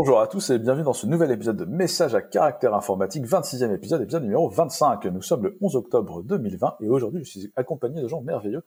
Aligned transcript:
Bonjour 0.00 0.20
à 0.20 0.28
tous 0.28 0.50
et 0.50 0.60
bienvenue 0.60 0.84
dans 0.84 0.92
ce 0.92 1.08
nouvel 1.08 1.32
épisode 1.32 1.56
de 1.56 1.64
Message 1.64 2.14
à 2.14 2.22
caractère 2.22 2.72
informatique, 2.72 3.24
26e 3.26 3.74
épisode, 3.74 4.00
épisode 4.00 4.22
numéro 4.22 4.48
25. 4.48 5.06
Nous 5.06 5.22
sommes 5.22 5.42
le 5.42 5.58
11 5.60 5.74
octobre 5.74 6.22
2020 6.22 6.76
et 6.82 6.88
aujourd'hui 6.88 7.24
je 7.24 7.28
suis 7.28 7.52
accompagné 7.56 8.00
de 8.00 8.06
gens 8.06 8.22
merveilleux 8.22 8.62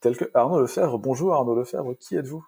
tels 0.00 0.16
que 0.16 0.24
Arnaud 0.32 0.58
Lefebvre. 0.58 0.98
Bonjour 0.98 1.34
Arnaud 1.34 1.54
Lefebvre, 1.54 1.94
qui 2.00 2.16
êtes-vous? 2.16 2.42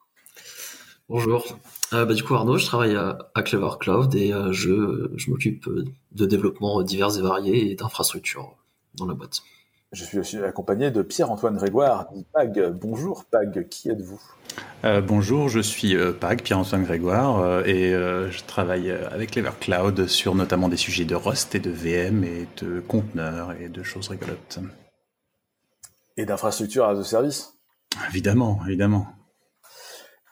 Bonjour. 1.10 1.44
Euh, 1.92 2.06
bah, 2.06 2.14
du 2.14 2.24
coup 2.24 2.32
Arnaud, 2.34 2.56
je 2.56 2.64
travaille 2.64 2.96
à, 2.96 3.42
Clever 3.42 3.72
Cloud 3.78 4.14
et 4.14 4.32
euh, 4.32 4.50
je, 4.50 5.28
m'occupe 5.28 5.68
de 6.12 6.24
développement 6.24 6.82
divers 6.82 7.18
et 7.18 7.20
variés 7.20 7.70
et 7.70 7.74
d'infrastructures 7.74 8.56
dans 8.94 9.04
la 9.04 9.12
boîte. 9.12 9.42
Je 9.92 10.04
suis 10.04 10.18
aussi 10.18 10.38
accompagné 10.38 10.90
de 10.90 11.02
Pierre-Antoine 11.02 11.56
Grégoire, 11.56 12.08
dit 12.14 12.24
Pag. 12.32 12.72
Bonjour 12.80 13.26
Pag, 13.26 13.68
qui 13.68 13.90
êtes-vous? 13.90 14.20
Euh, 14.84 15.02
Bonjour, 15.02 15.50
je 15.50 15.60
suis 15.60 15.94
euh, 15.94 16.12
Pag, 16.12 16.40
Pierre-Antoine 16.40 16.84
Grégoire, 16.84 17.40
euh, 17.40 17.62
et 17.64 17.90
je 17.92 18.44
travaille 18.44 18.90
avec 18.90 19.38
Cloud 19.60 20.06
sur 20.06 20.34
notamment 20.34 20.70
des 20.70 20.78
sujets 20.78 21.04
de 21.04 21.14
Rust 21.14 21.54
et 21.54 21.60
de 21.60 21.70
VM 21.70 22.24
et 22.24 22.48
de 22.62 22.80
conteneurs 22.80 23.52
et 23.60 23.68
de 23.68 23.82
choses 23.82 24.08
rigolotes. 24.08 24.60
Et 26.16 26.24
d'infrastructures 26.24 26.86
à 26.86 26.94
de 26.94 27.02
service? 27.02 27.52
Évidemment, 28.08 28.60
évidemment. 28.66 29.06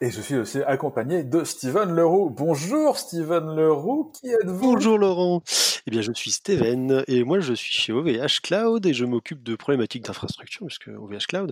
Et 0.01 0.11
je 0.11 0.23
suis 0.23 0.37
aussi 0.37 0.63
accompagné 0.63 1.23
de 1.23 1.45
Steven 1.45 1.93
Leroux. 1.93 2.31
Bonjour 2.31 2.97
Steven 2.97 3.55
Leroux, 3.55 4.11
qui 4.15 4.29
êtes-vous? 4.31 4.73
Bonjour 4.73 4.97
Laurent. 4.97 5.43
Eh 5.91 5.95
bien, 5.95 6.03
je 6.03 6.13
suis 6.13 6.31
Steven 6.31 7.03
et 7.09 7.25
moi 7.25 7.41
je 7.41 7.53
suis 7.53 7.73
chez 7.73 7.93
OVH 7.93 8.43
Cloud 8.45 8.87
et 8.87 8.95
je 8.95 9.05
m'occupe 9.05 9.43
de 9.43 9.57
problématiques 9.57 10.05
d'infrastructure, 10.05 10.65
puisque 10.69 10.87
OVH 10.87 11.27
Cloud, 11.27 11.51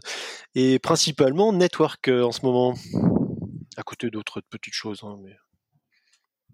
et 0.54 0.78
principalement 0.78 1.52
network 1.52 2.06
euh, 2.06 2.22
en 2.22 2.30
ce 2.30 2.46
moment, 2.46 2.74
à 3.76 3.82
côté 3.82 4.10
d'autres 4.10 4.40
petites 4.48 4.74
choses. 4.74 5.00
Hein, 5.02 5.18
mais... 5.24 5.36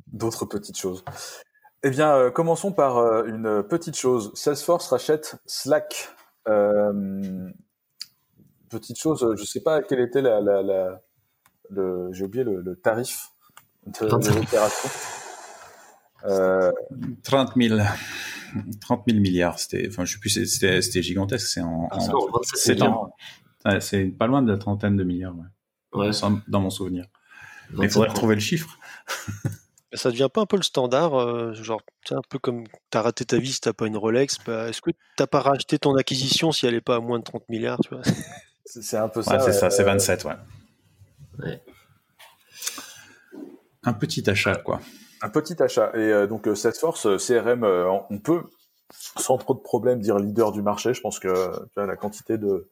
D'autres 0.07 0.47
petites 0.47 0.79
choses. 0.79 1.05
Eh 1.83 1.91
bien, 1.91 2.17
euh, 2.17 2.31
commençons 2.31 2.73
par 2.73 2.97
euh, 2.97 3.27
une 3.27 3.63
petite 3.63 3.99
chose. 3.99 4.33
Salesforce 4.33 4.89
rachète 4.89 5.37
Slack. 5.45 6.09
petite 8.71 8.99
chose, 8.99 9.21
je 9.37 9.43
ne 9.43 9.47
sais 9.47 9.61
pas 9.61 9.83
quelle 9.83 10.01
était 10.01 10.23
la 10.23 11.03
j'ai 12.13 12.25
oublié 12.25 12.45
le, 12.45 12.77
tarif 12.77 13.29
de, 13.87 14.07
l'opération. 14.35 14.89
30 16.25 17.53
000. 17.57 17.81
30 18.81 19.03
000 19.09 19.21
milliards, 19.21 19.59
c'était, 19.59 19.89
enfin, 19.89 20.05
je 20.05 20.13
sais 20.13 20.21
plus, 20.21 20.31
c'était, 20.31 21.03
gigantesque. 21.03 21.47
C'est 21.47 21.61
en, 21.61 21.89
ah, 23.65 23.81
c'est 23.81 24.07
pas 24.07 24.27
loin 24.27 24.43
de 24.43 24.53
la 24.53 24.59
trentaine 24.59 24.97
de 24.97 25.05
milliards, 25.05 25.35
ouais. 25.93 26.11
dans 26.49 26.61
mon 26.61 26.71
souvenir. 26.71 27.07
Mais 27.73 27.87
il 27.87 27.91
faudrait 27.91 28.09
retrouver 28.09 28.35
le 28.35 28.41
chiffre. 28.41 28.79
ça 29.95 30.11
devient 30.11 30.29
pas 30.33 30.43
un 30.43 30.47
peu 30.47 30.57
le 30.57 30.63
standard, 30.63 31.15
euh, 31.15 31.55
genre, 31.55 31.81
un 32.11 32.21
peu 32.29 32.39
comme 32.39 32.65
t'as 32.91 33.03
raté 33.03 33.25
ta 33.25 33.39
vie 33.39 33.53
si 33.53 33.61
t'as 33.61 33.73
pas 33.73 33.87
une 33.87 33.97
Rolex. 33.97 34.39
Bah, 34.47 34.69
est-ce 34.69 34.81
que 34.81 34.91
t'as 35.17 35.27
pas 35.27 35.41
racheté 35.41 35.79
ton 35.79 35.97
acquisition 35.97 36.53
si 36.53 36.67
elle 36.67 36.75
est 36.75 36.81
pas 36.81 36.97
à 36.97 37.01
moins 37.01 37.19
de 37.19 37.25
30 37.25 37.49
milliards, 37.49 37.79
tu 37.81 37.95
vois? 37.95 38.03
C'est 38.67 38.97
un 38.97 39.09
peu 39.09 39.23
ça. 39.23 39.39
c'est 39.39 39.53
ça, 39.53 39.71
c'est 39.71 39.85
27, 39.85 40.25
ouais. 40.25 41.63
Un 43.85 43.93
petit 43.93 44.29
achat, 44.29 44.57
quoi. 44.57 44.81
Un 45.25 45.31
petit 45.31 45.61
achat. 45.63 45.91
Et 45.95 46.13
euh, 46.13 46.27
donc 46.27 46.47
euh, 46.47 46.55
Salesforce, 46.55 47.07
euh, 47.07 47.17
CRM, 47.17 47.65
on 48.11 48.19
peut 48.19 48.43
sans 49.19 49.39
trop 49.39 49.55
de 49.55 49.61
problèmes 49.61 50.01
dire 50.01 50.19
leader 50.19 50.53
du 50.53 50.63
marché. 50.63 50.95
Je 50.95 51.01
pense 51.01 51.19
que 51.19 51.29
la 51.77 51.97
quantité 51.97 52.39
de, 52.39 52.69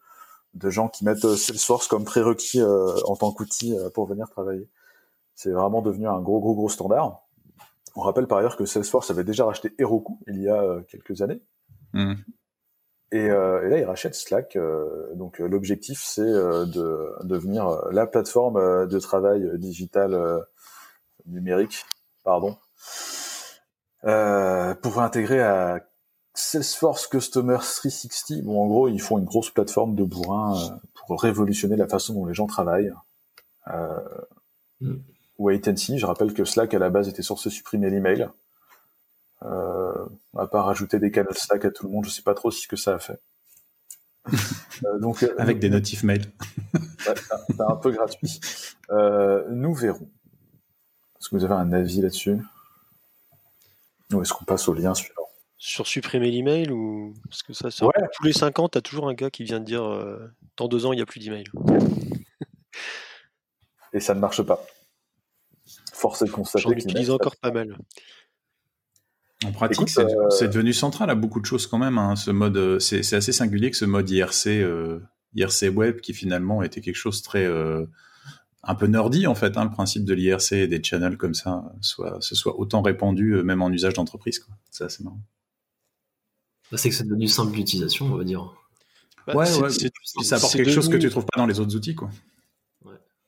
de 0.54 0.70
gens 0.70 0.88
qui 0.88 1.04
mettent 1.04 1.26
Salesforce 1.26 1.88
comme 1.88 2.04
prérequis 2.04 2.62
en 2.62 3.16
tant 3.16 3.32
qu'outil 3.32 3.74
pour 3.94 4.06
venir 4.06 4.28
travailler, 4.28 4.68
c'est 5.34 5.50
vraiment 5.50 5.80
devenu 5.80 6.06
un 6.06 6.20
gros, 6.20 6.40
gros, 6.40 6.54
gros 6.54 6.68
standard. 6.68 7.22
On 7.96 8.02
rappelle 8.02 8.26
par 8.26 8.38
ailleurs 8.38 8.56
que 8.56 8.66
Salesforce 8.66 9.10
avait 9.10 9.24
déjà 9.24 9.46
racheté 9.46 9.74
Heroku 9.78 10.20
il 10.28 10.42
y 10.42 10.48
a 10.48 10.82
quelques 10.88 11.22
années. 11.22 11.42
Mmh. 11.94 12.14
Euh, 13.14 13.66
et, 13.66 13.70
là, 13.70 13.78
ils 13.78 13.84
rachètent 13.84 14.14
Slack. 14.14 14.56
Euh, 14.56 15.14
donc, 15.14 15.40
euh, 15.40 15.46
l'objectif, 15.46 16.02
c'est 16.02 16.22
de 16.22 17.14
devenir 17.24 17.82
la 17.90 18.06
plateforme 18.06 18.86
de 18.86 18.98
travail 18.98 19.58
digital 19.58 20.44
numérique, 21.26 21.84
pardon, 22.24 22.56
pour 24.02 25.00
intégrer 25.00 25.42
à 25.42 25.80
Salesforce 26.34 27.06
Customer 27.06 27.58
360. 27.58 28.42
Bon, 28.42 28.62
en 28.62 28.66
gros, 28.66 28.88
ils 28.88 29.00
font 29.00 29.18
une 29.18 29.24
grosse 29.24 29.50
plateforme 29.50 29.94
de 29.94 30.04
bourrin 30.04 30.80
pour 31.06 31.20
révolutionner 31.20 31.76
la 31.76 31.88
façon 31.88 32.14
dont 32.14 32.26
les 32.26 32.34
gens 32.34 32.46
travaillent. 32.46 32.92
Mm. 34.80 34.96
Wait 35.38 35.68
and 35.68 35.76
see. 35.76 35.98
Je 35.98 36.06
rappelle 36.06 36.34
que 36.34 36.44
Slack 36.44 36.74
à 36.74 36.78
la 36.78 36.90
base 36.90 37.08
était 37.08 37.22
censé 37.22 37.50
supprimer 37.50 37.90
l'email. 37.90 38.28
Euh, 39.44 40.06
à 40.36 40.46
part 40.46 40.66
rajouter 40.66 40.98
des 40.98 41.10
canaux 41.10 41.32
Slack 41.32 41.64
à 41.64 41.70
tout 41.70 41.86
le 41.86 41.92
monde, 41.92 42.04
je 42.04 42.10
sais 42.10 42.22
pas 42.22 42.34
trop 42.34 42.50
ce 42.50 42.68
que 42.68 42.76
ça 42.76 42.94
a 42.94 42.98
fait. 42.98 43.20
Euh, 44.84 44.98
donc, 44.98 45.22
euh, 45.22 45.32
Avec 45.38 45.60
des 45.60 45.70
notifs 45.70 46.02
mail. 46.02 46.24
c'est 46.98 47.60
un 47.60 47.76
peu 47.76 47.92
gratuit. 47.92 48.40
nous 48.90 49.74
verrons. 49.74 50.08
Est-ce 51.22 51.30
que 51.30 51.36
vous 51.36 51.44
avez 51.44 51.54
un 51.54 51.72
avis 51.72 52.00
là-dessus? 52.00 52.36
Ou 54.12 54.20
est-ce 54.20 54.32
qu'on 54.32 54.44
passe 54.44 54.66
au 54.66 54.74
lien 54.74 54.92
suivant? 54.92 55.28
Sur 55.56 55.86
supprimer 55.86 56.32
l'email 56.32 56.72
ou? 56.72 57.14
Parce 57.28 57.44
que 57.44 57.52
ça, 57.52 57.68
tous 57.70 58.24
les 58.24 58.32
5 58.32 58.58
ans, 58.58 58.68
tu 58.68 58.76
as 58.76 58.82
toujours 58.82 59.08
un 59.08 59.14
gars 59.14 59.30
qui 59.30 59.44
vient 59.44 59.60
de 59.60 59.64
dire 59.64 59.84
dans 60.56 60.66
deux 60.66 60.84
ans, 60.84 60.92
il 60.92 60.96
n'y 60.96 61.02
a 61.02 61.06
plus 61.06 61.20
d'email. 61.20 61.44
Et 63.92 64.00
ça 64.00 64.14
ne 64.14 64.20
marche 64.20 64.42
pas. 64.42 64.64
Force 65.92 66.22
est 66.22 66.26
de 66.26 66.30
constater. 66.30 66.62
J'en 66.62 66.70
utilise 66.72 67.10
encore 67.10 67.36
pas 67.36 67.52
mal. 67.52 67.76
En 69.44 69.52
pratique, 69.52 69.88
euh, 69.98 70.30
c'est 70.30 70.48
devenu 70.48 70.72
central 70.72 71.10
à 71.10 71.14
beaucoup 71.14 71.40
de 71.40 71.46
choses 71.46 71.66
quand 71.66 71.78
même. 71.78 71.98
Hein, 71.98 72.16
ce 72.16 72.30
mode, 72.30 72.56
euh, 72.56 72.78
c'est 72.78 73.00
assez 73.14 73.32
singulier 73.32 73.70
que 73.70 73.76
ce 73.76 73.84
mode 73.84 74.08
IRC, 74.08 74.46
euh, 74.46 75.00
IRC 75.34 75.68
web, 75.74 76.00
qui 76.00 76.14
finalement 76.14 76.62
était 76.62 76.80
quelque 76.80 76.96
chose 76.96 77.22
très 77.22 77.46
un 78.62 78.74
peu 78.74 78.86
nerdy 78.86 79.26
en 79.26 79.34
fait. 79.34 79.56
Hein, 79.56 79.64
le 79.64 79.70
principe 79.70 80.04
de 80.04 80.14
l'IRC 80.14 80.52
et 80.52 80.66
des 80.66 80.82
channels 80.82 81.16
comme 81.16 81.34
ça, 81.34 81.72
soit 81.80 82.18
ce 82.20 82.34
soit 82.34 82.58
autant 82.58 82.82
répandu 82.82 83.42
même 83.42 83.62
en 83.62 83.70
usage 83.70 83.94
d'entreprise. 83.94 84.44
C'est 84.70 84.84
assez 84.84 85.02
marrant. 85.02 85.20
Bah, 86.70 86.78
c'est 86.78 86.88
que 86.88 86.94
c'est 86.94 87.06
devenu 87.06 87.28
simple 87.28 87.52
d'utilisation, 87.52 88.06
on 88.06 88.16
va 88.16 88.24
dire. 88.24 88.50
Bah, 89.26 89.34
ouais, 89.34 89.52
ouais. 89.58 89.70
ça 90.22 90.36
apporte 90.36 90.54
quelque 90.54 90.70
chose 90.70 90.88
que 90.88 90.96
tu 90.96 91.10
trouves 91.10 91.26
pas 91.26 91.38
dans 91.38 91.46
les 91.46 91.60
autres 91.60 91.76
outils, 91.76 91.94
quoi. 91.94 92.10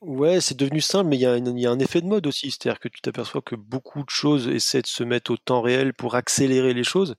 Ouais, 0.01 0.41
c'est 0.41 0.57
devenu 0.57 0.81
simple, 0.81 1.09
mais 1.09 1.15
il 1.15 1.21
y, 1.21 1.25
a 1.25 1.31
un, 1.31 1.79
effet 1.79 2.01
de 2.01 2.05
mode 2.05 2.27
aussi. 2.27 2.51
C'est-à-dire 2.51 2.79
que 2.79 2.89
tu 2.89 3.01
t'aperçois 3.01 3.41
que 3.41 3.55
beaucoup 3.55 4.03
de 4.03 4.09
choses 4.09 4.47
essaient 4.47 4.81
de 4.81 4.87
se 4.87 5.03
mettre 5.03 5.31
au 5.31 5.37
temps 5.37 5.61
réel 5.61 5.93
pour 5.93 6.15
accélérer 6.15 6.73
les 6.73 6.83
choses, 6.83 7.15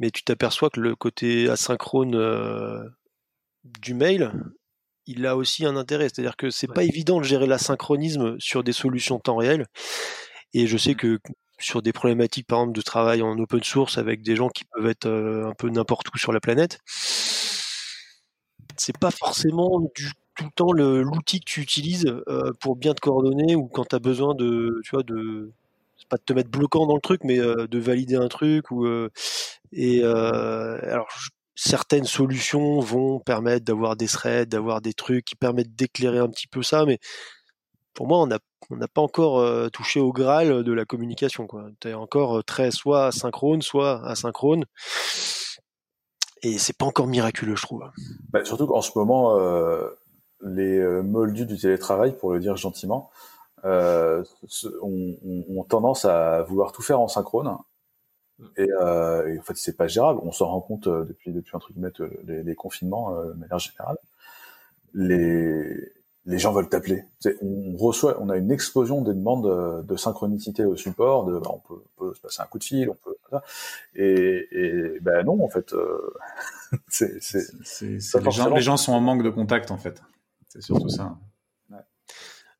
mais 0.00 0.10
tu 0.10 0.24
t'aperçois 0.24 0.70
que 0.70 0.80
le 0.80 0.96
côté 0.96 1.48
asynchrone 1.48 2.16
euh, 2.16 2.82
du 3.64 3.94
mail, 3.94 4.32
il 5.06 5.26
a 5.26 5.36
aussi 5.36 5.64
un 5.64 5.76
intérêt. 5.76 6.08
C'est-à-dire 6.08 6.36
que 6.36 6.50
c'est 6.50 6.66
pas 6.66 6.84
évident 6.84 7.18
de 7.18 7.24
gérer 7.24 7.46
l'asynchronisme 7.46 8.36
sur 8.38 8.64
des 8.64 8.72
solutions 8.72 9.18
temps 9.18 9.36
réel. 9.36 9.66
Et 10.54 10.66
je 10.66 10.76
sais 10.76 10.92
mmh. 10.92 10.96
que 10.96 11.18
sur 11.58 11.82
des 11.82 11.92
problématiques, 11.92 12.46
par 12.46 12.60
exemple, 12.60 12.76
de 12.76 12.82
travail 12.82 13.22
en 13.22 13.38
open 13.38 13.62
source 13.62 13.98
avec 13.98 14.22
des 14.22 14.36
gens 14.36 14.48
qui 14.48 14.64
peuvent 14.64 14.86
être 14.86 15.06
euh, 15.06 15.48
un 15.48 15.54
peu 15.54 15.68
n'importe 15.70 16.08
où 16.14 16.18
sur 16.18 16.32
la 16.32 16.40
planète, 16.40 16.78
c'est 18.76 18.98
pas 18.98 19.10
forcément 19.10 19.80
du 19.94 20.10
tout 20.36 20.44
le 20.44 20.50
temps 20.50 20.72
l'outil 20.72 21.40
que 21.40 21.46
tu 21.46 21.60
utilises 21.60 22.06
euh, 22.28 22.52
pour 22.60 22.76
bien 22.76 22.94
te 22.94 23.00
coordonner 23.00 23.56
ou 23.56 23.66
quand 23.66 23.86
tu 23.86 23.96
as 23.96 23.98
besoin 23.98 24.34
de, 24.34 24.80
tu 24.84 24.90
vois, 24.90 25.02
de, 25.02 25.50
pas 26.08 26.18
de 26.18 26.22
te 26.22 26.32
mettre 26.32 26.50
bloquant 26.50 26.86
dans 26.86 26.94
le 26.94 27.00
truc, 27.00 27.22
mais 27.24 27.38
euh, 27.38 27.66
de 27.66 27.78
valider 27.78 28.16
un 28.16 28.28
truc 28.28 28.70
ou 28.70 28.86
euh, 28.86 29.08
et 29.72 30.02
alors 30.04 31.08
certaines 31.56 32.04
solutions 32.04 32.78
vont 32.78 33.18
permettre 33.18 33.64
d'avoir 33.64 33.96
des 33.96 34.06
threads, 34.06 34.46
d'avoir 34.46 34.80
des 34.80 34.94
trucs 34.94 35.24
qui 35.24 35.34
permettent 35.34 35.74
d'éclairer 35.74 36.18
un 36.18 36.28
petit 36.28 36.46
peu 36.46 36.62
ça, 36.62 36.84
mais 36.84 36.98
pour 37.94 38.06
moi, 38.06 38.18
on 38.20 38.26
n'a 38.26 38.88
pas 38.88 39.00
encore 39.00 39.70
touché 39.70 40.00
au 40.00 40.12
graal 40.12 40.62
de 40.62 40.72
la 40.72 40.84
communication. 40.84 41.48
Tu 41.80 41.88
es 41.88 41.94
encore 41.94 42.44
très 42.44 42.70
soit 42.70 43.10
synchrone, 43.10 43.62
soit 43.62 44.06
asynchrone. 44.06 44.66
Et 46.42 46.58
c'est 46.58 46.76
pas 46.76 46.84
encore 46.84 47.06
miraculeux, 47.06 47.56
je 47.56 47.62
trouve. 47.62 47.84
Bah, 48.28 48.44
surtout 48.44 48.66
qu'en 48.66 48.82
ce 48.82 48.90
moment, 48.96 49.34
les 50.42 50.78
euh, 50.78 51.02
moldus 51.02 51.46
du 51.46 51.56
télétravail, 51.56 52.16
pour 52.16 52.32
le 52.32 52.40
dire 52.40 52.56
gentiment, 52.56 53.10
euh, 53.64 54.22
ont, 54.82 55.64
tendance 55.68 56.04
à 56.04 56.42
vouloir 56.42 56.72
tout 56.72 56.82
faire 56.82 57.00
en 57.00 57.08
synchrone. 57.08 57.56
Et, 58.56 58.68
euh, 58.70 59.38
en 59.38 59.42
fait, 59.42 59.56
c'est 59.56 59.76
pas 59.76 59.86
gérable. 59.86 60.20
On 60.22 60.32
s'en 60.32 60.46
rend 60.46 60.60
compte 60.60 60.86
euh, 60.86 61.04
depuis 61.04 61.32
depuis 61.32 61.56
entre 61.56 61.72
guillemets 61.72 61.92
les, 62.26 62.42
les 62.42 62.54
confinements 62.54 63.14
de 63.24 63.32
manière 63.32 63.58
générale. 63.58 63.98
Les 64.94 65.92
les 66.28 66.40
gens 66.40 66.52
veulent 66.52 66.68
t'appeler. 66.68 67.04
On 67.40 67.76
reçoit, 67.76 68.20
on 68.20 68.28
a 68.30 68.36
une 68.36 68.50
explosion 68.50 69.00
des 69.00 69.14
demandes 69.14 69.86
de, 69.86 69.96
synchronicité 69.96 70.64
au 70.64 70.74
support. 70.74 71.24
De, 71.24 71.38
bah, 71.38 71.50
on, 71.52 71.60
peut, 71.96 72.14
se 72.14 72.20
passer 72.20 72.42
un 72.42 72.46
coup 72.46 72.58
de 72.58 72.64
fil, 72.64 72.90
on 72.90 72.96
peut. 72.96 73.14
Et, 73.94 74.48
et 74.50 75.00
ben 75.00 75.24
non, 75.24 75.40
en 75.44 75.48
fait, 75.48 75.72
c'est, 76.88 77.20
les, 77.82 78.30
gens, 78.32 78.50
les 78.52 78.60
gens 78.60 78.76
sont 78.76 78.92
en 78.92 79.00
manque 79.00 79.22
de 79.22 79.30
contact 79.30 79.70
en 79.70 79.78
fait. 79.78 80.02
C'est 80.48 80.62
surtout 80.62 80.88
ça. 80.88 81.16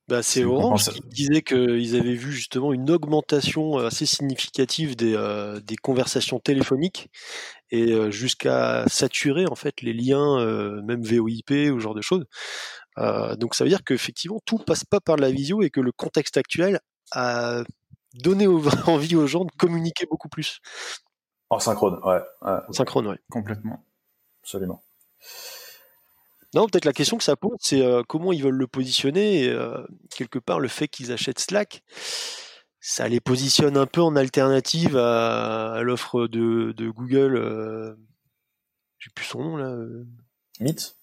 Bah, 0.09 0.23
c'est 0.23 0.45
Orange 0.45 0.89
qui 0.91 1.01
disait 1.09 1.43
qu'ils 1.43 1.97
avaient 1.97 2.15
vu 2.15 2.31
justement 2.31 2.73
une 2.73 2.91
augmentation 2.91 3.79
assez 3.79 4.07
significative 4.07 4.95
des, 4.95 5.17
des 5.65 5.77
conversations 5.77 6.39
téléphoniques 6.39 7.09
et 7.71 8.11
jusqu'à 8.13 8.85
saturer 8.87 9.47
en 9.47 9.57
fait 9.57 9.83
les 9.83 9.93
liens, 9.93 10.39
même 10.83 11.03
VoIP 11.03 11.51
ou 11.73 11.79
ce 11.79 11.81
genre 11.81 11.95
de 11.95 12.03
choses. 12.03 12.25
donc 12.97 13.57
ça 13.57 13.65
veut 13.65 13.71
dire 13.71 13.83
qu'effectivement 13.83 14.39
tout 14.45 14.59
passe 14.59 14.85
pas 14.85 15.01
par 15.01 15.17
la 15.17 15.33
visio 15.33 15.63
et 15.63 15.71
que 15.71 15.81
le 15.81 15.91
contexte 15.91 16.37
actuel 16.37 16.79
a 17.11 17.65
donné 18.15 18.47
envie 18.87 19.17
aux 19.17 19.27
gens 19.27 19.45
de 19.45 19.53
communiquer 19.59 20.07
beaucoup 20.09 20.29
plus. 20.29 20.61
En 21.51 21.59
synchrone, 21.59 22.01
ouais. 22.05 22.21
En 22.43 22.73
synchrone, 22.73 23.07
ouais. 23.09 23.19
Complètement. 23.31 23.85
Absolument. 24.43 24.83
Non, 26.57 26.67
peut-être 26.67 26.87
la 26.87 26.95
question 26.95 27.19
que 27.19 27.23
ça 27.23 27.37
pose, 27.37 27.59
c'est 27.61 27.83
euh, 27.83 28.03
comment 28.09 28.33
ils 28.33 28.43
veulent 28.43 28.55
le 28.55 28.67
positionner. 28.67 29.45
Et, 29.45 29.51
euh, 29.51 29.77
quelque 30.17 30.39
part, 30.39 30.59
le 30.59 30.69
fait 30.69 30.89
qu'ils 30.89 31.13
achètent 31.13 31.39
Slack, 31.39 31.83
ça 32.81 33.07
les 33.09 33.21
positionne 33.21 33.77
un 33.77 33.85
peu 33.85 34.01
en 34.01 34.17
alternative 34.17 34.97
à, 34.97 35.83
l'offre 35.83 36.27
de, 36.27 36.73
Google. 36.89 37.37
Euh, 37.37 37.95
j'ai 38.99 39.11
plus 39.15 39.27
son 39.27 39.41
nom 39.45 39.57
là. 39.59 39.77
Meet? 40.61 40.97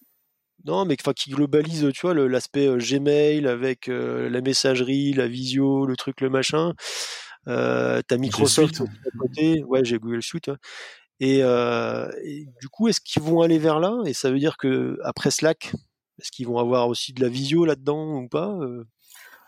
Non, 0.64 0.86
mais 0.86 0.96
qui 0.96 1.30
globalise, 1.30 1.88
tu 1.94 2.00
vois, 2.00 2.14
l'aspect 2.14 2.66
Gmail 2.76 3.46
avec 3.46 3.86
la 3.86 4.40
messagerie, 4.40 5.12
la 5.12 5.28
visio, 5.28 5.86
le 5.86 5.94
truc, 5.94 6.20
le 6.20 6.30
machin. 6.30 6.72
Euh, 7.48 8.00
T'as 8.06 8.16
Microsoft 8.16 8.80
à 8.80 9.18
côté. 9.18 9.62
Ouais, 9.64 9.84
j'ai 9.84 9.98
Google 9.98 10.22
Suite. 10.22 10.50
Euh, 11.24 12.10
et, 12.22 12.46
du 12.60 12.68
coup, 12.68 12.88
est-ce 12.88 13.00
qu'ils 13.00 13.22
vont 13.22 13.42
aller 13.42 13.58
vers 13.58 13.80
là? 13.80 13.98
Et 14.06 14.12
ça 14.12 14.30
veut 14.30 14.38
dire 14.38 14.56
que 14.56 14.98
après 15.02 15.30
Slack, 15.30 15.72
est-ce 16.20 16.30
qu'ils 16.30 16.46
vont 16.46 16.58
avoir 16.58 16.88
aussi 16.88 17.12
de 17.12 17.22
la 17.22 17.28
visio 17.28 17.64
là-dedans 17.64 18.16
ou 18.16 18.28
pas 18.28 18.50
euh? 18.60 18.84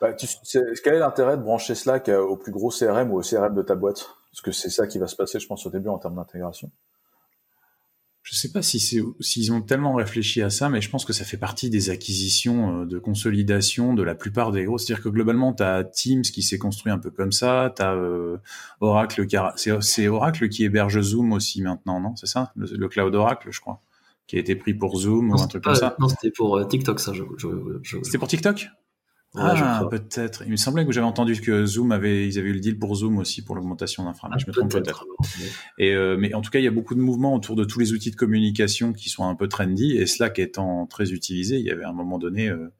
bah, 0.00 0.12
Quel 0.12 0.94
est 0.94 0.98
l'intérêt 0.98 1.36
de 1.36 1.42
brancher 1.42 1.74
Slack 1.74 2.08
euh, 2.08 2.20
au 2.20 2.36
plus 2.36 2.52
gros 2.52 2.70
CRM 2.70 3.10
ou 3.10 3.18
au 3.18 3.22
CRM 3.22 3.54
de 3.54 3.62
ta 3.62 3.74
boîte? 3.74 4.08
Parce 4.32 4.42
que 4.42 4.52
c'est 4.52 4.70
ça 4.70 4.86
qui 4.86 4.98
va 4.98 5.06
se 5.06 5.16
passer, 5.16 5.40
je 5.40 5.46
pense, 5.46 5.64
au 5.66 5.70
début 5.70 5.88
en 5.88 5.98
termes 5.98 6.16
d'intégration 6.16 6.70
je 8.26 8.34
sais 8.34 8.50
pas 8.50 8.60
si 8.60 8.80
c'est 8.80 9.00
s'ils 9.20 9.52
ont 9.52 9.60
tellement 9.60 9.94
réfléchi 9.94 10.42
à 10.42 10.50
ça, 10.50 10.68
mais 10.68 10.80
je 10.80 10.90
pense 10.90 11.04
que 11.04 11.12
ça 11.12 11.24
fait 11.24 11.36
partie 11.36 11.70
des 11.70 11.90
acquisitions 11.90 12.82
euh, 12.82 12.84
de 12.84 12.98
consolidation 12.98 13.94
de 13.94 14.02
la 14.02 14.16
plupart 14.16 14.50
des 14.50 14.64
gros. 14.64 14.78
C'est-à-dire 14.78 15.04
que 15.04 15.08
globalement, 15.08 15.52
tu 15.52 15.62
as 15.62 15.84
Teams 15.84 16.22
qui 16.22 16.42
s'est 16.42 16.58
construit 16.58 16.90
un 16.90 16.98
peu 16.98 17.10
comme 17.10 17.30
ça, 17.30 17.72
tu 17.76 17.82
as 17.82 17.94
euh, 17.94 18.38
Oracle 18.80 19.26
qui 19.28 19.36
c'est 19.80 20.08
Oracle 20.08 20.48
qui 20.48 20.64
héberge 20.64 21.00
Zoom 21.00 21.32
aussi 21.32 21.62
maintenant, 21.62 22.00
non 22.00 22.16
C'est 22.16 22.26
ça? 22.26 22.52
Le, 22.56 22.88
cloud 22.88 23.14
Oracle, 23.14 23.50
je 23.52 23.60
crois, 23.60 23.80
qui 24.26 24.34
a 24.36 24.40
été 24.40 24.56
pris 24.56 24.74
pour 24.74 24.98
Zoom 24.98 25.30
ou 25.30 25.40
un 25.40 25.46
truc 25.46 25.62
comme 25.62 25.76
ça. 25.76 25.94
Non, 26.00 26.08
c'était 26.08 26.32
pour 26.32 26.56
euh, 26.56 26.64
TikTok 26.64 26.98
ça. 26.98 27.12
Je, 27.12 27.22
C'était 28.02 28.18
pour 28.18 28.26
TikTok? 28.26 28.66
Ah, 29.36 29.86
peut-être. 29.90 30.42
Il 30.44 30.50
me 30.50 30.56
semblait 30.56 30.86
que 30.86 30.92
j'avais 30.92 31.06
entendu 31.06 31.40
que 31.40 31.66
Zoom 31.66 31.92
avait, 31.92 32.26
ils 32.26 32.38
avaient 32.38 32.48
eu 32.48 32.54
le 32.54 32.60
deal 32.60 32.78
pour 32.78 32.94
Zoom 32.94 33.18
aussi 33.18 33.42
pour 33.42 33.54
l'augmentation 33.54 34.04
d'infra. 34.04 34.28
Ah, 34.32 34.38
je 34.38 34.46
me 34.46 34.52
trompe 34.52 34.70
peut-être. 34.70 35.06
Et 35.78 35.94
euh, 35.94 36.16
mais 36.18 36.34
en 36.34 36.40
tout 36.40 36.50
cas, 36.50 36.58
il 36.58 36.64
y 36.64 36.68
a 36.68 36.72
beaucoup 36.72 36.94
de 36.94 37.00
mouvements 37.00 37.34
autour 37.34 37.56
de 37.56 37.64
tous 37.64 37.78
les 37.78 37.92
outils 37.92 38.10
de 38.10 38.16
communication 38.16 38.92
qui 38.92 39.08
sont 39.08 39.26
un 39.26 39.34
peu 39.34 39.48
trendy 39.48 39.96
et 39.96 40.06
Slack 40.06 40.38
étant 40.38 40.86
très 40.86 41.12
utilisé, 41.12 41.58
il 41.58 41.64
y 41.64 41.70
avait 41.70 41.84
un 41.84 41.92
moment 41.92 42.18
donné. 42.18 42.48
Euh, 42.48 42.72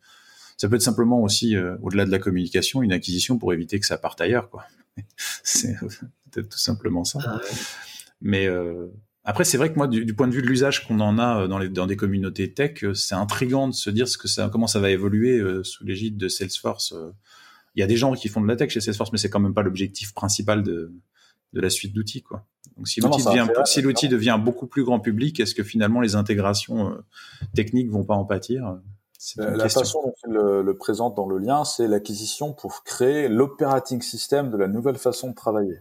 ça 0.56 0.68
peut 0.68 0.76
être 0.76 0.82
simplement 0.82 1.20
aussi, 1.20 1.54
euh, 1.54 1.76
au-delà 1.82 2.06
de 2.06 2.10
la 2.10 2.18
communication, 2.18 2.82
une 2.82 2.92
acquisition 2.92 3.38
pour 3.38 3.52
éviter 3.52 3.78
que 3.78 3.86
ça 3.86 3.98
parte 3.98 4.20
ailleurs, 4.20 4.48
quoi. 4.48 4.64
C'est 5.42 5.76
peut-être 6.30 6.48
tout 6.48 6.58
simplement 6.58 7.04
ça. 7.04 7.18
Ah 7.22 7.40
mais 8.22 8.48
après, 9.28 9.42
c'est 9.42 9.58
vrai 9.58 9.72
que 9.72 9.76
moi, 9.76 9.88
du, 9.88 10.14
point 10.14 10.28
de 10.28 10.32
vue 10.32 10.40
de 10.40 10.46
l'usage 10.46 10.86
qu'on 10.86 11.00
en 11.00 11.18
a 11.18 11.42
euh, 11.42 11.48
dans, 11.48 11.58
les, 11.58 11.68
dans 11.68 11.86
des 11.86 11.96
communautés 11.96 12.54
tech, 12.54 12.84
euh, 12.84 12.94
c'est 12.94 13.16
intrigant 13.16 13.66
de 13.66 13.74
se 13.74 13.90
dire 13.90 14.06
ce 14.06 14.16
que 14.18 14.28
ça, 14.28 14.48
comment 14.52 14.68
ça 14.68 14.78
va 14.78 14.88
évoluer 14.90 15.36
euh, 15.38 15.64
sous 15.64 15.84
l'égide 15.84 16.16
de 16.16 16.28
Salesforce. 16.28 16.94
Il 17.74 17.80
y 17.80 17.82
a 17.82 17.88
des 17.88 17.96
gens 17.96 18.12
qui 18.12 18.28
font 18.28 18.40
de 18.40 18.46
la 18.46 18.54
tech 18.54 18.70
chez 18.70 18.80
Salesforce, 18.80 19.10
mais 19.10 19.18
c'est 19.18 19.28
quand 19.28 19.40
même 19.40 19.52
pas 19.52 19.64
l'objectif 19.64 20.14
principal 20.14 20.62
de, 20.62 20.92
de 21.54 21.60
la 21.60 21.70
suite 21.70 21.92
d'outils, 21.92 22.22
quoi. 22.22 22.46
Donc, 22.76 22.86
si 22.86 23.00
l'outil 23.00 23.24
devient, 23.24 23.48
si 23.64 23.82
l'outil 23.82 24.08
devient 24.08 24.38
beaucoup 24.40 24.66
plus 24.68 24.84
grand 24.84 25.00
public, 25.00 25.40
est-ce 25.40 25.54
que 25.54 25.64
finalement 25.64 26.00
les 26.00 26.14
intégrations 26.14 26.96
techniques 27.54 27.90
vont 27.90 28.04
pas 28.04 28.14
en 28.14 28.26
pâtir 28.26 28.78
La 29.36 29.68
façon 29.70 30.02
dont 30.02 30.14
il 30.26 30.34
le, 30.34 30.62
le 30.62 30.76
présente 30.76 31.16
dans 31.16 31.26
le 31.26 31.38
lien, 31.38 31.64
c'est 31.64 31.88
l'acquisition 31.88 32.52
pour 32.52 32.84
créer 32.84 33.28
l'operating 33.28 34.02
system 34.02 34.50
de 34.50 34.58
la 34.58 34.68
nouvelle 34.68 34.98
façon 34.98 35.30
de 35.30 35.34
travailler. 35.34 35.80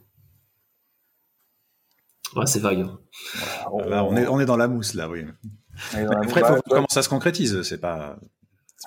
Ouais, 2.35 2.45
c'est 2.45 2.59
vague. 2.59 2.85
on, 3.71 4.15
est, 4.15 4.27
on 4.27 4.39
est 4.39 4.45
dans 4.45 4.57
la 4.57 4.67
mousse, 4.67 4.93
là, 4.93 5.09
oui. 5.09 5.25
Après, 5.93 6.41
il 6.41 6.45
faut 6.45 6.61
comment 6.69 6.87
ça 6.89 7.01
se 7.01 7.09
concrétise, 7.09 7.61
c'est 7.63 7.79
pas. 7.79 8.17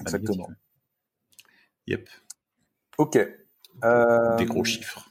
Exactement. 0.01 0.49
yep. 1.87 2.09
Ok. 2.99 3.19
Euh, 3.85 4.37
Des 4.37 4.45
gros 4.45 4.65
chiffres. 4.65 5.11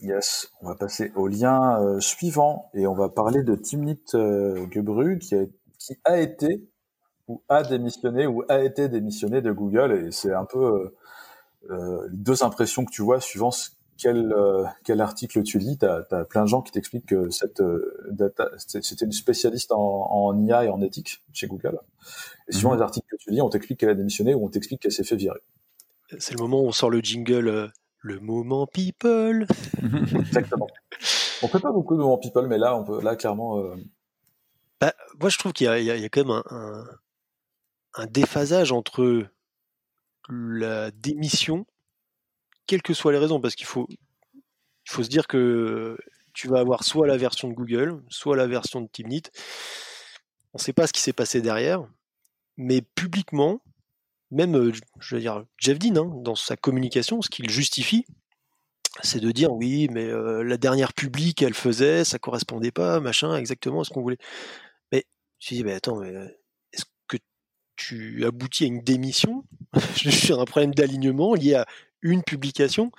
Yes, 0.00 0.50
on 0.62 0.68
va 0.68 0.74
passer 0.74 1.12
au 1.16 1.28
lien 1.28 1.78
euh, 1.82 2.00
suivant 2.00 2.70
et 2.72 2.86
on 2.86 2.94
va 2.94 3.10
parler 3.10 3.42
de 3.42 3.54
Timnit 3.54 4.00
euh, 4.14 4.66
Gebru 4.70 5.18
qui 5.18 5.34
a, 5.34 5.44
qui 5.78 5.94
a 6.04 6.18
été 6.18 6.66
ou 7.28 7.42
a 7.50 7.62
démissionné 7.62 8.26
ou 8.26 8.42
a 8.48 8.60
été 8.60 8.88
démissionné 8.88 9.42
de 9.42 9.52
Google 9.52 9.92
et 9.92 10.10
c'est 10.10 10.32
un 10.32 10.46
peu 10.46 10.94
les 11.70 12.16
deux 12.16 12.42
impressions 12.42 12.84
que 12.84 12.90
tu 12.90 13.02
vois 13.02 13.20
suivant 13.20 13.50
ce 13.50 13.70
quel, 14.02 14.32
euh, 14.32 14.64
quel 14.84 15.00
article 15.00 15.42
tu 15.44 15.58
lis, 15.58 15.78
tu 15.78 15.86
as, 15.86 16.02
plein 16.28 16.42
de 16.42 16.48
gens 16.48 16.60
qui 16.60 16.72
t'expliquent 16.72 17.06
que 17.06 17.30
cette 17.30 17.60
euh, 17.60 18.08
data, 18.10 18.50
c'était 18.58 19.04
une 19.04 19.12
spécialiste 19.12 19.70
en, 19.70 19.78
en, 19.78 20.44
IA 20.44 20.64
et 20.64 20.68
en 20.68 20.80
éthique 20.80 21.22
chez 21.32 21.46
Google. 21.46 21.78
Et 22.48 22.52
suivant 22.52 22.72
mhm. 22.72 22.78
les 22.78 22.82
articles 22.82 23.06
que 23.08 23.16
tu 23.16 23.30
lis, 23.30 23.40
on 23.40 23.48
t'explique 23.48 23.78
qu'elle 23.78 23.90
a 23.90 23.94
démissionné 23.94 24.34
ou 24.34 24.44
on 24.44 24.48
t'explique 24.48 24.82
qu'elle 24.82 24.92
s'est 24.92 25.04
fait 25.04 25.14
virer. 25.14 25.38
C'est 26.18 26.34
le 26.34 26.42
moment 26.42 26.60
où 26.60 26.66
on 26.66 26.72
sort 26.72 26.90
le 26.90 27.00
jingle, 27.00 27.48
euh, 27.48 27.68
le 28.00 28.18
moment 28.18 28.66
people. 28.66 29.46
Exactement. 30.18 30.66
On 31.42 31.48
fait 31.48 31.60
pas 31.60 31.72
beaucoup 31.72 31.94
de 31.94 32.00
moments 32.00 32.18
people, 32.18 32.48
mais 32.48 32.58
là, 32.58 32.76
on 32.76 32.82
peut, 32.82 33.00
là, 33.02 33.14
clairement. 33.14 33.62
Bah, 34.80 34.92
moi, 35.20 35.30
je 35.30 35.38
trouve 35.38 35.52
qu'il 35.52 35.68
y, 35.68 35.84
y, 35.84 35.90
a 35.90 36.08
quand 36.08 36.24
même 36.24 36.42
un, 36.50 36.84
un 37.94 38.06
déphasage 38.06 38.72
entre 38.72 39.26
la 40.28 40.90
démission 40.90 41.66
quelles 42.72 42.80
que 42.80 42.94
soient 42.94 43.12
les 43.12 43.18
raisons, 43.18 43.38
parce 43.38 43.54
qu'il 43.54 43.66
faut, 43.66 43.86
il 43.90 44.90
faut 44.90 45.02
se 45.02 45.10
dire 45.10 45.26
que 45.26 45.98
tu 46.32 46.48
vas 46.48 46.58
avoir 46.58 46.84
soit 46.84 47.06
la 47.06 47.18
version 47.18 47.48
de 47.48 47.52
Google, 47.52 48.02
soit 48.08 48.34
la 48.34 48.46
version 48.46 48.80
de 48.80 48.88
Timnit. 48.88 49.24
On 50.54 50.58
ne 50.58 50.62
sait 50.62 50.72
pas 50.72 50.86
ce 50.86 50.94
qui 50.94 51.02
s'est 51.02 51.12
passé 51.12 51.42
derrière, 51.42 51.86
mais 52.56 52.80
publiquement, 52.80 53.60
même, 54.30 54.56
euh, 54.56 54.72
je 55.00 55.14
veux 55.14 55.20
dire, 55.20 55.44
Jeff 55.58 55.78
Dean, 55.78 55.96
hein, 55.96 56.22
dans 56.22 56.34
sa 56.34 56.56
communication, 56.56 57.20
ce 57.20 57.28
qu'il 57.28 57.50
justifie, 57.50 58.06
c'est 59.02 59.20
de 59.20 59.30
dire 59.32 59.52
oui, 59.52 59.88
mais 59.90 60.06
euh, 60.06 60.42
la 60.42 60.56
dernière 60.56 60.94
publique 60.94 61.36
qu'elle 61.36 61.52
faisait, 61.52 62.04
ça 62.04 62.18
correspondait 62.18 62.72
pas, 62.72 63.00
machin, 63.00 63.36
exactement 63.36 63.82
à 63.82 63.84
ce 63.84 63.90
qu'on 63.90 64.00
voulait. 64.00 64.18
Mais 64.92 65.04
je 65.40 65.54
me 65.54 65.58
dis, 65.58 65.64
mais 65.64 65.74
attends, 65.74 66.00
mais 66.00 66.08
euh, 66.08 66.26
est-ce 66.72 66.86
que 67.06 67.18
tu 67.76 68.24
aboutis 68.24 68.64
à 68.64 68.68
une 68.68 68.80
démission? 68.80 69.44
Sur 69.94 70.40
un 70.40 70.46
problème 70.46 70.72
d'alignement 70.72 71.34
lié 71.34 71.56
à 71.56 71.66
une 72.02 72.22
publication 72.22 72.90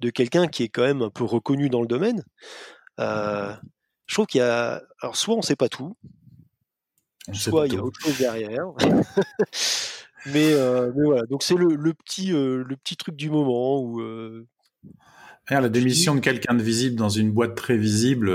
de 0.00 0.10
quelqu'un 0.10 0.48
qui 0.48 0.64
est 0.64 0.68
quand 0.68 0.82
même 0.82 1.02
un 1.02 1.10
peu 1.10 1.24
reconnu 1.24 1.68
dans 1.68 1.82
le 1.82 1.86
domaine. 1.86 2.24
Euh, 2.98 3.52
je 4.06 4.14
trouve 4.14 4.26
qu'il 4.26 4.40
y 4.40 4.44
a, 4.44 4.82
alors 5.00 5.16
soit 5.16 5.34
on 5.34 5.42
sait 5.42 5.56
pas 5.56 5.68
tout, 5.68 5.96
soit 7.32 7.66
il 7.66 7.74
y 7.74 7.76
a 7.76 7.82
autre 7.82 8.00
chose 8.00 8.18
derrière. 8.18 8.66
Euh, 10.34 10.90
mais, 10.96 11.04
voilà, 11.04 11.22
donc 11.26 11.44
c'est 11.44 11.54
le, 11.54 11.94
petit 11.94 12.32
euh, 12.32 12.64
le 12.66 12.76
petit 12.76 12.96
truc 12.96 13.14
du 13.14 13.30
moment 13.30 13.80
où. 13.80 14.00
la 15.48 15.68
démission 15.68 16.16
de 16.16 16.20
quelqu'un 16.20 16.54
de 16.54 16.64
visible 16.64 16.96
dans 16.96 17.08
une 17.08 17.30
boîte 17.30 17.54
très 17.54 17.76
visible, 17.76 18.34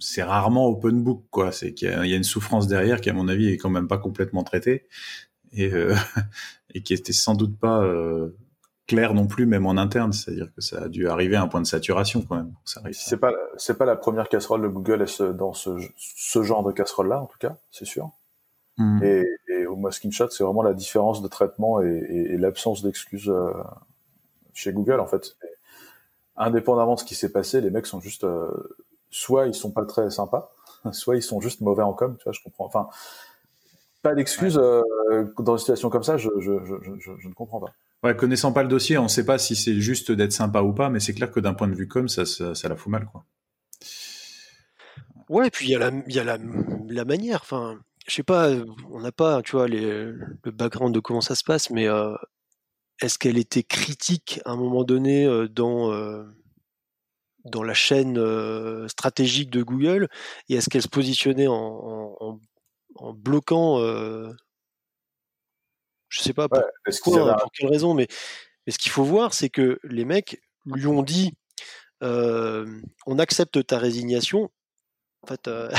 c'est 0.00 0.24
rarement 0.24 0.66
open 0.66 1.00
book, 1.04 1.24
quoi. 1.30 1.52
C'est 1.52 1.72
qu'il 1.72 1.88
y, 1.88 1.92
a 1.92 2.16
une 2.16 2.24
souffrance 2.24 2.66
derrière 2.66 3.00
qui, 3.00 3.10
à 3.10 3.12
mon 3.12 3.28
avis, 3.28 3.46
est 3.46 3.58
quand 3.58 3.70
même 3.70 3.86
pas 3.86 3.98
complètement 3.98 4.42
traitée 4.42 4.88
et, 5.52 5.70
et 6.74 6.82
qui 6.82 6.94
était 6.94 7.12
sans 7.12 7.36
doute 7.36 7.56
pas 7.56 7.86
clair 8.88 9.14
non 9.14 9.28
plus, 9.28 9.46
même 9.46 9.66
en 9.66 9.76
interne. 9.76 10.12
C'est-à-dire 10.12 10.52
que 10.52 10.60
ça 10.60 10.82
a 10.82 10.88
dû 10.88 11.08
arriver 11.08 11.36
à 11.36 11.42
un 11.42 11.46
point 11.46 11.60
de 11.60 11.66
saturation 11.66 12.22
quand 12.22 12.34
même. 12.34 12.52
C'est 12.64 13.18
pas 13.18 13.32
c'est 13.56 13.78
pas 13.78 13.84
la 13.84 13.94
première 13.94 14.28
casserole 14.28 14.62
de 14.62 14.68
Google 14.68 15.04
dans 15.34 15.52
ce, 15.52 15.78
ce 15.96 16.42
genre 16.42 16.64
de 16.64 16.72
casserole-là, 16.72 17.20
en 17.20 17.26
tout 17.26 17.38
cas, 17.38 17.56
c'est 17.70 17.84
sûr. 17.84 18.10
Hmm. 18.78 19.00
Et, 19.02 19.24
et, 19.48 19.66
au 19.66 19.76
Shot, 19.90 20.30
c'est 20.30 20.44
vraiment 20.44 20.62
la 20.62 20.72
différence 20.72 21.22
de 21.22 21.28
traitement 21.28 21.80
et, 21.80 22.36
l'absence 22.38 22.82
d'excuses 22.82 23.28
euh, 23.28 23.52
chez 24.54 24.72
Google, 24.72 25.00
en 25.00 25.06
fait. 25.06 25.36
indépendamment 26.36 26.94
de 26.94 27.00
ce 27.00 27.04
qui 27.04 27.14
s'est 27.14 27.32
passé, 27.32 27.60
les 27.60 27.70
mecs 27.70 27.86
sont 27.86 28.00
juste 28.00 28.24
euh, 28.24 28.48
soit 29.10 29.46
ils 29.46 29.54
sont 29.54 29.72
pas 29.72 29.84
très 29.84 30.10
sympas, 30.10 30.54
soit 30.92 31.16
ils 31.16 31.22
sont 31.22 31.40
juste 31.40 31.60
mauvais 31.60 31.82
en 31.82 31.92
com. 31.92 32.16
Tu 32.16 32.24
vois, 32.24 32.32
je 32.32 32.40
comprends. 32.42 32.66
Enfin, 32.66 32.88
pas 34.02 34.14
d'excuses 34.14 34.58
euh, 34.58 34.82
dans 35.38 35.54
une 35.54 35.58
situation 35.58 35.90
comme 35.90 36.04
ça, 36.04 36.16
je, 36.16 36.30
je, 36.38 36.52
je, 36.64 37.10
je 37.18 37.28
ne 37.28 37.34
comprends 37.34 37.60
pas. 37.60 37.72
Ouais, 38.02 38.14
connaissant 38.14 38.52
pas 38.52 38.62
le 38.62 38.68
dossier, 38.68 38.96
on 38.96 39.04
ne 39.04 39.08
sait 39.08 39.24
pas 39.24 39.38
si 39.38 39.56
c'est 39.56 39.80
juste 39.80 40.12
d'être 40.12 40.32
sympa 40.32 40.62
ou 40.62 40.72
pas, 40.72 40.88
mais 40.88 41.00
c'est 41.00 41.14
clair 41.14 41.32
que 41.32 41.40
d'un 41.40 41.54
point 41.54 41.66
de 41.66 41.74
vue 41.74 41.88
com, 41.88 42.08
ça, 42.08 42.24
ça, 42.26 42.68
la 42.68 42.76
fout 42.76 42.92
mal, 42.92 43.06
quoi. 43.06 43.24
Ouais, 45.28 45.48
et 45.48 45.50
puis 45.50 45.66
il 45.66 45.70
y 45.72 45.74
a 45.74 45.78
la, 45.78 45.90
y 46.06 46.18
a 46.18 46.24
la, 46.24 46.38
la 46.88 47.04
manière. 47.04 47.40
Enfin, 47.42 47.78
je 48.06 48.14
sais 48.14 48.22
pas, 48.22 48.50
on 48.90 49.00
n'a 49.00 49.12
pas, 49.12 49.42
tu 49.42 49.52
vois, 49.52 49.68
le 49.68 50.16
background 50.46 50.94
de 50.94 51.00
comment 51.00 51.20
ça 51.20 51.34
se 51.34 51.44
passe, 51.44 51.70
mais 51.70 51.88
euh, 51.88 52.14
est-ce 53.02 53.18
qu'elle 53.18 53.36
était 53.36 53.64
critique 53.64 54.40
à 54.44 54.52
un 54.52 54.56
moment 54.56 54.84
donné 54.84 55.26
dans 55.50 55.92
dans 57.44 57.62
la 57.62 57.74
chaîne 57.74 58.18
stratégique 58.88 59.50
de 59.50 59.62
Google 59.62 60.08
et 60.48 60.54
est-ce 60.54 60.68
qu'elle 60.68 60.82
se 60.82 60.88
positionnait 60.88 61.46
en, 61.46 62.38
en, 62.96 63.12
bloquant 63.14 63.78
je 66.08 66.22
sais 66.22 66.32
pas 66.32 66.48
pour, 66.48 66.62
quelle 67.52 67.68
raison 67.68 67.94
mais, 67.94 68.08
mais 68.66 68.72
ce 68.72 68.78
qu'il 68.78 68.92
faut 68.92 69.04
voir 69.04 69.34
c'est 69.34 69.50
que 69.50 69.78
les 69.84 70.04
mecs 70.04 70.40
lui 70.66 70.86
ont 70.86 71.02
dit 71.02 71.34
on 72.00 73.18
accepte 73.18 73.66
ta 73.66 73.78
résignation 73.78 74.50
en 75.22 75.26
fait, 75.26 75.48
euh, 75.48 75.70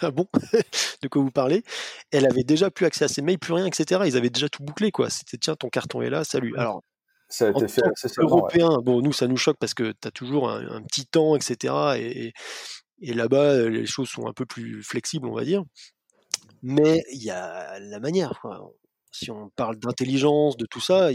ah 0.00 0.10
bon, 0.10 0.26
de 1.02 1.08
quoi 1.08 1.22
vous 1.22 1.30
parlez 1.30 1.62
Elle 2.10 2.26
avait 2.26 2.44
déjà 2.44 2.70
plus 2.70 2.86
accès 2.86 3.04
à 3.04 3.08
ses 3.08 3.22
mails, 3.22 3.38
plus 3.38 3.52
rien, 3.52 3.66
etc. 3.66 4.02
Ils 4.06 4.16
avaient 4.16 4.30
déjà 4.30 4.48
tout 4.48 4.62
bouclé, 4.62 4.90
quoi. 4.90 5.10
C'était 5.10 5.38
tiens, 5.38 5.54
ton 5.54 5.68
carton 5.68 6.02
est 6.02 6.10
là, 6.10 6.24
salut. 6.24 6.54
Alors, 6.56 6.82
ça 7.28 7.48
a 7.48 7.50
été 7.50 7.68
fait 7.68 7.82
européen, 8.18 8.78
bon, 8.82 9.02
nous, 9.02 9.12
ça 9.12 9.26
nous 9.26 9.36
choque 9.36 9.58
parce 9.58 9.74
que 9.74 9.92
tu 10.00 10.08
as 10.08 10.10
toujours 10.10 10.48
un, 10.48 10.82
petit 10.82 11.06
temps, 11.06 11.36
etc. 11.36 11.74
Et, 11.98 12.32
et 13.00 13.14
là-bas, 13.14 13.68
les 13.68 13.86
choses 13.86 14.08
sont 14.08 14.26
un 14.28 14.32
peu 14.32 14.46
plus 14.46 14.82
flexibles, 14.82 15.26
on 15.26 15.34
va 15.34 15.44
dire. 15.44 15.62
Mais 16.62 17.02
il 17.12 17.22
y 17.22 17.30
a 17.30 17.78
la 17.78 18.00
manière. 18.00 18.38
Quoi. 18.40 18.72
Si 19.16 19.30
on 19.30 19.48
parle 19.56 19.76
d'intelligence, 19.76 20.56
de 20.56 20.66
tout 20.66 20.80
ça, 20.80 21.08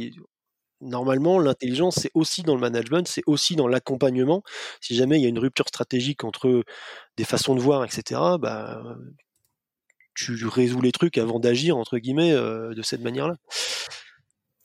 normalement, 0.81 1.37
l'intelligence, 1.39 1.95
c'est 2.01 2.11
aussi 2.15 2.41
dans 2.41 2.55
le 2.55 2.61
management, 2.61 3.07
c'est 3.07 3.21
aussi 3.27 3.55
dans 3.55 3.67
l'accompagnement. 3.67 4.43
Si 4.81 4.95
jamais 4.95 5.19
il 5.19 5.23
y 5.23 5.25
a 5.25 5.29
une 5.29 5.39
rupture 5.39 5.67
stratégique 5.67 6.23
entre 6.23 6.63
des 7.17 7.23
façons 7.23 7.53
de 7.53 7.59
voir, 7.59 7.83
etc., 7.85 8.19
bah, 8.39 8.81
tu 10.15 10.45
résous 10.47 10.81
les 10.81 10.91
trucs 10.91 11.17
avant 11.17 11.39
d'agir, 11.39 11.77
entre 11.77 11.97
guillemets, 11.97 12.33
euh, 12.33 12.73
de 12.73 12.81
cette 12.81 13.01
manière-là. 13.01 13.37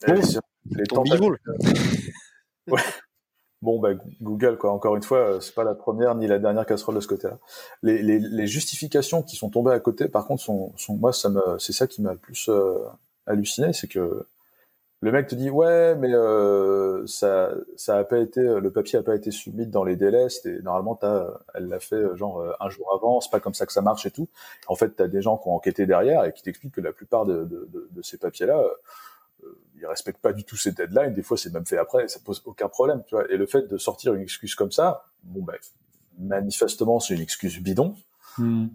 Eh 0.08 0.12
bon, 0.12 1.34
ouais. 2.68 2.82
Bon, 3.62 3.80
bah, 3.80 3.90
Google, 4.20 4.58
quoi. 4.58 4.70
Encore 4.72 4.96
une 4.96 5.02
fois, 5.02 5.18
euh, 5.18 5.40
c'est 5.40 5.54
pas 5.54 5.64
la 5.64 5.74
première 5.74 6.14
ni 6.14 6.26
la 6.26 6.38
dernière 6.38 6.66
casserole 6.66 6.96
de 6.96 7.00
ce 7.00 7.08
côté-là. 7.08 7.38
Les, 7.82 8.46
justifications 8.46 9.22
qui 9.22 9.36
sont 9.36 9.50
tombées 9.50 9.72
à 9.72 9.80
côté, 9.80 10.08
par 10.08 10.26
contre, 10.26 10.42
sont, 10.42 10.72
moi, 10.90 11.12
ça 11.12 11.30
me, 11.30 11.58
c'est 11.58 11.72
ça 11.72 11.86
qui 11.86 12.02
m'a 12.02 12.12
le 12.12 12.18
plus 12.18 12.48
euh, 12.48 12.78
halluciné, 13.26 13.72
c'est 13.72 13.88
que 13.88 14.26
le 15.02 15.12
mec 15.12 15.28
te 15.28 15.34
dit 15.34 15.50
ouais 15.50 15.94
mais 15.94 16.12
euh, 16.14 17.06
ça 17.06 17.50
ça 17.76 17.98
a 17.98 18.04
pas 18.04 18.18
été 18.18 18.40
le 18.40 18.70
papier 18.70 18.98
a 18.98 19.02
pas 19.02 19.14
été 19.14 19.30
submis 19.30 19.66
dans 19.66 19.84
les 19.84 19.94
délais 19.94 20.28
et 20.44 20.62
normalement 20.62 20.98
elle 21.54 21.68
l'a 21.68 21.80
fait 21.80 21.96
euh, 21.96 22.16
genre 22.16 22.40
euh, 22.40 22.52
un 22.60 22.70
jour 22.70 22.90
avant 22.94 23.20
c'est 23.20 23.30
pas 23.30 23.40
comme 23.40 23.52
ça 23.52 23.66
que 23.66 23.72
ça 23.72 23.82
marche 23.82 24.06
et 24.06 24.10
tout. 24.10 24.28
En 24.68 24.74
fait 24.74 24.96
tu 24.96 25.02
as 25.02 25.08
des 25.08 25.20
gens 25.20 25.36
qui 25.36 25.48
ont 25.48 25.54
enquêté 25.54 25.86
derrière 25.86 26.24
et 26.24 26.32
qui 26.32 26.42
t'expliquent 26.42 26.74
que 26.74 26.80
la 26.80 26.92
plupart 26.92 27.26
de, 27.26 27.44
de, 27.44 28.02
ces 28.02 28.16
papiers 28.16 28.46
là 28.46 28.62
ils 29.76 29.86
respectent 29.86 30.22
pas 30.22 30.32
du 30.32 30.44
tout 30.44 30.56
ces 30.56 30.72
deadlines. 30.72 31.12
Des 31.12 31.22
fois 31.22 31.36
c'est 31.36 31.52
même 31.52 31.66
fait 31.66 31.78
après 31.78 32.08
ça 32.08 32.18
pose 32.24 32.42
aucun 32.46 32.68
problème 32.68 33.02
tu 33.06 33.16
vois. 33.16 33.30
Et 33.30 33.36
le 33.36 33.46
fait 33.46 33.68
de 33.68 33.76
sortir 33.76 34.14
une 34.14 34.22
excuse 34.22 34.54
comme 34.54 34.72
ça 34.72 35.04
bon 35.22 35.42
ben 35.42 35.56
manifestement 36.18 37.00
c'est 37.00 37.14
une 37.14 37.20
excuse 37.22 37.58
bidon. 37.60 37.94
Hmm. 38.38 38.66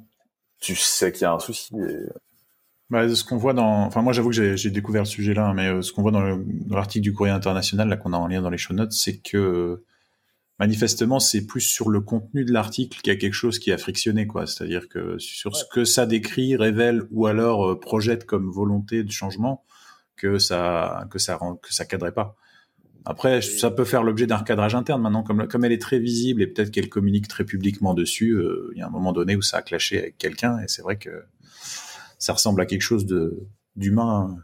tu 0.59 0.75
sais 0.75 1.11
qu'il 1.11 1.23
y 1.23 1.25
a 1.25 1.33
un 1.33 1.39
souci 1.39 1.75
et 1.77 2.07
bah, 2.91 3.07
ce 3.07 3.23
qu'on 3.23 3.37
voit 3.37 3.53
dans, 3.53 3.85
enfin 3.85 4.01
moi 4.01 4.11
j'avoue 4.11 4.31
que 4.31 4.55
j'ai 4.57 4.69
découvert 4.69 5.03
le 5.03 5.07
sujet-là, 5.07 5.47
hein, 5.47 5.53
mais 5.53 5.67
euh, 5.67 5.81
ce 5.81 5.93
qu'on 5.93 6.01
voit 6.01 6.11
dans 6.11 6.37
l'article 6.69 7.03
du 7.03 7.13
Courrier 7.13 7.31
international 7.31 7.87
là 7.87 7.95
qu'on 7.95 8.11
a 8.11 8.17
en 8.17 8.27
lien 8.27 8.41
dans 8.41 8.49
les 8.49 8.57
show 8.57 8.73
notes, 8.73 8.91
c'est 8.91 9.19
que 9.19 9.85
manifestement 10.59 11.21
c'est 11.21 11.45
plus 11.47 11.61
sur 11.61 11.89
le 11.89 12.01
contenu 12.01 12.43
de 12.43 12.51
l'article 12.51 12.99
qu'il 12.99 13.13
y 13.13 13.15
a 13.15 13.17
quelque 13.17 13.33
chose 13.33 13.59
qui 13.59 13.71
a 13.71 13.77
frictionné 13.77 14.27
quoi. 14.27 14.45
C'est-à-dire 14.45 14.89
que 14.89 15.17
sur 15.19 15.55
ce 15.55 15.63
que 15.63 15.85
ça 15.85 16.05
décrit, 16.05 16.57
révèle 16.57 17.03
ou 17.11 17.27
alors 17.27 17.71
euh, 17.71 17.79
projette 17.79 18.25
comme 18.25 18.51
volonté 18.51 19.03
de 19.03 19.11
changement, 19.11 19.63
que 20.17 20.37
ça 20.37 21.07
que 21.09 21.17
ça 21.17 21.37
rend, 21.37 21.55
que 21.55 21.73
ça 21.73 21.85
cadrait 21.85 22.11
pas. 22.11 22.35
Après, 23.05 23.41
ça 23.41 23.71
peut 23.71 23.85
faire 23.85 24.03
l'objet 24.03 24.27
d'un 24.27 24.37
recadrage 24.37 24.75
interne 24.75 25.01
maintenant, 25.01 25.23
comme, 25.23 25.47
comme 25.47 25.65
elle 25.65 25.71
est 25.71 25.81
très 25.81 25.97
visible 25.97 26.41
et 26.43 26.47
peut-être 26.47 26.69
qu'elle 26.69 26.89
communique 26.89 27.27
très 27.27 27.45
publiquement 27.45 27.95
dessus. 27.95 28.33
Euh, 28.33 28.69
il 28.75 28.79
y 28.79 28.81
a 28.81 28.87
un 28.87 28.91
moment 28.91 29.13
donné 29.13 29.35
où 29.37 29.41
ça 29.41 29.57
a 29.57 29.61
clashé 29.61 29.97
avec 29.97 30.17
quelqu'un 30.17 30.59
et 30.59 30.67
c'est 30.67 30.83
vrai 30.83 30.97
que 30.97 31.23
ça 32.21 32.33
ressemble 32.33 32.61
à 32.61 32.65
quelque 32.65 32.81
chose 32.83 33.05
de 33.05 33.47
d'humain, 33.75 34.37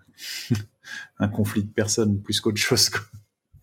un 1.19 1.27
conflit 1.27 1.63
de 1.63 1.71
personnes 1.71 2.21
plus 2.21 2.41
qu'autre 2.41 2.57
chose. 2.57 2.89
Quoi. 2.89 3.01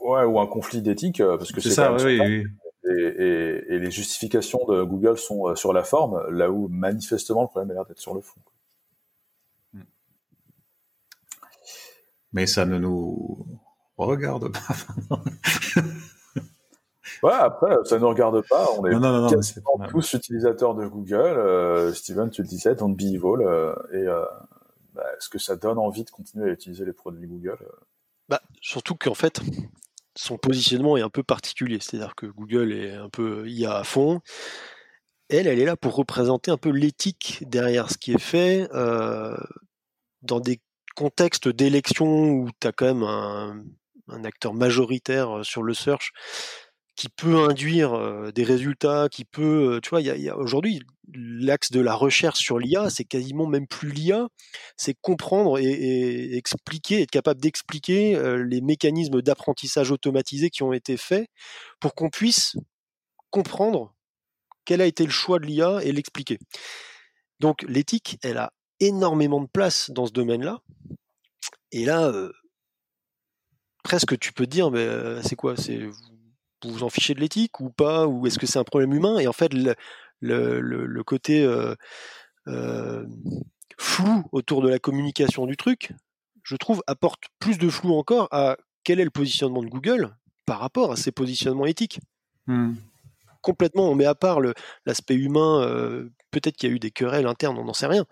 Ouais, 0.01 0.25
ou 0.25 0.39
un 0.41 0.47
conflit 0.47 0.83
d'éthique, 0.83 1.21
euh, 1.21 1.37
parce 1.37 1.53
que 1.53 1.61
c'est 1.61 1.71
ça, 1.71 1.95
oui, 1.97 2.21
oui. 2.21 2.45
Et, 2.87 3.65
et, 3.69 3.79
les 3.79 3.91
justifications 3.91 4.61
de 4.69 4.83
Google 4.83 5.17
sont 5.17 5.49
euh, 5.49 5.55
sur 5.55 5.73
la 5.73 5.85
forme, 5.85 6.23
là 6.31 6.51
où 6.51 6.69
manifestement 6.69 7.43
le 7.43 7.49
problème 7.49 7.71
a 7.71 7.75
l'air 7.75 7.87
d'être 7.87 7.99
sur 7.99 8.15
le 8.15 8.21
fond. 8.21 8.39
Mais 12.35 12.47
ça 12.47 12.67
ne 12.67 12.79
nous 12.79 13.47
regarde 13.97 14.53
pas. 14.53 15.17
Ouais, 17.23 17.33
après, 17.33 17.77
ça 17.85 17.99
ne 17.99 18.05
regarde 18.05 18.47
pas. 18.49 18.69
On 18.79 18.87
est, 18.87 18.95
non, 18.95 19.29
tous 19.89 20.15
utilisateurs 20.15 20.75
de 20.75 20.87
Google. 20.87 21.17
Euh, 21.17 21.93
Steven, 21.93 22.31
tu 22.31 22.43
le 22.43 22.49
disais, 22.49 22.75
don't 22.75 22.95
be 22.95 23.03
evil. 23.03 23.43
Euh, 23.43 23.75
et 23.93 23.97
euh, 23.97 24.25
bah, 24.95 25.05
est-ce 25.17 25.29
que 25.29 25.39
ça 25.39 25.57
donne 25.57 25.79
envie 25.79 26.05
de 26.05 26.11
continuer 26.11 26.51
à 26.51 26.53
utiliser 26.53 26.85
les 26.85 26.93
produits 26.93 27.27
Google 27.27 27.59
bah, 28.29 28.41
Surtout 28.61 28.95
qu'en 28.95 29.15
fait, 29.15 29.41
son 30.15 30.39
positionnement 30.39 30.97
est 30.97 31.03
un 31.03 31.11
peu 31.11 31.23
particulier. 31.23 31.79
C'est-à-dire 31.81 32.15
que 32.15 32.27
Google 32.27 32.73
est 32.73 32.95
un 32.95 33.11
peu 33.11 33.49
IA 33.49 33.77
à 33.77 33.85
fond. 33.85 34.21
Elle, 35.29 35.47
elle 35.47 35.61
est 35.61 35.65
là 35.67 35.77
pour 35.77 35.95
représenter 35.97 36.51
un 36.51 36.59
peu 36.59 36.71
l'éthique 36.71 37.45
derrière 37.47 37.91
ce 37.91 37.99
qui 37.99 38.13
est 38.13 38.19
fait 38.19 38.69
dans 40.23 40.41
des 40.41 40.61
contextes 40.97 41.49
d'élection 41.49 42.31
où 42.31 42.49
tu 42.61 42.67
as 42.67 42.73
quand 42.73 42.87
même 42.87 43.03
un, 43.03 43.63
un 44.09 44.25
acteur 44.25 44.55
majoritaire 44.55 45.41
sur 45.43 45.63
le 45.63 45.75
search 45.75 46.13
qui 46.97 47.09
peut 47.09 47.49
induire 47.49 48.33
des 48.33 48.45
résultats, 48.45 49.09
qui 49.11 49.25
peut, 49.25 49.81
tu 49.83 49.91
vois, 49.91 50.01
il 50.01 50.07
y 50.07 50.29
a, 50.29 50.37
aujourd'hui 50.37 50.81
l'axe 51.13 51.71
de 51.71 51.81
la 51.81 51.95
recherche 51.95 52.39
sur 52.39 52.59
l'IA, 52.59 52.89
c'est 52.89 53.05
quasiment 53.05 53.47
même 53.47 53.67
plus 53.67 53.91
l'IA, 53.91 54.29
c'est 54.77 54.95
comprendre 55.01 55.59
et, 55.59 56.37
expliquer, 56.37 57.03
être 57.03 57.11
capable 57.11 57.41
d'expliquer 57.41 58.17
les 58.47 58.61
mécanismes 58.61 59.23
d'apprentissage 59.23 59.91
automatisé 59.91 60.51
qui 60.51 60.63
ont 60.63 60.73
été 60.73 60.97
faits 60.97 61.27
pour 61.81 61.95
qu'on 61.95 62.11
puisse 62.11 62.57
comprendre 63.31 63.95
quel 64.65 64.81
a 64.81 64.87
été 64.87 65.05
le 65.05 65.11
choix 65.11 65.39
de 65.39 65.47
l'IA 65.47 65.81
et 65.83 65.93
l'expliquer. 65.93 66.39
Donc 67.41 67.63
l'éthique, 67.69 68.19
elle 68.23 68.39
a 68.39 68.53
énormément 68.81 69.41
de 69.41 69.49
place 69.53 69.91
dans 69.91 70.07
ce 70.07 70.13
domaine-là. 70.13 70.61
Et 71.73 71.85
là, 71.85 72.13
presque 73.83 74.19
tu 74.19 74.33
peux 74.33 74.47
te 74.47 74.51
dire, 74.51 74.71
mais 74.71 74.89
c'est 75.23 75.37
quoi? 75.37 75.55
Vous 76.65 76.71
vous 76.71 76.83
en 76.83 76.91
fichez 76.91 77.15
de 77.15 77.21
l'éthique 77.21 77.61
ou 77.61 77.71
pas 77.71 78.07
Ou 78.07 78.27
est-ce 78.27 78.39
que 78.39 78.47
c'est 78.47 78.59
un 78.59 78.65
problème 78.65 78.93
humain? 78.93 79.19
Et 79.19 79.27
en 79.27 79.33
fait, 79.33 79.53
le, 79.53 80.61
le, 80.61 81.05
côté 81.05 81.45
euh, 81.45 81.75
euh, 82.49 83.05
flou 83.79 84.25
autour 84.33 84.63
de 84.63 84.69
la 84.69 84.79
communication 84.79 85.47
du 85.47 85.57
truc, 85.57 85.93
je 86.43 86.57
trouve, 86.57 86.83
apporte 86.87 87.25
plus 87.39 87.59
de 87.59 87.69
flou 87.69 87.95
encore 87.95 88.29
à 88.31 88.57
quel 88.85 89.01
est 89.01 89.05
le 89.05 89.11
positionnement 89.11 89.63
de 89.63 89.69
Google 89.69 90.15
par 90.47 90.61
rapport 90.61 90.93
à 90.93 90.97
ses 90.97 91.13
positionnements 91.13 91.67
éthiques. 91.67 92.01
Hmm. 92.47 92.75
Complètement, 93.41 93.91
on 93.91 93.95
met 93.95 94.07
à 94.07 94.15
part 94.15 94.41
l'aspect 94.87 95.15
humain, 95.15 95.63
euh, 95.63 96.11
peut-être 96.31 96.57
qu'il 96.57 96.69
y 96.69 96.73
a 96.73 96.77
eu 96.77 96.79
des 96.79 96.91
querelles 96.91 97.27
internes, 97.27 97.59
on 97.59 97.65
n'en 97.65 97.75
sait 97.75 97.87
rien. 97.87 98.07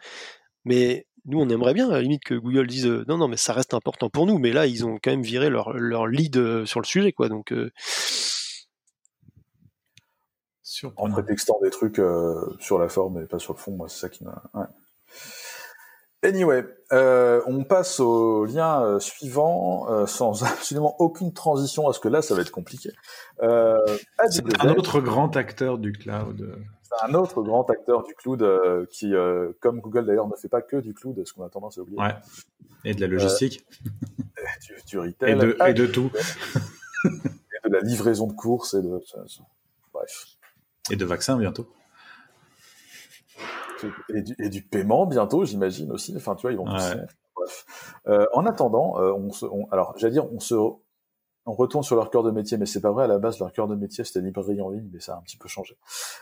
Mais 0.65 1.07
nous, 1.25 1.41
on 1.41 1.49
aimerait 1.49 1.75
bien, 1.75 1.89
à 1.89 1.95
la 1.95 2.03
limite, 2.03 2.25
que 2.25 2.35
Google 2.35 2.67
dise 2.67 2.87
non, 2.87 3.17
non, 3.17 3.29
mais 3.29 3.37
ça 3.37 3.53
reste 3.53 3.75
important 3.75 4.11
pour 4.11 4.27
nous. 4.27 4.39
Mais 4.39 4.53
là, 4.53 4.67
ils 4.67 4.85
ont 4.85 4.99
quand 5.03 5.11
même 5.11 5.23
viré 5.23 5.51
leur, 5.51 5.73
leur 5.73 6.07
lead 6.07 6.65
sur 6.67 6.81
le 6.81 6.87
sujet, 6.87 7.13
quoi. 7.13 7.29
Donc, 7.29 7.53
en 10.97 11.11
prétextant 11.11 11.59
des 11.63 11.71
trucs 11.71 11.99
euh, 11.99 12.41
sur 12.59 12.79
la 12.79 12.89
forme 12.89 13.21
et 13.23 13.27
pas 13.27 13.39
sur 13.39 13.53
le 13.53 13.59
fond, 13.59 13.73
moi, 13.73 13.89
c'est 13.89 14.01
ça 14.01 14.09
qui 14.09 14.25
m'a. 14.25 14.43
Anyway, 16.25 16.65
euh, 16.93 17.43
on 17.47 17.65
passe 17.65 17.99
au 17.99 18.45
lien 18.45 18.83
euh, 18.83 19.01
suivant 19.01 20.07
sans 20.07 20.45
absolument 20.45 20.95
aucune 21.01 21.33
transition, 21.33 21.85
parce 21.85 21.99
que 21.99 22.09
là, 22.09 22.23
ça 22.23 22.35
va 22.35 22.43
être 22.43 22.51
compliqué. 22.51 22.91
c'est 23.41 24.65
un 24.65 24.75
autre 24.75 25.01
grand 25.01 25.37
acteur 25.37 25.79
du 25.79 25.93
cloud. 25.93 26.57
C'est 26.83 27.09
un 27.09 27.15
autre 27.15 27.43
grand 27.43 27.69
acteur 27.71 28.03
du 28.05 28.15
cloud 28.15 28.47
qui, 28.91 29.15
comme 29.61 29.81
Google 29.81 30.07
d'ailleurs, 30.07 30.29
ne 30.29 30.37
fait 30.37 30.49
pas 30.49 30.63
que 30.63 30.77
du 30.77 30.95
cloud, 30.95 31.21
ce 31.25 31.33
qu'on 31.33 31.45
a 31.45 31.49
tendance 31.49 31.79
à 31.79 31.83
oublier. 31.83 31.99
Ouais. 31.99 32.15
Et 32.85 32.95
de 32.95 33.01
la 33.01 33.07
logistique. 33.07 33.65
du, 34.89 34.99
retail. 34.99 35.33
Et 35.33 35.35
de, 35.35 35.57
et 35.67 35.75
de 35.75 35.87
tout. 35.87 36.11
et 37.05 37.69
de 37.69 37.73
la 37.73 37.81
livraison 37.81 38.27
de 38.27 38.33
courses 38.33 38.75
et 38.75 38.83
de. 38.83 39.01
Bref. 39.93 40.27
Et 40.91 40.97
de 40.97 41.05
vaccins 41.05 41.37
bientôt. 41.37 41.69
Et 44.15 44.49
du, 44.49 44.63
paiement 44.63 45.07
bientôt, 45.07 45.45
j'imagine 45.45 45.91
aussi. 45.91 46.15
Enfin, 46.17 46.35
tu 46.37 46.43
vois, 46.43 46.53
ils 46.53 46.59
vont. 46.59 46.65
Bref. 46.65 47.67
Euh, 48.07 48.27
en 48.33 48.47
attendant, 48.47 49.01
euh, 49.01 49.13
on, 49.13 49.33
se, 49.33 49.47
alors, 49.73 49.95
j'allais 49.97 50.13
dire, 50.13 50.33
on 50.33 50.39
se, 50.39 50.55
on 50.55 51.53
retourne 51.53 51.83
sur 51.83 51.97
leur 51.97 52.11
cœur 52.11 52.23
de 52.23 52.31
métier, 52.31 52.59
mais 52.59 52.67
c'est 52.67 52.81
pas 52.81 52.93
vrai. 52.93 53.05
À 53.05 53.09
la 53.09 53.19
base, 53.19 53.39
leur 53.41 53.53
cœur 53.53 53.67
de 53.67 53.75
métier, 53.75 54.05
c'était 54.05 54.21
librairie 54.21 54.61
en 54.61 54.71
ligne, 54.71 54.89
mais 54.93 55.01
ça 55.01 55.15
a 55.15 55.19
un 55.19 55.23
petit 55.23 55.37
peu 55.37 55.49
changé. 55.49 55.77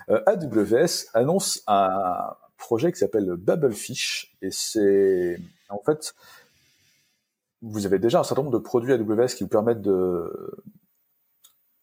Euh, 0.09 0.23
AWS 0.26 1.11
annonce 1.12 1.62
un 1.67 2.35
projet 2.57 2.93
qui 2.93 2.99
s'appelle 2.99 3.35
Bubblefish, 3.37 4.37
et 4.40 4.50
c'est 4.50 5.38
en 5.69 5.81
fait 5.85 6.14
vous 7.62 7.87
avez 7.87 7.99
déjà 7.99 8.21
un 8.21 8.25
certain 8.25 8.43
nombre 8.43 8.59
de 8.59 8.62
produits 8.62 8.93
AWS 8.93 9.35
qui 9.37 9.45
vous 9.45 9.49
permettent 9.49 9.83
de 9.83 10.62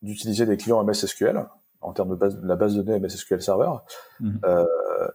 d'utiliser 0.01 0.45
des 0.45 0.57
clients 0.57 0.83
MS 0.83 0.93
SQL 0.93 1.47
en 1.81 1.93
termes 1.93 2.09
de, 2.09 2.15
base, 2.15 2.39
la 2.43 2.55
base 2.55 2.75
de 2.75 2.81
données 2.81 2.99
MS 2.99 3.09
SQL 3.09 3.41
Server. 3.41 3.71
Mhm. 4.19 4.39
Euh, 4.45 4.65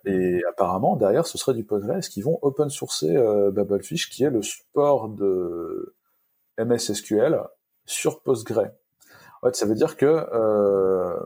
et 0.04 0.40
apparemment, 0.48 0.96
derrière, 0.96 1.26
ce 1.26 1.38
serait 1.38 1.54
du 1.54 1.64
Postgres 1.64 2.00
qui 2.00 2.22
vont 2.22 2.38
open 2.42 2.70
sourcer 2.70 3.16
euh, 3.16 3.50
Babelfish, 3.50 4.10
qui 4.10 4.24
est 4.24 4.30
le 4.30 4.42
support 4.42 5.08
de 5.08 5.94
MS 6.58 6.94
SQL 6.94 7.40
sur 7.84 8.22
Postgre. 8.22 8.70
En 9.42 9.48
fait, 9.48 9.56
ça 9.56 9.66
veut 9.66 9.74
dire 9.74 9.96
que 9.96 10.06
euh, 10.06 11.18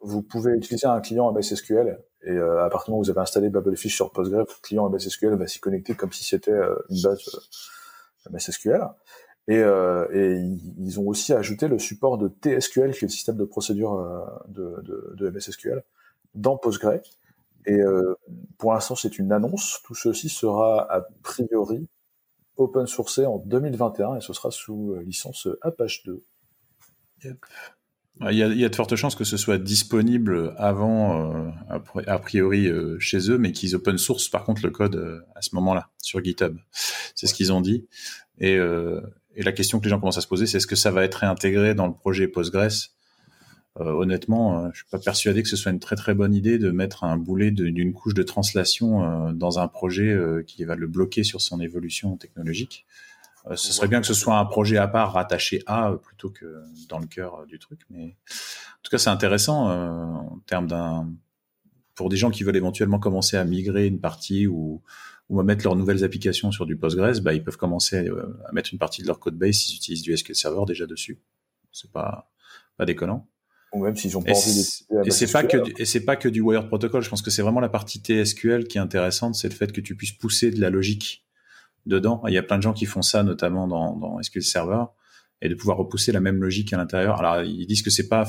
vous 0.00 0.22
pouvez 0.22 0.52
utiliser 0.52 0.86
un 0.86 1.00
client 1.00 1.30
MS 1.32 1.54
SQL 1.54 1.98
et 2.22 2.30
euh, 2.30 2.64
à 2.64 2.68
partir 2.68 2.86
du 2.86 2.90
moment 2.90 3.00
où 3.00 3.04
vous 3.04 3.10
avez 3.10 3.20
installé 3.20 3.48
Babelfish 3.48 3.94
sur 3.94 4.12
Postgre, 4.12 4.38
votre 4.38 4.60
client 4.60 4.88
MS 4.90 5.10
SQL 5.10 5.34
va 5.36 5.46
s'y 5.46 5.60
connecter 5.60 5.94
comme 5.94 6.12
si 6.12 6.24
c'était 6.24 6.50
euh, 6.50 6.74
une 6.90 7.02
base 7.02 7.20
MS 8.30 8.50
SQL. 8.50 8.82
Et, 9.48 9.58
euh, 9.58 10.06
et, 10.12 10.40
ils 10.78 11.00
ont 11.00 11.08
aussi 11.08 11.32
ajouté 11.32 11.68
le 11.68 11.78
support 11.78 12.18
de 12.18 12.28
TSQL, 12.28 12.92
qui 12.92 13.04
est 13.04 13.08
le 13.08 13.08
système 13.08 13.36
de 13.36 13.44
procédure 13.44 13.94
euh, 13.94 14.20
de, 14.48 14.82
de, 14.82 15.14
de, 15.16 15.30
MS 15.30 15.52
SQL, 15.52 15.82
dans 16.34 16.56
Postgre. 16.56 17.00
Et 17.66 17.80
euh, 17.80 18.14
pour 18.58 18.72
l'instant, 18.72 18.94
c'est 18.94 19.18
une 19.18 19.32
annonce. 19.32 19.80
Tout 19.84 19.94
ceci 19.94 20.28
sera 20.28 20.86
a 20.92 21.02
priori 21.22 21.88
open 22.56 22.86
sourcé 22.86 23.26
en 23.26 23.38
2021 23.38 24.16
et 24.16 24.20
ce 24.20 24.32
sera 24.32 24.50
sous 24.50 24.94
licence 25.04 25.48
Apache 25.62 26.04
2. 26.04 26.22
Il 28.28 28.36
y, 28.36 28.42
a, 28.42 28.48
il 28.48 28.58
y, 28.58 28.64
a, 28.64 28.68
de 28.68 28.76
fortes 28.76 28.96
chances 28.96 29.14
que 29.14 29.24
ce 29.24 29.38
soit 29.38 29.56
disponible 29.56 30.54
avant, 30.58 31.32
euh, 31.34 31.50
a 32.06 32.18
priori, 32.18 32.66
euh, 32.66 32.98
chez 32.98 33.30
eux, 33.30 33.38
mais 33.38 33.52
qu'ils 33.52 33.74
open 33.74 33.96
source 33.96 34.28
par 34.28 34.44
contre 34.44 34.62
le 34.62 34.70
code 34.70 35.24
à 35.34 35.40
ce 35.40 35.54
moment-là 35.54 35.88
sur 36.02 36.22
GitHub. 36.22 36.58
C'est 37.14 37.26
ce 37.26 37.32
qu'ils 37.32 37.50
ont 37.52 37.62
dit. 37.62 37.86
Et, 38.38 38.58
et, 39.36 39.42
la 39.42 39.52
question 39.52 39.78
que 39.78 39.84
les 39.84 39.90
gens 39.90 40.00
commencent 40.00 40.18
à 40.18 40.22
se 40.22 40.28
poser, 40.28 40.46
c'est 40.46 40.58
est-ce 40.58 40.66
que 40.66 40.76
ça 40.76 40.90
va 40.90 41.04
être 41.04 41.16
réintégré 41.16 41.74
dans 41.74 41.86
le 41.86 41.94
projet 41.94 42.28
Postgres? 42.28 42.90
Honnêtement, 43.76 44.68
je 44.72 44.78
suis 44.78 44.88
pas 44.90 44.98
persuadé 44.98 45.42
que 45.42 45.48
ce 45.48 45.56
soit 45.56 45.70
une 45.70 45.78
très 45.78 45.94
très 45.94 46.12
bonne 46.12 46.34
idée 46.34 46.58
de 46.58 46.70
mettre 46.70 47.04
un 47.04 47.16
boulet 47.16 47.50
d'une 47.52 47.92
couche 47.94 48.14
de 48.14 48.24
translation 48.24 49.32
dans 49.32 49.58
un 49.60 49.68
projet 49.68 50.18
qui 50.46 50.64
va 50.64 50.74
le 50.74 50.88
bloquer 50.88 51.22
sur 51.22 51.40
son 51.40 51.60
évolution 51.60 52.16
technologique. 52.16 52.84
Euh, 53.46 53.56
ce 53.56 53.72
serait 53.72 53.88
bien 53.88 54.00
que 54.00 54.06
ce 54.06 54.14
soit 54.14 54.38
un 54.38 54.44
projet 54.44 54.76
à 54.76 54.86
part 54.86 55.12
rattaché 55.12 55.62
à 55.66 55.90
euh, 55.90 55.96
plutôt 55.96 56.30
que 56.30 56.62
dans 56.88 56.98
le 56.98 57.06
cœur 57.06 57.36
euh, 57.36 57.46
du 57.46 57.58
truc. 57.58 57.80
Mais 57.90 58.04
en 58.04 58.82
tout 58.82 58.90
cas, 58.90 58.98
c'est 58.98 59.10
intéressant 59.10 59.70
en 59.70 60.38
termes 60.46 60.66
d'un 60.66 61.10
pour 61.94 62.08
des 62.08 62.16
gens 62.16 62.30
qui 62.30 62.44
veulent 62.44 62.56
éventuellement 62.56 62.98
commencer 62.98 63.36
à 63.36 63.44
migrer 63.44 63.86
une 63.86 64.00
partie 64.00 64.46
ou, 64.46 64.82
ou 65.30 65.40
à 65.40 65.44
mettre 65.44 65.64
leurs 65.64 65.76
nouvelles 65.76 66.04
applications 66.04 66.50
sur 66.50 66.66
du 66.66 66.76
Postgres, 66.76 67.20
bah, 67.22 67.32
ils 67.32 67.42
peuvent 67.42 67.56
commencer 67.56 68.08
à, 68.44 68.52
mettre 68.52 68.70
une 68.72 68.78
partie 68.78 69.00
de 69.00 69.06
leur 69.06 69.20
code 69.20 69.38
base 69.38 69.54
s'ils 69.54 69.76
utilisent 69.76 70.02
du 70.02 70.14
SQL 70.14 70.34
Server 70.34 70.64
déjà 70.66 70.86
dessus. 70.86 71.22
C'est 71.72 71.90
pas 71.90 72.30
pas 72.76 72.84
déconnant. 72.84 73.28
Ou 73.72 73.84
même 73.84 73.94
s'ils 73.94 74.18
ont 74.18 74.22
pas 74.22 74.32
envie 74.32 74.84
Et 75.04 75.10
c'est 75.10 75.30
pas 75.30 75.44
que 75.44 75.58
et 75.80 75.84
c'est 75.84 76.04
pas 76.04 76.16
que 76.16 76.28
du 76.28 76.40
Wired 76.40 76.66
Protocol. 76.66 77.02
Je 77.02 77.08
pense 77.08 77.22
que 77.22 77.30
c'est 77.30 77.42
vraiment 77.42 77.60
la 77.60 77.68
partie 77.68 78.00
TSQL 78.00 78.64
qui 78.64 78.78
est 78.78 78.80
intéressante, 78.80 79.36
c'est 79.36 79.48
le 79.48 79.54
fait 79.54 79.70
que 79.70 79.80
tu 79.80 79.94
puisses 79.94 80.12
pousser 80.12 80.50
de 80.50 80.60
la 80.60 80.70
logique 80.70 81.24
dedans. 81.86 82.20
Il 82.26 82.34
y 82.34 82.38
a 82.38 82.42
plein 82.42 82.56
de 82.56 82.62
gens 82.62 82.72
qui 82.72 82.86
font 82.86 83.02
ça, 83.02 83.22
notamment 83.22 83.68
dans, 83.68 83.96
dans 83.96 84.20
SQL 84.20 84.42
Server, 84.42 84.84
et 85.40 85.48
de 85.48 85.54
pouvoir 85.54 85.76
repousser 85.76 86.10
la 86.10 86.20
même 86.20 86.42
logique 86.42 86.72
à 86.72 86.76
l'intérieur. 86.76 87.20
Alors, 87.20 87.44
ils 87.44 87.66
disent 87.66 87.82
que 87.82 87.90
c'est 87.90 88.08
pas, 88.08 88.26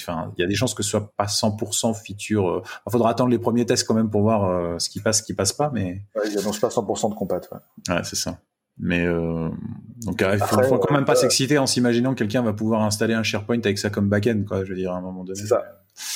enfin, 0.00 0.32
il 0.36 0.40
y 0.40 0.44
a 0.44 0.46
des 0.46 0.54
chances 0.54 0.74
que 0.74 0.82
ce 0.82 0.90
soit 0.90 1.12
pas 1.16 1.26
100% 1.26 1.94
feature. 1.94 2.48
Euh, 2.48 2.62
il 2.86 2.92
faudra 2.92 3.10
attendre 3.10 3.30
les 3.30 3.38
premiers 3.38 3.66
tests 3.66 3.86
quand 3.86 3.94
même 3.94 4.10
pour 4.10 4.22
voir 4.22 4.44
euh, 4.44 4.78
ce 4.78 4.88
qui 4.88 5.00
passe, 5.00 5.18
ce 5.18 5.22
qui 5.22 5.34
passe 5.34 5.52
pas, 5.52 5.70
mais. 5.72 6.02
Ouais, 6.14 6.22
ils 6.30 6.38
annoncent 6.38 6.60
pas 6.60 6.68
100% 6.68 7.10
de 7.10 7.14
compat. 7.14 7.40
Ouais, 7.52 7.94
ouais 7.94 8.04
c'est 8.04 8.16
ça. 8.16 8.38
Mais 8.78 9.06
euh, 9.06 9.48
donc 10.04 10.20
il 10.20 10.38
faut, 10.38 10.62
faut, 10.62 10.78
quand 10.78 10.94
même 10.94 11.06
pas 11.06 11.14
s'exciter 11.14 11.56
en 11.56 11.66
s'imaginant 11.66 12.12
que 12.12 12.18
quelqu'un 12.18 12.42
va 12.42 12.52
pouvoir 12.52 12.82
installer 12.82 13.14
un 13.14 13.22
SharePoint 13.22 13.60
avec 13.60 13.78
ça 13.78 13.88
comme 13.88 14.08
backend, 14.08 14.44
quoi. 14.44 14.64
Je 14.64 14.70
veux 14.70 14.76
dire 14.76 14.92
à 14.92 14.96
un 14.96 15.00
moment 15.00 15.24
donné. 15.24 15.38
C'est 15.38 15.46
ça. 15.46 15.62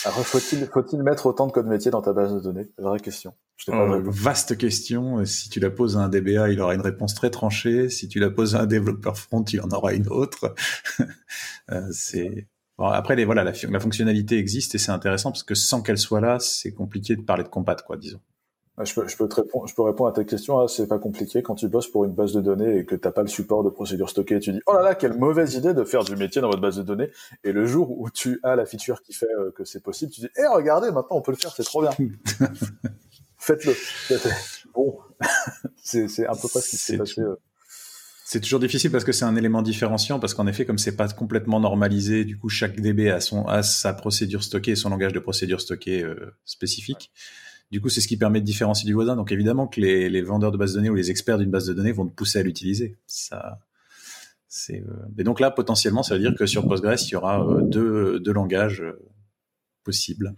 Alors 0.04 0.26
faut-il 0.26 1.02
mettre 1.02 1.24
autant 1.24 1.46
de 1.46 1.52
code 1.52 1.66
métier 1.66 1.90
dans 1.90 2.02
ta 2.02 2.12
base 2.12 2.35
de 2.35 2.40
données? 2.40 2.68
Vraie 2.76 3.00
question. 3.00 3.33
Euh, 3.68 4.02
vaste 4.04 4.57
question. 4.57 5.24
Si 5.24 5.48
tu 5.48 5.61
la 5.61 5.70
poses 5.70 5.96
à 5.96 6.00
un 6.00 6.09
DBA, 6.09 6.50
il 6.50 6.61
aura 6.61 6.74
une 6.74 6.81
réponse 6.81 7.14
très 7.14 7.31
tranchée. 7.31 7.88
Si 7.88 8.09
tu 8.09 8.18
la 8.18 8.31
poses 8.31 8.54
à 8.54 8.62
un 8.62 8.66
développeur 8.66 9.16
front, 9.16 9.42
il 9.44 9.61
en 9.61 9.68
aura 9.70 9.92
une 9.92 10.09
autre. 10.09 10.54
euh, 11.70 11.88
c'est 11.92 12.46
bon, 12.80 12.86
après 12.86 13.14
les 13.14 13.24
voilà 13.24 13.44
la, 13.44 13.52
la, 13.68 13.80
fonctionnalité 13.80 14.38
existe 14.38 14.74
et 14.74 14.78
c'est 14.78 14.90
intéressant 14.90 15.30
parce 15.30 15.44
que 15.44 15.54
sans 15.54 15.82
qu'elle 15.82 15.98
soit 15.98 16.20
là, 16.20 16.40
c'est 16.40 16.72
compliqué 16.72 17.14
de 17.14 17.22
parler 17.22 17.44
de 17.44 17.48
compat 17.48 17.76
quoi, 17.76 17.96
disons. 17.96 18.20
Je 18.82 18.94
peux, 18.94 19.06
je 19.06 19.16
peux, 19.16 19.28
te 19.28 19.34
répondre, 19.34 19.66
je 19.66 19.74
peux 19.74 19.82
répondre 19.82 20.08
à 20.08 20.12
ta 20.12 20.24
question. 20.24 20.58
Hein, 20.58 20.66
c'est 20.66 20.86
pas 20.86 20.98
compliqué. 20.98 21.42
Quand 21.42 21.54
tu 21.54 21.68
bosses 21.68 21.88
pour 21.88 22.04
une 22.04 22.12
base 22.12 22.32
de 22.32 22.40
données 22.40 22.78
et 22.78 22.84
que 22.86 22.94
t'as 22.94 23.10
pas 23.10 23.20
le 23.20 23.28
support 23.28 23.62
de 23.62 23.68
procédure 23.68 24.08
stockée, 24.08 24.38
tu 24.40 24.52
dis 24.52 24.60
oh 24.66 24.72
là 24.72 24.82
là, 24.82 24.94
quelle 24.94 25.18
mauvaise 25.18 25.54
idée 25.54 25.74
de 25.74 25.84
faire 25.84 26.02
du 26.02 26.16
métier 26.16 26.40
dans 26.40 26.48
votre 26.48 26.62
base 26.62 26.76
de 26.76 26.82
données. 26.82 27.10
Et 27.44 27.52
le 27.52 27.66
jour 27.66 27.90
où 27.98 28.08
tu 28.08 28.40
as 28.42 28.56
la 28.56 28.64
feature 28.64 29.02
qui 29.02 29.12
fait 29.12 29.26
euh, 29.38 29.50
que 29.54 29.64
c'est 29.64 29.82
possible, 29.82 30.12
tu 30.12 30.22
dis 30.22 30.30
eh 30.38 30.46
regardez, 30.46 30.90
maintenant 30.90 31.16
on 31.16 31.20
peut 31.20 31.32
le 31.32 31.36
faire, 31.36 31.52
c'est 31.54 31.64
trop 31.64 31.82
bien. 31.82 31.90
Faites-le. 33.36 33.74
Bon, 34.74 34.98
c'est 35.82 36.26
un 36.26 36.34
peu 36.34 36.48
pas 36.48 36.60
ce 36.60 36.70
qui 36.70 36.76
s'est 36.76 36.96
passé. 36.96 37.20
Euh. 37.20 37.36
C'est 38.32 38.38
toujours 38.40 38.60
difficile 38.60 38.92
parce 38.92 39.02
que 39.02 39.10
c'est 39.10 39.24
un 39.24 39.34
élément 39.34 39.60
différenciant 39.60 40.20
parce 40.20 40.34
qu'en 40.34 40.46
effet, 40.46 40.64
comme 40.64 40.78
c'est 40.78 40.94
pas 40.94 41.08
complètement 41.08 41.58
normalisé, 41.58 42.24
du 42.24 42.38
coup, 42.38 42.48
chaque 42.48 42.80
DB 42.80 43.10
a 43.10 43.20
son 43.20 43.44
a 43.48 43.64
sa 43.64 43.92
procédure 43.92 44.44
stockée, 44.44 44.76
son 44.76 44.88
langage 44.88 45.12
de 45.12 45.18
procédure 45.18 45.60
stockée 45.60 46.04
euh, 46.04 46.32
spécifique. 46.44 47.10
Du 47.72 47.80
coup, 47.80 47.88
c'est 47.88 48.00
ce 48.00 48.06
qui 48.06 48.16
permet 48.16 48.40
de 48.40 48.44
différencier 48.44 48.86
du 48.86 48.92
voisin. 48.92 49.16
Donc 49.16 49.32
évidemment 49.32 49.66
que 49.66 49.80
les, 49.80 50.22
vendeurs 50.22 50.52
de 50.52 50.58
bases 50.58 50.74
de 50.74 50.76
données 50.76 50.90
ou 50.90 50.94
les 50.94 51.10
experts 51.10 51.38
d'une 51.38 51.50
base 51.50 51.66
de 51.66 51.72
données 51.72 51.90
vont 51.90 52.06
te 52.06 52.14
pousser 52.14 52.38
à 52.38 52.44
l'utiliser. 52.44 52.98
Ça, 53.08 53.58
c'est. 54.46 54.78
Euh... 54.80 55.08
Et 55.18 55.24
donc 55.24 55.40
là, 55.40 55.50
potentiellement, 55.50 56.04
ça 56.04 56.14
veut 56.14 56.20
dire 56.20 56.36
que 56.36 56.46
sur 56.46 56.68
Postgres, 56.68 57.02
il 57.08 57.10
y 57.10 57.16
aura 57.16 57.44
euh, 57.44 57.62
deux, 57.62 58.20
deux 58.20 58.32
langages 58.32 58.80
euh, 58.80 58.92
possibles. 59.82 60.34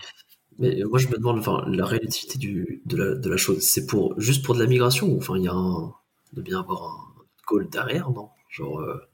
Mais 0.58 0.80
moi, 0.88 0.98
je 0.98 1.08
me 1.08 1.18
demande, 1.18 1.40
enfin, 1.40 1.62
la 1.68 1.84
réalité 1.84 2.38
du, 2.38 2.80
de, 2.86 2.96
la, 2.96 3.14
de 3.16 3.28
la 3.28 3.36
chose, 3.36 3.60
c'est 3.60 3.84
pour 3.84 4.18
juste 4.18 4.42
pour 4.42 4.54
de 4.54 4.60
la 4.62 4.66
migration 4.66 5.08
ou 5.08 5.18
enfin, 5.18 5.36
il 5.36 5.44
y 5.44 5.48
a 5.48 5.52
un, 5.52 5.92
de 6.32 6.40
bien 6.40 6.60
avoir 6.60 6.84
un 6.84 7.11
call 7.52 7.68
derrière, 7.68 8.10
non? 8.10 8.28
Genre. 8.48 8.80
Euh, 8.80 9.08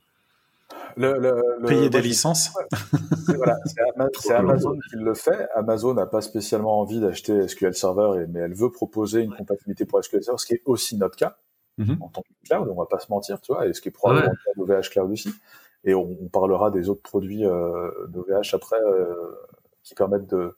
Payer 1.66 1.90
des 1.90 2.02
licences. 2.02 2.52
C'est 4.20 4.34
Amazon 4.34 4.76
qui 4.90 4.96
le 4.96 5.14
fait. 5.14 5.48
Amazon 5.54 5.94
n'a 5.94 6.06
pas 6.06 6.20
spécialement 6.20 6.80
envie 6.80 7.00
d'acheter 7.00 7.46
SQL 7.46 7.74
Server, 7.74 8.26
mais 8.28 8.40
elle 8.40 8.54
veut 8.54 8.70
proposer 8.70 9.22
une 9.22 9.34
compatibilité 9.34 9.86
pour 9.86 10.02
SQL 10.02 10.22
Server, 10.22 10.38
ce 10.38 10.46
qui 10.46 10.54
est 10.54 10.62
aussi 10.66 10.96
notre 10.96 11.16
cas 11.16 11.36
mm-hmm. 11.78 12.02
en 12.02 12.08
tant 12.08 12.22
que 12.22 12.48
cloud. 12.48 12.68
On 12.68 12.74
va 12.74 12.86
pas 12.86 12.98
se 12.98 13.10
mentir, 13.10 13.40
tu 13.40 13.52
vois, 13.52 13.66
et 13.66 13.72
ce 13.72 13.80
qui 13.80 13.88
est 13.88 13.92
probablement 13.92 14.30
le 14.30 14.66
cas 14.66 14.74
d'OVH 14.74 14.90
Cloud 14.90 15.10
aussi. 15.10 15.32
Et 15.84 15.94
on, 15.94 16.14
parlera 16.32 16.70
des 16.70 16.88
autres 16.88 17.02
produits 17.02 17.46
euh, 17.46 17.90
d'OVH 18.08 18.54
après 18.54 18.80
euh, 18.82 19.14
qui 19.84 19.94
permettent 19.94 20.28
de, 20.28 20.56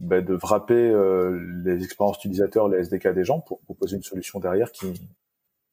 bah, 0.00 0.20
de 0.20 0.34
wrapper 0.34 0.74
euh, 0.74 1.40
les 1.64 1.82
expériences 1.82 2.18
utilisateurs, 2.18 2.68
les 2.68 2.78
SDK 2.78 3.08
des 3.08 3.24
gens 3.24 3.40
pour 3.40 3.60
proposer 3.60 3.96
une 3.96 4.02
solution 4.02 4.40
derrière 4.40 4.70
qui, 4.70 5.08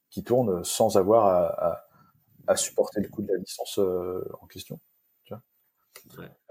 qui 0.09 0.23
tourne 0.23 0.63
sans 0.63 0.97
avoir 0.97 1.25
à, 1.25 1.71
à 1.71 1.89
à 2.49 2.55
supporter 2.55 2.99
le 2.99 3.07
coût 3.07 3.21
de 3.21 3.31
la 3.31 3.37
licence 3.37 3.77
euh, 3.77 4.27
en 4.41 4.47
question. 4.47 4.79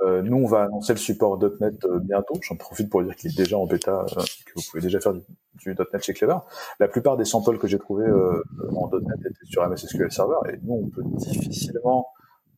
Euh, 0.03 0.23
nous, 0.23 0.37
on 0.37 0.47
va 0.47 0.63
annoncer 0.63 0.93
le 0.93 0.99
support 0.99 1.39
.NET 1.61 1.85
euh, 1.85 1.99
bientôt. 1.99 2.35
J'en 2.43 2.55
profite 2.55 2.89
pour 2.89 3.03
dire 3.03 3.17
qu'il 3.17 3.33
est 3.33 3.37
déjà 3.37 3.59
en 3.59 3.67
bêta, 3.67 4.07
que 4.47 4.53
vous 4.55 4.63
pouvez 4.71 4.83
déjà 4.83 5.01
faire 5.01 5.15
du, 5.15 5.25
.NET 5.67 6.03
chez 6.03 6.15
Clever. 6.15 6.39
La 6.79 6.87
plupart 6.87 7.17
des 7.17 7.25
samples 7.25 7.59
que 7.59 7.67
j'ai 7.67 7.79
trouvés 7.79 8.09
en 8.09 8.91
.NET 8.93 9.19
étaient 9.19 9.47
sur 9.47 9.69
MS 9.69 9.77
SQL 9.79 10.13
Server, 10.13 10.37
et 10.49 10.59
nous, 10.63 10.75
on 10.75 10.89
peut 10.89 11.03
difficilement 11.05 12.07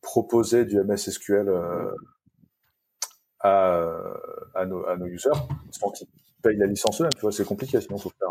proposer 0.01 0.65
du 0.65 0.79
MS 0.79 0.97
SQL 0.97 1.49
à, 3.39 3.97
à, 4.53 4.65
nos, 4.67 4.85
à 4.85 4.97
nos 4.97 5.07
users 5.07 5.29
sans 5.71 5.89
qu'ils 5.89 6.07
payent 6.43 6.57
la 6.57 6.67
licence 6.67 7.01
eux-mêmes. 7.01 7.13
Tu 7.13 7.21
vois, 7.21 7.31
c'est 7.31 7.45
compliqué, 7.45 7.81
sinon 7.81 7.97
il 7.97 8.01
faut 8.01 8.11
faire 8.19 8.29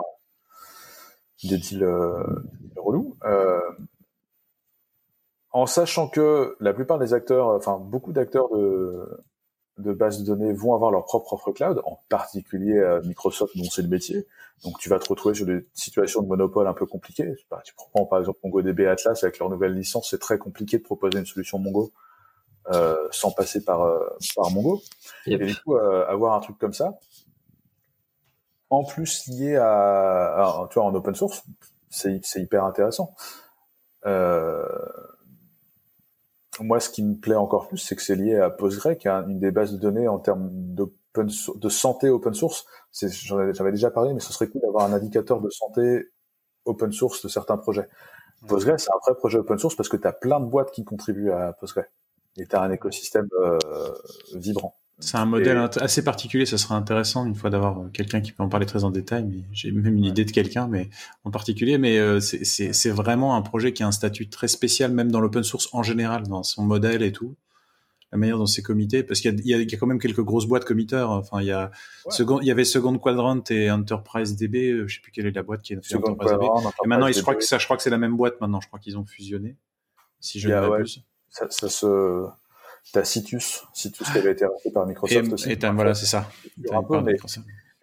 des 1.44 1.59
deals, 1.59 1.81
des 1.81 2.81
relous 2.81 3.16
en 5.53 5.66
sachant 5.66 6.09
que 6.09 6.57
la 6.61 6.72
plupart 6.72 6.98
des 6.98 7.12
acteurs, 7.14 7.48
enfin 7.48 7.79
beaucoup 7.79 8.12
d'acteurs 8.12 8.48
de, 8.50 9.24
de 9.79 9.92
bases 9.92 10.22
de 10.22 10.26
données 10.26 10.53
vont 10.53 10.74
avoir 10.74 10.90
leur 10.90 11.05
propre 11.05 11.33
offre 11.33 11.53
cloud, 11.53 11.81
en 11.85 12.00
particulier 12.09 12.79
euh, 12.79 13.03
Microsoft 13.03 13.57
dont 13.57 13.64
c'est 13.64 13.83
le 13.83 13.88
métier. 13.88 14.26
Donc 14.62 14.79
tu 14.79 14.88
vas 14.88 14.98
te 14.98 15.09
retrouver 15.09 15.35
sur 15.35 15.46
des 15.46 15.66
situations 15.74 16.22
de 16.22 16.29
monopole 16.29 16.66
un 16.66 16.74
peu 16.74 16.87
compliquées. 16.87 17.35
Tu 17.64 17.74
prends 17.74 18.05
par 18.07 18.20
exemple 18.20 18.38
MongoDB 18.44 18.87
Atlas 18.87 19.22
avec 19.24 19.38
leur 19.38 19.48
nouvelle 19.50 19.74
licence, 19.74 20.11
c'est 20.11 20.20
très 20.20 20.38
compliqué 20.38 20.79
de 20.79 20.83
proposer 20.83 21.18
une 21.18 21.26
solution 21.26 21.59
Mongo 21.59 21.92
euh, 22.72 23.09
sans 23.11 23.33
passer 23.33 23.64
par, 23.64 23.83
euh, 23.83 23.98
par 24.37 24.50
Mongo. 24.50 24.83
Et 25.26 25.37
du 25.38 25.57
coup, 25.57 25.76
euh, 25.76 26.07
avoir 26.07 26.35
un 26.35 26.40
truc 26.40 26.59
comme 26.59 26.74
ça, 26.74 26.98
en 28.71 28.85
plus 28.85 29.27
lié 29.27 29.57
à, 29.57 30.67
tu 30.71 30.79
vois, 30.79 30.85
en 30.85 30.95
open 30.95 31.15
source, 31.15 31.45
c'est 31.91 32.21
hyper 32.37 32.65
intéressant. 32.65 33.15
Euh, 34.07 34.65
moi, 36.61 36.81
ce 36.81 36.91
qui 36.91 37.03
me 37.03 37.17
plaît 37.17 37.35
encore 37.35 37.69
plus, 37.69 37.79
c'est 37.79 37.97
que 37.97 38.03
c'est 38.03 38.15
lié 38.15 38.37
à 38.37 38.51
Postgre, 38.51 38.97
qui 38.97 39.09
est 39.09 39.11
une 39.11 39.41
des 39.41 39.51
bases 39.51 39.73
de 39.73 39.79
données 39.79 40.09
en 40.09 40.19
termes 40.19 40.51
de 40.53 41.69
santé 41.69 42.09
open 42.09 42.35
source. 42.35 42.65
J'en 42.93 43.39
avais 43.39 43.73
déjà 43.73 43.91
parlé, 43.91 44.15
mais 44.15 44.21
ce 44.21 44.33
serait 44.33 44.49
cool 44.49 44.61
d'avoir 44.63 44.85
un 44.85 44.93
indicateur 44.93 45.41
de 45.41 45.51
santé 45.51 46.09
open 46.65 46.93
source 46.93 47.23
de 47.23 47.29
certains 47.29 47.57
projets. 47.57 47.89
Postgre, 48.47 48.79
c'est 48.79 48.91
un 48.91 48.99
vrai 49.05 49.17
projet 49.17 49.39
open 49.39 49.59
source 49.59 49.75
parce 49.75 49.89
que 49.89 49.97
tu 49.97 50.07
as 50.07 50.13
plein 50.13 50.41
de 50.41 50.47
boîtes 50.47 50.71
qui 50.71 50.85
contribuent 50.85 51.31
à 51.31 51.53
Postgre. 51.53 51.85
Et 52.37 52.47
tu 52.47 52.57
as 52.57 52.63
un 52.63 52.71
écosystème 52.71 53.29
euh, 53.41 53.59
vibrant. 54.35 54.80
C'est 55.01 55.17
un 55.17 55.25
modèle 55.25 55.69
assez 55.81 56.05
particulier, 56.05 56.47
ça 56.47 56.59
sera 56.59 56.77
intéressant 56.77 57.27
une 57.27 57.35
fois 57.35 57.51
d'avoir 57.51 57.91
quelqu'un 57.93 58.21
qui 58.21 58.33
peut 58.33 58.43
en 58.43 58.49
parler 58.49 58.67
très 58.67 58.85
en 58.85 58.91
détail, 58.91 59.25
mais 59.25 59.43
j'ai 59.53 59.73
même 59.73 59.97
une 59.97 60.05
idée 60.05 60.25
de 60.25 60.31
quelqu'un, 60.31 60.69
mais 60.69 60.91
en 61.25 61.31
particulier, 61.31 61.79
mais 61.79 61.99
euh, 61.99 62.21
c'est 62.21 62.91
vraiment 62.91 63.35
un 63.35 63.43
projet 63.43 63.73
qui 63.73 63.83
a 63.83 63.87
un 63.87 63.93
statut 63.93 64.29
très 64.29 64.49
spécial, 64.49 64.93
même 64.93 65.11
dans 65.11 65.21
l'open 65.21 65.43
source 65.43 65.69
en 65.73 65.83
général, 65.83 66.25
dans 66.25 66.43
son 66.43 66.65
modèle 66.65 67.03
et 67.03 67.13
tout 67.13 67.35
la 68.13 68.19
manière 68.19 68.39
dont 68.39 68.47
c'est 68.47 68.63
comité, 68.63 69.03
parce 69.03 69.21
qu'il 69.21 69.39
y, 69.45 69.51
y, 69.51 69.55
a 69.55 69.79
quand 69.79 69.87
même 69.87 70.01
quelques 70.01 70.23
grosses 70.23 70.47
boîtes 70.47 70.65
committeurs. 70.65 71.11
Enfin, 71.11 71.41
il 71.41 71.47
y 71.47 71.53
a 71.53 71.71
second, 72.09 72.41
il 72.41 72.47
y 72.47 72.51
avait 72.51 72.65
Second 72.65 72.99
Quadrant 72.99 73.43
et 73.51 73.71
Enterprise 73.71 74.35
DB. 74.37 74.73
Euh, 74.73 74.89
je 74.89 74.97
sais 74.97 75.01
plus 75.01 75.13
quelle 75.13 75.27
est 75.27 75.31
la 75.31 75.43
boîte 75.43 75.63
qui 75.63 75.75
est 75.75 75.85
fait 75.85 75.95
Enterprise 75.95 76.33
DB. 76.33 76.45
et 76.85 76.89
maintenant, 76.89 77.11
je 77.11 77.21
crois 77.21 77.37
que 77.37 77.45
ça, 77.45 77.59
je 77.59 77.65
crois 77.65 77.77
que 77.77 77.83
c'est 77.83 77.91
la 77.91 77.99
même 77.99 78.17
boîte 78.17 78.41
maintenant. 78.41 78.61
Je 78.61 78.67
crois 78.67 78.81
qu'ils 78.81 78.99
ont 78.99 79.07
fusionné. 79.07 79.57
Si 80.19 80.41
je 80.41 80.49
ne 80.49 80.55
m'abuse. 80.55 81.05
Ça, 81.29 81.47
ça 81.51 81.69
se, 81.69 82.27
t'as 82.93 83.05
Citus, 83.05 83.64
Citus 83.73 84.11
qui 84.11 84.19
avait 84.19 84.33
été 84.33 84.45
racheté 84.47 84.71
par 84.71 84.87
Microsoft 84.87 85.29
et, 85.29 85.33
aussi. 85.33 85.51
Et 85.51 85.57
voilà, 85.57 85.95
c'est 85.95 86.07
ça. 86.07 86.29
Un 86.73 86.83
peu, 86.83 87.01
mais, 87.01 87.16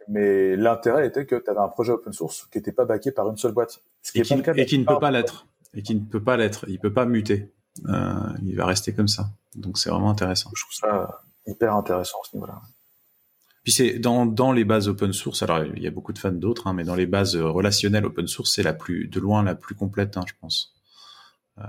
mais 0.07 0.55
l'intérêt 0.55 1.07
était 1.07 1.25
que 1.25 1.35
tu 1.35 1.49
avais 1.49 1.59
un 1.59 1.69
projet 1.69 1.91
open 1.91 2.13
source 2.13 2.47
qui 2.51 2.57
n'était 2.57 2.71
pas 2.71 2.85
backé 2.85 3.11
par 3.11 3.29
une 3.29 3.37
seule 3.37 3.53
boîte. 3.53 3.81
Ce 4.01 4.11
qui 4.11 4.19
et, 4.19 4.23
qui, 4.23 4.33
et 4.55 4.65
qui 4.65 4.79
ne 4.79 4.85
peut 4.85 4.99
pas 4.99 5.11
l'être. 5.11 5.47
Et 5.73 5.81
qui 5.81 5.95
ne 5.95 6.05
peut 6.05 6.23
pas 6.23 6.37
l'être. 6.37 6.65
Il 6.67 6.79
peut 6.79 6.93
pas 6.93 7.05
muter. 7.05 7.51
Euh, 7.87 8.13
il 8.43 8.55
va 8.55 8.65
rester 8.65 8.93
comme 8.93 9.07
ça. 9.07 9.29
Donc 9.55 9.77
c'est 9.77 9.89
vraiment 9.89 10.09
intéressant. 10.09 10.49
Je 10.55 10.63
trouve 10.63 10.73
ça 10.73 11.21
hyper 11.45 11.75
intéressant 11.75 12.17
à 12.23 12.27
ce 12.29 12.35
niveau-là. 12.35 12.61
Puis 13.63 13.73
c'est 13.73 13.99
dans, 13.99 14.25
dans 14.25 14.53
les 14.53 14.63
bases 14.63 14.87
open 14.87 15.11
source, 15.11 15.43
alors 15.43 15.63
il 15.63 15.83
y 15.83 15.87
a 15.87 15.91
beaucoup 15.91 16.13
de 16.13 16.19
fans 16.19 16.31
d'autres, 16.31 16.67
hein, 16.67 16.73
mais 16.73 16.85
dans 16.85 16.95
les 16.95 17.05
bases 17.05 17.35
relationnelles 17.35 18.05
open 18.05 18.25
source, 18.25 18.53
c'est 18.53 18.63
la 18.63 18.73
plus 18.73 19.09
de 19.09 19.19
loin 19.19 19.43
la 19.43 19.55
plus 19.55 19.75
complète, 19.75 20.15
hein, 20.15 20.23
je 20.25 20.33
pense, 20.39 20.73
euh, 21.57 21.63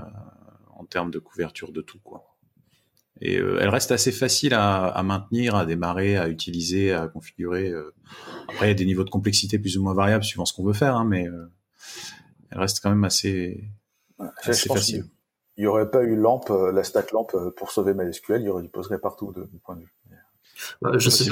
en 0.76 0.84
termes 0.84 1.10
de 1.10 1.18
couverture 1.18 1.72
de 1.72 1.80
tout, 1.80 1.98
quoi. 2.04 2.27
Et 3.20 3.38
euh, 3.38 3.58
elle 3.60 3.68
reste 3.68 3.90
assez 3.90 4.12
facile 4.12 4.54
à, 4.54 4.86
à, 4.86 5.02
maintenir, 5.02 5.56
à 5.56 5.66
démarrer, 5.66 6.16
à 6.16 6.28
utiliser, 6.28 6.92
à 6.92 7.08
configurer. 7.08 7.68
Euh. 7.68 7.94
Après, 8.48 8.66
il 8.66 8.68
y 8.68 8.72
a 8.72 8.74
des 8.74 8.86
niveaux 8.86 9.04
de 9.04 9.10
complexité 9.10 9.58
plus 9.58 9.76
ou 9.76 9.82
moins 9.82 9.94
variables 9.94 10.24
suivant 10.24 10.44
ce 10.44 10.52
qu'on 10.52 10.64
veut 10.64 10.72
faire, 10.72 10.96
hein, 10.96 11.04
mais 11.04 11.26
euh, 11.28 11.46
elle 12.50 12.60
reste 12.60 12.80
quand 12.80 12.90
même 12.90 13.04
assez, 13.04 13.64
assez 14.44 14.68
facile 14.68 15.04
il 15.58 15.62
n'y 15.62 15.66
aurait 15.66 15.90
pas 15.90 16.04
eu 16.04 16.14
LAMP, 16.14 16.50
euh, 16.50 16.72
la 16.72 16.84
stack 16.84 17.10
LAMP 17.12 17.34
euh, 17.34 17.50
pour 17.50 17.72
sauver 17.72 17.92
MySQL, 17.92 18.40
il 18.40 18.46
y 18.46 18.48
aurait 18.48 18.62
du 18.62 18.68
Postgre 18.68 19.00
partout 19.00 19.32
de 19.32 19.40
mon 19.40 19.58
point 19.58 19.74
de 19.74 19.80
vue. 19.80 19.92
Bah, 20.80 20.92
je 20.96 21.10
sais 21.10 21.28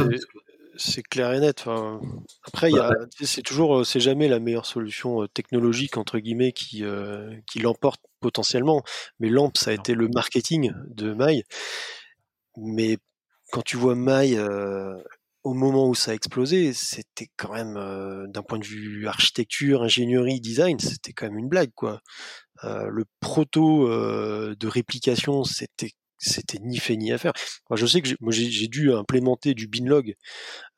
C'est 0.77 1.03
clair 1.03 1.33
et 1.33 1.41
net. 1.41 1.65
après, 2.45 2.71
c'est 3.21 3.43
toujours, 3.43 3.79
euh, 3.79 3.85
c'est 3.85 4.01
jamais 4.01 4.29
la 4.29 4.41
meilleure 4.41 4.67
solution 4.67 5.27
technologique 5.29 5.97
entre 5.97 6.19
guillemets 6.19 6.53
qui 6.53 6.85
qui 7.47 7.59
l'emporte 7.59 8.01
potentiellement. 8.21 8.83
Mais 9.21 9.29
LAMP, 9.29 9.57
ça 9.57 9.71
a 9.71 9.75
été 9.75 9.95
le 9.95 10.09
marketing 10.09 10.73
de 10.89 11.15
My. 11.17 11.43
Mais 12.57 12.99
quand 13.53 13.63
tu 13.63 13.77
vois 13.77 13.95
My 13.97 14.37
au 15.45 15.55
moment 15.55 15.89
où 15.89 15.95
ça 15.95 16.11
a 16.11 16.15
explosé, 16.15 16.73
c'était 16.73 17.29
quand 17.37 17.53
même, 17.53 18.27
d'un 18.33 18.43
point 18.43 18.59
de 18.59 18.65
vue 18.65 19.07
architecture, 19.07 19.85
ingénierie, 19.85 20.41
design, 20.41 20.81
c'était 20.81 21.13
quand 21.13 21.27
même 21.27 21.39
une 21.39 21.49
blague, 21.49 21.71
quoi. 21.75 22.01
Euh, 22.65 22.89
le 22.89 23.05
proto 23.21 23.89
euh, 23.89 24.55
de 24.59 24.69
réplication, 24.69 25.45
c'était 25.45 25.93
c'était 26.19 26.59
ni 26.59 26.79
fait 26.79 26.97
ni 26.97 27.13
à 27.13 27.19
faire. 27.19 27.33
je 27.73 27.87
sais 27.87 28.01
que 28.01 28.09
j'ai 28.31 28.69
dû 28.69 28.93
implémenter 28.93 29.55
du 29.55 29.67
binlog 29.67 30.15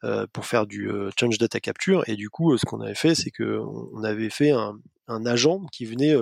euh, 0.04 0.26
pour 0.32 0.46
faire 0.46 0.66
du 0.66 0.90
change 1.18 1.38
data 1.38 1.60
capture 1.60 2.08
et 2.08 2.16
du 2.16 2.30
coup 2.30 2.56
ce 2.56 2.64
qu'on 2.64 2.80
avait 2.80 2.94
fait 2.94 3.14
c'est 3.14 3.30
que 3.30 3.60
on 3.92 4.02
avait 4.04 4.30
fait 4.30 4.50
un, 4.50 4.78
agent 5.26 5.64
qui 5.72 5.86
venait 5.86 6.14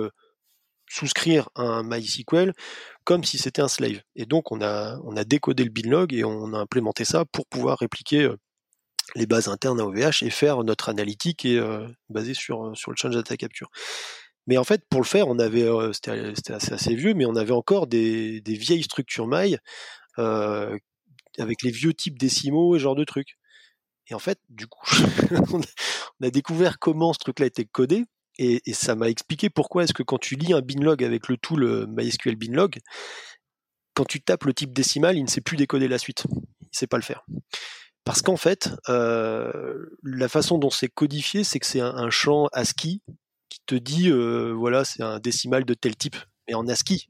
souscrire 0.89 1.49
un 1.55 1.83
MySQL 1.83 2.53
comme 3.03 3.23
si 3.23 3.37
c'était 3.37 3.61
un 3.61 3.67
slave. 3.67 4.01
Et 4.15 4.25
donc 4.25 4.51
on 4.51 4.61
a 4.61 4.97
on 5.03 5.17
a 5.17 5.23
décodé 5.23 5.63
le 5.63 5.71
binlog 5.71 6.13
et 6.13 6.23
on 6.23 6.53
a 6.53 6.57
implémenté 6.57 7.03
ça 7.05 7.25
pour 7.25 7.45
pouvoir 7.47 7.79
répliquer 7.79 8.29
les 9.15 9.25
bases 9.25 9.47
internes 9.47 9.79
à 9.79 9.85
OVH 9.85 10.23
et 10.23 10.29
faire 10.29 10.63
notre 10.63 10.89
analytique 10.89 11.45
et 11.45 11.59
basé 12.09 12.33
sur 12.33 12.71
sur 12.77 12.91
le 12.91 12.97
change 12.97 13.15
data 13.15 13.35
capture. 13.35 13.69
Mais 14.47 14.57
en 14.57 14.63
fait, 14.63 14.83
pour 14.89 15.01
le 15.01 15.05
faire, 15.05 15.27
on 15.27 15.39
avait, 15.39 15.63
euh, 15.63 15.91
c'était 15.93 16.11
assez, 16.51 16.73
assez, 16.73 16.95
vieux, 16.95 17.13
mais 17.13 17.25
on 17.25 17.35
avait 17.35 17.51
encore 17.51 17.85
des, 17.85 18.41
des 18.41 18.55
vieilles 18.55 18.83
structures 18.83 19.27
mailles 19.27 19.59
euh, 20.19 20.77
avec 21.37 21.61
les 21.61 21.71
vieux 21.71 21.93
types 21.93 22.17
décimaux 22.17 22.75
et 22.75 22.79
genre 22.79 22.95
de 22.95 23.03
trucs. 23.03 23.37
Et 24.09 24.13
en 24.13 24.19
fait, 24.19 24.39
du 24.49 24.67
coup, 24.67 24.87
on 25.53 26.25
a 26.25 26.29
découvert 26.29 26.79
comment 26.79 27.13
ce 27.13 27.19
truc-là 27.19 27.45
était 27.45 27.65
codé, 27.65 28.05
et, 28.39 28.61
ça 28.73 28.95
m'a 28.95 29.09
expliqué 29.09 29.49
pourquoi 29.49 29.83
est-ce 29.83 29.93
que 29.93 30.03
quand 30.03 30.19
tu 30.19 30.35
lis 30.35 30.53
un 30.53 30.61
binlog 30.61 31.03
avec 31.03 31.27
le 31.27 31.37
tool 31.37 31.63
euh, 31.63 31.85
MySQL 31.87 32.35
binlog, 32.35 32.77
quand 33.95 34.05
tu 34.05 34.21
tapes 34.21 34.45
le 34.45 34.53
type 34.53 34.73
décimal, 34.73 35.17
il 35.17 35.23
ne 35.23 35.29
sait 35.29 35.41
plus 35.41 35.57
décoder 35.57 35.87
la 35.87 35.97
suite. 35.97 36.25
Il 36.29 36.35
ne 36.35 36.77
sait 36.77 36.87
pas 36.87 36.97
le 36.97 37.03
faire. 37.03 37.25
Parce 38.03 38.21
qu'en 38.21 38.37
fait, 38.37 38.69
euh, 38.89 39.87
la 40.03 40.29
façon 40.29 40.59
dont 40.59 40.69
c'est 40.69 40.87
codifié, 40.87 41.43
c'est 41.43 41.59
que 41.59 41.65
c'est 41.65 41.81
un, 41.81 41.95
un 41.95 42.09
champ 42.11 42.47
ASCII 42.53 43.01
te 43.67 43.75
dit 43.75 44.09
euh, 44.09 44.53
voilà 44.53 44.83
c'est 44.83 45.03
un 45.03 45.19
décimal 45.19 45.65
de 45.65 45.73
tel 45.75 45.95
type 45.95 46.15
mais 46.47 46.55
en 46.55 46.67
ASCII. 46.67 47.07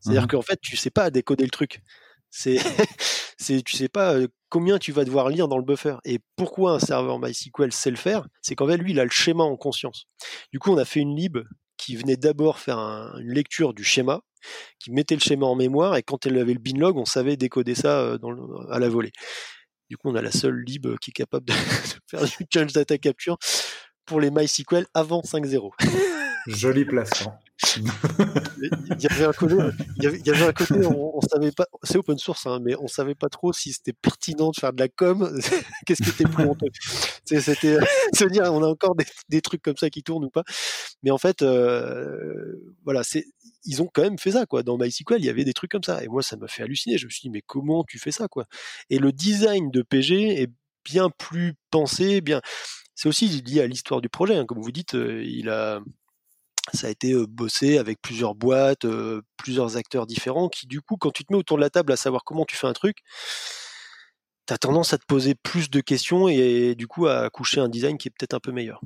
C'est-à-dire 0.00 0.24
mmh 0.24 0.28
qu'en 0.28 0.42
fait 0.42 0.60
tu 0.60 0.76
sais 0.76 0.90
pas 0.90 1.10
décoder 1.10 1.44
le 1.44 1.50
truc. 1.50 1.82
C'est 2.30 2.58
c'est 3.38 3.62
tu 3.62 3.76
sais 3.76 3.88
pas 3.88 4.14
euh, 4.14 4.28
combien 4.48 4.78
tu 4.78 4.90
vas 4.90 5.04
devoir 5.04 5.28
lire 5.28 5.48
dans 5.48 5.58
le 5.58 5.64
buffer. 5.64 5.96
Et 6.04 6.18
pourquoi 6.36 6.72
un 6.72 6.78
serveur 6.78 7.18
MySQL 7.20 7.72
sait 7.72 7.90
le 7.90 7.96
faire? 7.96 8.26
C'est 8.42 8.54
qu'en 8.56 8.66
fait 8.66 8.76
lui 8.76 8.92
il 8.92 9.00
a 9.00 9.04
le 9.04 9.10
schéma 9.10 9.44
en 9.44 9.56
conscience. 9.56 10.06
Du 10.52 10.58
coup 10.58 10.72
on 10.72 10.78
a 10.78 10.84
fait 10.84 11.00
une 11.00 11.14
lib 11.14 11.38
qui 11.76 11.94
venait 11.94 12.16
d'abord 12.16 12.58
faire 12.58 12.78
une 12.78 13.32
lecture 13.32 13.72
du 13.74 13.84
schéma 13.84 14.20
qui 14.78 14.90
mettait 14.92 15.14
le 15.14 15.20
schéma 15.20 15.46
en 15.46 15.56
mémoire 15.56 15.96
et 15.96 16.02
quand 16.02 16.26
elle 16.26 16.38
avait 16.38 16.54
le 16.54 16.60
binlog 16.60 16.96
on 16.96 17.04
savait 17.04 17.36
décoder 17.36 17.74
ça 17.74 18.00
euh, 18.00 18.18
à 18.70 18.78
la 18.78 18.88
volée. 18.88 19.12
Du 19.90 19.96
coup 19.96 20.10
on 20.10 20.14
a 20.14 20.22
la 20.22 20.32
seule 20.32 20.60
lib 20.60 20.86
qui 20.98 21.10
est 21.10 21.12
capable 21.12 21.46
de, 21.46 21.52
de 21.52 22.00
faire 22.08 22.24
du 22.24 22.46
change 22.52 22.72
data 22.72 22.98
capture 22.98 23.36
pour 24.08 24.20
les 24.20 24.30
MySQL 24.30 24.86
avant 24.94 25.20
5.0. 25.20 25.70
Joli 26.48 26.84
placement. 26.86 27.38
il 27.76 29.02
y 29.02 29.06
avait 29.06 29.24
un 29.24 29.32
côté, 29.32 29.56
il 29.96 30.04
y 30.04 30.30
avait, 30.30 30.44
un 30.44 30.52
côté 30.52 30.74
on, 30.86 31.20
savait 31.20 31.50
pas, 31.50 31.66
c'est 31.82 31.98
open 31.98 32.16
source, 32.16 32.46
hein, 32.46 32.60
mais 32.62 32.74
on 32.76 32.86
savait 32.86 33.16
pas 33.16 33.28
trop 33.28 33.52
si 33.52 33.72
c'était 33.72 33.92
pertinent 33.92 34.50
de 34.50 34.56
faire 34.58 34.72
de 34.72 34.78
la 34.78 34.88
com, 34.88 35.38
qu'est-ce 35.86 36.02
qui 36.02 36.10
était 36.10 36.24
plus 36.24 36.44
honteux. 36.44 36.68
C'était 37.24 37.78
se 38.14 38.24
dire, 38.24 38.44
on 38.44 38.62
a 38.62 38.66
encore 38.66 38.94
des, 39.28 39.40
trucs 39.42 39.60
comme 39.60 39.76
ça 39.76 39.90
qui 39.90 40.02
tournent 40.02 40.24
ou 40.24 40.30
pas. 40.30 40.44
Mais 41.02 41.10
en 41.10 41.18
fait, 41.18 41.42
euh, 41.42 42.74
voilà, 42.84 43.02
c'est, 43.02 43.26
ils 43.64 43.82
ont 43.82 43.90
quand 43.92 44.02
même 44.02 44.18
fait 44.18 44.32
ça, 44.32 44.46
quoi. 44.46 44.62
Dans 44.62 44.78
MySQL, 44.78 45.18
il 45.18 45.26
y 45.26 45.30
avait 45.30 45.44
des 45.44 45.52
trucs 45.52 45.70
comme 45.70 45.82
ça. 45.82 46.02
Et 46.02 46.08
moi, 46.08 46.22
ça 46.22 46.36
m'a 46.36 46.48
fait 46.48 46.62
halluciner. 46.62 46.96
Je 46.96 47.06
me 47.06 47.10
suis 47.10 47.22
dit, 47.22 47.30
mais 47.30 47.42
comment 47.42 47.84
tu 47.84 47.98
fais 47.98 48.12
ça, 48.12 48.28
quoi? 48.28 48.46
Et 48.88 48.98
le 48.98 49.12
design 49.12 49.70
de 49.70 49.82
PG 49.82 50.42
est 50.42 50.50
bien 50.88 51.10
plus 51.10 51.54
pensé, 51.70 52.20
bien, 52.20 52.40
c'est 52.94 53.08
aussi 53.08 53.28
lié 53.28 53.60
à 53.60 53.66
l'histoire 53.66 54.00
du 54.00 54.08
projet. 54.08 54.36
Hein. 54.36 54.46
Comme 54.46 54.60
vous 54.60 54.72
dites, 54.72 54.94
il 54.94 55.48
a, 55.50 55.80
ça 56.72 56.88
a 56.88 56.90
été 56.90 57.14
bossé 57.26 57.78
avec 57.78 58.00
plusieurs 58.02 58.34
boîtes, 58.34 58.86
plusieurs 59.36 59.76
acteurs 59.76 60.06
différents, 60.06 60.48
qui 60.48 60.66
du 60.66 60.80
coup, 60.80 60.96
quand 60.96 61.10
tu 61.10 61.24
te 61.24 61.32
mets 61.32 61.38
autour 61.38 61.56
de 61.56 61.62
la 61.62 61.70
table 61.70 61.92
à 61.92 61.96
savoir 61.96 62.24
comment 62.24 62.44
tu 62.44 62.56
fais 62.56 62.66
un 62.66 62.72
truc, 62.72 62.98
tu 64.46 64.54
as 64.54 64.58
tendance 64.58 64.92
à 64.94 64.98
te 64.98 65.04
poser 65.06 65.34
plus 65.34 65.70
de 65.70 65.80
questions 65.80 66.28
et, 66.28 66.74
du 66.74 66.86
coup 66.86 67.06
à 67.06 67.28
coucher 67.30 67.60
un 67.60 67.68
design 67.68 67.98
qui 67.98 68.08
est 68.08 68.10
peut-être 68.10 68.34
un 68.34 68.40
peu 68.40 68.52
meilleur. 68.52 68.80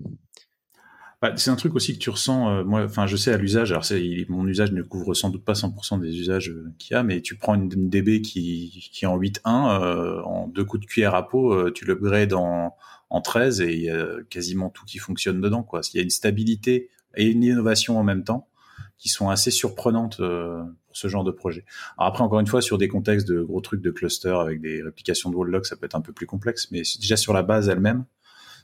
Bah, 1.22 1.32
c'est 1.36 1.50
un 1.50 1.56
truc 1.56 1.74
aussi 1.74 1.94
que 1.94 1.98
tu 1.98 2.10
ressens. 2.10 2.64
moi, 2.64 2.84
enfin, 2.84 3.06
je 3.06 3.16
sais 3.16 3.32
à 3.32 3.38
l'usage. 3.38 3.70
Alors, 3.70 3.84
mon 4.28 4.46
usage 4.46 4.72
ne 4.72 4.82
couvre 4.82 5.14
sans 5.14 5.30
doute 5.30 5.44
pas 5.44 5.54
100% 5.54 6.00
des 6.00 6.18
usages 6.18 6.52
qu'il 6.78 6.94
y 6.94 6.98
a, 6.98 7.02
mais 7.02 7.22
tu 7.22 7.36
prends 7.36 7.54
une, 7.54 7.68
DB 7.68 8.20
qui, 8.22 8.90
qui 8.92 9.04
est 9.04 9.08
en 9.08 9.18
8.1, 9.18 10.22
en 10.24 10.48
deux 10.48 10.64
coups 10.64 10.82
de 10.82 10.86
cuillère 10.86 11.14
à 11.14 11.28
peau, 11.28 11.70
tu 11.70 11.84
l'upgrades 11.84 12.32
en, 12.34 12.74
en 13.12 13.20
13 13.20 13.60
et 13.60 13.74
il 13.74 13.82
y 13.82 13.90
a 13.90 14.16
quasiment 14.30 14.70
tout 14.70 14.86
qui 14.86 14.98
fonctionne 14.98 15.40
dedans. 15.40 15.62
Quoi. 15.62 15.82
Il 15.92 15.98
y 15.98 16.00
a 16.00 16.02
une 16.02 16.10
stabilité 16.10 16.88
et 17.14 17.26
une 17.26 17.44
innovation 17.44 17.98
en 17.98 18.04
même 18.04 18.24
temps 18.24 18.48
qui 18.96 19.10
sont 19.10 19.28
assez 19.28 19.50
surprenantes 19.50 20.20
euh, 20.20 20.62
pour 20.86 20.96
ce 20.96 21.08
genre 21.08 21.22
de 21.22 21.30
projet. 21.30 21.66
Alors 21.98 22.08
après, 22.08 22.22
encore 22.22 22.40
une 22.40 22.46
fois, 22.46 22.62
sur 22.62 22.78
des 22.78 22.88
contextes 22.88 23.28
de 23.28 23.42
gros 23.42 23.60
trucs 23.60 23.82
de 23.82 23.90
cluster 23.90 24.34
avec 24.40 24.62
des 24.62 24.82
réplications 24.82 25.28
de 25.28 25.36
wall 25.36 25.60
ça 25.64 25.76
peut 25.76 25.84
être 25.84 25.94
un 25.94 26.00
peu 26.00 26.14
plus 26.14 26.26
complexe, 26.26 26.68
mais 26.70 26.82
déjà 27.00 27.16
sur 27.16 27.34
la 27.34 27.42
base 27.42 27.68
elle-même, 27.68 28.06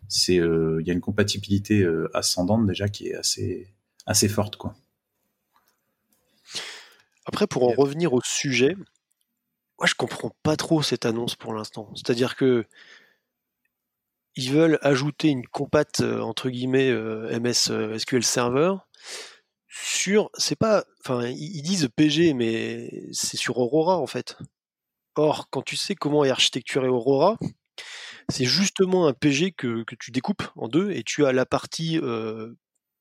c'est 0.09 0.39
euh, 0.39 0.79
il 0.81 0.87
y 0.87 0.91
a 0.91 0.95
une 0.95 1.01
compatibilité 1.01 1.83
euh, 1.83 2.11
ascendante 2.15 2.67
déjà 2.67 2.89
qui 2.89 3.09
est 3.09 3.15
assez 3.15 3.73
assez 4.07 4.29
forte 4.29 4.57
quoi. 4.57 4.75
Après, 7.29 7.47
pour 7.47 7.65
en 7.65 7.73
revenir 7.73 8.15
au 8.15 8.23
sujet, 8.25 8.75
moi 9.79 9.87
je 9.87 9.95
comprends 9.95 10.35
pas 10.43 10.57
trop 10.57 10.83
cette 10.83 11.05
annonce 11.05 11.37
pour 11.37 11.53
l'instant. 11.53 11.93
C'est-à-dire 11.95 12.37
que 12.37 12.65
ils 14.35 14.51
veulent 14.51 14.79
ajouter 14.81 15.29
une 15.29 15.47
compat 15.47 15.85
euh, 16.01 16.21
entre 16.21 16.49
guillemets 16.49 16.91
euh, 16.91 17.39
MS 17.39 17.71
euh, 17.71 17.99
SQL 17.99 18.23
Server 18.23 18.75
sur 19.69 20.31
c'est 20.39 20.57
pas 20.57 20.85
enfin 21.01 21.27
ils 21.27 21.63
disent 21.63 21.89
PG 21.95 22.33
mais 22.33 22.91
c'est 23.13 23.37
sur 23.37 23.59
Aurora 23.59 23.99
en 23.99 24.07
fait. 24.07 24.39
Or 25.17 25.51
quand 25.51 25.63
tu 25.63 25.77
sais 25.77 25.95
comment 25.95 26.25
est 26.25 26.31
architecturé 26.31 26.89
Aurora, 26.89 27.37
c'est 28.31 28.45
justement 28.45 29.07
un 29.07 29.13
PG 29.13 29.53
que, 29.53 29.85
tu 29.99 30.11
découpes 30.11 30.43
en 30.57 30.69
deux 30.69 30.91
et 30.91 31.03
tu 31.03 31.25
as 31.27 31.33
la 31.33 31.47
partie 31.47 31.99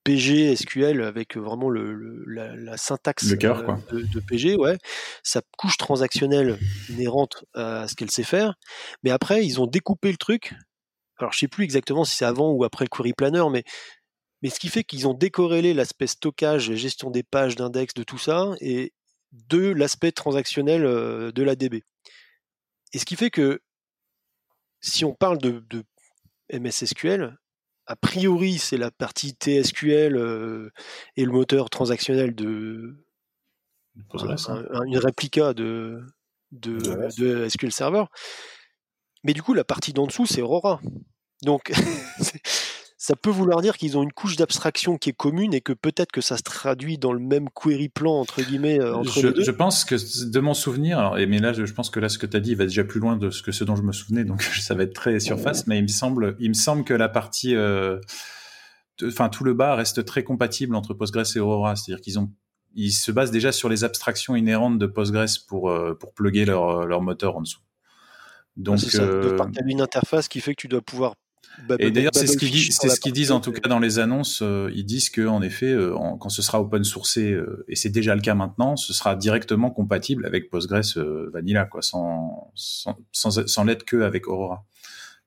PG 0.08 0.56
SQL 0.56 1.02
avec 1.02 1.36
vraiment 1.36 1.70
le, 1.70 2.24
la, 2.28 2.78
syntaxe 2.78 3.30
euh, 3.30 3.36
de, 3.36 4.20
PG, 4.22 4.56
ouais, 4.56 4.78
sa 5.22 5.42
couche 5.58 5.76
transactionnelle 5.76 6.58
inhérente 6.88 7.44
à 7.54 7.90
ce 7.90 7.96
qu'elle 7.96 8.10
sait 8.10 8.24
faire. 8.24 8.54
Mais 9.04 9.12
après, 9.12 9.46
ils 9.46 9.60
ont 9.60 9.68
découpé 9.68 10.10
le 10.10 10.16
truc. 10.16 10.54
Alors, 11.18 11.34
je 11.34 11.40
sais 11.40 11.50
plus 11.50 11.66
exactement 11.66 12.06
si 12.06 12.16
c'est 12.16 12.24
avant 12.24 12.52
ou 12.52 12.64
après 12.64 12.86
le 12.86 12.90
query 12.90 13.12
planner, 13.12 13.44
mais 13.52 13.66
mais 14.42 14.50
ce 14.50 14.62
qui 14.62 14.70
fait 14.70 14.86
qu'ils 14.86 15.10
ont 15.10 15.14
décorrélé 15.14 15.74
l'aspect 15.74 16.08
stockage, 16.08 16.74
gestion 16.76 17.12
des 17.12 17.24
pages, 17.24 17.58
d'index, 17.58 17.94
de 17.94 18.04
tout 18.04 18.20
ça, 18.20 18.52
et 18.62 18.94
de 19.34 19.74
l'aspect 19.74 20.14
transactionnel 20.14 20.84
de 21.34 21.44
la 21.44 21.56
DB. 21.58 21.84
Et 22.94 23.00
ce 23.00 23.04
qui 23.04 23.18
fait 23.18 23.32
que 23.32 23.60
si 24.80 25.06
on 25.06 25.14
parle 25.14 25.38
de, 25.40 25.64
de 25.70 25.84
MSSQL, 26.54 27.38
a 27.88 27.96
priori, 27.96 28.58
c'est 28.58 28.78
la 28.78 28.92
partie 28.92 29.32
TSQL 29.32 30.18
euh, 30.18 30.72
et 31.16 31.26
le 31.26 31.32
moteur 31.32 31.70
transactionnel 31.70 32.36
de 32.36 33.04
une 34.86 34.98
réplica 34.98 35.54
de, 35.54 36.06
de, 36.52 37.48
SQL 37.50 37.72
Server. 37.72 38.04
Mais 39.24 39.34
du 39.34 39.42
coup, 39.42 39.54
la 39.54 39.64
partie 39.64 39.94
d'en 39.94 40.06
dessous, 40.06 40.26
c'est 40.26 40.42
Aurora. 40.42 40.80
Donc, 41.44 41.72
ça 43.08 43.16
peut 43.16 43.30
vouloir 43.30 43.62
dire 43.62 43.78
qu'ils 43.78 43.98
ont 43.98 44.04
une 44.04 44.12
couche 44.12 44.36
d'abstraction 44.36 44.98
qui 44.98 45.12
est 45.12 45.14
commune 45.14 45.54
et 45.54 45.62
que 45.62 45.72
peut-être 45.72 46.12
que 46.12 46.20
ça 46.20 46.36
se 46.36 46.44
traduit 46.44 46.98
dans 46.98 47.14
le 47.14 47.22
même 47.22 47.48
query 47.50 47.88
plan 47.88 48.12
entre 48.20 48.42
guillemets 48.42 48.82
euh, 48.82 48.98
entre 48.98 49.22
je, 49.22 49.28
les 49.28 49.34
deux. 49.34 49.44
Je 49.46 49.52
pense 49.52 49.86
que 49.86 49.96
de 50.30 50.40
mon 50.42 50.54
souvenir, 50.54 51.00
alors, 51.00 51.16
mais 51.16 51.40
là 51.40 51.54
je 51.54 51.72
pense 51.72 51.90
que 51.90 52.02
là 52.02 52.10
ce 52.10 52.18
que 52.18 52.26
tu 52.26 52.36
as 52.36 52.42
dit 52.42 52.54
va 52.54 52.66
déjà 52.66 52.84
plus 52.84 53.00
loin 53.00 53.16
de 53.16 53.30
ce 53.30 53.42
que 53.42 53.54
ce 53.54 53.64
dont 53.64 53.78
je 53.78 53.84
me 53.84 53.94
souvenais, 53.94 54.26
donc 54.26 54.42
ça 54.62 54.76
va 54.76 54.84
être 54.84 54.94
très 54.94 55.22
surface, 55.22 55.68
mais 55.68 55.78
il 55.78 55.84
me 55.84 55.88
semble, 55.88 56.36
il 56.42 56.50
me 56.50 56.54
semble 56.54 56.84
que 56.84 56.94
la 56.94 57.08
partie, 57.08 57.56
euh, 57.56 57.98
enfin 59.02 59.30
tout 59.30 59.46
le 59.46 59.54
bas 59.54 59.76
reste 59.76 60.04
très 60.04 60.26
compatible 60.26 60.76
entre 60.76 60.94
Postgres 60.94 61.38
et 61.38 61.40
Aurora, 61.40 61.78
c'est-à-dire 61.78 62.02
qu'ils 62.02 62.20
ont 62.20 62.30
ils 62.76 62.92
se 62.92 63.14
basent 63.14 63.32
déjà 63.32 63.54
sur 63.54 63.70
les 63.70 63.86
abstractions 63.86 64.36
inhérentes 64.36 64.80
de 64.80 64.86
Postgres 64.86 65.46
pour 65.48 65.70
euh, 65.70 65.94
pour 65.94 66.14
plugger 66.14 66.44
leur 66.44 66.86
leur 66.86 67.02
moteur 67.02 67.38
en 67.38 67.42
dessous. 67.42 67.62
Donc, 68.58 68.80
c'est 68.80 68.90
ça. 68.90 69.04
Euh... 69.04 69.38
une 69.66 69.82
interface 69.82 70.28
qui 70.28 70.42
fait 70.42 70.56
que 70.56 70.62
tu 70.62 70.68
dois 70.68 70.82
pouvoir 70.82 71.14
et 71.80 71.92
d'ailleurs, 71.92 72.12
c'est 72.14 72.28
ce 72.28 72.38
qu'ils 72.38 72.52
disent, 72.52 72.78
c'est 72.80 72.90
ce 72.90 73.00
qu'ils 73.00 73.14
disent 73.14 73.32
en 73.32 73.40
tout 73.40 73.52
cas 73.52 73.68
dans 73.68 73.80
les 73.80 74.00
annonces. 74.00 74.42
Euh, 74.42 74.72
ils 74.74 74.86
disent 74.86 75.10
que 75.10 75.28
en 75.28 75.42
effet, 75.42 75.72
euh, 75.72 75.96
quand 76.20 76.30
ce 76.30 76.42
sera 76.42 76.62
open 76.62 76.84
sourcé, 76.84 77.32
euh, 77.32 77.66
et 77.68 77.76
c'est 77.76 77.90
déjà 77.90 78.16
le 78.16 78.22
cas 78.22 78.36
maintenant, 78.36 78.76
ce 78.76 78.94
sera 78.94 79.16
directement 79.16 79.72
compatible 79.72 80.26
avec 80.26 80.50
Postgres 80.50 80.82
Vanilla, 81.32 81.66
quoi, 81.66 81.82
sans 81.82 82.52
sans 82.56 82.98
sans, 83.12 83.48
sans 83.48 83.64
l'être 83.64 83.86
que 83.86 84.02
avec 84.02 84.28
Aurora. 84.28 84.66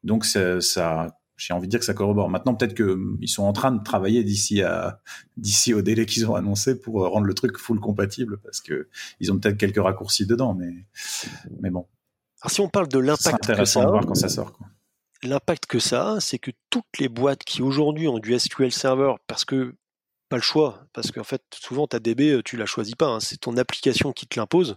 Donc 0.05 0.25
ça, 0.25 0.61
ça 0.61 1.17
j'ai 1.37 1.55
envie 1.55 1.67
de 1.67 1.71
dire 1.71 1.81
que 1.81 1.87
ça 1.87 1.95
corrobore. 1.95 2.29
Maintenant, 2.29 2.55
peut-être 2.55 2.75
que 2.75 2.83
hum, 2.83 3.19
ils 3.21 3.29
sont 3.29 3.45
en 3.45 3.53
train 3.53 3.73
de 3.73 3.83
travailler 3.83 4.25
d'ici 4.25 4.63
à 4.63 5.01
d'ici 5.37 5.75
au 5.75 5.83
délai 5.83 6.07
qu'ils 6.07 6.27
ont 6.31 6.35
annoncé 6.35 6.79
pour 6.79 7.07
rendre 7.09 7.27
le 7.27 7.35
truc 7.35 7.59
full 7.59 7.81
compatible, 7.81 8.39
parce 8.43 8.61
que 8.61 8.89
ils 9.21 9.33
ont 9.33 9.39
peut-être 9.39 9.57
quelques 9.57 9.83
raccourcis 9.83 10.27
dedans, 10.27 10.55
mais 10.55 10.87
mais 11.61 11.71
bon. 11.71 11.87
Alors 12.43 12.51
si 12.51 12.61
on 12.61 12.69
parle 12.69 12.89
de 12.89 12.99
l'impact, 12.99 13.23
c'est 13.23 13.35
intéressant 13.35 13.85
de 13.85 13.91
voir 13.91 14.07
quand 14.07 14.15
ça 14.15 14.29
sort. 14.29 14.53
Quoi 14.53 14.67
l'impact 15.23 15.67
que 15.67 15.79
ça 15.79 16.13
a, 16.13 16.21
c'est 16.21 16.39
que 16.39 16.51
toutes 16.71 16.99
les 16.99 17.09
boîtes 17.09 17.45
qui 17.45 17.63
aujourd'hui 17.63 18.09
ont 18.09 18.19
du 18.19 18.39
SQL 18.39 18.73
Server, 18.73 19.15
parce 19.27 19.45
que 19.45 19.75
pas 20.31 20.37
le 20.37 20.43
choix, 20.43 20.87
parce 20.93 21.11
qu'en 21.11 21.25
fait, 21.25 21.43
souvent 21.53 21.89
ta 21.89 21.99
DB, 21.99 22.41
tu 22.45 22.57
la 22.57 22.65
choisis 22.65 22.95
pas, 22.95 23.09
hein, 23.09 23.21
c'est 23.21 23.39
ton 23.39 23.57
application 23.57 24.13
qui 24.13 24.29
te 24.29 24.39
l'impose. 24.39 24.77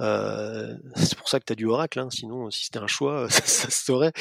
Euh, 0.00 0.74
c'est 0.96 1.16
pour 1.16 1.28
ça 1.28 1.38
que 1.38 1.44
tu 1.44 1.52
as 1.52 1.56
du 1.56 1.66
Oracle, 1.66 2.00
hein, 2.00 2.08
sinon, 2.10 2.50
si 2.50 2.64
c'était 2.64 2.78
un 2.78 2.86
choix, 2.86 3.28
ça, 3.30 3.70
se 3.70 3.84
saurait. 3.84 4.12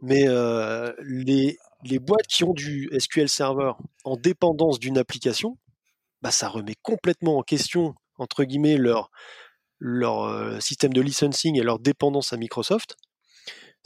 Mais 0.00 0.28
euh, 0.28 0.92
les, 1.02 1.58
les 1.82 1.98
boîtes 1.98 2.28
qui 2.28 2.44
ont 2.44 2.54
du 2.54 2.88
SQL 2.96 3.28
Server 3.28 3.72
en 4.04 4.16
dépendance 4.16 4.78
d'une 4.78 4.96
application, 4.96 5.58
bah, 6.22 6.30
ça 6.30 6.48
remet 6.48 6.76
complètement 6.82 7.38
en 7.38 7.42
question, 7.42 7.96
entre 8.16 8.44
guillemets, 8.44 8.76
leur, 8.76 9.10
leur 9.80 10.22
euh, 10.22 10.60
système 10.60 10.92
de 10.92 11.00
licensing 11.00 11.58
et 11.58 11.62
leur 11.64 11.80
dépendance 11.80 12.32
à 12.32 12.36
Microsoft 12.36 12.96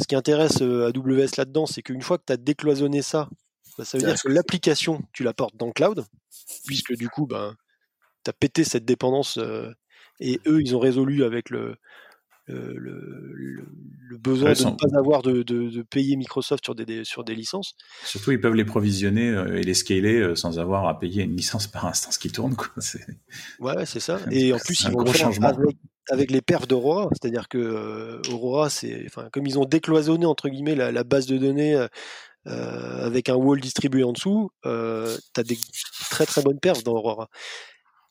ce 0.01 0.07
qui 0.07 0.15
intéresse 0.15 0.61
euh, 0.61 0.89
AWS 0.89 1.37
là-dedans, 1.39 1.67
c'est 1.67 1.83
qu'une 1.83 2.03
fois 2.03 2.19
que 2.19 2.25
tu 2.27 2.33
as 2.33 2.37
décloisonné 2.37 3.03
ça, 3.03 3.29
bah, 3.79 3.85
ça 3.85 3.99
veut 3.99 4.05
dire 4.05 4.21
que 4.21 4.29
l'application, 4.29 5.03
tu 5.13 5.23
la 5.23 5.33
portes 5.33 5.57
dans 5.57 5.67
le 5.67 5.73
cloud, 5.73 6.05
puisque 6.67 6.95
du 6.95 7.09
coup, 7.09 7.27
ben, 7.27 7.55
tu 8.25 8.31
as 8.31 8.33
pété 8.33 8.65
cette 8.65 8.85
dépendance 8.85 9.39
euh, 9.39 9.71
et 10.21 10.41
eux, 10.47 10.61
ils 10.61 10.75
ont 10.75 10.79
résolu 10.79 11.25
avec 11.25 11.51
le, 11.51 11.77
le, 12.47 13.67
besoin 14.19 14.53
de 14.53 14.65
ne 14.65 14.71
pas 14.71 14.99
avoir 14.99 15.23
de, 15.23 15.83
payer 15.83 16.17
Microsoft 16.17 16.65
sur 16.65 16.75
des, 16.75 17.05
sur 17.05 17.25
des 17.25 17.35
licences. 17.35 17.75
Surtout, 18.05 18.33
ils 18.33 18.41
peuvent 18.41 18.55
les 18.55 18.65
provisionner 18.65 19.29
euh, 19.29 19.57
et 19.57 19.63
les 19.63 19.75
scaler 19.75 20.35
sans 20.37 20.59
avoir 20.59 20.89
à 20.89 20.99
payer 20.99 21.23
une 21.23 21.37
licence 21.37 21.67
par 21.67 21.87
instance 21.87 22.19
qui 22.19 22.31
tourne. 22.31 22.55
Quoi. 22.55 22.69
Ouais, 23.61 23.87
c'est 23.87 24.01
ça. 24.01 24.21
Et 24.31 24.53
en 24.53 24.59
plus, 24.59 24.83
ils 24.83 24.91
vont 24.91 25.05
faire 25.07 25.29
avec, 25.43 25.77
avec 26.11 26.31
les 26.31 26.41
perfs 26.41 26.69
d'Aurora, 26.69 27.09
c'est-à-dire 27.13 27.49
que 27.49 27.59
euh, 27.59 28.23
Aurora, 28.33 28.71
c'est, 28.71 29.05
enfin, 29.07 29.29
comme 29.33 29.47
ils 29.47 29.59
ont 29.59 29.65
décloisonné 29.65 30.27
entre 30.27 30.49
guillemets 30.49 30.75
la, 30.75 31.05
base 31.05 31.27
de 31.27 31.39
données 31.39 31.75
euh, 31.75 31.89
euh, 32.47 33.07
avec 33.07 33.29
un 33.29 33.35
wall 33.35 33.61
distribué 33.61 34.05
en 34.05 34.13
dessous, 34.13 34.51
tu 34.63 34.69
as 34.69 35.43
des 35.43 35.59
très 36.11 36.27
très 36.27 36.43
bonnes 36.43 36.61
perfs 36.61 36.85
dans 36.85 36.93
Aurora. 36.93 37.29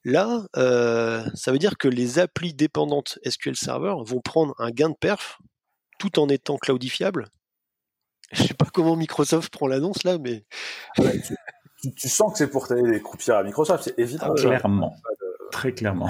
Là, 0.03 0.45
ça 0.53 1.51
veut 1.51 1.57
dire 1.57 1.77
que 1.77 1.87
les 1.87 2.19
applis 2.19 2.53
dépendantes 2.53 3.17
SQL 3.25 3.55
Server 3.55 3.95
vont 4.05 4.21
prendre 4.21 4.53
un 4.59 4.69
gain 4.69 4.89
de 4.89 4.95
perf 4.99 5.39
tout 5.97 6.19
en 6.19 6.27
étant 6.29 6.57
cloudifiable. 6.57 7.29
Je 8.31 8.43
sais 8.43 8.53
pas 8.53 8.65
comment 8.71 8.95
Microsoft 8.95 9.51
prend 9.51 9.67
l'annonce 9.67 10.03
là, 10.03 10.17
mais 10.17 10.45
tu, 11.95 12.09
sens 12.09 12.31
que 12.33 12.37
c'est 12.39 12.47
pour 12.47 12.67
tailler 12.67 12.87
les 12.87 13.01
croupières 13.01 13.37
à 13.37 13.43
Microsoft, 13.43 13.83
c'est 13.83 13.99
évident. 13.99 14.27
Ah 14.29 14.33
clairement, 14.33 14.95
très 15.51 15.73
clairement. 15.73 16.09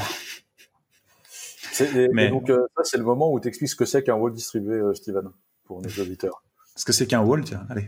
Mais... 2.11 2.29
donc, 2.29 2.49
euh, 2.49 2.65
ça, 2.77 2.83
c'est 2.83 2.97
le 2.97 3.03
moment 3.03 3.31
où 3.31 3.39
tu 3.39 3.47
expliques 3.47 3.69
ce 3.69 3.75
que 3.75 3.85
c'est 3.85 4.03
qu'un 4.03 4.15
wall 4.15 4.33
distribué, 4.33 4.75
euh, 4.75 4.93
Steven, 4.93 5.29
pour 5.65 5.81
nos 5.81 5.89
auditeurs. 5.89 6.43
Ce 6.75 6.85
que 6.85 6.93
c'est 6.93 7.07
qu'un 7.07 7.21
wall, 7.21 7.43
tiens, 7.43 7.65
allez. 7.69 7.87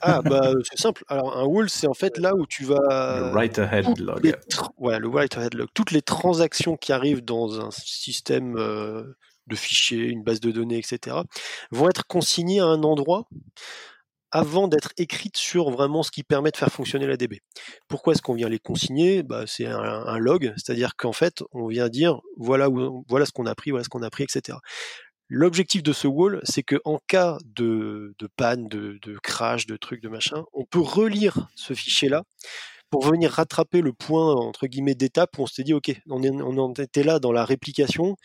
Ah, 0.00 0.20
bah, 0.22 0.52
c'est 0.68 0.78
simple. 0.78 1.04
Alors, 1.08 1.36
un 1.36 1.44
wall, 1.44 1.70
c'est 1.70 1.86
en 1.86 1.94
fait 1.94 2.18
là 2.18 2.34
où 2.34 2.46
tu 2.46 2.64
vas. 2.64 3.20
Le 3.20 3.32
write 3.32 3.58
ahead 3.58 3.98
log. 3.98 4.36
Ouais, 4.78 4.98
le 4.98 5.08
write 5.08 5.36
ahead 5.36 5.54
log. 5.54 5.68
Toutes 5.74 5.90
les 5.90 6.02
transactions 6.02 6.76
qui 6.76 6.92
arrivent 6.92 7.24
dans 7.24 7.60
un 7.60 7.70
système 7.70 8.56
euh, 8.58 9.16
de 9.46 9.56
fichiers, 9.56 10.08
une 10.08 10.22
base 10.22 10.40
de 10.40 10.50
données, 10.50 10.78
etc., 10.78 11.16
vont 11.70 11.88
être 11.88 12.06
consignées 12.06 12.60
à 12.60 12.66
un 12.66 12.82
endroit 12.82 13.28
avant 14.36 14.68
d'être 14.68 14.92
écrites 14.98 15.38
sur 15.38 15.70
vraiment 15.70 16.02
ce 16.02 16.10
qui 16.10 16.22
permet 16.22 16.50
de 16.50 16.58
faire 16.58 16.70
fonctionner 16.70 17.06
la 17.06 17.16
DB. 17.16 17.40
Pourquoi 17.88 18.12
est-ce 18.12 18.20
qu'on 18.20 18.34
vient 18.34 18.50
les 18.50 18.58
consigner? 18.58 19.22
Bah, 19.22 19.44
C'est 19.46 19.64
un, 19.64 20.18
log, 20.18 20.52
c'est-à-dire 20.56 20.94
qu'en 20.94 21.12
fait, 21.12 21.42
on 21.52 21.68
vient 21.68 21.88
dire 21.88 22.20
voilà, 22.36 22.68
voilà 23.08 23.24
ce 23.24 23.32
qu'on 23.32 23.46
a 23.46 23.54
pris, 23.54 23.70
voilà 23.70 23.84
ce 23.84 23.88
qu'on 23.88 24.02
a 24.02 24.10
pris, 24.10 24.24
etc. 24.24 24.58
L'objectif 25.28 25.82
de 25.82 25.94
ce 25.94 26.06
wall, 26.06 26.40
c'est 26.44 26.62
qu'en 26.62 27.00
cas 27.08 27.38
de, 27.46 28.14
panne, 28.36 28.68
de, 28.68 28.98
de, 29.00 29.18
crash, 29.22 29.66
de 29.66 29.78
trucs, 29.78 30.02
de 30.02 30.10
machin, 30.10 30.44
on 30.52 30.66
peut 30.66 30.80
relire 30.80 31.48
ce 31.54 31.72
fichier-là 31.72 32.22
pour 32.90 33.04
venir 33.04 33.30
rattraper 33.30 33.80
le 33.80 33.92
point 33.92 34.34
entre 34.34 34.66
guillemets 34.66 34.94
d'étape 34.94 35.38
où 35.38 35.42
on 35.42 35.46
s'était 35.46 35.64
dit 35.64 35.74
ok 35.74 35.92
on, 36.08 36.22
on 36.22 36.72
était 36.74 37.02
là 37.02 37.18
dans 37.18 37.32
la 37.32 37.44
réplication 37.44 38.16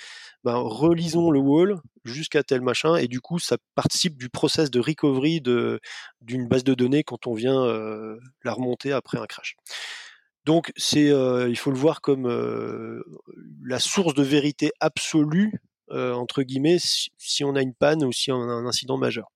ben, 0.44 0.56
relisons 0.56 1.30
le 1.30 1.40
wall 1.40 1.80
jusqu'à 2.04 2.44
tel 2.44 2.62
machin 2.62 2.96
et 2.96 3.08
du 3.08 3.22
coup 3.22 3.40
ça 3.40 3.58
participe 3.76 4.18
du 4.18 4.30
process 4.30 4.72
de 4.72 4.80
recovery 4.80 5.42
d'une 5.42 6.48
base 6.48 6.64
de 6.64 6.74
données 6.74 7.04
quand 7.04 7.28
on 7.28 7.34
vient 7.34 7.64
euh, 7.64 8.18
la 8.44 8.54
remonter 8.54 8.92
après 8.92 9.20
un 9.20 9.26
crash. 9.26 9.56
Donc 10.46 10.72
c'est 10.76 11.12
euh, 11.12 11.48
il 11.50 11.58
faut 11.58 11.72
le 11.72 11.78
voir 11.78 12.02
comme 12.02 12.28
euh, 12.28 13.04
la 13.64 13.80
source 13.80 14.14
de 14.16 14.24
vérité 14.24 14.72
absolue 14.80 15.62
entre 15.94 16.44
guillemets 16.44 16.78
si, 16.80 17.44
on 17.44 17.54
a 17.58 17.62
une 17.62 17.74
panne 17.74 18.06
ou 18.06 18.14
si 18.14 18.32
on 18.32 18.42
a 18.42 18.54
un 18.54 18.66
incident 18.66 18.98
majeur 18.98 19.30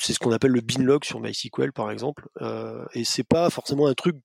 c'est 0.00 0.14
ce 0.14 0.18
qu'on 0.18 0.32
appelle 0.32 0.52
le 0.52 0.60
binlog 0.60 1.04
sur 1.04 1.20
MySQL 1.20 1.72
par 1.72 1.90
exemple, 1.90 2.28
euh, 2.40 2.84
et 2.94 3.04
c'est 3.04 3.24
pas 3.24 3.50
forcément 3.50 3.86
un 3.86 3.94
truc 3.94 4.16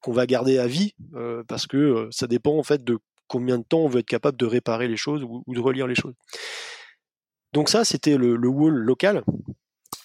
qu'on 0.00 0.12
va 0.12 0.26
garder 0.26 0.58
à 0.58 0.66
vie 0.66 0.94
euh, 1.14 1.42
parce 1.48 1.66
que 1.66 1.76
euh, 1.76 2.08
ça 2.10 2.26
dépend 2.26 2.58
en 2.58 2.62
fait 2.62 2.84
de 2.84 2.98
combien 3.26 3.58
de 3.58 3.64
temps 3.64 3.78
on 3.78 3.88
veut 3.88 4.00
être 4.00 4.06
capable 4.06 4.36
de 4.36 4.44
réparer 4.44 4.86
les 4.86 4.98
choses 4.98 5.24
ou, 5.24 5.42
de 5.48 5.60
relire 5.60 5.86
les 5.86 5.94
choses. 5.94 6.12
Donc 7.54 7.70
ça, 7.70 7.84
c'était 7.84 8.18
le, 8.18 8.36
wall 8.48 8.74
local. 8.74 9.24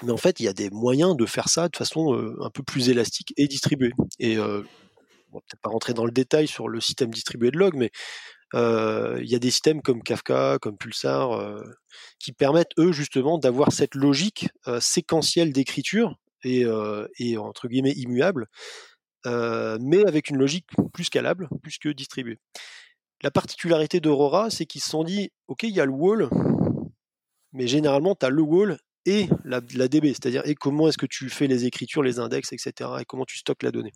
Mais 0.03 0.11
en 0.11 0.17
fait, 0.17 0.39
il 0.39 0.43
y 0.43 0.47
a 0.47 0.53
des 0.53 0.69
moyens 0.69 1.17
de 1.17 1.25
faire 1.25 1.49
ça 1.49 1.67
de 1.67 1.75
façon 1.75 2.13
un 2.39 2.49
peu 2.49 2.63
plus 2.63 2.87
élastique 2.87 3.33
et 3.35 3.47
distribuée. 3.47 3.91
Et 4.19 4.39
on 4.39 4.43
va 4.43 5.41
peut-être 5.41 5.61
pas 5.61 5.69
rentrer 5.69 5.93
dans 5.93 6.05
le 6.05 6.11
détail 6.11 6.47
sur 6.47 6.69
le 6.69 6.79
système 6.79 7.09
distribué 7.09 7.51
de 7.51 7.57
log, 7.57 7.73
mais 7.75 7.91
il 8.53 9.25
y 9.25 9.35
a 9.35 9.39
des 9.39 9.51
systèmes 9.51 9.81
comme 9.81 10.01
Kafka, 10.03 10.57
comme 10.61 10.77
Pulsar, 10.77 11.63
qui 12.19 12.31
permettent 12.31 12.71
eux 12.77 12.91
justement 12.91 13.37
d'avoir 13.37 13.71
cette 13.71 13.95
logique 13.95 14.49
séquentielle 14.79 15.53
d'écriture 15.53 16.15
et, 16.43 16.65
entre 17.37 17.67
guillemets 17.67 17.93
immuable, 17.93 18.47
mais 19.25 20.05
avec 20.07 20.29
une 20.29 20.37
logique 20.37 20.67
plus 20.93 21.05
scalable, 21.05 21.47
plus 21.61 21.77
que 21.77 21.89
distribuée. 21.89 22.39
La 23.21 23.31
particularité 23.31 23.99
d'Aurora, 23.99 24.49
c'est 24.49 24.65
qu'ils 24.65 24.81
se 24.81 24.89
sont 24.89 25.03
dit, 25.03 25.31
ok, 25.47 25.63
il 25.63 25.75
y 25.75 25.81
a 25.81 25.85
le 25.85 25.91
wall, 25.91 26.29
mais 27.51 27.67
généralement, 27.67 28.15
tu 28.15 28.25
as 28.25 28.29
le 28.29 28.41
wall 28.41 28.77
et 29.05 29.27
la, 29.43 29.59
DB, 29.59 30.09
c'est-à-dire 30.09 30.41
et 30.45 30.55
comment 30.55 30.87
est-ce 30.87 30.97
que 30.97 31.05
tu 31.05 31.29
fais 31.29 31.47
les 31.47 31.65
écritures, 31.65 32.03
les 32.03 32.19
index, 32.19 32.53
etc. 32.53 32.89
et 33.01 33.05
comment 33.05 33.25
tu 33.25 33.37
stockes 33.37 33.63
la 33.63 33.71
donnée? 33.71 33.91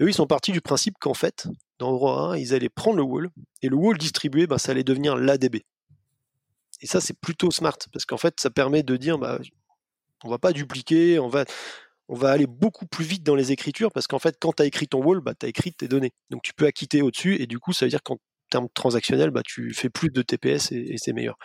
Et 0.00 0.04
eux, 0.04 0.08
ils 0.08 0.14
sont 0.14 0.26
partis 0.26 0.52
du 0.52 0.62
principe 0.62 0.94
qu'en 0.98 1.14
fait, 1.14 1.46
dans 1.78 1.90
Aurora 1.90 2.32
1, 2.32 2.38
ils 2.38 2.54
allaient 2.54 2.70
prendre 2.70 2.96
le 2.96 3.02
wall 3.02 3.28
et 3.62 3.68
le 3.68 3.76
wall 3.76 3.98
distribué, 3.98 4.46
bah, 4.46 4.58
ça 4.58 4.72
allait 4.72 4.82
devenir 4.82 5.16
la 5.16 5.36
DB. 5.36 5.62
Et 6.80 6.86
ça, 6.86 7.00
c'est 7.00 7.18
plutôt 7.18 7.50
smart 7.50 7.76
parce 7.92 8.06
qu'en 8.06 8.16
fait, 8.16 8.40
ça 8.40 8.48
permet 8.48 8.82
de 8.82 8.96
dire, 8.96 9.18
bah, 9.18 9.38
on 10.24 10.30
va 10.30 10.38
pas 10.38 10.52
dupliquer, 10.52 11.18
on 11.18 11.28
va, 11.28 11.44
on 12.08 12.14
va 12.14 12.30
aller 12.30 12.46
beaucoup 12.46 12.86
plus 12.86 13.04
vite 13.04 13.22
dans 13.22 13.34
les 13.34 13.52
écritures 13.52 13.92
parce 13.92 14.06
qu'en 14.06 14.18
fait, 14.18 14.36
quand 14.40 14.54
tu 14.54 14.62
as 14.62 14.66
écrit 14.66 14.88
ton 14.88 15.02
wall, 15.02 15.20
bah, 15.20 15.34
tu 15.38 15.44
as 15.44 15.50
écrit 15.50 15.72
tes 15.74 15.86
données. 15.86 16.12
Donc 16.30 16.42
tu 16.42 16.54
peux 16.54 16.66
acquitter 16.66 17.02
au-dessus 17.02 17.40
et 17.40 17.46
du 17.46 17.58
coup, 17.58 17.74
ça 17.74 17.84
veut 17.84 17.90
dire 17.90 18.02
qu'en 18.02 18.16
termes 18.50 18.68
transactionnels, 18.72 19.30
bah, 19.30 19.42
tu 19.44 19.74
fais 19.74 19.90
plus 19.90 20.08
de 20.08 20.22
TPS 20.22 20.72
et, 20.72 20.96
c'est 20.96 21.12
meilleur. 21.12 21.36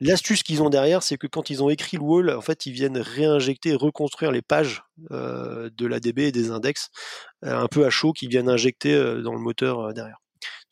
L'astuce 0.00 0.44
qu'ils 0.44 0.62
ont 0.62 0.70
derrière, 0.70 1.02
c'est 1.02 1.18
que 1.18 1.26
quand 1.26 1.50
ils 1.50 1.62
ont 1.62 1.70
écrit 1.70 1.96
le 1.96 2.04
wall, 2.04 2.30
en 2.30 2.40
fait, 2.40 2.66
ils 2.66 2.72
viennent 2.72 2.98
réinjecter, 2.98 3.74
reconstruire 3.74 4.30
les 4.30 4.42
pages 4.42 4.84
euh, 5.10 5.70
de 5.76 5.86
l'ADB 5.86 6.20
et 6.20 6.32
des 6.32 6.50
index 6.50 6.90
euh, 7.44 7.58
un 7.58 7.66
peu 7.66 7.84
à 7.84 7.90
chaud 7.90 8.12
qu'ils 8.12 8.28
viennent 8.28 8.48
injecter 8.48 8.94
euh, 8.94 9.22
dans 9.22 9.32
le 9.32 9.40
moteur 9.40 9.92
derrière. 9.94 10.20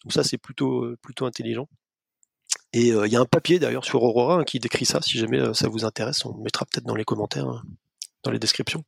Donc 0.04 0.12
ça, 0.12 0.22
c'est 0.22 0.38
plutôt, 0.38 0.94
plutôt 1.02 1.26
intelligent. 1.26 1.68
Et 2.72 2.88
il 2.88 3.12
y 3.12 3.16
a 3.16 3.20
un 3.20 3.26
papier 3.26 3.58
d'ailleurs 3.58 3.84
sur 3.84 4.02
Aurora 4.02 4.36
hein, 4.36 4.44
qui 4.44 4.60
décrit 4.60 4.84
ça. 4.84 5.00
Si 5.00 5.18
jamais 5.18 5.54
ça 5.54 5.68
vous 5.68 5.84
intéresse, 5.84 6.24
on 6.24 6.36
mettra 6.38 6.64
peut-être 6.66 6.84
dans 6.84 6.94
les 6.94 7.04
commentaires, 7.04 7.48
hein, 7.48 7.62
dans 8.22 8.30
les 8.30 8.38
descriptions. 8.38 8.84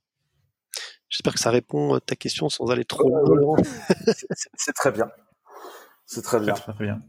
J'espère 1.09 1.33
que 1.33 1.41
ça 1.41 1.51
répond 1.51 1.95
à 1.95 2.01
ta 2.01 2.15
question 2.15 2.49
sans 2.49 2.67
aller 2.71 2.85
trop 2.85 3.09
loin. 3.09 3.57
c'est 4.55 4.75
très 4.75 4.93
bien. 4.93 5.09
C'est 6.07 6.23
très 6.23 6.39
bien. 6.41 6.55
Très, 6.55 6.73
bien. 6.75 7.03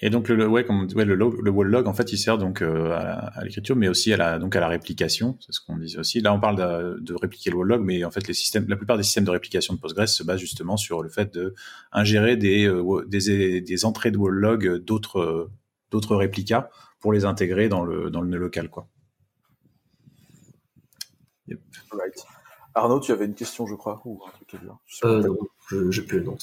Et 0.00 0.10
donc 0.10 0.28
le, 0.28 0.46
ouais, 0.46 0.64
comme, 0.64 0.86
ouais, 0.94 1.04
le, 1.04 1.14
le 1.14 1.50
wall 1.50 1.68
log, 1.68 1.86
en 1.86 1.94
fait, 1.94 2.12
il 2.12 2.18
sert 2.18 2.38
donc 2.38 2.62
euh, 2.62 2.92
à, 2.92 3.42
l'écriture, 3.44 3.76
mais 3.76 3.88
aussi 3.88 4.12
à 4.12 4.16
la, 4.16 4.38
donc 4.38 4.54
à 4.56 4.60
la 4.60 4.68
réplication. 4.68 5.36
C'est 5.40 5.52
ce 5.52 5.60
qu'on 5.60 5.76
disait 5.76 5.98
aussi. 5.98 6.20
Là, 6.20 6.32
on 6.32 6.40
parle 6.40 6.56
de, 6.56 7.00
de, 7.00 7.14
répliquer 7.14 7.50
le 7.50 7.56
wall 7.56 7.68
log, 7.68 7.82
mais 7.82 8.04
en 8.04 8.10
fait, 8.10 8.26
les 8.28 8.34
systèmes, 8.34 8.66
la 8.68 8.76
plupart 8.76 8.96
des 8.96 9.02
systèmes 9.02 9.24
de 9.24 9.30
réplication 9.30 9.74
de 9.74 9.80
Postgres 9.80 10.08
se 10.08 10.22
basent 10.22 10.40
justement 10.40 10.76
sur 10.76 11.02
le 11.02 11.08
fait 11.08 11.32
de 11.34 11.54
ingérer 11.92 12.36
des, 12.36 12.66
euh, 12.66 13.04
des, 13.06 13.60
des, 13.60 13.84
entrées 13.84 14.10
de 14.10 14.18
wall 14.18 14.34
log 14.34 14.76
d'autres, 14.84 15.50
d'autres 15.90 16.16
réplicas 16.16 16.68
pour 17.00 17.12
les 17.12 17.24
intégrer 17.24 17.68
dans 17.68 17.84
le, 17.84 18.10
dans 18.10 18.20
le 18.20 18.28
nœud 18.28 18.38
local, 18.38 18.68
quoi. 18.68 18.88
Arnaud, 22.74 23.00
tu 23.00 23.12
avais 23.12 23.24
une 23.24 23.34
question, 23.34 23.66
je 23.66 23.74
crois, 23.74 24.02
ou 24.04 24.20
un 24.26 24.30
truc 24.32 24.54
à 24.54 24.58
dire? 24.58 24.76
Euh, 25.04 25.22
non, 25.22 25.36
je, 25.70 26.16
nom. 26.18 26.36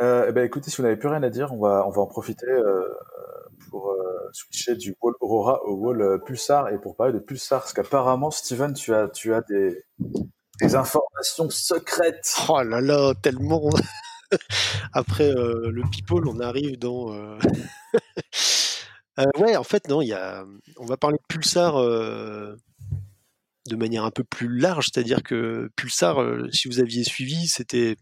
Euh, 0.00 0.26
eh 0.28 0.32
ben, 0.32 0.44
écoutez, 0.44 0.70
si 0.70 0.76
vous 0.76 0.82
n'avez 0.82 0.96
plus 0.96 1.08
rien 1.08 1.22
à 1.22 1.30
dire, 1.30 1.52
on 1.54 1.58
va, 1.58 1.86
on 1.86 1.90
va 1.90 2.02
en 2.02 2.06
profiter 2.06 2.46
euh, 2.46 2.86
pour 3.70 3.90
euh, 3.90 4.28
switcher 4.32 4.76
du 4.76 4.94
wall 5.00 5.14
Aurora 5.20 5.64
au 5.64 5.74
wall 5.74 6.20
Pulsar 6.24 6.68
et 6.68 6.78
pour 6.78 6.96
parler 6.96 7.14
de 7.14 7.18
Pulsar, 7.18 7.60
parce 7.60 7.72
qu'apparemment, 7.72 8.30
Steven, 8.30 8.74
tu 8.74 8.94
as, 8.94 9.08
tu 9.08 9.32
as 9.32 9.40
des, 9.42 9.84
informations 10.74 11.48
secrètes. 11.48 12.34
Oh 12.48 12.62
là 12.62 12.80
là, 12.80 13.14
tellement. 13.22 13.70
Après 14.92 15.32
le 15.32 15.82
people, 15.90 16.28
on 16.28 16.40
arrive 16.40 16.78
dans. 16.78 17.06
ouais, 19.38 19.56
en 19.56 19.64
fait, 19.64 19.88
non, 19.88 20.02
y 20.02 20.12
a. 20.12 20.44
On 20.78 20.84
va 20.84 20.96
parler 20.96 21.16
de 21.16 21.34
Pulsar 21.34 21.80
de 21.80 23.76
manière 23.76 24.04
un 24.04 24.10
peu 24.10 24.24
plus 24.24 24.58
large, 24.58 24.90
c'est-à-dire 24.92 25.22
que 25.22 25.70
Pulsar, 25.76 26.18
si 26.52 26.68
vous 26.68 26.80
aviez 26.80 27.04
suivi, 27.04 27.48
c'était 27.48 27.96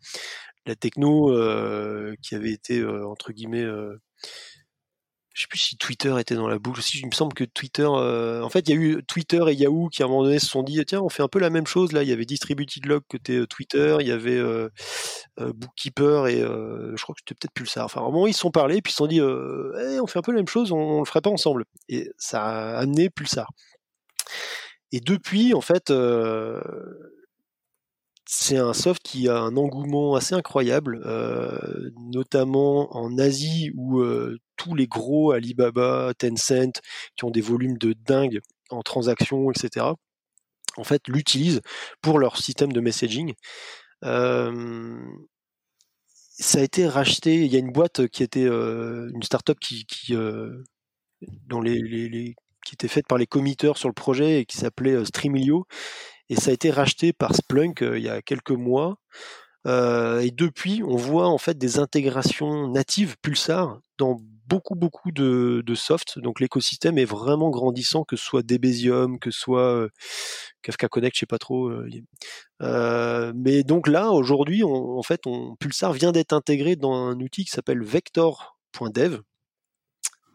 la 0.66 0.74
techno 0.74 1.31
euh, 1.31 2.14
qui 2.22 2.35
avait 2.35 2.53
été 2.53 2.81
euh, 2.81 3.07
entre 3.07 3.33
guillemets 3.33 3.62
euh, 3.62 4.00
je 5.35 5.42
sais 5.42 5.48
plus 5.48 5.59
si 5.59 5.77
Twitter 5.77 6.14
était 6.20 6.37
dans 6.37 6.46
la 6.46 6.61
boucle 6.61 6.79
aussi. 6.79 7.00
Il 7.00 7.07
me 7.07 7.12
semble 7.12 7.35
que 7.35 7.42
Twitter, 7.42 7.85
en 7.85 8.48
fait, 8.50 8.68
il 8.68 8.70
y 8.72 8.72
a 8.72 8.81
eu 8.81 9.03
Twitter 9.03 9.42
et 9.48 9.55
Yahoo 9.55 9.88
qui 9.88 10.00
à 10.05 10.07
un 10.07 10.09
moment 10.09 10.22
donné 10.22 10.38
se 10.38 10.46
sont 10.46 10.62
dit 10.62 10.81
tiens, 10.87 11.00
on 11.00 11.09
fait 11.09 11.24
un 11.24 11.29
peu 11.29 11.40
la 11.40 11.50
même 11.50 11.66
chose 11.66 11.90
là. 11.90 12.05
Il 12.05 12.09
y 12.09 12.12
avait 12.12 12.24
Distributed 12.24 12.87
Log 12.87 13.03
côté 13.09 13.44
Twitter, 13.48 13.96
il 13.98 14.07
y 14.07 14.12
avait 14.12 14.40
Bookkeeper 15.37 16.29
et 16.29 16.38
je 16.38 17.03
crois 17.03 17.16
que 17.16 17.20
c'était 17.27 17.35
peut-être 17.35 17.53
Pulsar. 17.53 17.87
Enfin, 17.87 18.03
à 18.03 18.05
un 18.05 18.11
moment 18.12 18.29
ils 18.29 18.33
se 18.33 18.38
sont 18.38 18.53
parlé 18.53 18.81
puis 18.81 18.92
ils 18.92 18.94
se 18.94 18.98
sont 18.98 19.09
dit 19.09 19.18
eh, 19.18 19.98
on 20.00 20.07
fait 20.07 20.20
un 20.20 20.22
peu 20.22 20.31
la 20.31 20.37
même 20.37 20.46
chose, 20.46 20.70
on, 20.70 20.79
on, 20.79 20.98
le 21.00 21.05
ferait 21.05 21.20
pas 21.20 21.31
ensemble. 21.31 21.64
Et 21.88 22.12
ça 22.16 22.44
a 22.44 22.79
amené 22.79 23.11
Pulsar. 23.11 23.50
Et 24.92 25.00
depuis, 25.00 25.53
en 25.55 25.61
fait, 25.61 25.90
c'est 28.26 28.56
un 28.56 28.72
soft 28.72 29.02
qui 29.02 29.28
a 29.28 29.38
un 29.38 29.56
engouement 29.56 30.14
assez 30.14 30.34
incroyable, 30.34 31.02
euh, 31.04 31.90
notamment 31.96 32.96
en 32.96 33.18
Asie 33.18 33.70
où 33.76 34.00
euh, 34.00 34.38
tous 34.56 34.74
les 34.74 34.87
gros 34.87 35.32
Alibaba, 35.32 36.12
Tencent, 36.18 36.80
qui 37.16 37.24
ont 37.24 37.30
des 37.30 37.42
volumes 37.42 37.76
de 37.76 37.92
dingue 37.92 38.40
en 38.70 38.82
transactions, 38.82 39.50
etc., 39.50 39.87
en 40.76 40.84
fait, 40.84 41.06
l'utilisent 41.06 41.60
pour 42.02 42.18
leur 42.18 42.37
système 42.37 42.72
de 42.72 42.80
messaging. 42.80 43.34
Euh, 44.04 44.98
ça 46.08 46.58
a 46.58 46.62
été 46.62 46.88
racheté. 46.88 47.44
Il 47.44 47.52
y 47.52 47.56
a 47.56 47.60
une 47.60 47.70
boîte 47.70 48.08
qui 48.08 48.24
était 48.24 48.48
une 48.48 49.22
startup 49.22 49.60
qui, 49.60 49.87
qui 49.87 50.16
les, 51.62 52.34
qui 52.66 52.74
était 52.74 52.88
faite 52.88 53.06
par 53.06 53.18
les 53.18 53.26
committeurs 53.28 53.78
sur 53.78 53.88
le 53.88 53.94
projet 53.94 54.40
et 54.40 54.46
qui 54.46 54.56
s'appelait 54.56 55.04
Streamilio 55.04 55.64
et 56.28 56.37
ça 56.37 56.50
a 56.50 56.54
été 56.54 56.70
racheté 56.70 57.12
par 57.12 57.34
Splunk 57.34 57.82
euh, 57.82 57.98
il 57.98 58.04
y 58.04 58.08
a 58.08 58.22
quelques 58.22 58.50
mois. 58.50 58.96
Euh, 59.66 60.20
et 60.20 60.30
depuis, 60.30 60.82
on 60.84 60.96
voit 60.96 61.28
en 61.28 61.38
fait 61.38 61.56
des 61.56 61.78
intégrations 61.78 62.68
natives 62.68 63.16
Pulsar 63.22 63.80
dans 63.96 64.18
beaucoup 64.46 64.74
beaucoup 64.74 65.10
de, 65.10 65.62
soft. 65.74 66.18
Donc 66.18 66.40
l'écosystème 66.40 66.98
est 66.98 67.06
vraiment 67.06 67.48
grandissant, 67.50 68.04
que 68.04 68.16
ce 68.16 68.24
soit 68.24 68.42
Debezium, 68.42 69.18
que 69.18 69.30
ce 69.30 69.40
soit 69.40 69.74
euh, 69.74 69.88
Kafka 70.62 70.88
Connect, 70.88 71.16
je 71.16 71.20
sais 71.20 71.26
pas 71.26 71.38
trop. 71.38 71.72
mais 72.60 73.62
donc 73.62 73.88
là, 73.88 74.10
aujourd'hui, 74.10 74.62
en 74.62 75.02
fait, 75.02 75.22
Pulsar 75.60 75.94
vient 75.94 76.12
d'être 76.12 76.34
intégré 76.34 76.76
dans 76.76 76.94
un 76.94 77.18
outil 77.20 77.44
qui 77.46 77.50
s'appelle 77.50 77.82
Vector.dev, 77.82 79.20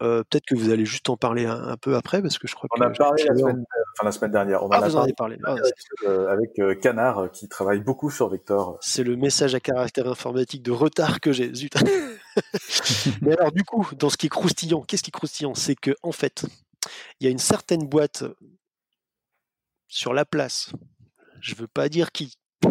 euh, 0.02 0.22
peut-être 0.28 0.46
que 0.46 0.54
vous 0.54 0.70
allez 0.70 0.86
juste 0.86 1.08
en 1.10 1.16
parler 1.16 1.44
un, 1.46 1.76
peu 1.76 1.94
après, 1.96 2.22
parce 2.22 2.38
que 2.38 2.48
je 2.48 2.54
crois 2.54 2.68
on 2.76 2.80
a 2.80 2.90
parlé 2.90 3.22
la 3.24 3.36
semaine, 3.36 3.64
enfin, 3.94 4.04
la 4.04 4.12
semaine, 4.12 4.30
dernière. 4.30 4.64
On 4.64 4.70
ah, 4.70 4.80
vous 4.80 4.96
en 4.96 5.02
avez 5.02 5.12
parlé. 5.12 5.38
Ah, 5.44 5.56
euh, 6.04 6.28
avec 6.28 6.58
euh, 6.58 6.74
Canard, 6.74 7.30
qui 7.30 7.48
travaille 7.48 7.80
beaucoup 7.80 8.10
sur 8.10 8.28
Vector. 8.28 8.78
C'est 8.80 9.04
le 9.04 9.16
message 9.16 9.54
à 9.54 9.60
caractère 9.60 10.08
informatique 10.08 10.62
de 10.62 10.70
retard 10.70 11.20
que 11.20 11.32
j'ai. 11.32 11.54
Zut. 11.54 11.74
Mais 13.22 13.36
alors, 13.38 13.52
du 13.52 13.62
coup, 13.64 13.86
dans 13.98 14.08
ce 14.08 14.16
qui 14.16 14.26
est 14.26 14.30
croustillant, 14.30 14.82
qu'est-ce 14.82 15.02
qui 15.02 15.10
est 15.10 15.12
croustillant? 15.12 15.54
C'est 15.54 15.76
que 15.76 15.94
en 16.02 16.12
fait, 16.12 16.46
il 17.20 17.24
y 17.24 17.28
a 17.28 17.30
une 17.30 17.38
certaine 17.38 17.86
boîte 17.86 18.24
sur 19.88 20.14
la 20.14 20.24
place. 20.24 20.72
Je 21.40 21.54
veux 21.54 21.68
pas 21.68 21.88
dire 21.88 22.12
qui. 22.12 22.38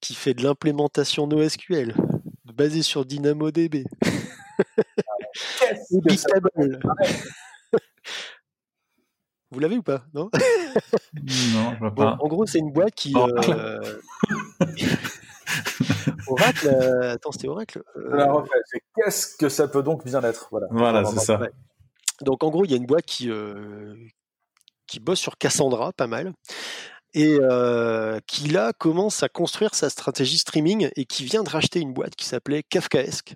qui 0.00 0.14
fait 0.14 0.34
de 0.34 0.42
l'implémentation 0.42 1.28
NoSQL 1.28 1.94
basée 2.52 2.82
sur 2.82 3.04
DynamoDB. 3.04 3.84
Vous 9.52 9.60
l'avez 9.60 9.76
ou 9.76 9.82
pas? 9.82 10.04
Non? 10.14 10.30
Non, 11.54 11.74
je 11.74 11.78
vois 11.78 11.94
pas. 11.94 12.16
en 12.20 12.26
gros, 12.26 12.46
c'est 12.46 12.58
une 12.58 12.72
boîte 12.72 12.94
qui. 12.94 13.14
Euh, 13.14 13.98
Oracle, 16.26 16.68
euh, 16.68 17.12
attends, 17.12 17.32
c'était 17.32 17.48
Oracle. 17.48 17.82
Euh, 17.96 18.40
qu'est-ce 18.96 19.36
que 19.36 19.50
ça 19.50 19.68
peut 19.68 19.82
donc 19.82 20.06
bien 20.06 20.22
être? 20.22 20.48
Voilà, 20.50 20.68
voilà 20.70 21.04
c'est 21.04 21.18
ça. 21.18 21.38
Donc 22.22 22.42
en 22.42 22.48
gros, 22.48 22.64
il 22.64 22.70
y 22.70 22.74
a 22.74 22.78
une 22.78 22.86
boîte 22.86 23.04
qui, 23.04 23.30
qui 24.86 25.00
bosse 25.00 25.20
sur 25.20 25.36
Cassandra, 25.36 25.92
pas 25.92 26.06
mal, 26.06 26.32
et 27.12 27.38
qui 28.26 28.48
là 28.48 28.72
commence 28.72 29.22
à 29.22 29.28
construire 29.28 29.74
sa 29.74 29.90
stratégie 29.90 30.38
streaming 30.38 30.88
et 30.96 31.04
qui 31.04 31.26
vient 31.26 31.42
de 31.42 31.50
racheter 31.50 31.80
une 31.80 31.92
boîte 31.92 32.16
qui 32.16 32.24
s'appelait 32.24 32.62
Kafkaesque 32.62 33.34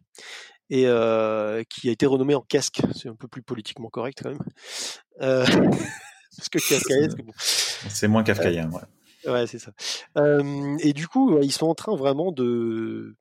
et 0.70 0.84
qui 1.68 1.88
a 1.88 1.92
été 1.92 2.06
renommé 2.06 2.34
en 2.34 2.42
casque. 2.42 2.80
C'est 2.94 3.08
un 3.08 3.14
peu 3.14 3.28
plus 3.28 3.42
politiquement 3.42 3.88
correct 3.88 4.20
quand 4.22 4.30
même. 4.30 4.42
Euh, 5.20 5.44
parce 6.36 6.48
que 6.50 6.58
Kafkaesque, 6.58 7.22
bon. 7.22 7.32
C'est 7.36 8.08
moins 8.08 8.22
kafkaïen, 8.22 8.70
ouais. 8.70 9.30
Ouais, 9.30 9.46
c'est 9.46 9.58
ça. 9.58 9.72
et 10.80 10.92
du 10.92 11.08
coup, 11.08 11.40
ils 11.42 11.52
sont 11.52 11.66
en 11.66 11.74
train 11.74 11.96
vraiment 11.96 12.32
de 12.32 13.16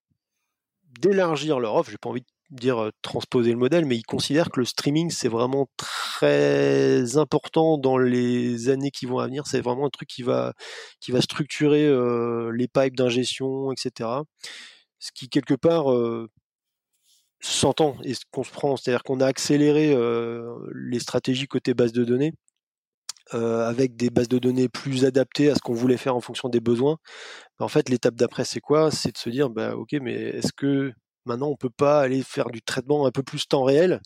d'élargir 0.99 1.59
leur 1.59 1.75
offre. 1.75 1.89
J'ai 1.91 1.97
pas 1.97 2.09
envie 2.09 2.21
de 2.21 2.55
dire 2.55 2.91
transposer 3.01 3.51
le 3.51 3.57
modèle, 3.57 3.85
mais 3.85 3.97
ils 3.97 4.05
considèrent 4.05 4.51
que 4.51 4.59
le 4.59 4.65
streaming 4.65 5.09
c'est 5.09 5.27
vraiment 5.27 5.67
très 5.77 7.17
important 7.17 7.77
dans 7.79 7.97
les 7.97 8.69
années 8.69 8.91
qui 8.91 9.07
vont 9.07 9.17
à 9.17 9.25
venir. 9.25 9.47
C'est 9.47 9.61
vraiment 9.61 9.87
un 9.87 9.89
truc 9.89 10.07
qui 10.07 10.21
va 10.21 10.53
qui 10.99 11.11
va 11.11 11.21
structurer 11.21 11.89
les 12.53 12.67
pipes 12.67 12.95
d'ingestion, 12.95 13.71
etc. 13.71 14.09
Ce 14.99 15.11
qui 15.11 15.27
quelque 15.27 15.55
part 15.55 15.87
s'entend 17.41 17.97
et 18.03 18.13
ce 18.13 18.21
qu'on 18.31 18.43
se 18.43 18.51
prend, 18.51 18.77
c'est-à-dire 18.77 19.03
qu'on 19.03 19.19
a 19.19 19.27
accéléré 19.27 19.93
euh, 19.93 20.55
les 20.73 20.99
stratégies 20.99 21.47
côté 21.47 21.73
base 21.73 21.91
de 21.93 22.03
données 22.03 22.33
euh, 23.33 23.67
avec 23.67 23.95
des 23.95 24.09
bases 24.09 24.29
de 24.29 24.39
données 24.39 24.69
plus 24.69 25.05
adaptées 25.05 25.49
à 25.49 25.55
ce 25.55 25.59
qu'on 25.61 25.73
voulait 25.73 25.97
faire 25.97 26.15
en 26.15 26.21
fonction 26.21 26.49
des 26.49 26.59
besoins. 26.59 26.97
En 27.59 27.67
fait, 27.67 27.89
l'étape 27.89 28.15
d'après, 28.15 28.45
c'est 28.45 28.61
quoi? 28.61 28.91
C'est 28.91 29.13
de 29.13 29.17
se 29.17 29.29
dire, 29.29 29.49
bah, 29.49 29.75
ok, 29.75 29.93
mais 30.01 30.13
est-ce 30.13 30.53
que 30.53 30.93
maintenant 31.25 31.49
on 31.49 31.55
peut 31.57 31.71
pas 31.71 32.01
aller 32.01 32.23
faire 32.23 32.49
du 32.51 32.61
traitement 32.61 33.07
un 33.07 33.11
peu 33.11 33.23
plus 33.23 33.47
temps 33.47 33.63
réel 33.63 34.01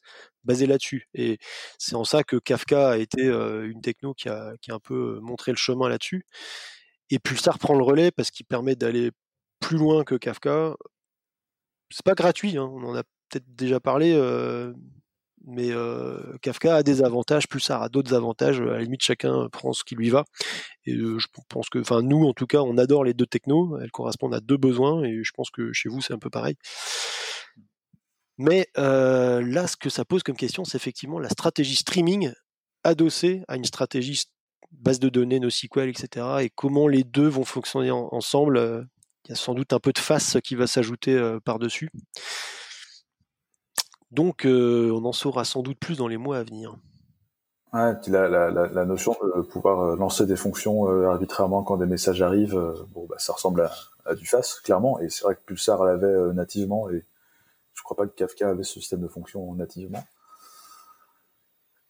basé 0.45 0.67
là-dessus? 0.67 1.09
Et 1.13 1.37
c'est 1.77 1.95
en 1.95 2.05
ça 2.05 2.23
que 2.23 2.37
Kafka 2.37 2.91
a 2.91 2.97
été 2.97 3.25
une 3.25 3.81
techno 3.81 4.13
qui 4.13 4.29
a, 4.29 4.53
qui 4.61 4.71
a 4.71 4.75
un 4.75 4.79
peu 4.79 5.19
montré 5.21 5.51
le 5.51 5.57
chemin 5.57 5.89
là-dessus. 5.89 6.25
Et 7.09 7.19
Pulsar 7.19 7.59
prend 7.59 7.75
le 7.75 7.83
relais 7.83 8.11
parce 8.11 8.31
qu'il 8.31 8.45
permet 8.45 8.75
d'aller 8.75 9.11
plus 9.59 9.77
loin 9.77 10.03
que 10.03 10.15
Kafka. 10.15 10.75
C'est 11.91 12.05
pas 12.05 12.15
gratuit, 12.15 12.57
hein, 12.57 12.69
on 12.71 12.83
en 12.83 12.95
a 12.95 13.03
peut-être 13.29 13.55
déjà 13.55 13.79
parlé, 13.79 14.13
mais 15.45 15.69
Kafka 16.41 16.75
a 16.75 16.83
des 16.83 17.03
avantages, 17.03 17.47
Pulsar 17.47 17.81
a 17.81 17.89
d'autres 17.89 18.13
avantages. 18.13 18.59
À 18.59 18.65
la 18.65 18.81
limite, 18.81 19.01
chacun 19.01 19.47
prend 19.49 19.73
ce 19.73 19.83
qui 19.83 19.95
lui 19.95 20.09
va. 20.09 20.25
Et 20.85 20.95
je 20.95 21.27
pense 21.47 21.69
que, 21.69 21.79
enfin, 21.79 22.01
nous, 22.01 22.25
en 22.25 22.33
tout 22.33 22.47
cas, 22.47 22.59
on 22.59 22.77
adore 22.77 23.03
les 23.03 23.13
deux 23.13 23.25
technos. 23.25 23.79
Elles 23.79 23.91
correspondent 23.91 24.35
à 24.35 24.41
deux 24.41 24.57
besoins, 24.57 25.03
et 25.03 25.23
je 25.23 25.31
pense 25.33 25.49
que 25.49 25.71
chez 25.73 25.89
vous, 25.89 26.01
c'est 26.01 26.13
un 26.13 26.19
peu 26.19 26.29
pareil. 26.29 26.55
Mais 28.37 28.67
là, 28.75 29.67
ce 29.67 29.77
que 29.77 29.89
ça 29.89 30.05
pose 30.05 30.23
comme 30.23 30.37
question, 30.37 30.65
c'est 30.65 30.77
effectivement 30.77 31.19
la 31.19 31.29
stratégie 31.29 31.75
streaming 31.75 32.31
adossée 32.83 33.43
à 33.47 33.55
une 33.55 33.65
stratégie 33.65 34.23
base 34.71 34.99
de 34.99 35.09
données, 35.09 35.39
NoSQL, 35.39 35.89
etc. 35.89 36.25
Et 36.41 36.49
comment 36.49 36.87
les 36.87 37.03
deux 37.03 37.27
vont 37.27 37.43
fonctionner 37.43 37.91
ensemble. 37.91 38.87
Il 39.25 39.29
y 39.29 39.33
a 39.33 39.35
sans 39.35 39.53
doute 39.53 39.73
un 39.73 39.79
peu 39.79 39.91
de 39.91 39.99
face 39.99 40.37
qui 40.43 40.55
va 40.55 40.67
s'ajouter 40.67 41.19
par-dessus. 41.43 41.89
Donc, 44.11 44.41
on 44.45 45.05
en 45.05 45.11
saura 45.11 45.45
sans 45.45 45.61
doute 45.61 45.79
plus 45.79 45.97
dans 45.97 46.07
les 46.07 46.17
mois 46.17 46.37
à 46.37 46.43
venir. 46.43 46.75
Ouais, 47.71 47.93
la, 48.07 48.27
la, 48.27 48.49
la, 48.49 48.85
notion 48.85 49.15
de 49.35 49.41
pouvoir 49.41 49.95
lancer 49.95 50.25
des 50.25 50.35
fonctions 50.35 50.87
arbitrairement 51.07 51.61
quand 51.61 51.77
des 51.77 51.85
messages 51.85 52.21
arrivent, 52.21 52.59
bon, 52.93 53.05
bah, 53.07 53.17
ça 53.19 53.33
ressemble 53.33 53.69
à, 54.05 54.15
du 54.15 54.25
FAS, 54.25 54.59
clairement. 54.63 54.99
Et 54.99 55.09
c'est 55.09 55.23
vrai 55.23 55.35
que 55.35 55.41
Pulsar 55.45 55.83
l'avait 55.83 56.33
nativement, 56.33 56.89
et 56.89 57.05
je 57.75 57.83
crois 57.83 57.95
pas 57.95 58.07
que 58.07 58.15
Kafka 58.15 58.49
avait 58.49 58.63
ce 58.63 58.79
système 58.79 59.01
de 59.01 59.07
fonctions 59.07 59.53
nativement. 59.53 60.03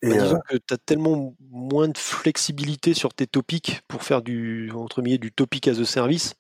Et 0.02 0.10
bah, 0.10 0.24
disons 0.24 0.40
que 0.48 0.56
tu 0.56 0.74
as 0.74 0.78
tellement 0.78 1.36
moins 1.50 1.90
de 1.90 1.98
flexibilité 1.98 2.94
sur 2.94 3.14
tes 3.14 3.28
topics 3.28 3.82
pour 3.88 4.04
faire 4.04 4.22
du, 4.22 4.72
entre 4.72 5.02
du 5.02 5.32
topic 5.32 5.68
as 5.68 5.80
a 5.80 5.86
service 5.86 6.36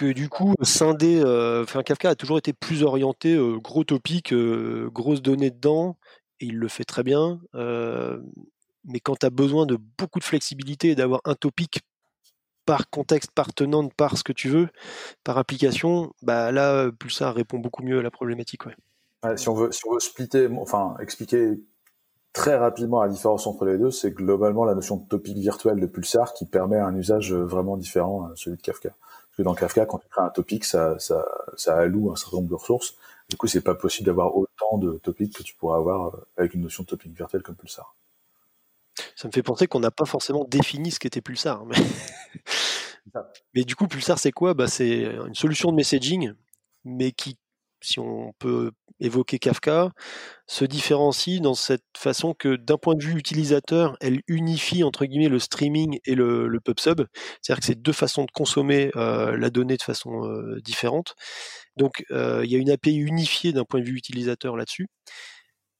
que 0.00 0.12
du 0.12 0.30
coup, 0.30 0.54
scinder, 0.62 1.20
euh, 1.22 1.62
enfin, 1.62 1.82
Kafka 1.82 2.08
a 2.08 2.14
toujours 2.14 2.38
été 2.38 2.54
plus 2.54 2.84
orienté 2.84 3.34
euh, 3.34 3.58
gros 3.58 3.84
topic, 3.84 4.32
euh, 4.32 4.88
grosses 4.90 5.20
données 5.20 5.50
dedans, 5.50 5.98
et 6.40 6.46
il 6.46 6.56
le 6.56 6.68
fait 6.68 6.84
très 6.84 7.02
bien. 7.02 7.38
mais 7.52 8.98
quand 9.00 9.16
tu 9.16 9.26
as 9.26 9.30
besoin 9.30 9.66
de 9.66 9.76
beaucoup 9.98 10.18
de 10.18 10.24
flexibilité 10.24 10.88
et 10.88 10.94
d'avoir 10.94 11.20
un 11.26 11.34
topic 11.34 11.80
par 12.64 12.88
contexte, 12.88 13.32
par 13.32 13.52
tenante, 13.52 13.92
par 13.92 14.16
ce 14.16 14.24
que 14.24 14.32
tu 14.32 14.48
veux, 14.48 14.68
par 15.22 15.36
application, 15.36 16.14
bah 16.22 16.50
là, 16.50 16.90
Pulsar 16.98 17.34
répond 17.34 17.58
beaucoup 17.58 17.82
mieux 17.82 17.98
à 17.98 18.02
la 18.02 18.10
problématique. 18.10 18.62
Ouais. 18.64 19.36
si, 19.36 19.50
on 19.50 19.54
veut, 19.54 19.70
si 19.70 19.82
on 19.86 19.92
veut 19.92 20.00
splitter, 20.00 20.48
enfin, 20.58 20.96
expliquer 21.00 21.60
très 22.32 22.56
rapidement 22.56 23.02
la 23.02 23.10
différence 23.10 23.46
entre 23.46 23.66
les 23.66 23.76
deux, 23.76 23.90
c'est 23.90 24.12
globalement 24.12 24.64
la 24.64 24.74
notion 24.74 24.96
de 24.96 25.06
topic 25.06 25.36
virtuel 25.36 25.78
de 25.78 25.86
Pulsar 25.86 26.32
qui 26.32 26.46
permet 26.46 26.78
un 26.78 26.94
usage 26.96 27.34
vraiment 27.34 27.76
différent 27.76 28.24
à 28.24 28.32
celui 28.34 28.56
de 28.56 28.62
Kafka 28.62 28.94
dans 29.42 29.54
Kafka, 29.54 29.86
quand 29.86 29.98
tu 29.98 30.08
crées 30.08 30.22
un 30.22 30.30
topic, 30.30 30.64
ça, 30.64 30.98
ça, 30.98 31.24
ça 31.56 31.76
alloue 31.76 32.10
un 32.12 32.16
certain 32.16 32.38
nombre 32.38 32.48
de 32.48 32.54
ressources. 32.54 32.96
Du 33.28 33.36
coup, 33.36 33.46
c'est 33.46 33.60
pas 33.60 33.74
possible 33.74 34.06
d'avoir 34.06 34.36
autant 34.36 34.78
de 34.78 34.98
topics 34.98 35.36
que 35.36 35.42
tu 35.42 35.54
pourrais 35.54 35.78
avoir 35.78 36.14
euh, 36.14 36.26
avec 36.36 36.54
une 36.54 36.62
notion 36.62 36.82
de 36.82 36.88
topic 36.88 37.16
virtuel 37.16 37.42
comme 37.42 37.54
Pulsar. 37.54 37.94
Ça 39.14 39.28
me 39.28 39.32
fait 39.32 39.42
penser 39.42 39.66
qu'on 39.66 39.80
n'a 39.80 39.90
pas 39.90 40.04
forcément 40.04 40.44
défini 40.44 40.90
ce 40.90 40.98
qu'était 40.98 41.20
Pulsar. 41.20 41.64
Mais... 41.64 41.76
mais 43.54 43.62
du 43.62 43.76
coup, 43.76 43.86
Pulsar, 43.86 44.18
c'est 44.18 44.32
quoi? 44.32 44.54
Bah, 44.54 44.66
C'est 44.66 45.04
une 45.04 45.34
solution 45.34 45.70
de 45.70 45.76
messaging, 45.76 46.32
mais 46.84 47.12
qui 47.12 47.38
si 47.82 47.98
on 47.98 48.32
peut 48.38 48.72
évoquer 49.00 49.38
Kafka, 49.38 49.90
se 50.46 50.64
différencie 50.64 51.40
dans 51.40 51.54
cette 51.54 51.84
façon 51.96 52.34
que 52.34 52.56
d'un 52.56 52.76
point 52.76 52.94
de 52.94 53.02
vue 53.02 53.18
utilisateur, 53.18 53.96
elle 54.00 54.20
unifie 54.26 54.84
entre 54.84 55.06
guillemets 55.06 55.28
le 55.28 55.38
streaming 55.38 55.98
et 56.04 56.14
le, 56.14 56.48
le 56.48 56.60
PubSub. 56.60 57.02
C'est-à-dire 57.40 57.60
que 57.60 57.66
c'est 57.66 57.80
deux 57.80 57.92
façons 57.92 58.24
de 58.24 58.30
consommer 58.32 58.90
euh, 58.96 59.36
la 59.36 59.50
donnée 59.50 59.76
de 59.76 59.82
façon 59.82 60.24
euh, 60.24 60.60
différente. 60.62 61.14
Donc 61.76 62.04
euh, 62.10 62.42
il 62.44 62.50
y 62.50 62.56
a 62.56 62.58
une 62.58 62.70
API 62.70 62.96
unifiée 62.96 63.52
d'un 63.52 63.64
point 63.64 63.80
de 63.80 63.86
vue 63.86 63.96
utilisateur 63.96 64.56
là-dessus 64.56 64.86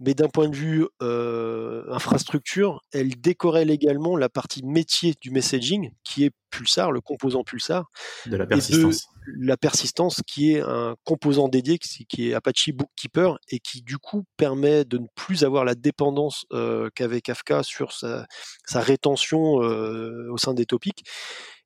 mais 0.00 0.14
d'un 0.14 0.28
point 0.28 0.48
de 0.48 0.56
vue 0.56 0.86
euh, 1.02 1.84
infrastructure, 1.92 2.80
elle 2.92 3.20
décorrèle 3.20 3.70
également 3.70 4.16
la 4.16 4.30
partie 4.30 4.64
métier 4.64 5.14
du 5.20 5.30
messaging, 5.30 5.92
qui 6.04 6.24
est 6.24 6.30
Pulsar, 6.48 6.90
le 6.90 7.02
composant 7.02 7.44
Pulsar. 7.44 7.90
De 8.24 8.36
la 8.36 8.46
persistance. 8.46 9.08
la 9.26 9.58
persistance, 9.58 10.22
qui 10.26 10.54
est 10.54 10.62
un 10.62 10.96
composant 11.04 11.48
dédié, 11.48 11.78
qui 11.78 12.30
est 12.30 12.34
Apache 12.34 12.70
Bookkeeper, 12.70 13.38
et 13.50 13.60
qui 13.60 13.82
du 13.82 13.98
coup 13.98 14.24
permet 14.38 14.86
de 14.86 14.96
ne 14.96 15.06
plus 15.14 15.44
avoir 15.44 15.66
la 15.66 15.74
dépendance 15.74 16.46
euh, 16.52 16.88
qu'avait 16.94 17.20
Kafka 17.20 17.62
sur 17.62 17.92
sa, 17.92 18.26
rétention 18.74 19.62
euh, 19.62 20.30
au 20.30 20.38
sein 20.38 20.54
des 20.54 20.64
topics, 20.64 21.04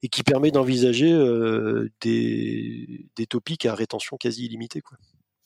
et 0.03 0.09
qui 0.09 0.25
permet 0.25 0.51
d'envisager 0.51 1.13
des, 2.01 3.07
des 3.15 3.27
topics 3.27 3.65
à 3.65 3.77
rétention 3.77 4.17
quasi 4.17 4.45
illimitée. 4.47 4.81
Quoi. 4.81 4.99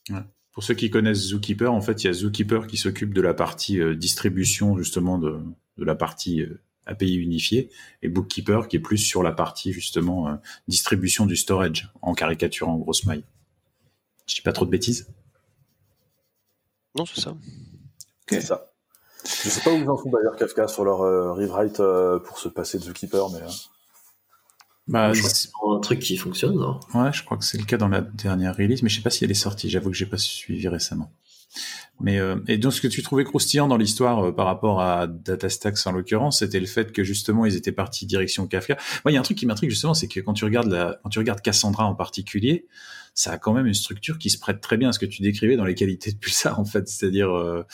Ouais. 0.09 0.25
Pour 0.59 0.65
ceux 0.65 0.75
qui 0.75 0.91
connaissent 0.91 1.29
Zookeeper, 1.29 1.73
en 1.73 1.81
fait, 1.81 2.03
il 2.03 2.09
y 2.09 2.11
a 2.11 2.13
Zookeeper 2.13 2.67
qui 2.67 2.77
s'occupe 2.77 3.15
de 3.15 3.21
la 3.21 3.33
partie 3.33 3.81
euh, 3.81 3.95
distribution, 3.95 4.77
justement, 4.77 5.17
de, 5.17 5.41
la 5.77 5.95
partie 5.95 6.43
euh, 6.43 6.61
API 6.85 7.15
unifiée, 7.15 7.71
et 8.03 8.09
Bookkeeper 8.09 8.67
qui 8.67 8.75
est 8.75 8.81
plus 8.81 8.99
sur 8.99 9.23
la 9.23 9.31
partie, 9.31 9.73
justement, 9.73 10.27
euh, 10.27 10.35
distribution 10.67 11.27
du 11.27 11.37
storage, 11.37 11.93
en 12.03 12.13
caricature, 12.13 12.69
en 12.69 12.77
grosse 12.77 13.07
maille. 13.07 13.23
Je 14.27 14.35
dis 14.35 14.41
pas 14.41 14.53
trop 14.53 14.65
de 14.65 14.71
bêtises? 14.71 15.07
Non, 16.97 17.07
c'est 17.07 17.21
ça. 17.21 17.37
C'est 18.29 18.41
ça. 18.41 18.67
Je 19.25 19.51
sais 19.51 19.61
pas 19.61 19.73
où 19.73 19.77
ils 19.77 19.89
en 19.89 19.97
sont 19.97 20.11
d'ailleurs 20.11 20.35
Kafka 20.35 20.67
sur 20.67 20.83
leur 20.83 20.99
rewrite 21.37 21.81
pour 22.25 22.41
se 22.41 22.49
passer 22.49 22.79
de 22.79 22.83
Zookeeper, 22.83 23.31
mais... 23.31 23.47
Bah, 24.89 25.13
c'est 25.15 25.51
un 25.71 25.79
truc 25.81 26.01
qui 26.01 26.17
fonctionne, 26.17 26.57
non? 26.57 26.81
Ouais, 26.95 27.13
je 27.13 27.23
crois 27.23 27.37
que 27.37 27.45
c'est 27.45 27.59
le 27.59 27.65
cas 27.65 27.77
dans 27.77 27.89
la 27.89 28.01
dernière 28.01 28.57
release, 28.57 28.83
mais 28.83 28.89
je 28.89 28.97
sais 28.97 29.03
pas 29.03 29.11
si 29.11 29.25
elle 29.25 29.31
est 29.31 29.35
sortie. 29.35 29.69
J'avoue 29.69 29.91
que 29.91 29.97
j'ai 29.97 30.07
pas 30.07 30.17
suivi 30.17 30.67
récemment. 30.67 31.13
Mais 32.01 32.19
euh, 32.19 32.37
et 32.47 32.59
donc 32.59 32.73
ce 32.73 32.81
que 32.81 32.89
tu 32.89 33.03
trouvais 33.03 33.25
croustillant 33.25 33.69
dans 33.69 33.77
l'histoire 33.77 34.29
euh, 34.29 34.33
par 34.33 34.47
rapport 34.47 34.81
à 34.81 35.07
DataStax 35.07 35.87
en 35.87 35.93
l'occurrence, 35.93 36.39
c'était 36.41 36.61
le 36.61 36.67
fait 36.67 36.93
que 36.93 37.03
justement 37.03 37.45
ils 37.45 37.57
étaient 37.57 37.73
partis 37.73 38.07
direction 38.07 38.47
Kafka. 38.47 38.77
Moi, 39.05 39.13
il 39.13 39.15
y 39.15 39.17
a 39.17 39.21
un 39.21 39.25
truc 39.25 39.37
qui 39.37 39.47
m'intrigue 39.47 39.71
justement, 39.71 39.95
c'est 39.95 40.09
que 40.09 40.21
quand 40.21 40.35
tu 40.35 40.45
regardes 40.45 40.71
la, 40.71 40.99
quand 41.03 41.09
tu 41.09 41.19
regardes 41.19 41.41
Cassandra 41.41 41.87
en 41.87 41.95
particulier, 41.95 42.67
ça 43.15 43.33
a 43.33 43.39
quand 43.39 43.53
même 43.53 43.67
une 43.67 43.75
structure 43.75 44.19
qui 44.19 44.31
se 44.31 44.39
prête 44.39 44.61
très 44.61 44.77
bien 44.77 44.91
à 44.91 44.93
ce 44.93 44.99
que 44.99 45.07
tu 45.07 45.23
décrivais 45.23 45.57
dans 45.57 45.65
les 45.65 45.75
qualités 45.75 46.13
de 46.13 46.19
Pulsar 46.19 46.61
en 46.61 46.65
fait. 46.65 46.89
C'est-à-dire, 46.89 47.31
euh, 47.31 47.65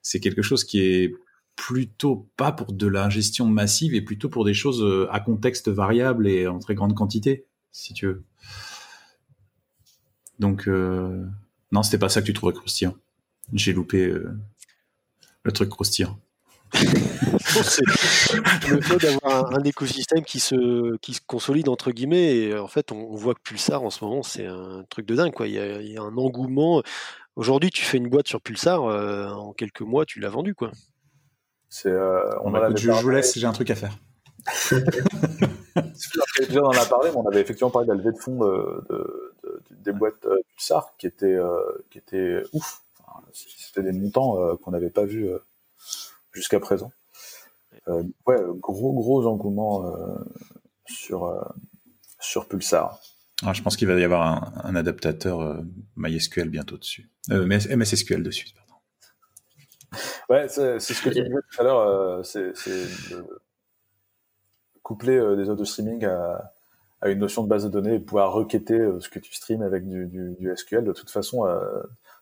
c'est 0.00 0.20
quelque 0.20 0.42
chose 0.42 0.64
qui 0.64 0.80
est 0.80 1.14
plutôt 1.56 2.28
pas 2.36 2.52
pour 2.52 2.72
de 2.72 2.86
la 2.86 3.08
gestion 3.08 3.46
massive 3.46 3.94
et 3.94 4.00
plutôt 4.00 4.28
pour 4.28 4.44
des 4.44 4.54
choses 4.54 4.82
euh, 4.82 5.08
à 5.10 5.20
contexte 5.20 5.68
variable 5.68 6.28
et 6.28 6.46
en 6.46 6.58
très 6.58 6.74
grande 6.74 6.94
quantité, 6.94 7.46
si 7.70 7.94
tu 7.94 8.06
veux. 8.06 8.24
Donc, 10.38 10.66
euh, 10.66 11.24
non, 11.70 11.82
c'était 11.82 11.98
pas 11.98 12.08
ça 12.08 12.20
que 12.20 12.26
tu 12.26 12.32
trouvais 12.32 12.52
croustillant. 12.52 12.96
J'ai 13.52 13.72
loupé 13.72 14.06
euh, 14.06 14.36
le 15.44 15.52
truc 15.52 15.68
croustillant. 15.68 16.18
le 16.74 18.80
fait 18.80 18.96
d'avoir 18.96 19.52
un, 19.52 19.62
écosystème 19.62 20.24
qui 20.24 20.40
se, 20.40 20.96
qui 20.98 21.12
se 21.12 21.20
consolide 21.26 21.68
entre 21.68 21.90
guillemets 21.90 22.34
et 22.34 22.58
en 22.58 22.66
fait 22.66 22.92
on, 22.92 23.14
voit 23.14 23.34
que 23.34 23.42
Pulsar 23.42 23.82
en 23.82 23.90
ce 23.90 24.02
moment 24.02 24.22
c'est 24.22 24.46
un 24.46 24.82
truc 24.88 25.04
de 25.04 25.14
dingue 25.14 25.34
quoi. 25.34 25.48
Il 25.48 25.52
y 25.52 25.98
a, 25.98 26.02
un 26.02 26.16
engouement. 26.16 26.82
Aujourd'hui 27.36 27.68
tu 27.68 27.84
fais 27.84 27.98
une 27.98 28.08
boîte 28.08 28.26
sur 28.26 28.40
Pulsar 28.40 28.84
en 28.84 29.52
quelques 29.52 29.82
mois 29.82 30.06
tu 30.06 30.18
l'as 30.18 30.30
vendu 30.30 30.54
quoi. 30.54 30.72
C'est, 31.72 31.88
euh, 31.88 32.28
on 32.42 32.50
bah, 32.50 32.68
je, 32.76 32.90
vous 32.90 33.08
laisse, 33.08 33.38
j'ai 33.38 33.46
un 33.46 33.52
truc 33.52 33.70
à 33.70 33.74
faire. 33.74 33.96
on 35.72 36.58
en 36.58 36.70
a 36.70 36.84
parlé, 36.84 37.08
mais 37.10 37.16
on 37.16 37.26
avait 37.26 37.40
effectivement 37.40 37.70
parlé 37.70 37.88
de 37.88 37.92
la 37.92 37.98
levée 37.98 38.12
de 38.12 38.18
fonds 38.18 38.40
de, 38.40 39.34
des 39.70 39.92
boîtes 39.92 40.26
euh, 40.26 40.36
Pulsar 40.50 40.92
qui 40.98 41.06
étaient, 41.06 41.34
euh, 41.34 41.82
qui 41.90 41.96
étaient 41.96 42.42
ouf. 42.52 42.82
C'était 43.32 43.90
des 43.90 43.98
montants 43.98 44.54
qu'on 44.58 44.72
n'avait 44.72 44.90
pas 44.90 45.06
vus 45.06 45.30
jusqu'à 46.32 46.60
présent. 46.60 46.92
ouais, 47.86 48.36
gros 48.58 48.92
gros 48.92 49.26
engouement 49.26 49.94
sur 50.86 51.34
sur 52.20 52.48
Pulsar. 52.48 53.00
Ah, 53.44 53.54
je 53.54 53.62
pense 53.62 53.76
qu'il 53.76 53.88
va 53.88 53.98
y 53.98 54.04
avoir 54.04 54.66
un, 54.66 54.76
adaptateur 54.76 55.62
MySQL 55.96 56.50
bientôt 56.50 56.76
dessus, 56.76 57.10
MSSQL 57.30 58.22
dessus. 58.22 58.48
Ouais, 60.28 60.48
c'est 60.48 60.78
ce 60.80 61.02
que 61.02 61.10
tu 61.10 61.22
disais 61.22 61.30
tout 61.30 61.60
à 61.60 61.64
l'heure, 61.64 61.78
euh, 61.80 62.22
c'est 62.22 62.52
coupler 64.82 65.16
euh, 65.16 65.36
des 65.36 65.48
autres 65.48 65.64
streaming 65.64 66.04
à, 66.04 66.52
à, 67.00 67.08
une 67.08 67.18
notion 67.18 67.42
de 67.44 67.48
base 67.48 67.64
de 67.64 67.68
données 67.68 67.94
et 67.94 68.00
pouvoir 68.00 68.32
requêter 68.32 68.78
euh, 68.78 69.00
ce 69.00 69.08
que 69.08 69.18
tu 69.18 69.32
streams 69.32 69.62
avec 69.62 69.88
du, 69.88 70.06
du, 70.06 70.34
du 70.38 70.56
SQL. 70.56 70.84
De 70.84 70.92
toute 70.92 71.10
façon, 71.10 71.46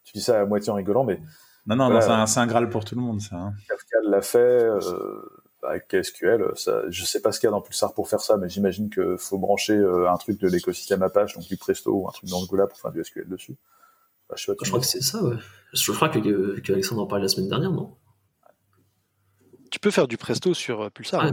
tu 0.04 0.12
dis 0.12 0.20
ça 0.22 0.40
à 0.40 0.44
moitié 0.44 0.70
en 0.70 0.74
rigolant, 0.76 1.04
mais 1.04 1.20
non, 1.66 1.76
non, 1.76 1.90
non 1.90 2.00
c'est 2.00 2.38
un, 2.38 2.42
un, 2.42 2.46
graal 2.46 2.68
pour 2.70 2.84
tout 2.84 2.94
le 2.94 3.02
monde, 3.02 3.20
ça. 3.20 3.36
Hein. 3.36 3.52
Kafka 3.68 3.98
l'a 4.04 4.22
fait. 4.22 4.68
avec 5.62 5.94
SQL, 6.02 6.52
ça, 6.56 6.82
je 6.88 7.04
sais 7.04 7.20
pas 7.20 7.32
ce 7.32 7.40
qu'il 7.40 7.46
y 7.46 7.48
a 7.48 7.50
dans 7.52 7.60
Pulsar 7.60 7.92
pour 7.92 8.08
faire 8.08 8.20
ça, 8.20 8.36
mais 8.36 8.48
j'imagine 8.48 8.90
qu'il 8.90 9.16
faut 9.18 9.38
brancher 9.38 9.76
un 9.76 10.16
truc 10.16 10.40
de 10.40 10.48
l'écosystème 10.48 11.02
Apache, 11.02 11.34
donc 11.34 11.46
du 11.46 11.56
Presto 11.56 11.92
ou 11.92 12.08
un 12.08 12.12
truc 12.12 12.28
d'Angola 12.28 12.66
pour 12.66 12.78
faire 12.78 12.92
du 12.92 13.04
SQL 13.04 13.28
dessus. 13.28 13.56
Je, 14.36 14.52
crois 14.52 14.80
que 14.80 14.86
c'est 14.86 15.02
ça, 15.02 15.22
ouais. 15.22 15.36
Je 15.72 15.92
crois 15.92 16.08
qu'Alexandre 16.08 17.02
en 17.02 17.06
parlait 17.06 17.24
la 17.24 17.28
semaine 17.28 17.48
dernière, 17.48 17.72
non? 17.72 17.96
Tu 19.70 19.78
peux 19.78 19.90
faire 19.90 20.08
du 20.08 20.16
Presto 20.16 20.52
sur 20.54 20.90
Pulsar. 20.90 21.30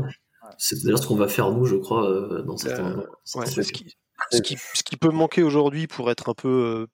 C'est 0.57 0.81
d'ailleurs 0.83 0.99
ce 0.99 1.07
qu'on 1.07 1.15
va 1.15 1.27
faire 1.27 1.51
nous, 1.51 1.65
je 1.65 1.75
crois, 1.75 2.41
dans 2.43 2.55
certains. 2.55 3.03
ce, 3.25 3.39
qui, 3.39 3.95
ce, 4.31 4.41
qui, 4.41 4.57
ce, 4.73 4.83
qui, 4.83 4.95
peut 4.95 5.09
manquer 5.09 5.43
aujourd'hui 5.43 5.87
pour 5.87 6.11
être 6.11 6.29
un 6.29 6.33
peu 6.33 6.87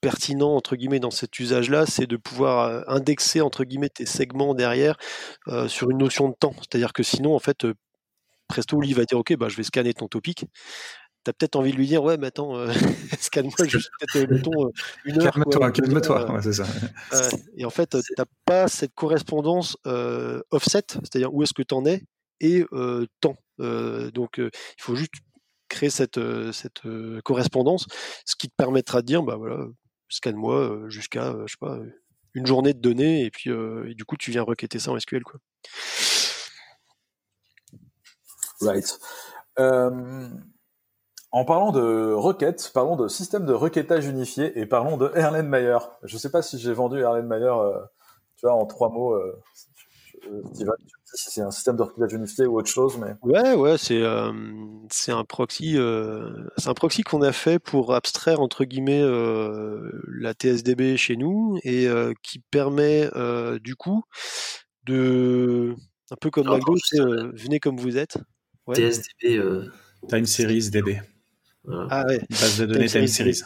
pertinent 0.00 0.54
entre 0.54 0.76
guillemets 0.76 1.00
dans 1.00 1.10
cet 1.10 1.38
usage-là, 1.38 1.86
c'est 1.86 2.06
de 2.06 2.16
pouvoir 2.16 2.64
euh, 2.64 2.82
indexer 2.86 3.40
entre 3.40 3.64
guillemets 3.64 3.88
tes 3.88 4.06
segments 4.06 4.54
derrière 4.54 4.96
euh, 5.48 5.68
sur 5.68 5.90
une 5.90 5.98
notion 5.98 6.28
de 6.28 6.34
temps. 6.34 6.54
C'est-à-dire 6.58 6.92
que 6.92 7.02
sinon, 7.02 7.34
en 7.34 7.38
fait, 7.38 7.64
euh, 7.64 7.74
Presto 8.48 8.80
lui 8.80 8.92
va 8.92 9.04
dire 9.04 9.18
ok, 9.18 9.36
bah 9.36 9.48
je 9.48 9.56
vais 9.56 9.62
scanner 9.62 9.92
ton 9.94 10.08
topic. 10.08 10.44
T'as 11.24 11.32
peut-être 11.32 11.56
envie 11.56 11.72
de 11.72 11.76
lui 11.76 11.86
dire 11.86 12.02
ouais, 12.02 12.16
mais 12.16 12.28
attends, 12.28 12.54
scanne-moi 13.20 13.54
juste 13.68 13.90
peut-être 14.00 14.30
mettons 14.30 14.70
une 15.04 15.20
heure. 15.20 15.32
Calme-toi, 15.32 15.70
calme-toi. 15.72 16.40
c'est 16.42 16.52
ça. 16.52 16.66
et 17.56 17.64
en 17.64 17.70
fait, 17.70 17.96
t'as 18.16 18.24
pas 18.44 18.68
cette 18.68 18.94
correspondance 18.94 19.76
offset, 20.50 20.84
c'est-à-dire 20.90 21.34
où 21.34 21.42
est-ce 21.42 21.54
que 21.54 21.62
tu 21.62 21.74
en 21.74 21.84
es 21.84 22.04
et 22.40 22.64
temps. 23.20 23.36
donc, 23.58 24.38
il 24.38 24.50
faut 24.80 24.94
juste 24.94 25.14
créer 25.68 25.90
cette, 25.90 26.20
cette 26.52 26.82
correspondance, 27.24 27.86
ce 28.24 28.36
qui 28.36 28.48
te 28.48 28.54
permettra 28.56 29.02
de 29.02 29.06
dire 29.06 29.22
bah 29.22 29.36
voilà, 29.36 29.66
scanne-moi 30.08 30.88
jusqu'à, 30.88 31.34
je 31.46 31.52
sais 31.52 31.58
pas, 31.60 31.78
une 32.34 32.46
journée 32.46 32.72
de 32.72 32.80
données, 32.80 33.24
et 33.24 33.30
puis 33.30 33.50
du 33.94 34.04
coup, 34.04 34.16
tu 34.16 34.30
viens 34.30 34.42
requêter 34.42 34.78
ça 34.78 34.92
en 34.92 34.98
SQL. 34.98 35.24
Quoi. 35.24 35.40
Right. 38.60 38.98
En 41.30 41.44
parlant 41.44 41.72
de 41.72 42.12
requêtes, 42.12 42.70
parlons 42.72 42.96
de 42.96 43.08
système 43.08 43.44
de 43.44 43.52
requêtage 43.52 44.06
unifié 44.06 44.58
et 44.58 44.66
parlons 44.66 44.96
de 44.96 45.10
Erlenmeyer. 45.14 45.78
Je 46.04 46.14
ne 46.14 46.18
sais 46.18 46.30
pas 46.30 46.42
si 46.42 46.58
j'ai 46.58 46.72
vendu 46.72 47.00
Erlenmeyer, 47.00 47.54
tu 48.36 48.46
vois, 48.46 48.54
en 48.54 48.66
trois 48.66 48.88
mots. 48.88 49.14
Steven, 50.52 50.74
si 51.14 51.30
c'est 51.30 51.40
un 51.40 51.50
système 51.50 51.76
de 51.76 51.82
requêtage 51.82 52.12
unifié 52.12 52.46
ou 52.46 52.58
autre 52.58 52.68
chose, 52.68 52.98
mais. 52.98 53.14
Ouais, 53.22 53.54
ouais, 53.54 53.78
c'est 53.78 54.02
euh, 54.02 54.32
c'est 54.90 55.12
un 55.12 55.24
proxy, 55.24 55.76
euh, 55.76 56.48
c'est 56.56 56.68
un 56.68 56.74
proxy 56.74 57.02
qu'on 57.02 57.22
a 57.22 57.32
fait 57.32 57.58
pour 57.58 57.94
abstraire 57.94 58.40
entre 58.40 58.64
guillemets 58.64 59.02
euh, 59.02 59.90
la 60.08 60.32
TSDB 60.32 60.96
chez 60.96 61.16
nous 61.16 61.58
et 61.64 61.88
qui 62.22 62.40
permet 62.50 63.08
du 63.60 63.76
coup 63.76 64.02
de 64.84 65.74
un 66.10 66.16
peu 66.16 66.30
comme 66.30 66.48
McDo, 66.48 66.74
venez 67.34 67.60
comme 67.60 67.78
vous 67.78 67.96
êtes. 67.96 68.18
TSDB. 68.72 69.40
Time 70.08 70.26
Series 70.26 70.70
DB. 70.70 71.00
Ah 71.90 72.04
ouais. 72.06 72.20
Base 72.30 72.60
de 72.60 72.66
données 72.66 72.86
Time 72.86 73.06
Series. 73.06 73.42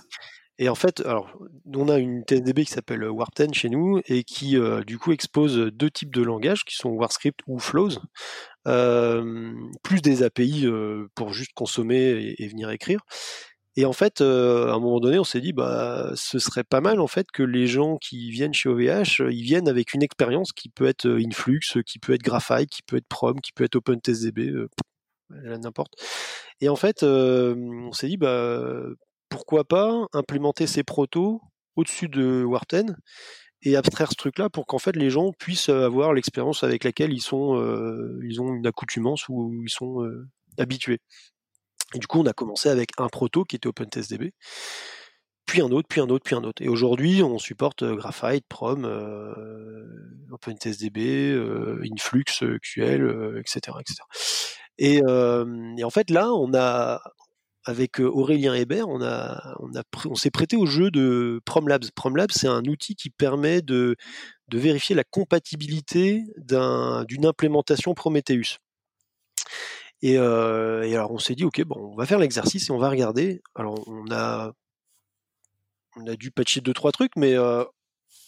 Et 0.59 0.69
en 0.69 0.75
fait, 0.75 1.01
alors, 1.01 1.37
on 1.75 1.89
a 1.89 1.99
une 1.99 2.23
TSDB 2.23 2.65
qui 2.65 2.71
s'appelle 2.71 3.03
Warp10 3.03 3.55
chez 3.55 3.69
nous 3.69 4.01
et 4.07 4.23
qui, 4.23 4.57
euh, 4.57 4.83
du 4.85 4.99
coup, 4.99 5.13
expose 5.13 5.57
deux 5.73 5.91
types 5.91 6.15
de 6.15 6.23
langages 6.23 6.65
qui 6.65 6.77
sont 6.77 6.91
WarScript 6.91 7.41
ou 7.47 7.59
Flows, 7.59 7.99
euh, 8.69 9.53
plus 9.83 10.03
des 10.03 10.23
API 10.23 10.67
euh, 10.67 11.09
pour 11.15 11.33
juste 11.33 11.53
consommer 11.55 12.37
et, 12.39 12.47
venir 12.49 12.71
écrire. 12.71 13.01
Et 13.77 13.87
en 13.87 13.95
fait, 13.95 14.21
à 14.21 14.75
un 14.75 14.79
moment 14.79 15.01
donné, 15.01 15.19
on 15.19 15.25
s'est 15.25 15.41
dit, 15.41 15.55
bah, 15.55 16.13
ce 16.15 16.39
serait 16.39 16.63
pas 16.63 16.83
mal 16.83 17.01
en 17.01 17.07
fait 17.07 17.27
que 17.33 17.43
les 17.43 17.67
gens 17.67 17.97
qui 17.97 18.31
viennent 18.31 18.53
chez 18.53 18.69
OVH, 18.69 19.23
ils 19.31 19.43
viennent 19.43 19.67
avec 19.67 19.95
une 19.95 20.03
expérience 20.03 20.53
qui 20.53 20.69
peut 20.69 20.87
être 20.87 21.09
Influx, 21.09 21.83
qui 21.87 21.99
peut 21.99 22.13
être 22.13 22.23
Graphite, 22.23 22.69
qui 22.69 22.83
peut 22.83 22.99
être 22.99 23.09
Prom, 23.09 23.41
qui 23.41 23.53
peut 23.53 23.65
être 23.65 23.77
OpenTSDB, 23.77 24.53
n'importe. 25.45 25.95
Et 26.61 26.69
en 26.69 26.77
fait, 26.77 27.03
on 27.03 27.93
s'est 27.93 28.09
dit, 28.09 28.17
bah, 28.17 28.87
pourquoi 29.29 29.65
pas 29.65 30.07
implémenter 30.13 30.67
ces 30.67 30.83
protos 30.83 31.41
au-dessus 31.77 32.09
de 32.09 32.45
Warten 32.45 32.97
et 33.63 33.77
abstraire 33.77 34.11
ce 34.11 34.17
truc-là 34.17 34.51
pour 34.51 34.67
qu'en 34.67 34.79
fait 34.79 34.97
les 34.97 35.11
gens 35.11 35.33
puissent 35.33 35.69
avoir 35.69 36.13
l'expérience 36.13 36.65
avec 36.65 36.85
laquelle 36.85 37.13
ils 37.13 37.23
sont, 37.23 37.57
euh, 37.57 38.21
ils 38.25 38.41
ont 38.41 38.55
une 38.55 38.67
accoutumance 38.67 39.29
ou 39.29 39.63
ils 39.65 39.71
sont 39.71 40.05
euh, 40.05 40.29
habitués. 40.59 40.99
Et 41.95 41.99
du 41.99 42.07
coup, 42.07 42.21
on 42.21 42.27
a 42.27 42.33
commencé 42.33 42.69
avec 42.69 42.91
un 42.99 43.09
proto 43.09 43.45
qui 43.45 43.57
était 43.57 43.69
OpenTestDB, 43.69 44.33
puis 45.47 45.61
un 45.61 45.71
autre, 45.71 45.87
puis 45.89 46.01
un 46.01 46.09
autre, 46.09 46.25
puis 46.25 46.35
un 46.35 46.43
autre. 46.45 46.63
Et 46.63 46.69
aujourd'hui, 46.69 47.23
on 47.23 47.39
supporte 47.39 47.83
euh, 47.83 47.95
Graphite, 47.95 48.45
Prom, 48.49 48.85
OpenTestDB, 50.31 51.35
Influx, 51.93 52.43
QL, 52.63 53.39
etc., 53.39 53.77
etc. 53.81 54.03
Et, 54.79 55.03
en 55.05 55.91
fait, 55.91 56.11
là, 56.11 56.33
on 56.33 56.53
a, 56.55 57.03
avec 57.65 58.01
Aurélien 58.01 58.55
Hébert, 58.55 58.89
on, 58.89 59.03
a, 59.03 59.57
on, 60.05 60.15
s'est 60.15 60.31
prêté 60.31 60.57
au 60.57 60.67
jeu 60.67 60.91
de 60.91 61.41
Promlabs. 61.45 61.91
Promlabs, 61.95 62.33
c'est 62.33 62.49
un 62.49 62.65
outil 62.65 62.97
qui 62.97 63.11
permet 63.11 63.63
de, 63.63 63.97
vérifier 64.53 64.95
la 64.95 65.05
compatibilité 65.05 66.25
d'une 66.37 67.27
implémentation 67.27 67.95
Prometheus. 67.95 68.59
Et, 70.03 70.17
alors 70.17 71.13
on 71.13 71.19
s'est 71.19 71.35
dit, 71.35 71.45
ok, 71.45 71.63
bon, 71.63 71.93
on 71.93 71.97
va 71.97 72.07
faire 72.07 72.19
l'exercice 72.19 72.69
et 72.69 72.73
on 72.73 72.79
va 72.79 72.91
regarder. 72.91 73.43
Alors 73.55 73.83
on 73.87 74.11
a, 74.11 74.53
on 75.97 76.07
a 76.07 76.17
dû 76.17 76.31
patcher 76.31 76.61
deux 76.61 76.75
trois 76.75 76.93
trucs, 76.93 77.15
mais 77.17 77.37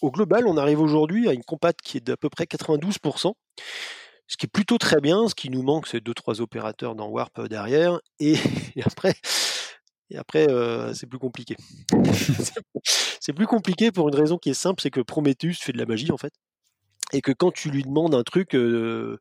au 0.01 0.11
global, 0.11 0.47
on 0.47 0.57
arrive 0.57 0.79
aujourd'hui 0.79 1.27
à 1.27 1.33
une 1.33 1.43
compat 1.43 1.73
qui 1.73 1.97
est 1.97 2.01
d'à 2.01 2.17
peu 2.17 2.29
près 2.29 2.45
92% 2.45 3.33
ce 4.27 4.37
qui 4.37 4.45
est 4.45 4.49
plutôt 4.49 4.77
très 4.77 5.01
bien. 5.01 5.27
Ce 5.27 5.35
qui 5.35 5.49
nous 5.49 5.61
manque, 5.61 5.87
c'est 5.87 6.01
deux 6.01 6.13
trois 6.13 6.41
opérateurs 6.41 6.95
dans 6.95 7.07
Warp 7.07 7.37
euh, 7.39 7.47
derrière, 7.47 7.99
et, 8.19 8.35
après, 8.85 9.15
et 10.09 10.17
après, 10.17 10.49
euh, 10.49 10.93
c'est 10.93 11.07
plus 11.07 11.19
compliqué. 11.19 11.55
c'est 12.83 13.33
plus 13.33 13.47
compliqué 13.47 13.91
pour 13.91 14.07
une 14.09 14.15
raison 14.15 14.37
qui 14.37 14.49
est 14.49 14.55
simple, 14.55 14.81
c'est 14.81 14.91
que 14.91 15.01
Prometheus 15.01 15.55
fait 15.59 15.73
de 15.73 15.77
la 15.77 15.85
magie 15.85 16.11
en 16.11 16.17
fait, 16.17 16.33
et 17.13 17.21
que 17.21 17.31
quand 17.31 17.51
tu 17.51 17.69
lui 17.69 17.83
demandes 17.83 18.15
un 18.15 18.23
truc, 18.23 18.55
euh, 18.55 19.19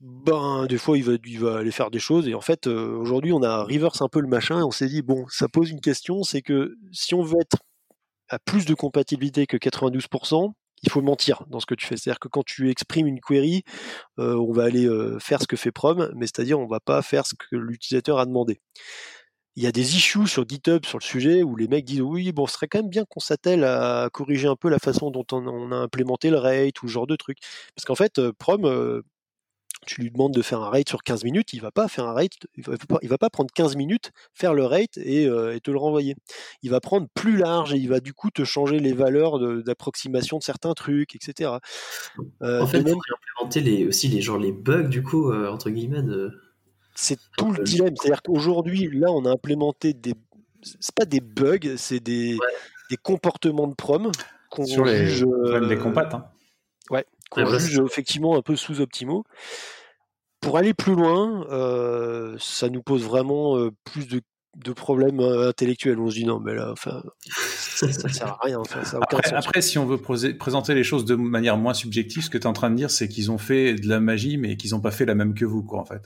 ben 0.00 0.66
des 0.66 0.78
fois 0.78 0.98
il 0.98 1.04
va, 1.04 1.12
il 1.24 1.38
va 1.38 1.58
aller 1.58 1.70
faire 1.70 1.90
des 1.90 2.00
choses. 2.00 2.26
Et 2.26 2.34
en 2.34 2.40
fait, 2.40 2.66
aujourd'hui, 2.66 3.32
on 3.32 3.42
a 3.42 3.62
reverse 3.62 4.02
un 4.02 4.08
peu 4.08 4.20
le 4.20 4.28
machin, 4.28 4.58
et 4.60 4.64
on 4.64 4.72
s'est 4.72 4.88
dit 4.88 5.02
bon, 5.02 5.26
ça 5.28 5.48
pose 5.48 5.70
une 5.70 5.80
question, 5.80 6.24
c'est 6.24 6.42
que 6.42 6.76
si 6.92 7.14
on 7.14 7.22
veut 7.22 7.40
être 7.40 7.58
à 8.28 8.38
plus 8.38 8.64
de 8.64 8.74
compatibilité 8.74 9.46
que 9.46 9.58
92%, 9.58 10.54
il 10.82 10.90
faut 10.90 11.02
mentir 11.02 11.44
dans 11.48 11.60
ce 11.60 11.66
que 11.66 11.74
tu 11.74 11.86
fais. 11.86 11.96
C'est-à-dire 11.96 12.20
que 12.20 12.28
quand 12.28 12.44
tu 12.44 12.70
exprimes 12.70 13.06
une 13.06 13.20
query, 13.20 13.62
euh, 14.18 14.36
on 14.36 14.52
va 14.52 14.64
aller 14.64 14.86
euh, 14.86 15.18
faire 15.18 15.40
ce 15.40 15.46
que 15.46 15.56
fait 15.56 15.72
Prom, 15.72 16.10
mais 16.14 16.26
c'est-à-dire 16.26 16.58
on 16.58 16.66
va 16.66 16.80
pas 16.80 17.02
faire 17.02 17.26
ce 17.26 17.34
que 17.34 17.56
l'utilisateur 17.56 18.18
a 18.18 18.26
demandé. 18.26 18.60
Il 19.56 19.62
y 19.62 19.66
a 19.66 19.72
des 19.72 19.96
issues 19.96 20.26
sur 20.26 20.48
GitHub 20.48 20.86
sur 20.86 20.98
le 20.98 21.04
sujet 21.04 21.42
où 21.42 21.56
les 21.56 21.68
mecs 21.68 21.84
disent 21.84 22.00
oui, 22.00 22.32
bon, 22.32 22.46
ce 22.46 22.54
serait 22.54 22.68
quand 22.68 22.78
même 22.78 22.88
bien 22.88 23.04
qu'on 23.04 23.20
s'attelle 23.20 23.64
à 23.64 24.08
corriger 24.10 24.48
un 24.48 24.56
peu 24.56 24.70
la 24.70 24.78
façon 24.78 25.10
dont 25.10 25.26
on, 25.30 25.72
a 25.72 25.76
implémenté 25.76 26.30
le 26.30 26.38
rate 26.38 26.82
ou 26.82 26.88
ce 26.88 26.92
genre 26.92 27.06
de 27.06 27.16
truc. 27.16 27.38
Parce 27.76 27.84
qu'en 27.84 27.94
fait, 27.94 28.18
euh, 28.18 28.32
Prom, 28.38 29.02
tu 29.86 30.00
lui 30.00 30.10
demandes 30.10 30.32
de 30.32 30.42
faire 30.42 30.60
un 30.60 30.70
rate 30.70 30.88
sur 30.88 31.02
15 31.02 31.24
minutes, 31.24 31.52
il 31.52 31.60
va 31.60 31.70
pas 31.70 31.88
faire 31.88 32.06
un 32.06 32.12
rate, 32.12 32.32
il 32.56 32.64
va 32.64 32.76
pas, 32.76 32.98
va 33.02 33.18
pas 33.18 33.30
prendre 33.30 33.50
15 33.52 33.76
minutes, 33.76 34.12
faire 34.32 34.54
le 34.54 34.64
rate 34.64 34.98
euh, 34.98 35.54
et, 35.54 35.60
te 35.60 35.70
le 35.70 35.78
renvoyer. 35.78 36.14
Il 36.62 36.70
va 36.70 36.80
prendre 36.80 37.08
plus 37.14 37.36
large 37.36 37.74
et 37.74 37.76
il 37.76 37.88
va 37.88 38.00
du 38.00 38.14
coup 38.14 38.30
te 38.30 38.44
changer 38.44 38.78
les 38.78 38.92
valeurs 38.92 39.38
d'approximation 39.62 40.38
de, 40.38 40.42
certains 40.42 40.74
trucs, 40.74 41.14
etc. 41.14 41.52
Euh, 42.42 42.60
en 42.60 42.66
fait, 42.66 42.82
même... 42.82 42.96
implémenter 43.38 43.60
les, 43.60 43.86
aussi 43.86 44.08
les, 44.08 44.20
genre, 44.20 44.38
les 44.38 44.52
bugs 44.52 44.88
du 44.88 45.02
coup, 45.02 45.30
euh, 45.30 45.50
entre 45.50 45.70
guillemets. 45.70 46.02
C'est 46.94 47.18
tout 47.36 47.52
le 47.52 47.64
dilemme. 47.64 47.94
C'est-à-dire 47.96 48.22
qu'aujourd'hui, 48.22 48.88
là, 48.92 49.10
on 49.10 49.24
a 49.24 49.30
implémenté 49.30 49.94
des. 49.94 50.14
C'est 50.62 50.94
pas 50.94 51.06
des 51.06 51.20
bugs, 51.20 51.76
c'est 51.76 51.98
des, 51.98 52.38
des 52.88 52.96
comportements 52.96 53.66
de 53.66 53.74
prom 53.74 54.12
qu'on 54.48 54.64
Sur 54.64 54.84
les, 54.84 55.06
juge. 55.06 55.26
des 55.68 55.78
compates. 55.78 56.14
Hein. 56.14 56.26
Ouais, 56.90 57.04
qu'on 57.32 57.58
juge 57.58 57.80
effectivement 57.84 58.36
un 58.36 58.42
peu 58.42 58.56
sous-optimaux. 58.56 59.24
Pour 60.40 60.58
aller 60.58 60.74
plus 60.74 60.94
loin, 60.94 61.46
euh, 61.50 62.36
ça 62.38 62.68
nous 62.68 62.82
pose 62.82 63.04
vraiment 63.04 63.56
euh, 63.56 63.70
plus 63.84 64.08
de, 64.08 64.20
problèmes 64.72 65.20
euh, 65.20 65.48
intellectuels. 65.48 65.98
On 66.00 66.10
se 66.10 66.16
dit 66.16 66.24
non, 66.24 66.40
mais 66.40 66.54
là, 66.54 66.72
enfin, 66.72 67.02
ça, 67.30 67.86
ne 67.86 67.92
sert 67.92 68.26
à 68.26 68.38
rien. 68.42 68.60
après, 69.34 69.62
si 69.62 69.78
on 69.78 69.86
veut 69.86 69.98
présenter 69.98 70.74
les 70.74 70.84
choses 70.84 71.04
de 71.04 71.14
manière 71.14 71.56
moins 71.56 71.74
subjective, 71.74 72.24
ce 72.24 72.30
que 72.30 72.38
tu 72.38 72.44
es 72.44 72.46
en 72.48 72.52
train 72.52 72.70
de 72.70 72.76
dire, 72.76 72.90
c'est 72.90 73.08
qu'ils 73.08 73.30
ont 73.30 73.38
fait 73.38 73.74
de 73.74 73.88
la 73.88 74.00
magie, 74.00 74.36
mais 74.36 74.56
qu'ils 74.56 74.72
n'ont 74.72 74.80
pas 74.80 74.90
fait 74.90 75.06
la 75.06 75.14
même 75.14 75.34
que 75.34 75.44
vous, 75.44 75.62
quoi, 75.62 75.80
en 75.80 75.84
fait 75.84 76.02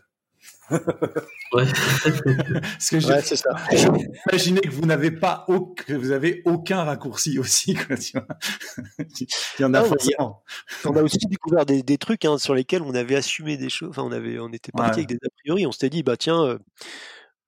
ouais. 0.71 1.65
Parce 2.03 2.91
que 2.91 3.01
je, 3.01 3.87
imaginais 4.31 4.61
que 4.61 4.71
vous 4.71 4.87
n'avez 4.87 5.11
pas 5.11 5.47
que 5.77 5.93
vous 5.95 6.11
avez 6.11 6.43
aucun 6.45 6.85
raccourci 6.85 7.39
aussi. 7.39 7.75
Quoi, 7.75 7.97
Il 8.99 9.27
y 9.61 9.65
en 9.65 9.75
a 9.75 9.83
forcément. 9.85 10.43
On 10.85 10.97
a 10.97 11.03
aussi 11.03 11.19
découvert 11.29 11.67
des, 11.67 11.83
des 11.83 11.99
trucs 11.99 12.25
hein, 12.25 12.39
sur 12.39 12.55
lesquels 12.55 12.83
on 12.83 12.95
avait 12.95 13.17
assumé 13.17 13.57
des 13.57 13.69
choses. 13.69 13.91
Enfin, 13.91 14.03
on 14.03 14.13
avait, 14.13 14.39
on 14.39 14.53
était 14.53 14.73
parti 14.73 15.01
avec 15.01 15.09
des 15.09 15.17
a 15.17 15.29
priori. 15.43 15.67
On 15.67 15.73
s'était 15.73 15.91
dit, 15.91 16.03
bah 16.03 16.17
tiens, 16.17 16.43
euh, 16.45 16.59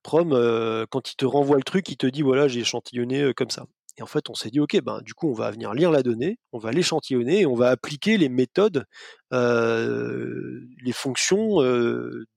Prom, 0.03 0.31
euh, 0.33 0.85
quand 0.89 1.11
il 1.11 1.15
te 1.15 1.25
renvoie 1.25 1.57
le 1.57 1.63
truc, 1.63 1.89
il 1.89 1.97
te 1.97 2.07
dit 2.07 2.21
voilà, 2.21 2.47
j'ai 2.47 2.61
échantillonné 2.61 3.21
euh, 3.21 3.33
comme 3.33 3.49
ça. 3.49 3.65
Et 3.99 4.01
en 4.01 4.05
fait, 4.05 4.29
on 4.29 4.33
s'est 4.33 4.49
dit, 4.49 4.61
OK, 4.61 4.79
ben, 4.81 5.01
du 5.01 5.13
coup, 5.13 5.29
on 5.29 5.33
va 5.33 5.51
venir 5.51 5.73
lire 5.73 5.91
la 5.91 6.03
donnée, 6.03 6.39
on 6.53 6.57
va 6.57 6.71
l'échantillonner 6.71 7.41
et 7.41 7.45
on 7.45 7.53
va 7.53 7.69
appliquer 7.69 8.17
les 8.17 8.29
méthodes, 8.29 8.85
les 9.29 10.93
fonctions 10.93 11.57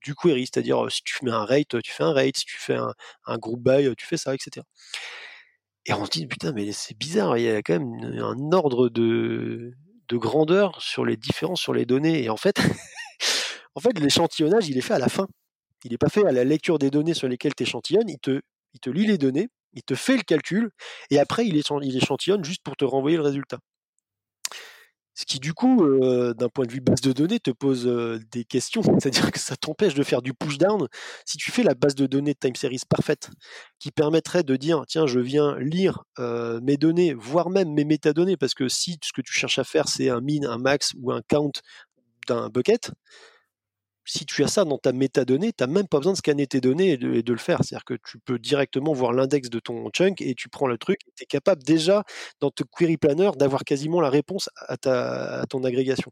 du 0.02 0.14
query. 0.16 0.46
C'est-à-dire, 0.46 0.90
si 0.90 1.02
tu 1.04 1.24
mets 1.24 1.30
un 1.30 1.44
rate, 1.44 1.80
tu 1.80 1.92
fais 1.92 2.02
un 2.02 2.12
rate, 2.12 2.36
si 2.36 2.46
tu 2.46 2.58
fais 2.58 2.74
un, 2.74 2.92
un 3.26 3.38
group 3.38 3.60
by, 3.62 3.94
tu 3.96 4.04
fais 4.06 4.16
ça, 4.16 4.34
etc. 4.34 4.66
Et 5.86 5.92
on 5.92 6.04
se 6.04 6.10
dit, 6.10 6.26
putain, 6.26 6.52
mais 6.52 6.72
c'est 6.72 6.98
bizarre, 6.98 7.38
il 7.38 7.44
y 7.44 7.48
a 7.48 7.62
quand 7.62 7.78
même 7.78 8.20
un 8.20 8.52
ordre 8.52 8.88
de, 8.88 9.72
de 10.08 10.16
grandeur 10.16 10.82
sur 10.82 11.04
les 11.04 11.16
différences 11.16 11.60
sur 11.60 11.74
les 11.74 11.86
données. 11.86 12.24
Et 12.24 12.28
en 12.28 12.36
fait, 12.36 12.56
en 13.76 13.80
fait 13.80 13.96
l'échantillonnage, 14.00 14.68
il 14.68 14.76
est 14.78 14.82
fait 14.82 14.94
à 14.94 14.98
la 14.98 15.08
fin. 15.08 15.28
Il 15.84 15.92
n'est 15.92 15.98
pas 15.98 16.08
fait 16.08 16.26
à 16.26 16.32
la 16.32 16.42
lecture 16.42 16.80
des 16.80 16.90
données 16.90 17.14
sur 17.14 17.28
lesquelles 17.28 17.54
tu 17.54 17.62
échantillonnes, 17.62 18.08
il 18.08 18.18
te, 18.18 18.40
il 18.74 18.80
te 18.80 18.90
lit 18.90 19.06
les 19.06 19.18
données, 19.18 19.48
il 19.74 19.82
te 19.82 19.94
fait 19.94 20.16
le 20.16 20.22
calcul, 20.22 20.70
et 21.10 21.18
après 21.18 21.46
il, 21.46 21.56
échantillonne 21.56 22.44
juste 22.44 22.62
pour 22.62 22.76
te 22.76 22.84
renvoyer 22.84 23.16
le 23.16 23.22
résultat. 23.22 23.58
Ce 25.14 25.26
qui, 25.26 25.38
du 25.38 25.52
coup, 25.52 25.84
euh, 25.84 26.32
d'un 26.32 26.48
point 26.48 26.64
de 26.64 26.72
vue 26.72 26.80
base 26.80 27.02
de 27.02 27.12
données, 27.12 27.38
te 27.38 27.50
pose 27.50 27.86
euh, 27.86 28.18
des 28.30 28.44
questions. 28.44 28.82
C'est-à-dire 28.98 29.30
que 29.30 29.38
ça 29.38 29.56
t'empêche 29.56 29.92
de 29.92 30.02
faire 30.02 30.22
du 30.22 30.32
push-down. 30.32 30.88
Si 31.26 31.36
tu 31.36 31.50
fais 31.50 31.62
la 31.62 31.74
base 31.74 31.94
de 31.94 32.06
données 32.06 32.32
de 32.32 32.38
time 32.38 32.56
series 32.56 32.80
parfaite, 32.88 33.28
qui 33.78 33.90
permettrait 33.90 34.42
de 34.42 34.56
dire, 34.56 34.84
tiens, 34.88 35.06
je 35.06 35.20
viens 35.20 35.58
lire 35.58 36.04
euh, 36.18 36.60
mes 36.62 36.78
données, 36.78 37.12
voire 37.12 37.50
même 37.50 37.74
mes 37.74 37.84
métadonnées, 37.84 38.38
parce 38.38 38.54
que 38.54 38.68
si 38.68 38.98
ce 39.02 39.12
que 39.12 39.20
tu 39.20 39.34
cherches 39.34 39.58
à 39.58 39.64
faire, 39.64 39.86
c'est 39.86 40.08
un 40.08 40.22
min, 40.22 40.48
un 40.48 40.56
max 40.56 40.92
ou 40.98 41.12
un 41.12 41.20
count 41.28 41.52
d'un 42.26 42.48
bucket, 42.48 42.90
si 44.04 44.26
tu 44.26 44.42
as 44.44 44.48
ça 44.48 44.64
dans 44.64 44.78
ta 44.78 44.92
métadonnée, 44.92 45.52
tu 45.52 45.62
n'as 45.62 45.68
même 45.68 45.88
pas 45.88 45.98
besoin 45.98 46.12
de 46.12 46.18
scanner 46.18 46.46
tes 46.46 46.60
données 46.60 46.92
et 46.92 46.96
de, 46.96 47.32
le 47.32 47.38
faire. 47.38 47.58
C'est-à-dire 47.62 47.84
que 47.84 47.94
tu 47.94 48.18
peux 48.18 48.38
directement 48.38 48.92
voir 48.92 49.12
l'index 49.12 49.48
de 49.48 49.60
ton 49.60 49.88
chunk 49.90 50.20
et 50.20 50.34
tu 50.34 50.48
prends 50.48 50.66
le 50.66 50.78
truc 50.78 51.00
tu 51.16 51.22
es 51.24 51.26
capable 51.26 51.62
déjà, 51.62 52.04
dans 52.40 52.50
ton 52.50 52.64
query 52.76 52.96
planner, 52.96 53.30
d'avoir 53.36 53.64
quasiment 53.64 54.00
la 54.00 54.10
réponse 54.10 54.48
à, 54.56 54.76
ta, 54.76 55.44
ton 55.48 55.64
agrégation. 55.64 56.10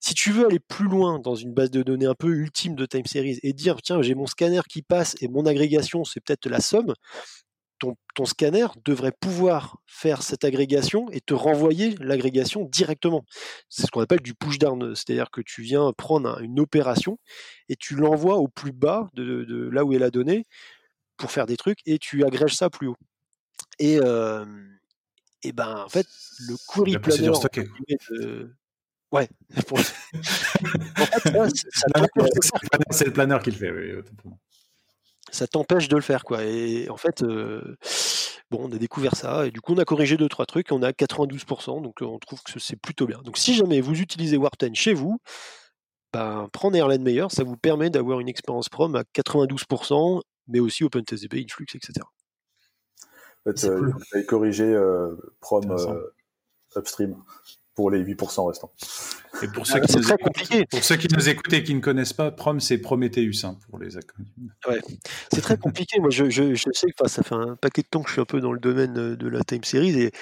Si 0.00 0.14
tu 0.14 0.32
veux 0.32 0.46
aller 0.46 0.60
plus 0.60 0.86
loin 0.86 1.18
dans 1.18 1.34
une 1.34 1.54
base 1.54 1.70
de 1.70 1.82
données 1.82 2.06
un 2.06 2.14
peu 2.14 2.28
ultime 2.28 2.74
de 2.74 2.84
time 2.84 3.06
series 3.06 3.38
et 3.42 3.54
dire, 3.54 3.76
tiens, 3.82 4.02
j'ai 4.02 4.14
mon 4.14 4.26
scanner 4.26 4.60
qui 4.68 4.82
passe 4.82 5.16
et 5.22 5.28
mon 5.28 5.46
agrégation, 5.46 6.04
c'est 6.04 6.20
peut-être 6.20 6.46
la 6.46 6.60
somme, 6.60 6.92
ton, 8.14 8.24
scanner 8.24 8.66
devrait 8.84 9.12
pouvoir 9.12 9.78
faire 9.86 10.22
cette 10.22 10.44
agrégation 10.44 11.10
et 11.10 11.20
te 11.20 11.34
renvoyer 11.34 11.94
l'agrégation 12.00 12.64
directement. 12.64 13.24
C'est 13.68 13.86
ce 13.86 13.90
qu'on 13.90 14.00
appelle 14.00 14.20
du 14.20 14.34
push-down, 14.34 14.94
c'est-à-dire 14.94 15.30
que 15.30 15.40
tu 15.40 15.62
viens 15.62 15.92
prendre 15.96 16.40
une 16.40 16.60
opération 16.60 17.18
et 17.68 17.76
tu 17.76 17.96
l'envoies 17.96 18.36
au 18.36 18.48
plus 18.48 18.72
bas 18.72 19.08
de, 19.14 19.68
là 19.72 19.84
où 19.84 19.92
est 19.92 19.98
la 19.98 20.10
donnée 20.10 20.44
pour 21.16 21.30
faire 21.30 21.46
des 21.46 21.56
trucs 21.56 21.80
et 21.86 21.98
tu 21.98 22.24
agrèges 22.24 22.54
ça 22.54 22.70
plus 22.70 22.88
haut. 22.88 22.96
Et, 23.78 23.96
et 25.42 25.52
ben 25.52 25.84
en 25.84 25.88
fait, 25.88 26.06
le 26.48 26.56
query 26.72 26.98
planner. 26.98 27.30
Ouais. 29.12 29.28
c'est 32.90 33.06
le 33.06 33.12
planeur 33.12 33.40
qui 33.42 33.52
le 33.52 33.56
fait. 33.56 33.70
Oui, 33.70 33.92
ça 35.34 35.46
t'empêche 35.46 35.88
de 35.88 35.96
le 35.96 36.02
faire 36.02 36.24
quoi. 36.24 36.44
Et 36.44 36.88
en 36.88 36.96
fait, 36.96 37.22
euh, 37.22 37.76
bon, 38.50 38.68
on 38.68 38.72
a 38.72 38.78
découvert 38.78 39.16
ça 39.16 39.46
et 39.46 39.50
du 39.50 39.60
coup 39.60 39.74
on 39.74 39.78
a 39.78 39.84
corrigé 39.84 40.16
deux 40.16 40.28
trois 40.28 40.46
trucs. 40.46 40.70
Et 40.70 40.74
on 40.74 40.82
a 40.82 40.92
92%, 40.92 41.82
donc 41.82 41.96
on 42.00 42.18
trouve 42.18 42.42
que 42.42 42.58
c'est 42.58 42.76
plutôt 42.76 43.06
bien. 43.06 43.20
Donc 43.22 43.36
si 43.36 43.54
jamais 43.54 43.80
vous 43.80 44.00
utilisez 44.00 44.36
Warp 44.36 44.58
10 44.58 44.74
chez 44.74 44.94
vous, 44.94 45.18
ben, 46.12 46.48
prendre 46.52 46.76
Airline 46.76 47.02
Meilleur, 47.02 47.32
ça 47.32 47.42
vous 47.42 47.56
permet 47.56 47.90
d'avoir 47.90 48.20
une 48.20 48.28
expérience 48.28 48.68
prom 48.68 48.94
à 48.94 49.02
92%, 49.02 50.22
mais 50.48 50.60
aussi 50.60 50.84
OpenTCP, 50.84 51.44
Influx, 51.44 51.66
etc. 51.74 51.92
En 53.46 53.50
fait, 53.50 53.64
euh, 53.64 53.90
vous 53.90 54.02
avez 54.12 54.24
corrigé 54.24 54.64
euh, 54.64 55.16
prom 55.40 55.64
upstream 56.76 57.16
pour 57.74 57.90
les 57.90 58.02
8% 58.04 58.48
restants. 58.48 58.72
Et 59.42 59.48
pour 59.48 59.66
ceux, 59.66 59.80
qui 59.80 59.96
nous 59.96 60.12
écoutent, 60.12 60.70
pour 60.70 60.84
ceux 60.84 60.96
qui 60.96 61.08
nous 61.12 61.28
écoutent 61.28 61.52
et 61.52 61.64
qui 61.64 61.74
ne 61.74 61.80
connaissent 61.80 62.12
pas, 62.12 62.30
Prom, 62.30 62.60
c'est 62.60 62.78
Prometheus 62.78 63.44
hein, 63.44 63.58
pour 63.68 63.78
les 63.78 63.96
acronymes. 63.96 64.52
Ouais, 64.68 64.80
c'est 65.32 65.40
très 65.40 65.56
compliqué. 65.56 65.98
Moi, 65.98 66.10
je, 66.10 66.30
je, 66.30 66.54
je 66.54 66.64
sais 66.72 66.86
que 66.86 67.08
ça 67.08 67.22
fait 67.22 67.34
un 67.34 67.56
paquet 67.56 67.82
de 67.82 67.88
temps 67.88 68.02
que 68.02 68.08
je 68.08 68.12
suis 68.12 68.20
un 68.20 68.26
peu 68.26 68.40
dans 68.40 68.52
le 68.52 68.60
domaine 68.60 69.16
de 69.16 69.28
la 69.28 69.42
time 69.42 69.64
series 69.64 70.00
et, 70.00 70.12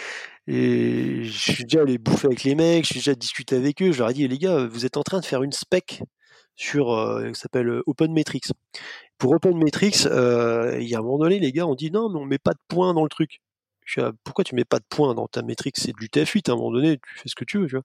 et 0.49 1.25
je 1.25 1.53
suis 1.53 1.65
déjà 1.65 1.83
allé 1.83 1.99
bouffer 1.99 2.27
avec 2.27 2.43
les 2.45 2.55
mecs, 2.55 2.85
je 2.85 2.91
suis 2.91 3.01
déjà 3.01 3.15
discuté 3.15 3.57
avec 3.57 3.81
eux. 3.83 3.93
Je 3.93 3.99
leur 3.99 4.11
ai 4.11 4.15
dit, 4.15 4.27
les 4.27 4.39
gars, 4.39 4.67
vous 4.67 4.87
êtes 4.87 4.97
en 4.97 5.03
train 5.03 5.21
de 5.21 5.25
faire 5.25 5.43
une 5.43 5.53
spec 5.53 6.03
sur, 6.57 6.93
euh, 6.93 7.31
qui 7.31 7.41
s'appelle 7.41 7.69
euh, 7.69 7.83
OpenMetrics. 7.87 8.53
Pour 9.19 9.33
OpenMetrics, 9.33 10.07
euh, 10.07 10.79
il 10.81 10.89
y 10.89 10.95
a 10.95 10.99
un 10.99 11.03
moment 11.03 11.19
donné, 11.19 11.39
les 11.39 11.53
gars 11.53 11.67
ont 11.67 11.75
dit 11.75 11.91
non, 11.91 12.09
mais 12.09 12.19
on 12.19 12.25
met 12.25 12.39
pas 12.39 12.53
de 12.53 12.61
points 12.69 12.95
dans 12.95 13.05
le 13.05 13.09
truc. 13.09 13.41
Pourquoi 14.25 14.45
tu 14.45 14.55
mets 14.55 14.65
pas 14.65 14.79
de 14.79 14.85
points 14.89 15.15
dans 15.15 15.29
ta 15.29 15.43
métrique? 15.43 15.77
C'est 15.79 15.93
du 15.93 16.09
TF8, 16.09 16.51
à 16.51 16.53
un 16.53 16.57
moment 16.57 16.73
donné, 16.73 16.99
tu 16.99 17.19
fais 17.19 17.29
ce 17.29 17.35
que 17.35 17.45
tu 17.45 17.59
veux. 17.59 17.83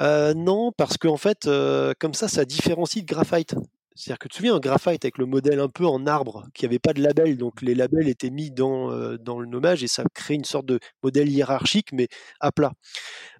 Euh, 0.00 0.34
non, 0.34 0.72
parce 0.72 0.96
qu'en 0.98 1.10
en 1.10 1.16
fait, 1.16 1.46
euh, 1.46 1.92
comme 1.98 2.14
ça, 2.14 2.28
ça 2.28 2.44
différencie 2.44 3.04
de 3.04 3.12
graphite. 3.12 3.54
C'est-à-dire 3.94 4.18
que 4.18 4.28
tu 4.28 4.32
te 4.32 4.36
souviens, 4.38 4.58
graphite 4.58 5.04
avec 5.04 5.18
le 5.18 5.26
modèle 5.26 5.60
un 5.60 5.68
peu 5.68 5.86
en 5.86 6.04
arbre, 6.06 6.46
qui 6.52 6.66
avait 6.66 6.80
pas 6.80 6.92
de 6.92 7.00
label, 7.00 7.36
donc 7.38 7.62
les 7.62 7.76
labels 7.76 8.08
étaient 8.08 8.30
mis 8.30 8.50
dans, 8.50 8.90
euh, 8.90 9.18
dans 9.18 9.38
le 9.38 9.46
nommage 9.46 9.84
et 9.84 9.88
ça 9.88 10.02
crée 10.14 10.34
une 10.34 10.44
sorte 10.44 10.66
de 10.66 10.80
modèle 11.04 11.28
hiérarchique, 11.28 11.92
mais 11.92 12.08
à 12.40 12.50
plat. 12.50 12.72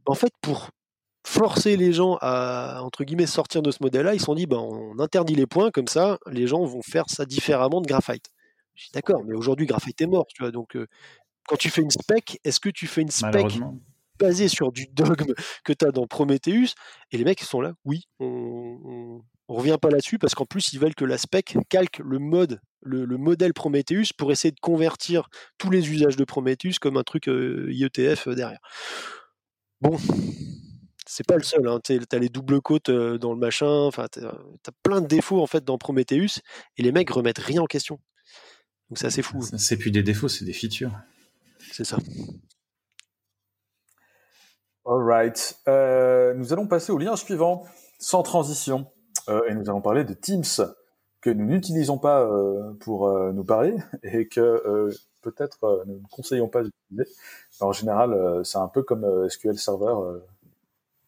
En 0.06 0.14
fait, 0.14 0.32
pour 0.42 0.70
forcer 1.26 1.76
les 1.76 1.92
gens 1.92 2.18
à, 2.20 2.82
entre 2.82 3.02
guillemets, 3.04 3.26
sortir 3.26 3.62
de 3.62 3.72
ce 3.72 3.78
modèle-là, 3.82 4.14
ils 4.14 4.20
se 4.20 4.26
sont 4.26 4.34
dit, 4.36 4.46
ben, 4.46 4.58
on 4.58 4.98
interdit 5.00 5.34
les 5.34 5.46
points, 5.46 5.70
comme 5.72 5.88
ça, 5.88 6.18
les 6.30 6.46
gens 6.46 6.64
vont 6.64 6.82
faire 6.82 7.06
ça 7.08 7.26
différemment 7.26 7.80
de 7.80 7.86
graphite. 7.86 8.26
Je 8.74 8.84
suis 8.84 8.92
d'accord, 8.92 9.22
mais 9.26 9.34
aujourd'hui, 9.34 9.66
graphite 9.66 10.00
est 10.02 10.06
mort, 10.06 10.26
tu 10.28 10.42
vois, 10.42 10.52
donc 10.52 10.76
quand 11.46 11.56
tu 11.56 11.70
fais 11.70 11.82
une 11.82 11.90
spec, 11.90 12.40
est-ce 12.44 12.60
que 12.60 12.68
tu 12.68 12.86
fais 12.86 13.02
une 13.02 13.10
spec 13.10 13.58
basée 14.18 14.48
sur 14.48 14.72
du 14.72 14.86
dogme 14.86 15.34
que 15.64 15.72
tu 15.72 15.84
as 15.84 15.90
dans 15.90 16.06
Prometheus 16.06 16.74
Et 17.10 17.18
les 17.18 17.24
mecs 17.24 17.40
sont 17.40 17.60
là, 17.60 17.74
oui, 17.84 18.04
on, 18.20 19.20
ne 19.48 19.54
revient 19.54 19.78
pas 19.80 19.90
là-dessus 19.90 20.18
parce 20.18 20.34
qu'en 20.34 20.46
plus 20.46 20.72
ils 20.72 20.78
veulent 20.78 20.94
que 20.94 21.04
la 21.04 21.18
spec 21.18 21.56
calque 21.68 21.98
le 21.98 22.18
mode, 22.18 22.60
le, 22.82 23.06
modèle 23.16 23.52
Prometheus 23.52 24.12
pour 24.16 24.32
essayer 24.32 24.52
de 24.52 24.60
convertir 24.60 25.28
tous 25.58 25.70
les 25.70 25.90
usages 25.90 26.16
de 26.16 26.24
Prometheus 26.24 26.78
comme 26.80 26.96
un 26.96 27.02
truc 27.02 27.28
euh, 27.28 27.68
IETF 27.72 28.28
euh, 28.28 28.34
derrière. 28.34 28.60
Bon, 29.80 29.98
c'est 31.06 31.26
pas 31.26 31.36
le 31.36 31.42
seul. 31.42 31.68
Hein. 31.68 31.80
Tu 31.84 32.00
as 32.10 32.18
les 32.18 32.28
doubles 32.30 32.60
côtes 32.62 32.88
euh, 32.88 33.18
dans 33.18 33.34
le 33.34 33.38
machin. 33.38 33.66
Enfin, 33.66 34.06
tu 34.10 34.20
as, 34.20 34.72
plein 34.82 35.02
de 35.02 35.06
défauts 35.06 35.42
en 35.42 35.46
fait 35.46 35.64
dans 35.64 35.76
Prometheus 35.76 36.40
et 36.78 36.82
les 36.82 36.92
mecs 36.92 37.10
remettent 37.10 37.38
rien 37.38 37.60
en 37.60 37.66
question. 37.66 38.00
Donc 38.88 38.98
c'est 38.98 39.06
assez 39.06 39.22
fou. 39.22 39.40
C'est 39.56 39.76
plus 39.76 39.90
des 39.90 40.02
défauts, 40.02 40.28
c'est 40.28 40.44
des 40.44 40.52
features. 40.52 40.92
C'est 41.72 41.84
ça. 41.84 41.98
Alright. 44.86 45.58
Euh, 45.66 46.34
nous 46.34 46.52
allons 46.52 46.66
passer 46.66 46.92
au 46.92 46.98
lien 46.98 47.16
suivant, 47.16 47.64
sans 47.98 48.22
transition. 48.22 48.86
Euh, 49.28 49.40
et 49.48 49.54
nous 49.54 49.68
allons 49.70 49.80
parler 49.80 50.04
de 50.04 50.12
Teams, 50.12 50.44
que 51.22 51.30
nous 51.30 51.46
n'utilisons 51.46 51.98
pas 51.98 52.22
euh, 52.22 52.74
pour 52.80 53.10
nous 53.32 53.44
parler 53.44 53.74
et 54.02 54.28
que 54.28 54.90
peut-être 55.22 55.84
nous 55.86 56.00
ne 56.00 56.06
conseillons 56.10 56.48
pas 56.48 56.62
d'utiliser. 56.62 57.10
En 57.60 57.72
général, 57.72 58.44
c'est 58.44 58.58
un 58.58 58.68
peu 58.68 58.82
comme 58.82 59.28
SQL 59.28 59.58
Server. 59.58 60.20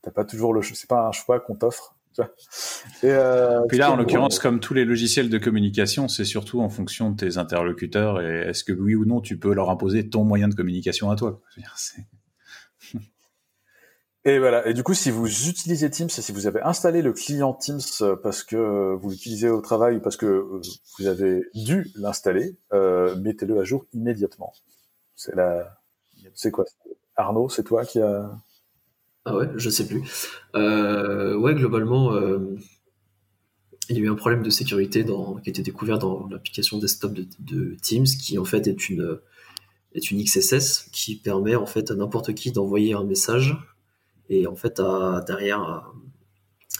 T'as 0.01 0.11
pas 0.11 0.25
toujours 0.25 0.55
le, 0.55 0.63
c'est 0.63 0.89
pas 0.89 1.07
un 1.07 1.13
choix 1.13 1.41
qu'on 1.41 1.57
t'offre. 1.57 1.96
Et 3.03 3.11
euh, 3.11 3.62
Puis 3.69 3.79
là, 3.79 3.91
en 3.93 3.97
l'occurrence, 3.97 4.39
comme 4.39 4.61
tous 4.61 4.75
les 4.75 4.85
logiciels 4.85 5.29
de 5.29 5.39
communication, 5.39 6.09
c'est 6.09 6.25
surtout 6.25 6.61
en 6.61 6.69
fonction 6.69 7.11
de 7.11 7.17
tes 7.17 7.39
interlocuteurs 7.39 8.21
et 8.21 8.49
est-ce 8.49 8.64
que 8.64 8.73
oui 8.73 8.95
ou 8.95 9.05
non 9.05 9.21
tu 9.21 9.39
peux 9.39 9.55
leur 9.55 9.71
imposer 9.71 10.09
ton 10.09 10.25
moyen 10.25 10.49
de 10.49 10.55
communication 10.55 11.11
à 11.11 11.17
toi. 11.17 11.41
Et 14.27 14.41
voilà. 14.41 14.67
Et 14.67 14.75
du 14.75 14.83
coup, 14.83 14.93
si 14.93 15.12
vous 15.12 15.29
utilisez 15.49 15.89
Teams, 15.89 16.09
si 16.09 16.33
vous 16.33 16.49
avez 16.49 16.61
installé 16.62 17.01
le 17.01 17.12
client 17.12 17.55
Teams 17.55 17.79
parce 18.25 18.43
que 18.43 18.97
vous 18.97 19.11
l'utilisez 19.11 19.49
au 19.49 19.61
travail 19.61 19.99
ou 19.99 20.01
parce 20.01 20.17
que 20.17 20.61
vous 20.99 21.07
avez 21.07 21.45
dû 21.55 21.87
l'installer, 21.95 22.57
euh, 22.73 23.14
mettez-le 23.14 23.61
à 23.61 23.62
jour 23.62 23.87
immédiatement. 23.93 24.53
C'est 25.14 25.37
la, 25.37 25.79
c'est 26.35 26.51
quoi? 26.51 26.64
Arnaud, 27.14 27.49
c'est 27.49 27.62
toi 27.62 27.85
qui 27.85 28.01
a 28.01 28.37
ah 29.27 29.35
ouais, 29.35 29.51
je 29.57 29.68
sais 29.68 29.89
plus. 29.89 30.05
Euh, 30.55 31.35
ouais, 31.35 31.53
globalement, 31.53 32.14
euh, 32.14 32.39
il 33.89 33.97
y 33.97 33.99
a 33.99 34.03
eu 34.05 34.09
un 34.09 34.14
problème 34.14 34.45
de 34.45 34.51
sécurité 34.51 35.03
dans, 35.03 35.35
qui 35.35 35.49
a 35.49 35.51
été 35.51 35.62
découvert 35.62 35.99
dans 35.99 36.29
l'application 36.29 36.79
desktop 36.79 37.12
de, 37.12 37.77
Teams, 37.83 38.07
qui 38.07 38.39
en 38.39 38.45
fait 38.45 38.68
est 38.68 38.89
une, 38.89 39.18
est 39.95 40.12
une 40.12 40.22
XSS 40.22 40.91
qui 40.93 41.16
permet 41.16 41.57
en 41.57 41.66
fait 41.66 41.91
à 41.91 41.97
n'importe 41.97 42.35
qui 42.35 42.53
d'envoyer 42.53 42.95
un 42.95 43.03
message 43.03 43.57
et 44.31 44.47
en 44.47 44.55
fait 44.55 44.79
à, 44.79 45.24
derrière 45.27 45.93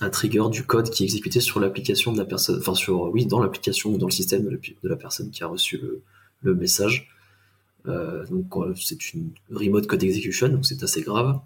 un 0.01 0.11
trigger 0.11 0.44
du 0.49 0.64
code 0.64 0.90
qui 0.90 1.03
est 1.03 1.07
exécuté 1.07 1.40
sur 1.40 1.59
l'application 1.59 2.12
de 2.12 2.18
la 2.18 2.26
personne, 2.26 2.61
enfin 2.61 2.74
sur 2.76 3.12
oui 3.12 3.26
dans 3.26 3.40
l'application 3.40 3.90
ou 3.90 3.99
dans 3.99 4.07
le 4.07 4.12
système 4.12 4.44
de 4.44 4.88
la 4.88 4.97
personne 4.97 5.30
qui 5.32 5.42
a 5.42 5.49
reçu 5.49 5.80
le, 6.42 6.55
message. 6.55 7.09
Euh, 7.86 8.24
donc 8.26 8.55
c'est 8.76 9.14
une 9.14 9.32
remote 9.51 9.88
code 9.88 10.05
execution, 10.05 10.49
donc 10.49 10.64
c'est 10.64 10.84
assez 10.84 11.03
grave. 11.03 11.40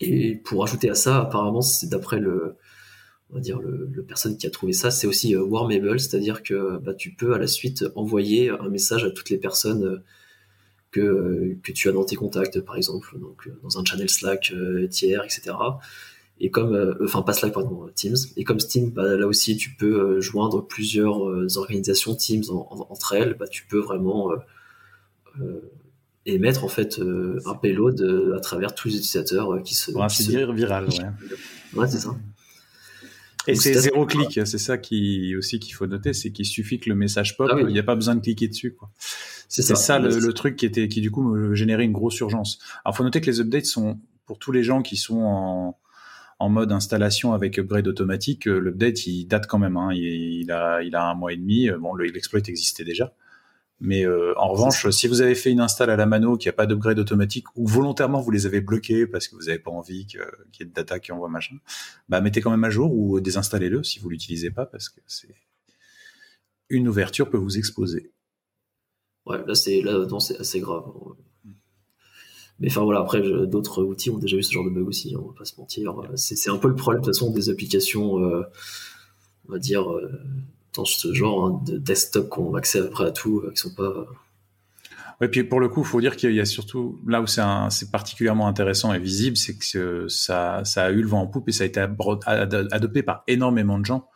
Et 0.00 0.36
pour 0.36 0.64
ajouter 0.64 0.90
à 0.90 0.94
ça, 0.94 1.20
apparemment, 1.20 1.60
c'est 1.60 1.88
d'après 1.88 2.18
le, 2.18 2.56
on 3.30 3.34
va 3.34 3.40
dire 3.40 3.60
le, 3.60 4.02
personne 4.02 4.36
qui 4.36 4.46
a 4.46 4.50
trouvé 4.50 4.72
ça, 4.72 4.90
c'est 4.90 5.06
aussi 5.06 5.34
euh, 5.34 5.42
warmable, 5.42 5.98
c'est-à-dire 6.00 6.42
que 6.42 6.78
bah, 6.78 6.94
tu 6.94 7.12
peux 7.12 7.34
à 7.34 7.38
la 7.38 7.46
suite 7.46 7.84
envoyer 7.94 8.50
un 8.50 8.68
message 8.68 9.04
à 9.04 9.10
toutes 9.10 9.30
les 9.30 9.38
personnes 9.38 9.84
euh, 9.84 10.02
que, 10.90 11.56
que 11.62 11.72
tu 11.72 11.88
as 11.88 11.92
dans 11.92 12.04
tes 12.04 12.16
contacts, 12.16 12.60
par 12.60 12.76
exemple, 12.76 13.18
donc 13.18 13.48
dans 13.62 13.78
un 13.78 13.84
channel 13.84 14.10
Slack 14.10 14.52
tiers, 14.90 15.24
etc. 15.24 15.56
Et 16.38 16.50
comme, 16.50 16.98
enfin 17.02 17.22
pas 17.22 17.32
Slack, 17.32 17.54
pardon, 17.54 17.88
Teams. 17.94 18.16
Et 18.36 18.44
comme 18.44 18.60
Steam, 18.60 18.90
bah, 18.90 19.16
là 19.16 19.26
aussi, 19.26 19.56
tu 19.56 19.70
peux 19.70 20.20
joindre 20.20 20.66
plusieurs 20.66 21.56
organisations 21.56 22.14
Teams 22.14 22.44
entre 22.50 23.14
elles. 23.14 23.36
Bah, 23.38 23.46
tu 23.48 23.66
peux 23.66 23.78
vraiment 23.78 24.32
émettre 26.26 26.64
en 26.64 26.68
fait 26.68 27.00
un 27.46 27.54
payload 27.54 28.34
à 28.36 28.40
travers 28.40 28.74
tous 28.74 28.88
les 28.88 28.94
utilisateurs 28.94 29.62
qui 29.62 29.74
se. 29.74 29.90
Pour 29.90 30.04
ainsi 30.04 30.28
dire 30.28 30.52
viral, 30.52 30.88
ouais. 30.88 31.78
Ouais, 31.80 31.88
c'est 31.88 32.00
ça. 32.00 32.14
Et 33.46 33.54
c'est 33.54 33.74
zéro 33.74 34.06
clic, 34.06 34.40
c'est 34.44 34.58
ça 34.58 34.78
qui 34.78 35.34
aussi 35.36 35.58
qu'il 35.58 35.74
faut 35.74 35.86
noter, 35.86 36.12
c'est 36.12 36.30
qu'il 36.30 36.46
suffit 36.46 36.78
que 36.78 36.88
le 36.88 36.94
message 36.94 37.36
pop, 37.36 37.50
ah 37.52 37.60
il 37.60 37.66
n'y 37.66 37.78
a 37.78 37.82
pas 37.82 37.96
besoin 37.96 38.14
de 38.14 38.20
cliquer 38.20 38.48
dessus. 38.48 38.74
Quoi. 38.74 38.90
C'est 39.48 39.62
ça, 39.62 39.74
ça 39.74 39.98
le, 39.98 40.32
truc 40.32 40.56
qui 40.56 40.66
était, 40.66 40.88
qui 40.88 41.00
du 41.00 41.10
coup 41.10 41.22
me 41.22 41.54
générait 41.54 41.84
une 41.84 41.92
grosse 41.92 42.18
urgence. 42.20 42.58
Alors 42.84 42.96
faut 42.96 43.04
noter 43.04 43.20
que 43.20 43.26
les 43.26 43.40
updates 43.40 43.66
sont 43.66 43.98
pour 44.26 44.38
tous 44.38 44.52
les 44.52 44.62
gens 44.62 44.82
qui 44.82 44.96
sont 44.96 45.20
en, 45.20 45.78
en 46.38 46.48
mode 46.48 46.70
installation 46.70 47.32
avec 47.32 47.58
upgrade 47.58 47.88
automatique, 47.88 48.46
euh, 48.46 48.58
l'update 48.58 49.06
il 49.06 49.26
date 49.26 49.46
quand 49.46 49.58
même. 49.58 49.76
Hein. 49.76 49.90
Il, 49.92 50.50
a, 50.52 50.82
il 50.82 50.94
a 50.94 51.08
un 51.08 51.14
mois 51.14 51.32
et 51.32 51.36
demi. 51.36 51.68
Bon, 51.80 51.94
l'exploit 51.94 52.40
existait 52.46 52.84
déjà. 52.84 53.12
Mais 53.84 54.06
euh, 54.06 54.32
en 54.38 54.46
revanche, 54.46 54.88
si 54.90 55.08
vous 55.08 55.22
avez 55.22 55.34
fait 55.34 55.50
une 55.50 55.58
install 55.58 55.90
à 55.90 55.96
la 55.96 56.06
mano 56.06 56.36
qui 56.36 56.48
a 56.48 56.52
pas 56.52 56.66
d'upgrade 56.66 57.00
automatique 57.00 57.46
ou 57.56 57.66
volontairement 57.66 58.20
vous 58.20 58.30
les 58.30 58.46
avez 58.46 58.60
bloqués 58.60 59.08
parce 59.08 59.26
que 59.26 59.34
vous 59.34 59.46
n'avez 59.46 59.58
pas 59.58 59.72
envie 59.72 60.06
qu'il 60.06 60.20
y 60.20 60.62
ait 60.62 60.66
de 60.66 60.72
data 60.72 61.00
qui 61.00 61.10
envoie 61.10 61.28
machin, 61.28 61.56
bah 62.08 62.20
mettez 62.20 62.40
quand 62.40 62.52
même 62.52 62.62
à 62.62 62.70
jour 62.70 62.94
ou 62.94 63.20
désinstallez-le 63.20 63.82
si 63.82 63.98
vous 63.98 64.08
l'utilisez 64.08 64.52
pas 64.52 64.66
parce 64.66 64.88
que 64.88 65.00
c'est 65.08 65.34
une 66.68 66.86
ouverture 66.86 67.28
peut 67.28 67.38
vous 67.38 67.58
exposer. 67.58 68.12
Ouais, 69.26 69.44
là 69.44 69.56
c'est 69.56 69.80
là 69.82 70.06
c'est 70.20 70.38
assez 70.38 70.60
grave. 70.60 70.84
Mais 72.60 72.68
enfin 72.68 72.84
voilà, 72.84 73.00
après 73.00 73.20
d'autres 73.48 73.82
outils 73.82 74.10
ont 74.10 74.18
déjà 74.18 74.36
eu 74.36 74.44
ce 74.44 74.52
genre 74.52 74.64
de 74.64 74.70
bug 74.70 74.86
aussi, 74.86 75.16
on 75.18 75.26
va 75.26 75.34
pas 75.36 75.44
se 75.44 75.58
mentir. 75.58 75.92
C'est 76.14 76.50
un 76.50 76.58
peu 76.58 76.68
le 76.68 76.76
problème 76.76 77.02
de 77.02 77.06
toute 77.06 77.16
façon 77.16 77.32
des 77.32 77.50
applications, 77.50 78.20
euh, 78.20 78.44
on 79.48 79.52
va 79.52 79.58
dire. 79.58 79.90
Euh, 79.90 80.08
dans 80.74 80.84
ce 80.84 81.12
genre 81.12 81.46
hein, 81.46 81.62
de 81.66 81.78
desktop 81.78 82.28
qu'on 82.28 82.50
ont 82.50 82.54
accès 82.54 82.78
à 82.78 82.82
peu 82.82 82.90
près 82.90 83.06
à 83.06 83.10
tout, 83.10 83.40
euh, 83.40 83.50
qui 83.50 83.58
sont 83.58 83.74
pas. 83.74 83.82
Euh, 83.82 84.04
ouais, 85.20 85.28
puis 85.28 85.44
pour 85.44 85.60
le 85.60 85.68
coup, 85.68 85.80
il 85.80 85.86
faut 85.86 86.00
dire 86.00 86.16
qu'il 86.16 86.32
y 86.32 86.40
a 86.40 86.44
surtout 86.44 87.00
là 87.06 87.20
où 87.20 87.26
c'est 87.26 87.90
particulièrement 87.90 88.46
intéressant 88.46 88.92
et 88.92 88.98
visible, 88.98 89.36
c'est 89.36 89.56
que 89.56 90.08
ça, 90.08 90.62
ça 90.64 90.84
a 90.84 90.90
eu 90.90 91.02
le 91.02 91.08
vent 91.08 91.22
en 91.22 91.26
poupe 91.26 91.48
et 91.48 91.52
ça 91.52 91.64
a 91.64 91.66
été 91.66 91.80
adopté 91.80 93.02
par 93.02 93.24
énormément 93.26 93.78
de 93.78 93.84
gens 93.84 94.08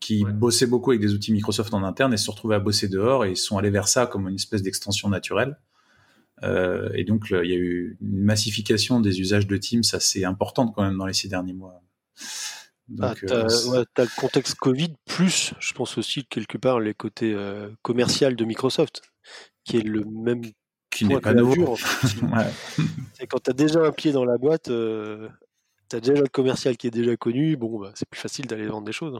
qui 0.00 0.24
bossaient 0.24 0.66
beaucoup 0.66 0.90
avec 0.90 1.00
des 1.00 1.14
outils 1.14 1.32
Microsoft 1.32 1.72
en 1.74 1.84
interne 1.84 2.12
et 2.12 2.16
se 2.16 2.28
retrouvaient 2.28 2.56
à 2.56 2.60
bosser 2.60 2.88
dehors 2.88 3.24
et 3.24 3.30
ils 3.30 3.36
sont 3.36 3.56
allés 3.56 3.70
vers 3.70 3.86
ça 3.86 4.06
comme 4.06 4.28
une 4.28 4.34
espèce 4.34 4.62
d'extension 4.62 5.08
naturelle. 5.08 5.56
Euh, 6.42 6.88
et 6.94 7.04
donc, 7.04 7.26
il 7.30 7.48
y 7.48 7.54
a 7.54 7.56
eu 7.56 7.96
une 8.00 8.18
massification 8.24 9.00
des 9.00 9.20
usages 9.20 9.46
de 9.46 9.56
Teams 9.56 9.84
assez 9.92 10.24
importante 10.24 10.74
quand 10.74 10.82
même 10.82 10.98
dans 10.98 11.06
les 11.06 11.12
six 11.12 11.28
derniers 11.28 11.52
mois. 11.52 11.80
Ah, 13.00 13.14
tu 13.14 13.26
as, 13.26 13.46
euh, 13.46 13.84
le 13.96 14.20
contexte 14.20 14.56
Covid, 14.56 14.94
plus 15.06 15.54
je 15.58 15.72
pense 15.72 15.96
aussi 15.98 16.24
quelque 16.26 16.58
part 16.58 16.80
les 16.80 16.94
côtés 16.94 17.32
euh, 17.32 17.70
commercial 17.82 18.36
de 18.36 18.44
Microsoft, 18.44 19.02
qui 19.64 19.78
est 19.78 19.82
le 19.82 20.04
même 20.04 20.42
qui 20.90 21.06
n'est 21.06 21.20
pas 21.20 21.32
nouveau. 21.32 21.76
C'est 23.14 23.26
quand 23.26 23.42
tu 23.42 23.50
as 23.50 23.54
déjà 23.54 23.80
un 23.80 23.92
pied 23.92 24.12
dans 24.12 24.24
la 24.24 24.36
boîte, 24.36 24.68
euh, 24.68 25.28
tu 25.88 25.96
as 25.96 26.00
déjà 26.00 26.20
le 26.20 26.28
commercial 26.28 26.76
qui 26.76 26.88
est 26.88 26.90
déjà 26.90 27.16
connu, 27.16 27.56
bon, 27.56 27.80
bah, 27.80 27.92
c'est 27.94 28.08
plus 28.08 28.20
facile 28.20 28.46
d'aller 28.46 28.66
vendre 28.66 28.86
des 28.86 28.92
choses. 28.92 29.18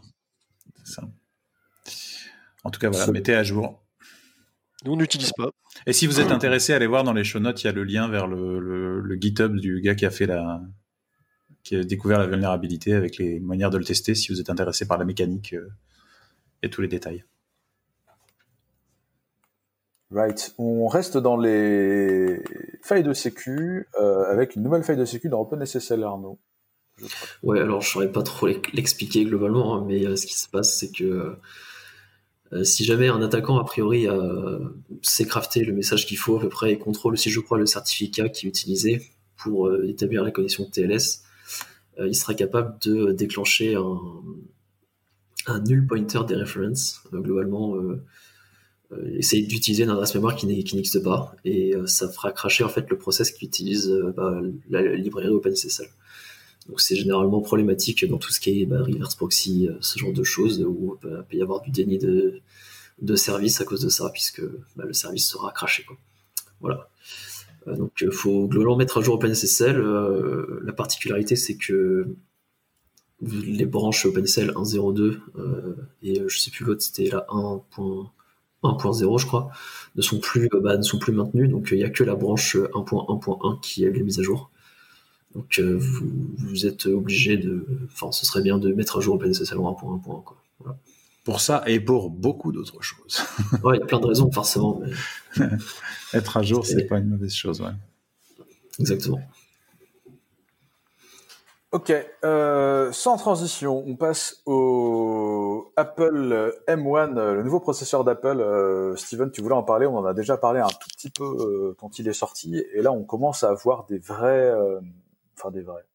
Ça. 0.85 1.03
En 2.65 2.71
tout 2.71 2.79
cas, 2.79 2.91
voilà, 2.91 3.11
mettez 3.11 3.35
à 3.35 3.43
jour. 3.43 3.83
Nous, 4.85 4.93
on 4.93 4.97
n'utilise 4.97 5.33
pas. 5.33 5.51
Et 5.87 5.93
si 5.93 6.07
vous 6.07 6.21
êtes 6.21 6.31
intéressé, 6.33 6.75
allez 6.75 6.87
voir 6.87 7.05
dans 7.05 7.13
les 7.13 7.25
show 7.25 7.39
notes, 7.39 7.63
il 7.63 7.67
y 7.67 7.71
a 7.71 7.73
le 7.73 7.85
lien 7.85 8.09
vers 8.09 8.27
le, 8.27 9.01
le 9.01 9.17
GitHub 9.17 9.57
du 9.57 9.81
gars 9.81 9.95
qui 9.95 10.05
a 10.05 10.11
fait 10.11 10.27
la, 10.27 10.61
qui 11.63 11.77
a 11.77 11.85
découvert 11.85 12.19
la 12.19 12.27
vulnérabilité 12.27 12.95
avec 12.95 13.19
les 13.19 13.39
manières 13.41 13.71
de 13.71 13.79
le 13.79 13.85
tester 13.85 14.15
si 14.15 14.33
vous 14.33 14.41
êtes 14.41 14.51
intéressé 14.51 14.87
par 14.87 14.99
la 14.99 15.05
mécanique 15.05 15.55
euh, 15.55 15.71
et 16.63 16.71
tous 16.71 16.83
les 16.83 16.89
détails. 16.89 17.25
Right. 20.11 20.55
On 20.59 20.89
reste 20.89 21.17
dans 21.17 21.37
les 21.37 22.43
failles 22.83 23.03
de 23.03 23.15
sécu 23.15 23.89
euh, 23.99 24.25
avec 24.31 24.57
une 24.57 24.63
nouvelle 24.63 24.83
faille 24.83 24.99
de 24.99 25.05
sécu 25.05 25.29
dans 25.29 25.41
OpenSSL 25.41 26.03
Arnaud. 26.03 26.39
Ouais, 27.43 27.61
alors 27.61 27.81
je 27.81 27.89
saurais 27.89 28.13
pas 28.13 28.23
trop 28.23 28.47
l'expliquer 28.47 29.25
globalement, 29.25 29.77
hein, 29.77 29.85
mais 29.87 30.07
euh, 30.07 30.17
ce 30.17 30.27
qui 30.27 30.35
se 30.35 30.49
passe, 30.49 30.79
c'est 30.79 30.93
que 30.93 31.37
si 32.65 32.85
jamais 32.85 33.09
un 33.09 33.23
attaquant 33.23 33.59
a 33.59 33.65
priori 33.65 34.07
sait 35.01 35.25
crafter 35.25 35.65
le 35.65 35.73
message 35.73 36.05
qu'il 36.05 36.19
faut 36.19 36.37
à 36.37 36.41
peu 36.41 36.51
près 36.51 36.73
et 36.73 36.79
contrôle 36.79 37.15
aussi, 37.15 37.31
je 37.31 37.41
crois, 37.41 37.57
le 37.57 37.65
certificat 37.65 38.29
qui 38.29 38.45
est 38.45 38.49
utilisé 38.51 39.09
pour 39.39 39.75
établir 39.85 40.23
la 40.23 40.31
connexion 40.33 40.69
TLS, 40.69 41.23
euh, 41.23 41.29
il 41.99 42.15
sera 42.15 42.35
capable 42.35 42.79
de 42.81 43.13
déclencher 43.13 43.75
un, 43.75 44.01
un 45.47 45.61
null 45.61 45.87
pointer 45.87 46.21
des 46.27 46.37
references, 46.37 47.03
euh, 47.13 47.21
globalement 47.21 47.77
euh, 47.77 48.03
essayer 49.15 49.47
d'utiliser 49.47 49.85
une 49.85 49.91
adresse 49.91 50.15
mémoire 50.15 50.37
qui 50.37 50.47
n'existe 50.47 51.03
pas 51.03 51.35
et 51.47 51.75
ça 51.87 52.11
fera 52.11 52.31
cracher 52.31 52.63
en 52.63 52.69
fait 52.69 52.91
le 52.91 52.99
process 52.99 53.31
qui 53.31 53.47
utilise 53.47 53.91
bah, 54.15 54.39
la, 54.69 54.95
librairie 54.95 55.31
OpenSSL. 55.31 55.89
C'est 56.77 56.95
généralement 56.95 57.41
problématique 57.41 58.07
dans 58.07 58.19
tout 58.19 58.31
ce 58.31 58.39
qui 58.39 58.61
est 58.61 58.67
bah, 58.67 58.83
reverse 58.83 59.15
proxy, 59.15 59.67
ce 59.81 59.99
genre 59.99 60.13
de 60.13 60.23
choses 60.23 60.63
où 60.63 60.99
il 61.05 61.09
peut 61.09 61.37
y 61.39 61.41
avoir 61.41 61.63
du 61.63 61.71
déni 61.71 61.97
de, 61.97 62.43
service 63.17 63.63
à 63.63 63.65
cause 63.65 63.81
de 63.81 63.89
ça 63.89 64.11
puisque 64.11 64.43
bah, 64.77 64.85
le 64.87 64.93
service 64.93 65.27
sera 65.27 65.53
craché. 65.53 65.87
Voilà. 66.61 66.91
Euh, 67.67 67.77
donc 67.77 67.93
il 68.01 68.09
euh, 68.09 68.11
faut 68.11 68.47
globalement 68.47 68.77
mettre 68.77 68.99
à 68.99 69.03
jour 69.03 69.15
OpenSSL. 69.15 69.79
Euh, 69.79 70.61
la 70.65 70.73
particularité 70.73 71.37
c'est 71.37 71.57
que 71.57 72.15
les 73.21 73.67
branches 73.67 74.05
OpenSSL 74.07 74.51
1.0.2 74.51 75.19
et 76.03 76.23
je 76.27 76.39
sais 76.39 76.51
plus 76.51 76.65
l'autre 76.65 76.83
c'était 76.83 77.09
la 77.09 77.25
1.1.0 77.29 79.19
je 79.21 79.27
crois 79.27 79.51
ne 79.95 80.03
sont 80.03 80.19
plus 80.19 80.49
bah, 80.49 80.77
ne 80.77 80.83
sont 80.83 80.99
plus 80.99 81.13
maintenues. 81.13 81.47
Donc 81.47 81.69
il 81.71 81.79
n'y 81.79 81.85
a 81.85 81.91
que 81.91 82.03
la 82.03 82.17
branche 82.17 82.57
1.1.1 82.57 83.61
qui 83.61 83.85
est 83.85 83.91
mise 83.91 84.19
à 84.19 84.23
jour. 84.23 84.51
Donc 85.37 85.61
vous, 85.61 86.67
êtes 86.67 86.87
obligé 86.87 87.37
de 87.37 87.65
enfin 87.85 88.11
ce 88.11 88.27
serait 88.27 88.43
bien 88.43 88.59
de 88.59 88.73
mettre 88.73 88.99
à 88.99 89.01
jour 89.01 89.15
OpenSSL 89.15 89.57
1.1.1 89.57 90.03
quoi. 90.03 90.37
Voilà 90.59 90.77
pour 91.25 91.41
ça 91.41 91.63
et 91.67 91.81
pour 91.81 92.11
beaucoup 92.11 92.53
d'autres 92.53 92.83
choses. 92.83 93.23
ouais, 93.65 93.77
il 93.77 93.81
y 93.81 93.83
a 93.83 93.87
plein 93.87 94.01
de 94.01 94.07
raisons, 94.07 94.31
forcément. 94.31 94.81
Être 96.15 96.37
à 96.37 96.43
jour, 96.43 96.67
c'est 96.67 96.85
pas 96.85 96.99
une 96.99 97.09
mauvaise 97.09 97.35
chose, 97.35 97.61
ouais. 97.61 97.71
Exactement. 98.79 99.21
Ok, 101.71 101.91
euh, 102.25 102.93
sans 102.93 103.17
transition, 103.17 103.83
on 103.87 103.97
passe 103.97 104.43
au 104.45 105.73
Apple 105.77 106.53
M1, 106.69 107.15
le 107.15 107.43
nouveau 107.43 107.61
processeur 107.61 108.05
d'Apple. 108.05 108.41
Euh, 108.41 108.95
Steven, 108.97 109.31
tu 109.31 109.41
voulais 109.41 109.55
en 109.55 109.63
parler, 109.63 109.87
on 109.87 109.97
en 109.97 110.05
a 110.05 110.13
déjà 110.13 110.37
parlé 110.37 110.61
un 110.61 110.67
tout 110.67 110.89
petit 110.91 111.09
peu 111.09 111.25
euh, 111.25 111.75
quand 111.79 111.99
il 111.99 112.09
est 112.09 112.13
sorti, 112.13 112.63
et 112.75 112.83
là 112.83 112.93
on 112.93 113.05
commence 113.05 113.43
à 113.43 113.49
avoir 113.49 113.87
des 113.87 113.99
vrais, 113.99 114.53
enfin 115.39 115.51
des 115.51 115.63
vrais, 115.63 115.87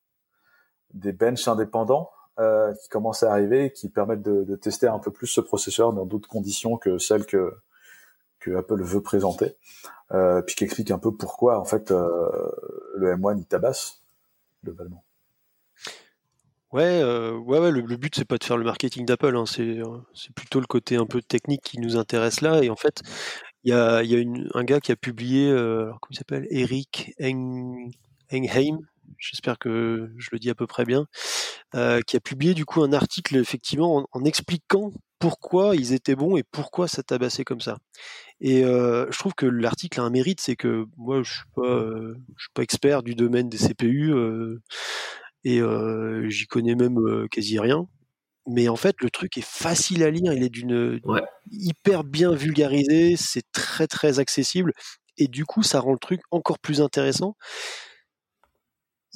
des 0.95 1.11
benches 1.11 1.47
indépendants 1.47 2.09
euh, 2.39 2.71
qui 2.75 2.87
commencent 2.89 3.23
à 3.23 3.31
arriver, 3.31 3.71
qui 3.71 3.89
permettent 3.89 4.21
de, 4.21 4.55
tester 4.55 4.85
un 4.85 4.99
peu 4.99 5.09
plus 5.09 5.25
ce 5.25 5.41
processeur 5.41 5.91
dans 5.91 6.05
d'autres 6.05 6.29
conditions 6.29 6.77
que 6.77 6.99
celles 6.99 7.25
que, 7.25 7.51
Apple 8.55 8.81
veut 8.81 9.01
présenter, 9.01 9.57
euh, 10.13 10.41
puis 10.41 10.55
qui 10.55 10.63
explique 10.63 10.91
un 10.91 10.99
peu 10.99 11.11
pourquoi 11.11 11.59
en 11.59 11.65
fait 11.65 11.91
euh, 11.91 12.49
le 12.95 13.13
M1 13.13 13.39
il 13.39 13.45
tabasse 13.45 14.03
globalement. 14.63 15.03
Ouais, 16.71 17.03
ouais, 17.03 17.59
ouais, 17.59 17.71
le, 17.71 17.81
but 17.97 18.15
c'est 18.15 18.23
pas 18.23 18.37
de 18.37 18.43
faire 18.43 18.55
le 18.55 18.63
marketing 18.63 19.05
d'Apple, 19.05 19.35
hein, 19.35 19.43
c'est 19.45 20.33
plutôt 20.33 20.61
le 20.61 20.65
côté 20.65 20.95
un 20.95 21.07
peu 21.07 21.21
technique 21.21 21.61
qui 21.61 21.79
nous 21.79 21.97
intéresse 21.97 22.39
là. 22.41 22.63
Et 22.63 22.69
en 22.69 22.77
fait, 22.77 23.01
il 23.63 23.71
y 23.71 23.73
a, 23.73 23.97
un 24.53 24.63
gars 24.63 24.79
qui 24.79 24.91
a 24.91 24.95
publié, 24.95 25.49
comment 25.51 25.97
il 26.11 26.17
s'appelle, 26.17 26.47
Eric 26.51 27.15
Engheim, 27.19 28.79
j'espère 29.17 29.57
que 29.59 30.11
je 30.17 30.29
le 30.31 30.39
dis 30.39 30.49
à 30.49 30.55
peu 30.55 30.67
près 30.67 30.85
bien, 30.85 31.07
euh, 31.75 32.01
qui 32.05 32.17
a 32.17 32.19
publié 32.19 32.53
du 32.53 32.65
coup 32.65 32.83
un 32.83 32.93
article 32.93 33.35
effectivement 33.37 34.07
en, 34.11 34.25
expliquant 34.25 34.91
pourquoi 35.19 35.75
ils 35.75 35.93
étaient 35.93 36.15
bons 36.15 36.37
et 36.37 36.43
pourquoi 36.43 36.87
ça 36.87 37.03
tabassait 37.03 37.43
comme 37.43 37.61
ça. 37.61 37.77
Et 38.39 38.63
euh, 38.63 39.07
je 39.11 39.17
trouve 39.17 39.33
que 39.33 39.45
l'article 39.45 39.99
a 39.99 40.03
un 40.03 40.09
mérite, 40.09 40.41
c'est 40.41 40.55
que 40.55 40.85
moi 40.95 41.23
je 41.23 41.31
suis 41.31 41.49
pas, 41.55 41.67
euh, 41.67 42.15
je 42.37 42.43
suis 42.43 42.53
pas 42.53 42.63
expert 42.63 43.03
du 43.03 43.15
domaine 43.15 43.49
des 43.49 43.57
CPU 43.57 44.13
et 45.43 45.61
j'y 46.29 46.47
connais 46.47 46.75
même 46.75 47.27
quasi 47.29 47.59
rien. 47.59 47.87
Mais 48.49 48.69
en 48.69 48.77
fait, 48.77 48.95
le 49.01 49.09
truc 49.09 49.37
est 49.37 49.45
facile 49.45 50.03
à 50.03 50.09
lire, 50.09 50.31
il 50.31 50.41
est 50.41 50.49
d'une 50.49 51.01
hyper 51.51 52.03
bien 52.05 52.33
vulgarisé, 52.33 53.15
c'est 53.17 53.43
très 53.51 53.87
très 53.87 54.19
accessible 54.19 54.71
et 55.17 55.27
du 55.27 55.45
coup 55.45 55.63
ça 55.63 55.79
rend 55.79 55.93
le 55.93 55.99
truc 55.99 56.21
encore 56.31 56.59
plus 56.59 56.81
intéressant 56.81 57.35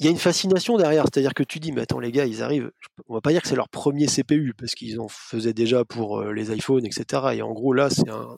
il 0.02 0.06
y 0.06 0.08
a 0.08 0.10
une 0.10 0.18
fascination 0.18 0.76
derrière, 0.76 1.04
c'est-à-dire 1.04 1.32
que 1.32 1.44
tu 1.44 1.60
dis, 1.60 1.70
mais 1.70 1.82
attends 1.82 2.00
les 2.00 2.10
gars, 2.10 2.26
ils 2.26 2.42
arrivent, 2.42 2.72
on 3.06 3.14
va 3.14 3.20
pas 3.20 3.30
dire 3.30 3.40
que 3.40 3.46
c'est 3.46 3.54
leur 3.54 3.68
premier 3.68 4.06
CPU, 4.06 4.52
parce 4.58 4.72
qu'ils 4.72 4.98
en 4.98 5.06
faisaient 5.06 5.52
déjà 5.52 5.84
pour 5.84 6.18
euh, 6.18 6.32
les 6.32 6.52
iPhones, 6.52 6.84
etc. 6.84 7.22
Et 7.34 7.42
en 7.42 7.52
gros 7.52 7.72
là, 7.72 7.88
c'est 7.88 8.08
un, 8.10 8.36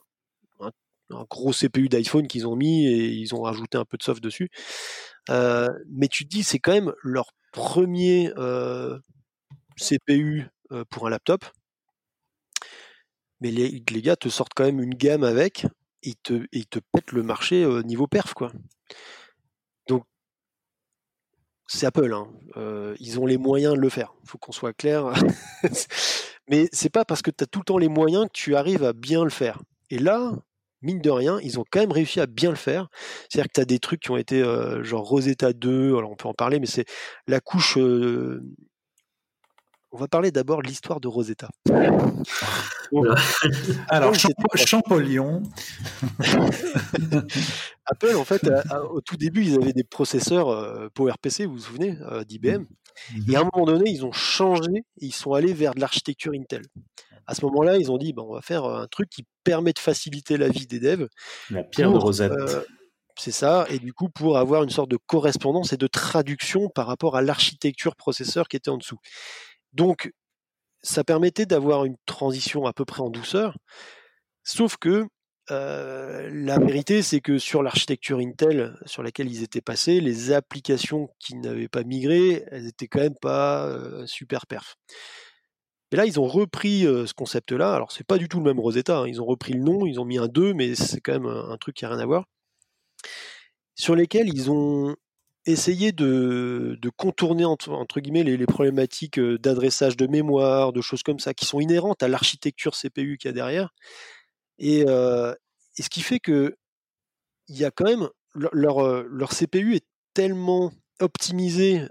gros 1.29 1.53
CPU 1.53 1.89
d'iPhone 1.89 2.27
qu'ils 2.27 2.47
ont 2.47 2.55
mis 2.55 2.85
et 2.87 3.07
ils 3.07 3.33
ont 3.33 3.41
rajouté 3.41 3.79
un 3.79 3.85
peu 3.85 3.97
de 3.97 4.03
soft 4.03 4.21
dessus. 4.21 4.49
mais 5.29 6.07
tu 6.07 6.25
te 6.25 6.29
dis, 6.29 6.43
c'est 6.43 6.59
quand 6.59 6.71
même 6.71 6.93
leur 7.01 7.31
premier 7.51 8.31
CPU 9.77 10.47
pour 10.89 11.07
un 11.07 11.09
laptop. 11.09 11.45
Mais 13.41 13.49
les, 13.49 13.81
gars 14.01 14.15
te 14.15 14.29
sortent 14.29 14.53
quand 14.55 14.65
même 14.65 14.81
une 14.81 14.93
gamme 14.93 15.23
avec 15.23 15.65
et 16.03 16.09
ils 16.09 16.15
te, 16.15 16.45
ils 16.51 16.67
te 16.67 16.79
pètent 16.91 17.11
le 17.11 17.23
marché 17.23 17.65
niveau 17.83 18.07
perf, 18.07 18.33
quoi. 18.35 18.51
C'est 21.67 21.85
Apple. 21.85 22.13
Hein. 22.13 22.27
ils 22.99 23.19
ont 23.19 23.25
les 23.25 23.37
moyens 23.37 23.75
de 23.75 23.79
le 23.79 23.89
faire. 23.89 24.13
Il 24.23 24.29
faut 24.29 24.37
qu'on 24.37 24.51
soit 24.51 24.73
clair. 24.73 25.11
Mais 26.49 26.69
c'est 26.71 26.91
pas 26.91 27.05
parce 27.05 27.21
que 27.21 27.31
tu 27.31 27.43
as 27.43 27.47
tout 27.47 27.59
le 27.59 27.65
temps 27.65 27.77
les 27.77 27.87
moyens 27.87 28.25
que 28.25 28.33
tu 28.33 28.55
arrives 28.55 28.83
à 28.83 28.93
bien 28.93 29.23
le 29.23 29.31
faire. 29.31 29.61
Et 29.89 29.97
là, 29.97 30.31
mine 30.81 31.01
de 31.01 31.09
rien, 31.09 31.39
ils 31.41 31.59
ont 31.59 31.65
quand 31.69 31.79
même 31.79 31.91
réussi 31.91 32.19
à 32.19 32.27
bien 32.27 32.51
le 32.51 32.55
faire. 32.55 32.87
C'est-à-dire 33.29 33.47
que 33.47 33.53
tu 33.55 33.61
as 33.61 33.65
des 33.65 33.79
trucs 33.79 34.01
qui 34.01 34.11
ont 34.11 34.17
été 34.17 34.43
genre 34.83 35.03
Rosetta 35.03 35.53
2, 35.53 35.97
alors 35.97 36.11
on 36.11 36.15
peut 36.15 36.27
en 36.27 36.33
parler, 36.33 36.59
mais 36.59 36.67
c'est 36.67 36.85
la 37.27 37.39
couche 37.39 37.77
on 39.95 39.97
va 39.97 40.09
parler 40.09 40.29
d'abord 40.29 40.61
de 40.61 40.67
l'histoire 40.67 40.99
de 40.99 41.07
Rosetta. 41.07 41.47
Alors, 43.87 44.13
Champollion. 44.55 45.41
Apple, 47.85 48.15
en 48.17 48.25
fait, 48.25 48.45
au 48.91 48.99
tout 48.99 49.15
début, 49.15 49.45
ils 49.45 49.55
avaient 49.55 49.71
des 49.71 49.85
processeurs 49.85 50.49
euh, 50.49 50.89
PowerPC, 50.93 51.45
vous 51.45 51.53
vous 51.53 51.59
souvenez, 51.59 51.97
euh, 52.11 52.25
d'IBM. 52.25 52.65
Mhm. 53.13 53.25
Et 53.29 53.37
à 53.37 53.41
un 53.41 53.49
moment 53.53 53.65
donné, 53.65 53.89
ils 53.89 54.05
ont 54.05 54.11
changé 54.11 54.71
et 54.73 55.05
ils 55.05 55.13
sont 55.13 55.31
allés 55.31 55.53
vers 55.53 55.73
de 55.73 55.79
l'architecture 55.79 56.33
Intel. 56.35 56.63
À 57.25 57.33
ce 57.33 57.45
moment-là, 57.45 57.77
ils 57.77 57.89
ont 57.89 57.97
dit, 57.97 58.13
on 58.17 58.33
va 58.33 58.41
faire 58.41 58.65
un 58.65 58.87
truc 58.87 59.09
qui 59.09 59.25
permet 59.45 59.71
de 59.71 59.79
faciliter 59.79 60.35
la 60.35 60.49
vie 60.49 60.67
des 60.67 60.81
devs. 60.81 61.07
La 61.49 61.63
pierre 61.63 61.93
de 61.93 61.97
Rosetta. 61.97 62.35
Euh, 62.35 62.63
c'est 63.17 63.31
ça, 63.31 63.65
et 63.69 63.79
du 63.79 63.93
coup 63.93 64.09
pour 64.09 64.37
avoir 64.37 64.63
une 64.63 64.69
sorte 64.69 64.91
de 64.91 64.97
correspondance 64.97 65.71
et 65.71 65.77
de 65.77 65.87
traduction 65.87 66.67
par 66.67 66.85
rapport 66.85 67.15
à 67.15 67.21
l'architecture 67.21 67.95
processeur 67.95 68.49
qui 68.49 68.57
était 68.57 68.69
en 68.69 68.77
dessous. 68.77 68.99
Donc, 69.75 70.11
ça 70.81 71.03
permettait 71.03 71.45
d'avoir 71.45 71.85
une 71.85 71.97
transition 72.05 72.65
à 72.65 72.73
peu 72.73 72.85
près 72.85 73.01
en 73.01 73.09
douceur, 73.09 73.57
sauf 74.43 74.77
que 74.77 75.05
la 75.49 76.57
vérité, 76.59 77.03
c'est 77.03 77.21
que 77.21 77.37
sur 77.37 77.61
l'architecture 77.61 78.17
Intel 78.17 78.75
sur 78.85 79.03
laquelle 79.03 79.31
ils 79.31 79.43
étaient 79.43 79.61
passés, 79.61 80.01
les 80.01 80.31
applications 80.31 81.09
qui 81.19 81.35
n'avaient 81.35 81.67
pas 81.67 81.83
migré, 81.83 82.43
elles 82.49 82.67
étaient 82.67 82.87
quand 82.87 83.01
même 83.01 83.17
pas 83.21 83.77
super 84.07 84.47
perf. 84.47 84.75
Et 85.91 85.97
là, 85.97 86.05
ils 86.05 86.19
ont 86.19 86.27
repris 86.27 86.81
ce 86.81 87.13
concept-là. 87.13 87.73
Alors, 87.73 87.91
c'est 87.91 88.05
pas 88.05 88.17
du 88.17 88.27
tout 88.27 88.39
le 88.39 88.43
même 88.43 88.59
Rosetta. 88.59 88.99
Hein. 88.99 89.07
Ils 89.07 89.21
ont 89.21 89.25
repris 89.25 89.53
le 89.53 89.61
nom, 89.61 89.85
ils 89.85 89.99
ont 89.99 90.05
mis 90.05 90.17
un 90.17 90.27
2, 90.27 90.53
mais 90.53 90.75
c'est 90.75 90.99
quand 90.99 91.13
même 91.13 91.25
un, 91.25 91.57
truc 91.57 91.75
qui 91.77 91.85
n'a 91.85 91.91
rien 91.91 91.99
à 91.99 92.05
voir. 92.05 92.25
Sur 93.75 93.95
lesquels 93.95 94.27
ils 94.27 94.51
ont 94.51 94.95
essayer 95.45 95.91
de, 95.91 96.77
contourner 96.97 97.45
entre, 97.45 97.99
guillemets 97.99 98.23
les, 98.23 98.45
problématiques 98.45 99.19
d'adressage 99.19 99.97
de 99.97 100.07
mémoire, 100.07 100.73
de 100.73 100.81
choses 100.81 101.03
comme 101.03 101.19
ça, 101.19 101.33
qui 101.33 101.45
sont 101.45 101.59
inhérentes 101.59 102.03
à 102.03 102.07
l'architecture 102.07 102.75
CPU 102.75 103.17
qu'il 103.17 103.29
y 103.29 103.31
a 103.31 103.33
derrière. 103.33 103.73
Et, 104.59 104.85
ce 104.85 105.89
qui 105.89 106.01
fait 106.01 106.19
que 106.19 106.55
il 107.47 107.57
y 107.57 107.65
a 107.65 107.71
quand 107.71 107.85
même 107.85 108.09
leur, 108.33 109.03
leur 109.03 109.29
CPU 109.29 109.75
est 109.75 109.85
tellement 110.13 110.71
optimisé 110.99 111.81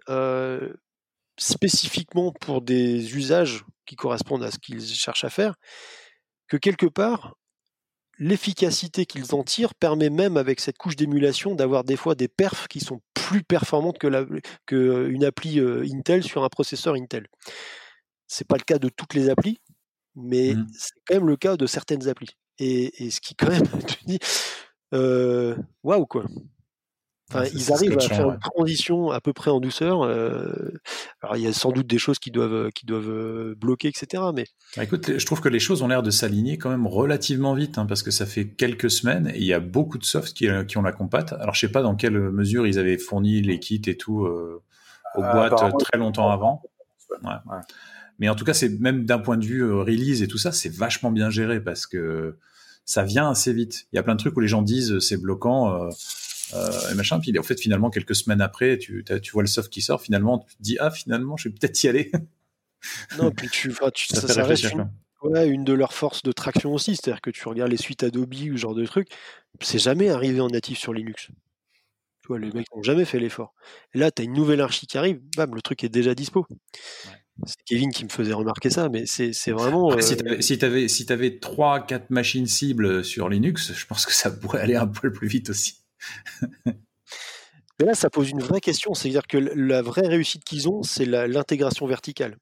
spécifiquement 1.39 2.33
pour 2.33 2.63
des 2.63 3.17
usages 3.17 3.65
qui 3.87 3.97
correspondent 3.97 4.45
à 4.45 4.51
ce 4.51 4.59
qu'ils 4.59 4.85
cherchent 4.85 5.25
à 5.25 5.31
faire, 5.31 5.57
que 6.49 6.57
quelque 6.57 6.87
part, 6.87 7.37
l'efficacité 8.19 9.07
qu'ils 9.07 9.35
en 9.35 9.43
tirent 9.43 9.75
permet 9.75 10.11
même 10.11 10.37
avec 10.37 10.61
cette 10.61 10.79
couche 10.79 10.97
d'émulation 10.97 11.55
d'avoir 11.55 11.85
des 11.85 11.97
fois 11.97 12.15
des 12.15 12.29
perfs 12.29 12.69
qui 12.69 12.81
sont 12.81 13.01
plus 13.15 13.43
performantes 13.43 13.99
que, 13.99 14.07
la, 14.07 14.25
que 14.67 15.09
une 15.09 15.25
appli 15.25 15.59
euh, 15.59 15.87
Intel 15.93 16.23
sur 16.23 16.45
un 16.45 16.49
processeur 16.49 16.95
Intel. 16.95 17.27
C'est 18.27 18.47
pas 18.47 18.57
le 18.57 18.65
cas 18.65 18.79
de 18.79 18.89
toutes 18.89 19.15
les 19.15 19.31
applis, 19.31 19.59
mais 20.15 20.55
mmh. 20.55 20.67
c'est 20.77 20.95
quand 21.07 21.15
même 21.15 21.29
le 21.29 21.37
cas 21.37 21.57
de 21.57 21.67
certaines 21.67 22.09
applis. 22.09 22.37
Et, 22.59 23.11
ce 23.11 23.21
qui 23.21 23.35
quand 23.35 23.51
même 23.51 23.67
te 23.69 24.05
dis 24.07 24.19
euh, 24.93 25.57
waouh 25.83 26.07
quoi 26.07 26.25
ils 27.33 27.73
arrivent 27.73 27.97
à 27.97 28.01
faire 28.01 28.31
une 28.31 28.39
transition 28.39 29.11
à 29.11 29.21
peu 29.21 29.33
près 29.33 29.51
en 29.51 29.61
douceur. 29.61 30.03
Euh, 30.03 30.73
alors 31.23 31.37
il 31.37 31.43
y 31.43 31.47
a 31.47 31.53
sans 31.53 31.73
doute 31.73 31.87
des 31.87 31.99
choses 31.99 32.19
qui 32.19 32.31
doivent 32.31 32.71
qui 32.73 32.87
doivent 32.87 33.11
euh, 33.11 33.55
bloquer, 33.57 33.89
etc. 33.89 34.23
Mais 34.35 34.47
bah, 34.77 34.85
écoute, 34.85 35.19
je 35.19 35.27
trouve 35.27 35.41
que 35.41 35.49
les 35.49 35.59
choses 35.59 35.83
ont 35.83 35.89
l'air 35.89 36.03
de 36.03 36.11
s'aligner 36.11 36.59
quand 36.59 36.71
même 36.71 36.87
relativement 36.87 37.55
vite, 37.55 37.79
hein, 37.79 37.87
parce 37.87 38.03
que 38.03 38.11
ça 38.11 38.27
fait 38.27 38.49
quelques 38.49 38.91
semaines 38.91 39.31
et 39.35 39.39
il 39.39 39.47
y 39.47 39.55
a 39.55 39.61
beaucoup 39.61 39.99
de 39.99 40.05
softs 40.05 40.35
qui, 40.35 40.49
euh, 40.49 40.65
qui, 40.65 40.79
ont 40.79 40.83
la 40.83 40.93
compate. 40.93 41.33
Alors 41.35 41.55
je 41.55 41.61
sais 41.61 41.73
pas 41.73 41.83
dans 41.83 41.97
quelle 41.97 42.19
mesure 42.19 42.67
ils 42.67 42.79
avaient 42.79 42.99
fourni 42.99 43.41
les 43.43 43.59
kits 43.59 43.83
et 43.87 43.97
tout 43.97 44.27
aux 44.27 45.21
boîtes 45.21 45.79
très 45.79 45.99
longtemps 45.99 46.31
avant. 46.31 46.63
Mais 48.19 48.29
en 48.29 48.35
tout 48.35 48.45
cas, 48.45 48.55
c'est 48.55 48.69
même 48.81 49.07
d'un 49.07 49.19
point 49.19 49.37
de 49.37 49.45
vue 49.45 49.73
release 49.73 50.23
et 50.23 50.29
tout 50.29 50.39
ça, 50.39 50.53
c'est 50.53 50.73
vachement 50.73 51.11
bien 51.11 51.31
géré 51.31 51.61
parce 51.61 51.87
que 51.87 52.39
ça 52.85 53.03
vient 53.03 53.31
assez 53.31 53.53
vite. 53.53 53.87
Il 53.93 53.97
y 53.97 53.99
a 53.99 54.03
plein 54.03 54.15
de 54.15 54.21
trucs 54.21 54.37
où 54.37 54.41
les 54.41 54.49
gens 54.49 54.63
disent 54.63 54.99
c'est 54.99 55.17
bloquant 55.17 55.75
euh, 55.75 55.89
et 56.91 56.95
machin. 56.95 57.21
Puis 57.21 57.37
en 57.39 57.43
fait, 57.43 57.61
finalement, 57.61 57.91
quelques 57.91 58.15
semaines 58.15 58.41
après, 58.41 58.79
tu, 58.79 59.05
tu 59.23 59.33
vois 59.33 59.43
le 59.43 59.49
soft 59.49 59.73
qui 59.73 59.83
sort. 59.83 60.01
Finalement, 60.01 60.39
tu 60.39 60.57
te 60.57 60.63
dis 60.63 60.77
ah 60.81 60.91
finalement, 60.91 61.37
je 61.37 61.49
vais 61.49 61.55
peut-être 61.55 61.83
y 61.83 61.89
aller. 61.89 62.11
non, 63.19 63.31
puis 63.31 63.49
tu, 63.49 63.75
tu 63.95 64.07
ça, 64.07 64.29
ça, 64.29 64.45
reste 64.45 64.73
une, 64.73 64.89
une 65.37 65.65
de 65.65 65.73
leurs 65.73 65.93
forces 65.93 66.23
de 66.23 66.33
traction 66.33 66.73
aussi. 66.75 66.97
C'est-à-dire 66.97 67.21
que 67.21 67.31
tu 67.31 67.49
regardes 67.49 67.71
les 67.71 67.77
suites 67.77 68.03
Adobe 68.03 68.35
ou 68.35 68.57
ce 68.57 68.57
genre 68.57 68.75
de 68.75 68.85
trucs, 68.85 69.09
c'est 69.61 69.79
jamais 69.79 70.11
arrivé 70.11 70.41
en 70.41 70.49
natif 70.49 70.79
sur 70.79 70.93
Linux. 70.93 71.29
Tu 72.23 72.29
vois, 72.29 72.39
les 72.39 72.51
mecs 72.53 72.67
n'ont 72.75 72.83
jamais 72.83 73.05
fait 73.05 73.19
l'effort. 73.19 73.55
Là, 73.93 74.11
tu 74.11 74.23
as 74.23 74.25
une 74.25 74.33
nouvelle 74.33 74.61
archi 74.61 74.87
qui 74.87 74.97
arrive, 74.97 75.21
bam, 75.37 75.55
le 75.55 75.61
truc 75.61 75.85
est 75.85 75.91
déjà 75.91 76.15
dispo. 76.15 76.47
C'est 77.45 77.57
Kevin 77.67 77.91
qui 77.91 78.05
me 78.05 78.09
faisait 78.09 78.33
remarquer 78.33 78.71
ça, 78.71 78.89
mais 78.89 79.05
c'est 79.07 79.51
vraiment. 79.51 79.93
Euh, 79.93 80.01
si 80.01 80.17
tu 80.57 80.65
avais, 80.65 80.89
si 80.89 81.13
avais 81.13 81.31
3-4 81.31 82.05
machines 82.11 82.47
cibles 82.47 83.05
sur 83.05 83.29
Linux, 83.29 83.73
je 83.75 83.87
pense 83.87 84.07
que 84.07 84.13
ça 84.13 84.31
pourrait 84.31 84.61
aller 84.61 84.77
un 84.77 84.87
peu 84.87 85.13
plus 85.13 85.29
vite 85.29 85.51
aussi. 85.51 85.84
Mais 87.81 87.87
là, 87.87 87.95
ça 87.95 88.09
pose 88.09 88.31
une 88.31 88.41
vraie 88.41 88.61
question. 88.61 88.95
C'est-à-dire 88.95 89.27
que 89.27 89.37
la 89.37 89.83
vraie 89.83 90.07
réussite 90.07 90.45
qu'ils 90.45 90.69
ont, 90.69 90.83
c'est 90.83 91.07
l'intégration 91.07 91.87
verticale. 91.87 92.37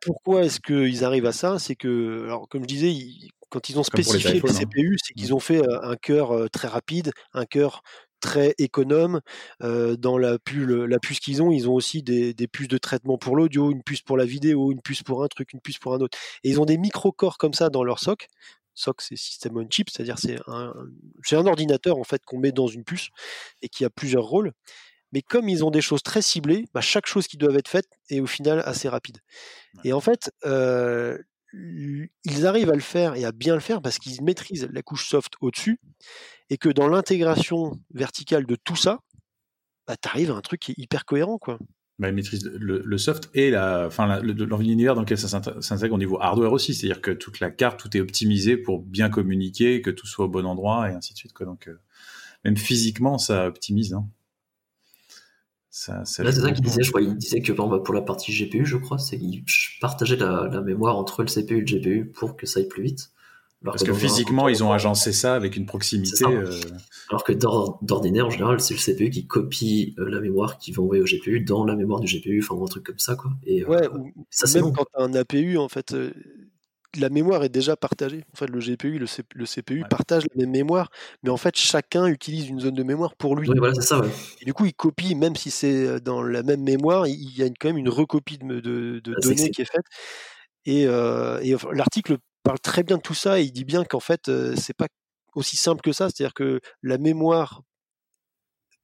Pourquoi 0.00 0.44
est-ce 0.44 0.60
qu'ils 0.60 1.04
arrivent 1.04 1.26
à 1.26 1.32
ça? 1.32 1.58
C'est 1.58 1.74
que, 1.74 2.24
alors, 2.24 2.48
comme 2.48 2.62
je 2.62 2.68
disais, 2.68 2.94
quand 3.48 3.68
ils 3.68 3.78
ont 3.78 3.82
spécifié 3.82 4.34
les, 4.34 4.40
CPU, 4.40 4.94
hein. 4.94 4.96
c'est 5.02 5.14
qu'ils 5.14 5.30
mmh. 5.30 5.34
ont 5.34 5.40
fait 5.40 5.62
un 5.68 5.96
cœur 5.96 6.48
très 6.50 6.68
rapide, 6.68 7.10
un 7.32 7.46
cœur 7.46 7.82
très 8.20 8.54
économe. 8.58 9.20
dans 9.60 10.18
la, 10.18 10.38
la 10.56 10.98
puce 10.98 11.20
qu'ils 11.20 11.42
ont, 11.42 11.50
ils 11.50 11.68
ont 11.68 11.74
aussi 11.74 12.02
des, 12.02 12.34
puces 12.48 12.68
de 12.68 12.78
traitement 12.78 13.18
pour 13.18 13.36
l'audio, 13.36 13.70
une 13.70 13.82
puce 13.82 14.02
pour 14.02 14.16
la 14.16 14.24
vidéo, 14.24 14.72
une 14.72 14.80
puce 14.80 15.02
pour 15.02 15.22
un 15.22 15.28
truc, 15.28 15.52
une 15.52 15.60
puce 15.60 15.78
pour 15.78 15.94
un 15.94 16.00
autre. 16.00 16.16
Et 16.42 16.50
ils 16.50 16.60
ont 16.60 16.64
des 16.64 16.78
micro-corps 16.78 17.38
comme 17.38 17.54
ça 17.54 17.70
dans 17.70 17.84
leur 17.84 17.98
SOC 17.98 18.28
SOC, 18.74 19.00
c'est 19.00 19.16
System 19.16 19.56
on 19.56 19.66
Chip, 19.70 19.90
c'est-à-dire 19.90 20.18
c'est 20.18 20.38
un, 20.46 20.74
un 21.32 21.46
ordinateur 21.46 21.98
en 21.98 22.04
fait 22.04 22.24
qu'on 22.24 22.38
met 22.38 22.52
dans 22.52 22.66
une 22.66 22.84
puce 22.84 23.08
et 23.62 23.68
qui 23.68 23.84
a 23.84 23.90
plusieurs 23.90 24.24
rôles. 24.24 24.52
Mais 25.12 25.22
comme 25.22 25.48
ils 25.48 25.64
ont 25.64 25.70
des 25.70 25.80
choses 25.80 26.02
très 26.02 26.22
ciblées, 26.22 26.66
bah, 26.74 26.80
chaque 26.80 27.06
chose 27.06 27.28
qui 27.28 27.36
doit 27.36 27.54
être 27.54 27.68
faite 27.68 27.88
est 28.10 28.20
au 28.20 28.26
final 28.26 28.62
assez 28.66 28.88
rapide. 28.88 29.18
Et 29.84 29.92
en 29.92 30.00
fait, 30.00 30.32
euh, 30.44 31.16
ils 31.52 32.46
arrivent 32.46 32.70
à 32.70 32.74
le 32.74 32.80
faire 32.80 33.14
et 33.14 33.24
à 33.24 33.30
bien 33.30 33.54
le 33.54 33.60
faire 33.60 33.80
parce 33.80 33.98
qu'ils 33.98 34.22
maîtrisent 34.24 34.68
la 34.72 34.82
couche 34.82 35.08
soft 35.08 35.34
au-dessus 35.40 35.78
et 36.50 36.58
que 36.58 36.68
dans 36.68 36.88
l'intégration 36.88 37.78
verticale 37.92 38.44
de 38.44 38.56
tout 38.56 38.74
ça, 38.74 38.98
bah, 39.86 39.96
tu 39.96 40.08
arrives 40.08 40.32
à 40.32 40.34
un 40.34 40.40
truc 40.40 40.60
qui 40.60 40.72
est 40.72 40.78
hyper 40.78 41.04
cohérent. 41.04 41.38
quoi 41.38 41.58
bah, 41.98 42.10
maîtrise 42.10 42.44
le, 42.44 42.98
soft 42.98 43.30
et 43.34 43.50
la, 43.50 43.86
enfin, 43.86 44.20
l'univers 44.20 44.94
dans 44.94 45.02
lequel 45.02 45.18
ça 45.18 45.40
s'intègre 45.60 45.94
au 45.94 45.98
niveau 45.98 46.18
hardware 46.20 46.52
aussi. 46.52 46.74
C'est-à-dire 46.74 47.00
que 47.00 47.12
toute 47.12 47.38
la 47.40 47.50
carte, 47.50 47.78
tout 47.78 47.96
est 47.96 48.00
optimisé 48.00 48.56
pour 48.56 48.82
bien 48.82 49.10
communiquer, 49.10 49.80
que 49.80 49.90
tout 49.90 50.06
soit 50.06 50.24
au 50.24 50.28
bon 50.28 50.44
endroit 50.44 50.90
et 50.90 50.94
ainsi 50.94 51.12
de 51.12 51.18
suite. 51.18 51.32
Quoi. 51.32 51.46
Donc, 51.46 51.68
euh, 51.68 51.78
même 52.44 52.56
physiquement, 52.56 53.18
ça 53.18 53.46
optimise. 53.46 53.94
Hein. 53.94 54.08
Ça, 55.70 56.04
ça 56.04 56.24
Là, 56.24 56.32
c'est 56.32 56.40
ça 56.40 56.50
qu'il 56.50 56.64
disait. 56.64 56.82
Je 56.82 56.90
crois, 56.90 57.02
il 57.02 57.16
disait 57.16 57.42
que 57.42 57.52
pour 57.52 57.94
la 57.94 58.02
partie 58.02 58.32
GPU, 58.32 58.66
je 58.66 58.76
crois, 58.76 58.98
c'est 58.98 59.18
qu'il 59.18 59.44
partageait 59.80 60.16
la, 60.16 60.48
la, 60.50 60.62
mémoire 60.62 60.96
entre 60.96 61.22
le 61.22 61.28
CPU 61.28 61.58
et 61.58 61.60
le 61.60 61.64
GPU 61.64 62.06
pour 62.06 62.36
que 62.36 62.46
ça 62.46 62.60
aille 62.60 62.68
plus 62.68 62.82
vite. 62.82 63.10
Parce 63.64 63.82
que, 63.82 63.94
physiquement, 63.94 64.48
ils 64.48 64.62
ont 64.62 64.72
agencé 64.72 65.12
ça 65.12 65.34
avec 65.34 65.56
une 65.56 65.64
proximité. 65.64 66.24
Euh, 66.26 66.60
Alors 67.08 67.24
que 67.24 67.32
d'ordinaire, 67.32 68.26
en 68.26 68.30
général, 68.30 68.60
c'est 68.60 68.74
le 68.74 68.80
CPU 68.80 69.10
qui 69.10 69.26
copie 69.26 69.94
euh, 69.98 70.08
la 70.10 70.20
mémoire 70.20 70.58
qui 70.58 70.70
va 70.72 70.82
envoyer 70.82 71.02
au 71.02 71.06
GPU 71.06 71.40
dans 71.40 71.64
la 71.64 71.74
mémoire 71.74 72.00
du 72.00 72.06
GPU, 72.06 72.42
enfin 72.42 72.62
un 72.62 72.66
truc 72.66 72.84
comme 72.84 72.98
ça, 72.98 73.16
quoi. 73.16 73.30
Et, 73.44 73.62
euh, 73.62 73.68
ouais, 73.68 73.88
ça, 74.28 74.46
même 74.58 74.72
quand 74.72 74.84
tu 74.84 75.00
as 75.00 75.04
un 75.04 75.14
APU, 75.14 75.56
en 75.56 75.70
fait, 75.70 75.96
la 76.98 77.08
mémoire 77.08 77.42
est 77.42 77.48
déjà 77.48 77.74
partagée. 77.74 78.24
En 78.34 78.36
fait, 78.36 78.48
le 78.48 78.60
GPU, 78.60 78.98
le, 78.98 79.06
le 79.34 79.46
CPU 79.46 79.84
partagent 79.88 80.26
la 80.34 80.42
même 80.42 80.50
mémoire, 80.52 80.90
mais 81.22 81.30
en 81.30 81.38
fait, 81.38 81.56
chacun 81.56 82.06
utilise 82.06 82.48
une 82.48 82.60
zone 82.60 82.74
de 82.74 82.82
mémoire 82.82 83.16
pour 83.16 83.34
lui. 83.34 83.48
Oui, 83.48 83.56
voilà, 83.58 83.74
c'est 83.74 83.80
ça. 83.80 84.00
Ouais. 84.00 84.10
Et 84.42 84.44
du 84.44 84.52
coup, 84.52 84.66
il 84.66 84.74
copie, 84.74 85.14
même 85.14 85.36
si 85.36 85.50
c'est 85.50 86.00
dans 86.00 86.22
la 86.22 86.42
même 86.42 86.62
mémoire, 86.62 87.06
il 87.06 87.34
y 87.34 87.42
a 87.42 87.46
quand 87.46 87.68
même 87.68 87.78
une 87.78 87.88
recopie 87.88 88.36
de, 88.36 88.60
de, 88.60 89.00
de 89.02 89.14
ah, 89.16 89.20
données 89.22 89.50
qui 89.50 89.62
est 89.62 89.72
faite. 89.72 89.86
Et, 90.66 90.82
et 90.82 91.56
l'article 91.72 92.18
parle 92.44 92.60
très 92.60 92.84
bien 92.84 92.98
de 92.98 93.02
tout 93.02 93.14
ça 93.14 93.40
et 93.40 93.42
il 93.42 93.52
dit 93.52 93.64
bien 93.64 93.84
qu'en 93.84 94.00
fait, 94.00 94.30
c'est 94.56 94.76
pas 94.76 94.86
aussi 95.34 95.56
simple 95.56 95.80
que 95.82 95.92
ça, 95.92 96.08
c'est-à-dire 96.10 96.34
que 96.34 96.60
la 96.82 96.98
mémoire 96.98 97.62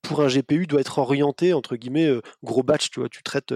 pour 0.03 0.23
un 0.23 0.29
GPU 0.29 0.67
doit 0.67 0.81
être 0.81 0.99
orientée 0.99 1.53
entre 1.53 1.77
guillemets 1.77 2.11
gros 2.43 2.63
batch, 2.63 2.91
tu 2.91 3.01
vois, 3.01 3.09
tu 3.09 3.23
traites 3.23 3.55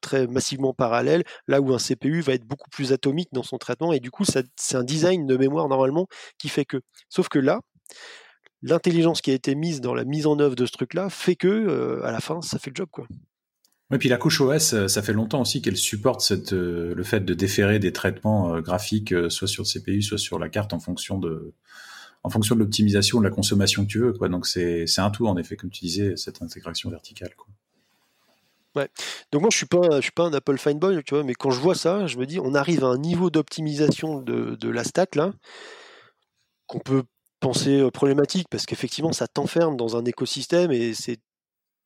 très 0.00 0.26
massivement 0.28 0.72
parallèle, 0.72 1.24
là 1.48 1.60
où 1.60 1.74
un 1.74 1.78
CPU 1.78 2.20
va 2.22 2.32
être 2.34 2.44
beaucoup 2.46 2.70
plus 2.70 2.92
atomique 2.92 3.28
dans 3.32 3.42
son 3.42 3.58
traitement 3.58 3.92
et 3.92 4.00
du 4.00 4.10
coup 4.10 4.24
c'est 4.24 4.76
un 4.76 4.84
design 4.84 5.26
de 5.26 5.36
mémoire 5.36 5.68
normalement 5.68 6.06
qui 6.38 6.48
fait 6.48 6.64
que. 6.64 6.80
Sauf 7.08 7.28
que 7.28 7.40
là, 7.40 7.60
l'intelligence 8.62 9.20
qui 9.20 9.32
a 9.32 9.34
été 9.34 9.54
mise 9.54 9.80
dans 9.80 9.94
la 9.94 10.04
mise 10.04 10.26
en 10.26 10.38
œuvre 10.38 10.54
de 10.56 10.64
ce 10.64 10.72
truc-là 10.72 11.10
fait 11.10 11.36
que 11.36 12.00
à 12.04 12.12
la 12.12 12.20
fin 12.20 12.40
ça 12.40 12.58
fait 12.58 12.70
le 12.70 12.76
job. 12.76 12.88
Et 13.94 13.98
puis 13.98 14.08
la 14.08 14.16
couche 14.16 14.40
OS, 14.40 14.86
ça 14.88 15.02
fait 15.02 15.12
longtemps 15.12 15.40
aussi 15.40 15.62
qu'elle 15.62 15.76
supporte 15.76 16.20
cette, 16.20 16.52
le 16.52 17.02
fait 17.04 17.20
de 17.20 17.32
déférer 17.32 17.78
des 17.78 17.92
traitements 17.92 18.60
graphiques 18.60 19.14
soit 19.30 19.48
sur 19.48 19.62
le 19.62 19.68
CPU, 19.68 20.02
soit 20.02 20.18
sur 20.18 20.38
la 20.38 20.48
carte 20.48 20.72
en 20.72 20.80
fonction 20.80 21.18
de, 21.18 21.54
en 22.24 22.30
fonction 22.30 22.54
de 22.54 22.60
l'optimisation 22.60 23.20
de 23.20 23.24
la 23.24 23.30
consommation 23.30 23.84
que 23.84 23.90
tu 23.90 23.98
veux. 24.00 24.12
Donc 24.28 24.46
c'est 24.46 24.86
un 24.98 25.10
tout, 25.10 25.28
en 25.28 25.36
effet, 25.36 25.56
comme 25.56 25.70
tu 25.70 25.84
disais, 25.84 26.16
cette 26.16 26.42
intégration 26.42 26.90
verticale. 26.90 27.30
Ouais. 28.74 28.88
Donc 29.30 29.42
moi 29.42 29.50
je 29.52 29.56
suis 29.56 29.66
pas 29.66 30.00
suis 30.00 30.10
pas 30.10 30.24
un 30.24 30.32
Apple 30.32 30.58
fanboy, 30.58 31.00
tu 31.04 31.14
vois, 31.14 31.22
mais 31.22 31.34
quand 31.34 31.52
je 31.52 31.60
vois 31.60 31.76
ça, 31.76 32.08
je 32.08 32.16
me 32.16 32.26
dis 32.26 32.40
on 32.40 32.54
arrive 32.54 32.82
à 32.82 32.88
un 32.88 32.98
niveau 32.98 33.30
d'optimisation 33.30 34.20
de, 34.20 34.56
de, 34.56 34.68
la 34.68 34.82
stack 34.82 35.14
là 35.14 35.32
qu'on 36.66 36.80
peut 36.80 37.04
penser 37.38 37.78
euh, 37.78 37.92
problématique 37.92 38.48
parce 38.50 38.66
qu'effectivement 38.66 39.12
ça 39.12 39.28
t'enferme 39.28 39.76
dans 39.76 39.96
un 39.96 40.04
écosystème 40.04 40.72
et 40.72 40.92
c'est 40.92 41.20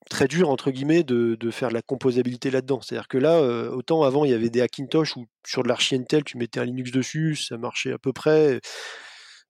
très 0.08 0.28
dur 0.28 0.48
entre 0.48 0.70
guillemets 0.70 1.02
de, 1.02 1.34
de, 1.34 1.50
faire 1.50 1.68
de 1.68 1.74
la 1.74 1.82
composabilité 1.82 2.50
là-dedans. 2.50 2.80
C'est-à-dire 2.80 3.08
que 3.08 3.18
là, 3.18 3.36
euh, 3.36 3.70
autant 3.70 4.02
avant 4.02 4.24
il 4.24 4.30
y 4.30 4.34
avait 4.34 4.50
des 4.50 4.60
Hackintosh 4.60 5.16
où 5.16 5.26
sur 5.46 5.62
de 5.62 5.68
l'archi 5.68 5.94
Intel 5.94 6.24
tu 6.24 6.36
mettais 6.38 6.60
un 6.60 6.64
Linux 6.64 6.90
dessus, 6.90 7.36
ça 7.36 7.58
marchait 7.58 7.92
à 7.92 7.98
peu 7.98 8.12
près 8.12 8.60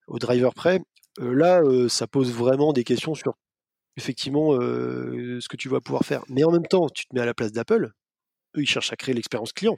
au 0.06 0.18
driver 0.18 0.54
près. 0.54 0.80
Euh, 1.20 1.34
là, 1.34 1.60
euh, 1.62 1.88
ça 1.88 2.06
pose 2.06 2.32
vraiment 2.32 2.72
des 2.72 2.84
questions 2.84 3.14
sur 3.14 3.34
effectivement 3.96 4.52
ce 4.52 5.48
que 5.48 5.56
tu 5.56 5.68
vas 5.68 5.80
pouvoir 5.80 6.04
faire. 6.04 6.22
Mais 6.28 6.44
en 6.44 6.52
même 6.52 6.66
temps, 6.66 6.88
tu 6.88 7.06
te 7.06 7.14
mets 7.14 7.20
à 7.20 7.26
la 7.26 7.34
place 7.34 7.50
d'Apple. 7.50 7.90
Eux, 8.56 8.62
ils 8.62 8.68
cherchent 8.68 8.92
à 8.92 8.96
créer 8.96 9.12
l'expérience 9.12 9.52
client. 9.52 9.76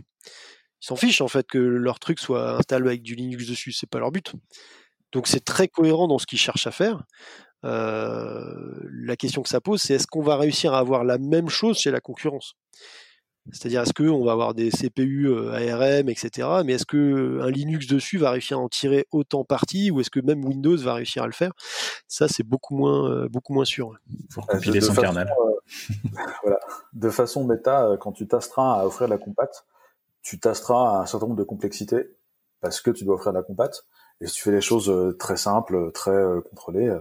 Ils 0.82 0.86
s'en 0.86 0.96
fichent 0.96 1.22
en 1.22 1.28
fait 1.28 1.46
que 1.46 1.56
leur 1.56 1.98
truc 1.98 2.18
soit 2.18 2.56
installé 2.56 2.86
avec 2.86 3.02
du 3.02 3.14
Linux 3.14 3.46
dessus. 3.46 3.72
C'est 3.72 3.88
pas 3.88 3.98
leur 3.98 4.12
but. 4.12 4.34
Donc 5.12 5.26
c'est 5.26 5.44
très 5.44 5.68
cohérent 5.68 6.06
dans 6.06 6.18
ce 6.18 6.26
qu'ils 6.26 6.38
cherchent 6.38 6.66
à 6.66 6.70
faire. 6.70 7.02
La 7.62 9.16
question 9.16 9.42
que 9.42 9.48
ça 9.48 9.60
pose, 9.60 9.82
c'est 9.82 9.94
est-ce 9.94 10.06
qu'on 10.06 10.22
va 10.22 10.36
réussir 10.36 10.74
à 10.74 10.78
avoir 10.78 11.04
la 11.04 11.18
même 11.18 11.48
chose 11.48 11.78
chez 11.78 11.90
la 11.90 12.00
concurrence? 12.00 12.54
C'est-à-dire, 13.52 13.82
est-ce 13.82 13.92
qu'on 13.92 14.24
va 14.24 14.32
avoir 14.32 14.54
des 14.54 14.70
CPU 14.70 15.28
euh, 15.28 15.52
ARM, 15.52 16.08
etc. 16.08 16.48
Mais 16.64 16.74
est-ce 16.74 16.86
qu'un 16.86 17.50
Linux 17.50 17.86
dessus 17.86 18.18
va 18.18 18.30
réussir 18.30 18.58
à 18.58 18.60
en 18.60 18.68
tirer 18.68 19.06
autant 19.10 19.44
parti 19.44 19.90
ou 19.90 20.00
est-ce 20.00 20.10
que 20.10 20.20
même 20.20 20.44
Windows 20.44 20.76
va 20.76 20.94
réussir 20.94 21.22
à 21.22 21.26
le 21.26 21.32
faire? 21.32 21.52
Ça, 22.06 22.28
c'est 22.28 22.42
beaucoup 22.42 22.76
moins, 22.76 23.10
euh, 23.10 23.28
beaucoup 23.28 23.52
moins 23.52 23.64
sûr. 23.64 23.98
Il 24.08 24.32
faut 24.32 24.42
compiler 24.42 24.80
son 24.80 24.94
kernel. 24.94 25.28
voilà. 26.42 26.60
De 26.92 27.10
façon 27.10 27.44
méta, 27.44 27.86
euh, 27.86 27.96
quand 27.96 28.12
tu 28.12 28.28
t'astreins 28.28 28.74
à 28.74 28.84
offrir 28.84 29.08
la 29.08 29.18
compat, 29.18 29.50
tu 30.22 30.38
t'astreins 30.38 30.98
à 30.98 31.02
un 31.02 31.06
certain 31.06 31.26
nombre 31.26 31.38
de 31.38 31.44
complexités 31.44 32.16
parce 32.60 32.80
que 32.80 32.90
tu 32.90 33.04
dois 33.04 33.14
offrir 33.14 33.32
la 33.32 33.42
compat. 33.42 33.70
Et 34.20 34.26
si 34.26 34.34
tu 34.34 34.42
fais 34.42 34.52
des 34.52 34.60
choses 34.60 34.92
très 35.18 35.38
simples, 35.38 35.90
très 35.92 36.22
contrôlées, 36.50 36.94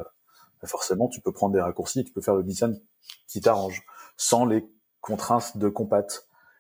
forcément, 0.68 1.08
tu 1.08 1.22
peux 1.22 1.32
prendre 1.32 1.54
des 1.54 1.62
raccourcis, 1.62 2.04
tu 2.04 2.12
peux 2.12 2.22
faire 2.22 2.36
le 2.36 2.44
design 2.44 2.80
qui 3.28 3.42
t'arrange 3.42 3.84
sans 4.18 4.46
les 4.46 4.66
contraintes 5.02 5.58
de 5.58 5.70
compat. 5.70 6.06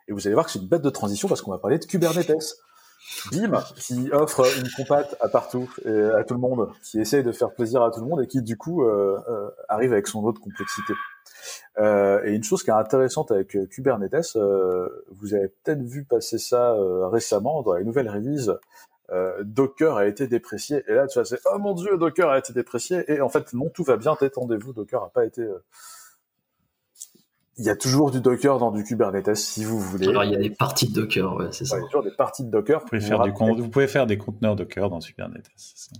Et 0.08 0.14
vous 0.14 0.26
allez 0.28 0.34
voir 0.34 0.45
que 0.45 0.52
c'est 0.52 0.60
une 0.60 0.68
bête 0.68 0.82
de 0.82 0.89
transition 0.89 1.28
parce 1.28 1.41
qu'on 1.41 1.52
va 1.52 1.60
parler 1.60 1.78
de 1.80 1.86
Kubernetes. 1.86 2.56
BIM, 3.32 3.64
qui 3.76 4.12
offre 4.12 4.45
une 4.58 4.70
compat 4.72 5.08
à 5.22 5.30
partout 5.30 5.70
à 5.86 6.24
tout 6.24 6.34
le 6.34 6.39
monde, 6.39 6.70
qui 6.84 7.00
essaye 7.00 7.24
de 7.24 7.32
faire 7.32 7.52
plaisir 7.54 7.82
à 7.82 7.91
tout 7.91 8.02
le 8.02 8.06
monde 8.06 8.22
et 8.22 8.28
qui 8.28 8.41
du 8.41 8.58
coup 8.58 8.84
euh, 8.84 9.18
euh, 9.30 9.50
arrive 9.68 9.93
avec 9.93 10.08
son 10.08 10.24
autre 10.24 10.41
complexité. 10.41 10.93
Euh, 11.78 12.22
et 12.26 12.34
une 12.34 12.43
chose 12.43 12.64
qui 12.64 12.70
est 12.70 12.74
intéressante 12.74 13.32
avec 13.32 13.58
Kubernetes, 13.70 14.36
vous 14.36 15.34
avez 15.34 15.47
peut-être 15.47 15.82
vu 15.82 16.04
passer 16.04 16.38
ça 16.38 16.76
récemment 17.10 17.62
dans 17.62 17.74
les 17.74 17.84
nouvelles 17.84 18.10
releases. 19.12 19.45
Docker 19.45 19.97
a 19.97 20.05
été 20.05 20.28
déprécié 20.28 20.84
et 20.88 20.93
là 20.93 21.07
tu 21.07 21.20
vas 21.20 21.24
dire 21.24 21.38
oh 21.53 21.60
mon 21.60 21.74
dieu 21.74 21.97
Docker 21.97 22.30
a 22.30 22.38
été 22.38 22.53
déprécié 22.53 23.03
et 23.12 23.22
en 23.22 23.30
fait 23.30 23.53
non 23.53 23.70
tout 23.70 23.84
va 23.84 23.97
bien 23.97 24.16
détendez-vous 24.20 24.74
Docker 24.74 25.03
a 25.03 25.10
pas 25.10 25.26
été 25.26 25.47
il 27.60 27.66
y 27.66 27.70
a 27.70 27.76
toujours 27.76 28.10
du 28.10 28.22
Docker 28.22 28.57
dans 28.57 28.72
du 28.72 28.84
Kubernetes 28.84 29.36
si 29.36 29.66
vous 29.66 29.80
voulez. 29.80 30.07
Alors 30.07 30.24
il 30.24 30.32
y 30.32 30.36
a 30.36 30.39
des 30.39 30.49
parties 30.49 30.88
de 30.88 30.93
Docker, 30.93 31.36
ouais, 31.36 31.47
c'est 31.51 31.66
ça. 31.66 31.78
il 31.78 31.82
y 31.82 31.84
a 31.84 31.88
toujours 31.88 32.03
des 32.03 32.16
parties 32.16 32.45
de 32.45 32.49
Docker. 32.49 32.80
Vous 32.80 32.88
pouvez, 32.88 33.01
faire 33.01 33.22
du 33.22 33.32
vous 33.32 33.70
pouvez 33.70 33.88
faire 33.88 34.07
des 34.07 34.18
conteneurs 34.18 34.55
Docker 34.55 34.89
dans 34.89 34.99
Kubernetes. 34.99 35.49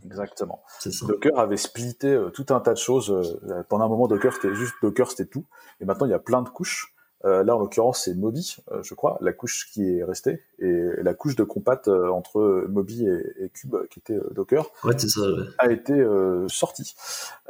Exactement. 0.06 0.64
Docker 1.02 1.38
avait 1.38 1.58
splitté 1.58 2.08
euh, 2.08 2.30
tout 2.30 2.46
un 2.50 2.62
tas 2.62 2.74
de 2.74 2.80
choses. 2.80 3.12
Euh, 3.12 3.64
pendant 3.68 3.86
un 3.86 3.90
moment, 3.90 4.08
Docker 4.08 4.34
c'était 4.34 4.56
juste 4.56 4.74
Docker, 4.82 5.10
c'était 5.10 5.26
tout. 5.26 5.46
Et 5.82 5.86
maintenant, 5.86 6.08
il 6.08 6.12
y 6.12 6.16
a 6.16 6.20
plein 6.20 6.42
de 6.42 6.50
couches. 6.50 6.96
Euh, 7.26 7.44
là, 7.44 7.56
en 7.56 7.60
l'occurrence, 7.60 8.04
c'est 8.06 8.16
Moby, 8.16 8.56
euh, 8.72 8.82
je 8.82 8.94
crois, 8.94 9.18
la 9.20 9.34
couche 9.34 9.70
qui 9.74 9.84
est 9.84 10.04
restée, 10.04 10.42
et 10.60 10.84
la 11.02 11.14
couche 11.14 11.36
de 11.36 11.44
compat 11.44 11.82
euh, 11.88 12.10
entre 12.10 12.66
Moby 12.70 13.06
et, 13.06 13.44
et, 13.44 13.50
Cube, 13.50 13.76
qui 13.90 14.00
était 14.00 14.18
Docker, 14.34 14.66
ouais, 14.86 14.98
ça, 14.98 15.22
ouais. 15.22 15.44
a 15.58 15.72
été 15.72 16.02
sortie. 16.48 16.96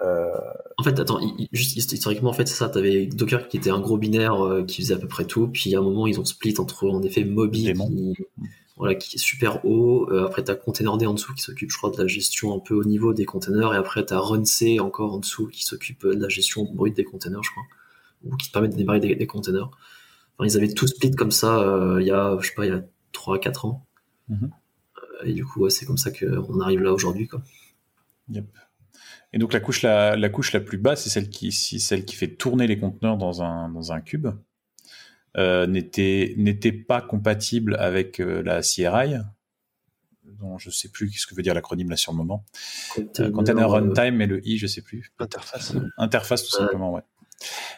En 0.01 0.83
fait, 0.83 0.99
attends, 0.99 1.19
juste 1.51 1.91
historiquement, 1.91 2.31
en 2.31 2.33
fait, 2.33 2.47
c'est 2.47 2.55
ça. 2.55 2.69
T'avais 2.69 3.05
Docker 3.05 3.47
qui 3.47 3.57
était 3.57 3.69
un 3.69 3.79
gros 3.79 3.97
binaire 3.97 4.63
qui 4.67 4.81
faisait 4.81 4.95
à 4.95 4.97
peu 4.97 5.07
près 5.07 5.25
tout, 5.25 5.47
puis 5.47 5.75
à 5.75 5.79
un 5.79 5.81
moment, 5.83 6.07
ils 6.07 6.19
ont 6.19 6.25
split 6.25 6.55
entre, 6.57 6.87
en 6.87 7.03
effet, 7.03 7.23
Moby 7.23 7.73
qui, 7.73 8.15
voilà, 8.77 8.95
qui 8.95 9.17
est 9.17 9.19
super 9.19 9.63
haut. 9.65 10.09
après, 10.25 10.43
t'as 10.43 10.55
Containerd 10.55 11.03
en 11.03 11.13
dessous 11.13 11.33
qui 11.35 11.43
s'occupe, 11.43 11.69
je 11.69 11.77
crois, 11.77 11.91
de 11.91 11.97
la 11.97 12.07
gestion 12.07 12.55
un 12.55 12.59
peu 12.59 12.73
au 12.73 12.83
niveau 12.83 13.13
des 13.13 13.25
containers, 13.25 13.73
et 13.73 13.77
après, 13.77 14.03
t'as 14.03 14.17
RunC 14.17 14.79
encore 14.79 15.13
en 15.13 15.19
dessous 15.19 15.47
qui 15.47 15.63
s'occupe 15.63 16.07
de 16.07 16.19
la 16.19 16.29
gestion 16.29 16.63
brute 16.63 16.95
des 16.95 17.03
containers, 17.03 17.43
je 17.43 17.51
crois 17.51 17.63
ou 18.23 18.35
qui 18.35 18.47
te 18.47 18.53
permettent 18.53 18.73
de 18.73 18.77
démarrer 18.77 18.99
des, 18.99 19.15
des 19.15 19.27
containers. 19.27 19.69
Enfin, 20.37 20.47
ils 20.47 20.57
avaient 20.57 20.73
tout 20.73 20.87
split 20.87 21.11
comme 21.11 21.31
ça 21.31 21.59
euh, 21.59 22.01
il 22.01 22.07
y 22.07 22.11
a, 22.11 22.37
je 22.39 22.47
sais 22.47 22.53
pas, 22.55 22.65
il 22.65 22.73
y 22.73 22.75
a 22.75 22.83
3-4 23.13 23.67
ans. 23.67 23.85
Mm-hmm. 24.29 24.43
Euh, 24.43 25.25
et 25.25 25.33
du 25.33 25.45
coup, 25.45 25.61
ouais, 25.61 25.69
c'est 25.69 25.85
comme 25.85 25.97
ça 25.97 26.11
qu'on 26.11 26.59
arrive 26.59 26.81
là 26.81 26.93
aujourd'hui. 26.93 27.27
Quoi. 27.27 27.41
Yep. 28.29 28.45
Et 29.33 29.37
donc 29.37 29.53
la 29.53 29.59
couche 29.59 29.81
la, 29.81 30.15
la, 30.15 30.29
couche 30.29 30.53
la 30.53 30.59
plus 30.59 30.77
basse, 30.77 31.03
c'est 31.03 31.09
celle 31.09 31.29
qui, 31.29 31.51
celle 31.51 32.05
qui 32.05 32.15
fait 32.15 32.35
tourner 32.35 32.67
les 32.67 32.79
conteneurs 32.79 33.17
dans 33.17 33.43
un, 33.43 33.69
dans 33.69 33.91
un 33.91 34.01
cube, 34.01 34.27
euh, 35.37 35.67
n'était 35.67 36.33
n'était 36.37 36.71
pas 36.71 37.01
compatible 37.01 37.75
avec 37.75 38.19
euh, 38.19 38.41
la 38.41 38.61
CRI, 38.61 39.15
dont 40.23 40.57
je 40.57 40.71
sais 40.71 40.89
plus 40.89 41.11
ce 41.11 41.27
que 41.27 41.35
veut 41.35 41.43
dire 41.43 41.53
l'acronyme 41.53 41.91
là 41.91 41.95
sur 41.95 42.11
le 42.11 42.17
moment. 42.17 42.43
Container, 42.95 43.31
Container 43.31 43.69
Runtime 43.69 44.21
et 44.21 44.25
le 44.25 44.45
I, 44.47 44.57
je 44.57 44.65
sais 44.65 44.81
plus. 44.81 45.11
Interface. 45.19 45.75
Interface 45.97 46.43
tout 46.45 46.51
simplement, 46.51 46.91
ouais. 46.93 47.03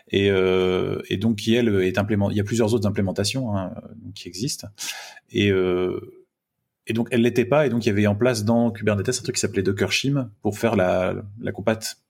Et, 0.10 0.30
euh, 0.30 1.02
et 1.10 1.18
donc 1.18 1.38
qui 1.38 1.56
elle 1.56 1.70
est 1.82 1.98
implément... 1.98 2.30
il 2.30 2.38
y 2.38 2.40
a 2.40 2.44
plusieurs 2.44 2.74
autres 2.74 2.88
implémentations 2.88 3.56
hein, 3.56 3.74
qui 4.16 4.28
existent. 4.28 4.68
Et 5.30 5.52
euh, 5.52 6.22
donc 6.94 7.08
elle 7.12 7.22
l'était 7.22 7.46
pas. 7.46 7.66
Et 7.66 7.70
donc 7.70 7.86
il 7.86 7.90
y 7.90 7.92
avait 7.92 8.08
en 8.08 8.16
place 8.16 8.44
dans 8.44 8.72
Kubernetes 8.72 9.10
un 9.10 9.24
truc 9.24 9.36
qui 9.36 9.42
s'appelait 9.42 9.64
Docker 9.64 9.92
Shim 9.92 10.30
pour 10.42 10.58
faire 10.58 10.76
la 10.76 11.16
la 11.40 11.52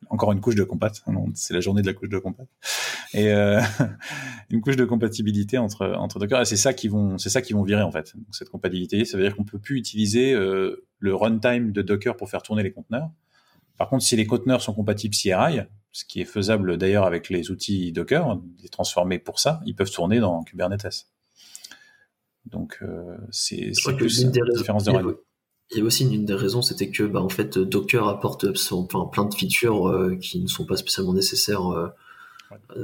encore 0.09 0.31
une 0.31 0.41
couche 0.41 0.55
de 0.55 0.63
compat 0.63 0.91
c'est 1.35 1.53
la 1.53 1.61
journée 1.61 1.81
de 1.81 1.87
la 1.87 1.93
couche 1.93 2.09
de 2.09 2.17
compat 2.17 2.43
et 3.13 3.31
euh, 3.31 3.61
une 4.49 4.61
couche 4.61 4.75
de 4.75 4.85
compatibilité 4.85 5.57
entre 5.57 5.93
entre 5.97 6.19
Docker. 6.19 6.41
Et 6.41 6.45
c'est 6.45 6.57
ça 6.57 6.73
qui 6.73 6.87
vont 6.87 7.17
c'est 7.17 7.29
ça 7.29 7.41
qui 7.41 7.53
vont 7.53 7.63
virer 7.63 7.83
en 7.83 7.91
fait 7.91 8.13
cette 8.31 8.49
compatibilité. 8.49 9.05
Ça 9.05 9.17
veut 9.17 9.23
dire 9.23 9.35
qu'on 9.35 9.45
peut 9.45 9.59
plus 9.59 9.77
utiliser 9.77 10.33
euh, 10.33 10.85
le 10.99 11.15
runtime 11.15 11.71
de 11.71 11.81
Docker 11.81 12.15
pour 12.15 12.29
faire 12.29 12.41
tourner 12.41 12.63
les 12.63 12.71
conteneurs. 12.71 13.09
Par 13.77 13.89
contre 13.89 14.03
si 14.03 14.15
les 14.15 14.25
conteneurs 14.25 14.61
sont 14.61 14.73
compatibles 14.73 15.15
CRI 15.15 15.61
ce 15.91 16.05
qui 16.05 16.21
est 16.21 16.25
faisable 16.25 16.77
d'ailleurs 16.77 17.05
avec 17.05 17.29
les 17.29 17.51
outils 17.51 17.91
Docker, 17.91 18.39
les 18.61 18.69
transformer 18.69 19.19
pour 19.19 19.39
ça, 19.39 19.61
ils 19.65 19.75
peuvent 19.75 19.91
tourner 19.91 20.19
dans 20.19 20.43
Kubernetes. 20.43 21.07
Donc 22.45 22.79
euh, 22.81 23.17
c'est 23.29 23.71
plus 23.97 24.21
une 24.21 24.31
différence 24.31 24.85
de 24.85 24.91
règle. 24.91 25.17
Il 25.73 25.77
y 25.77 25.81
a 25.81 25.85
aussi 25.85 26.03
une, 26.03 26.25
des 26.25 26.33
raisons, 26.33 26.61
c'était 26.61 26.89
que 26.89 27.03
bah, 27.03 27.21
en 27.21 27.29
fait 27.29 27.57
Docker 27.57 28.07
apporte 28.07 28.45
enfin, 28.71 29.05
plein 29.05 29.25
de 29.25 29.33
features 29.33 29.87
euh, 29.87 30.17
qui 30.17 30.41
ne 30.41 30.47
sont 30.47 30.65
pas 30.65 30.75
spécialement 30.75 31.13
nécessaires 31.13 31.71
euh, 31.71 31.87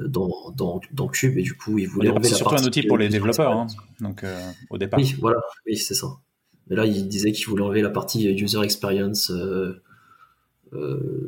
dans, 0.08 0.52
dans, 0.56 0.80
dans, 0.94 1.08
Cube 1.10 1.38
et 1.38 1.42
du 1.42 1.54
coup 1.54 1.78
ils 1.78 1.88
voulaient 1.88 2.14
C'est 2.22 2.36
surtout 2.36 2.56
un 2.56 2.64
outil 2.64 2.84
pour 2.84 2.98
les 2.98 3.10
développeurs, 3.10 3.52
hein, 3.52 3.68
donc 4.00 4.24
au 4.70 4.78
départ. 4.78 5.00
Oui, 5.00 5.16
voilà, 5.20 5.42
oui 5.66 5.76
c'est 5.76 5.96
ça. 5.96 6.08
Mais 6.70 6.76
là 6.78 6.86
ils 6.86 7.08
disaient 7.08 7.34
qu'ils 7.34 7.48
voulaient 7.48 7.64
enlever 7.64 7.82
la 7.82 7.90
partie 7.90 8.26
user 8.30 8.62
experience 8.62 9.32
euh, 9.32 9.82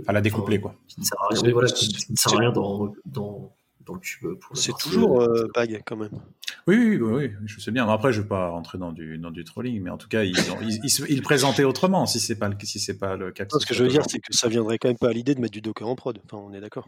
à 0.07 0.13
la 0.13 0.21
découpler, 0.21 0.59
quoi. 0.59 0.75
Qui 0.87 0.99
ne 0.99 1.05
sert 1.05 1.21
à 1.21 1.27
rien, 1.29 1.51
voilà, 1.51 1.69
qui, 1.69 1.87
ne 2.09 2.15
sert 2.15 2.33
à 2.33 2.37
rien 2.37 2.51
dans, 2.51 2.93
dans, 3.05 3.53
dans 3.85 3.93
le 3.93 3.99
cube. 3.99 4.27
C'est 4.53 4.77
toujours 4.77 5.21
euh, 5.21 5.47
bag, 5.53 5.81
quand 5.85 5.97
même. 5.97 6.11
Oui, 6.67 6.77
oui, 6.77 6.97
oui, 6.97 7.31
je 7.45 7.59
sais 7.59 7.71
bien. 7.71 7.87
Après, 7.89 8.11
je 8.13 8.19
ne 8.19 8.23
vais 8.23 8.29
pas 8.29 8.49
rentrer 8.49 8.77
dans 8.77 8.91
du, 8.91 9.17
dans 9.17 9.31
du 9.31 9.43
trolling, 9.43 9.81
mais 9.81 9.89
en 9.89 9.97
tout 9.97 10.07
cas, 10.07 10.23
ils, 10.23 10.39
ont, 10.51 10.57
ils, 10.61 10.79
ils, 11.09 11.21
présentaient 11.21 11.63
autrement, 11.63 12.05
si 12.05 12.19
ce 12.19 12.33
n'est 12.33 12.39
pas, 12.39 12.49
si 12.63 12.79
c'est 12.79 12.97
pas 12.97 13.15
le 13.15 13.31
cas. 13.31 13.45
ce 13.49 13.65
que 13.65 13.73
je 13.73 13.83
veux 13.83 13.89
dire, 13.89 14.03
c'est 14.07 14.19
que 14.19 14.35
ça 14.35 14.47
viendrait 14.47 14.77
quand 14.77 14.89
même 14.89 14.97
pas 14.97 15.09
à 15.09 15.13
l'idée 15.13 15.35
de 15.35 15.41
mettre 15.41 15.53
du 15.53 15.61
Docker 15.61 15.87
en 15.87 15.95
prod. 15.95 16.19
Enfin, 16.25 16.37
on 16.37 16.53
est 16.53 16.61
d'accord. 16.61 16.87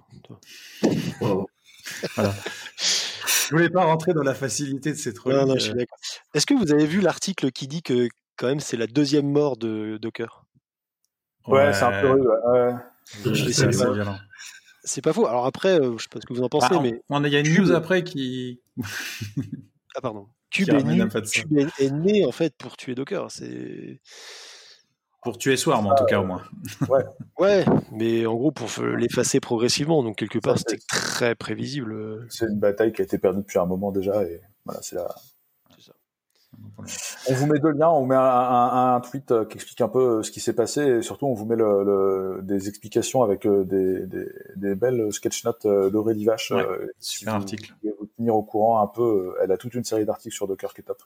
voilà. 2.06 2.36
Je 2.78 3.56
voulais 3.56 3.70
pas 3.70 3.84
rentrer 3.84 4.14
dans 4.14 4.24
la 4.24 4.36
facilité 4.36 4.92
de 4.92 4.98
ces 4.98 5.14
trolling. 5.14 5.40
Non, 5.40 5.48
non, 5.48 5.56
je 5.56 5.62
suis 5.62 5.72
euh. 5.72 5.76
d'accord. 5.76 5.98
Est-ce 6.34 6.46
que 6.46 6.54
vous 6.54 6.72
avez 6.72 6.86
vu 6.86 7.02
l'article 7.02 7.52
qui 7.52 7.68
dit 7.68 7.82
que 7.82 8.08
quand 8.38 8.48
même 8.48 8.60
c'est 8.60 8.78
la 8.78 8.88
deuxième 8.88 9.30
mort 9.30 9.58
de 9.58 9.98
Docker? 10.02 10.41
Ouais, 11.48 11.74
c'est 11.74 11.84
un 11.84 12.02
peu 12.02 12.10
rude. 12.12 12.28
Ouais. 12.48 12.74
C'est 14.84 15.02
pas 15.02 15.14
faux. 15.14 15.28
Alors 15.28 15.46
après, 15.46 15.76
je 15.76 16.04
sais 16.04 16.10
pas 16.10 16.20
ce 16.20 16.26
que 16.26 16.34
vous 16.34 16.44
en 16.44 16.50
pensez, 16.50 16.74
bah, 16.74 16.82
mais. 16.82 17.02
Il 17.10 17.34
y 17.34 17.36
a 17.36 17.40
une 17.40 17.54
news 17.54 17.72
après 17.72 18.04
qui. 18.04 18.62
ah, 19.96 20.02
pardon. 20.02 20.28
Cube, 20.52 20.70
est, 20.70 21.92
né 21.92 22.26
en 22.26 22.32
fait 22.32 22.54
pour 22.58 22.76
tuer 22.76 22.94
Docker. 22.94 23.32
C'est 23.32 24.02
pour 25.24 25.38
tuer 25.38 25.56
Swarm 25.56 25.88
en 25.88 25.96
tout 25.96 26.06
cas 26.06 26.20
au 26.20 26.26
moins. 26.26 26.44
Ouais. 26.90 27.04
ouais, 27.40 27.66
mais 27.92 28.26
en 28.26 28.36
gros 28.36 28.52
pour 28.52 28.70
l'effacer 28.84 29.40
progressivement. 29.40 30.04
Donc 30.04 30.18
quelque 30.18 30.40
part 30.40 30.58
c'était 30.58 30.82
très 30.90 31.36
prévisible. 31.36 32.28
C'est 32.30 32.48
une 32.48 32.60
bataille 32.60 32.92
qui 32.92 33.02
a 33.02 33.06
été 33.06 33.18
perdue 33.18 33.42
depuis 33.42 33.60
un 33.60 33.66
moment 33.66 33.92
déjà 33.92 34.24
et 34.24 34.42
voilà 34.66 34.82
c'est 34.82 34.96
la. 34.96 35.08
On 37.30 37.34
vous 37.34 37.46
met 37.46 37.60
deux 37.60 37.72
liens, 37.72 37.90
on 37.90 38.06
met 38.06 38.16
un, 38.16 39.00
tweet 39.02 39.32
euh, 39.32 39.46
qui 39.46 39.56
explique 39.56 39.82
un 39.82 39.88
peu 39.88 40.00
euh, 40.00 40.24
ce 40.24 40.32
qui 40.32 40.40
s'est 40.40 40.54
passé 40.54 40.82
et 40.82 41.02
surtout 41.02 41.28
on 41.28 41.34
vous 41.34 41.46
met 41.46 41.56
le, 41.56 42.40
des 42.42 42.68
explications 42.68 43.22
avec 43.24 43.46
euh, 43.46 43.64
des, 43.64 44.06
des, 44.56 44.76
belles 44.76 45.12
sketch 45.14 45.44
notes 45.46 45.66
d'Aurélie 45.66 46.26
Vache. 46.26 46.54
super 47.00 47.36
article. 47.36 47.74
Vous 47.84 47.94
vous 48.00 48.08
tenir 48.18 48.36
au 48.36 48.44
courant 48.44 48.82
un 48.82 48.88
peu. 48.88 49.36
Elle 49.42 49.52
a 49.52 49.58
toute 49.58 49.76
une 49.76 49.84
série 49.84 50.06
d'articles 50.06 50.36
sur 50.36 50.48
Docker 50.48 50.74
qui 50.74 50.82
est 50.82 50.86
top. 50.86 51.04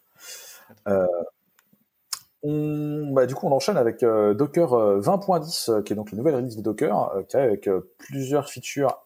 on, 2.43 3.11
bah, 3.11 3.25
du 3.25 3.35
coup, 3.35 3.47
on 3.47 3.51
enchaîne 3.51 3.77
avec 3.77 3.99
Docker 4.01 4.69
20.10, 5.01 5.83
qui 5.83 5.93
est 5.93 5.95
donc 5.95 6.11
la 6.11 6.17
nouvelle 6.17 6.35
release 6.35 6.55
de 6.55 6.61
Docker, 6.61 7.23
qui 7.27 7.37
avec 7.37 7.69
plusieurs 7.97 8.49
features 8.49 9.05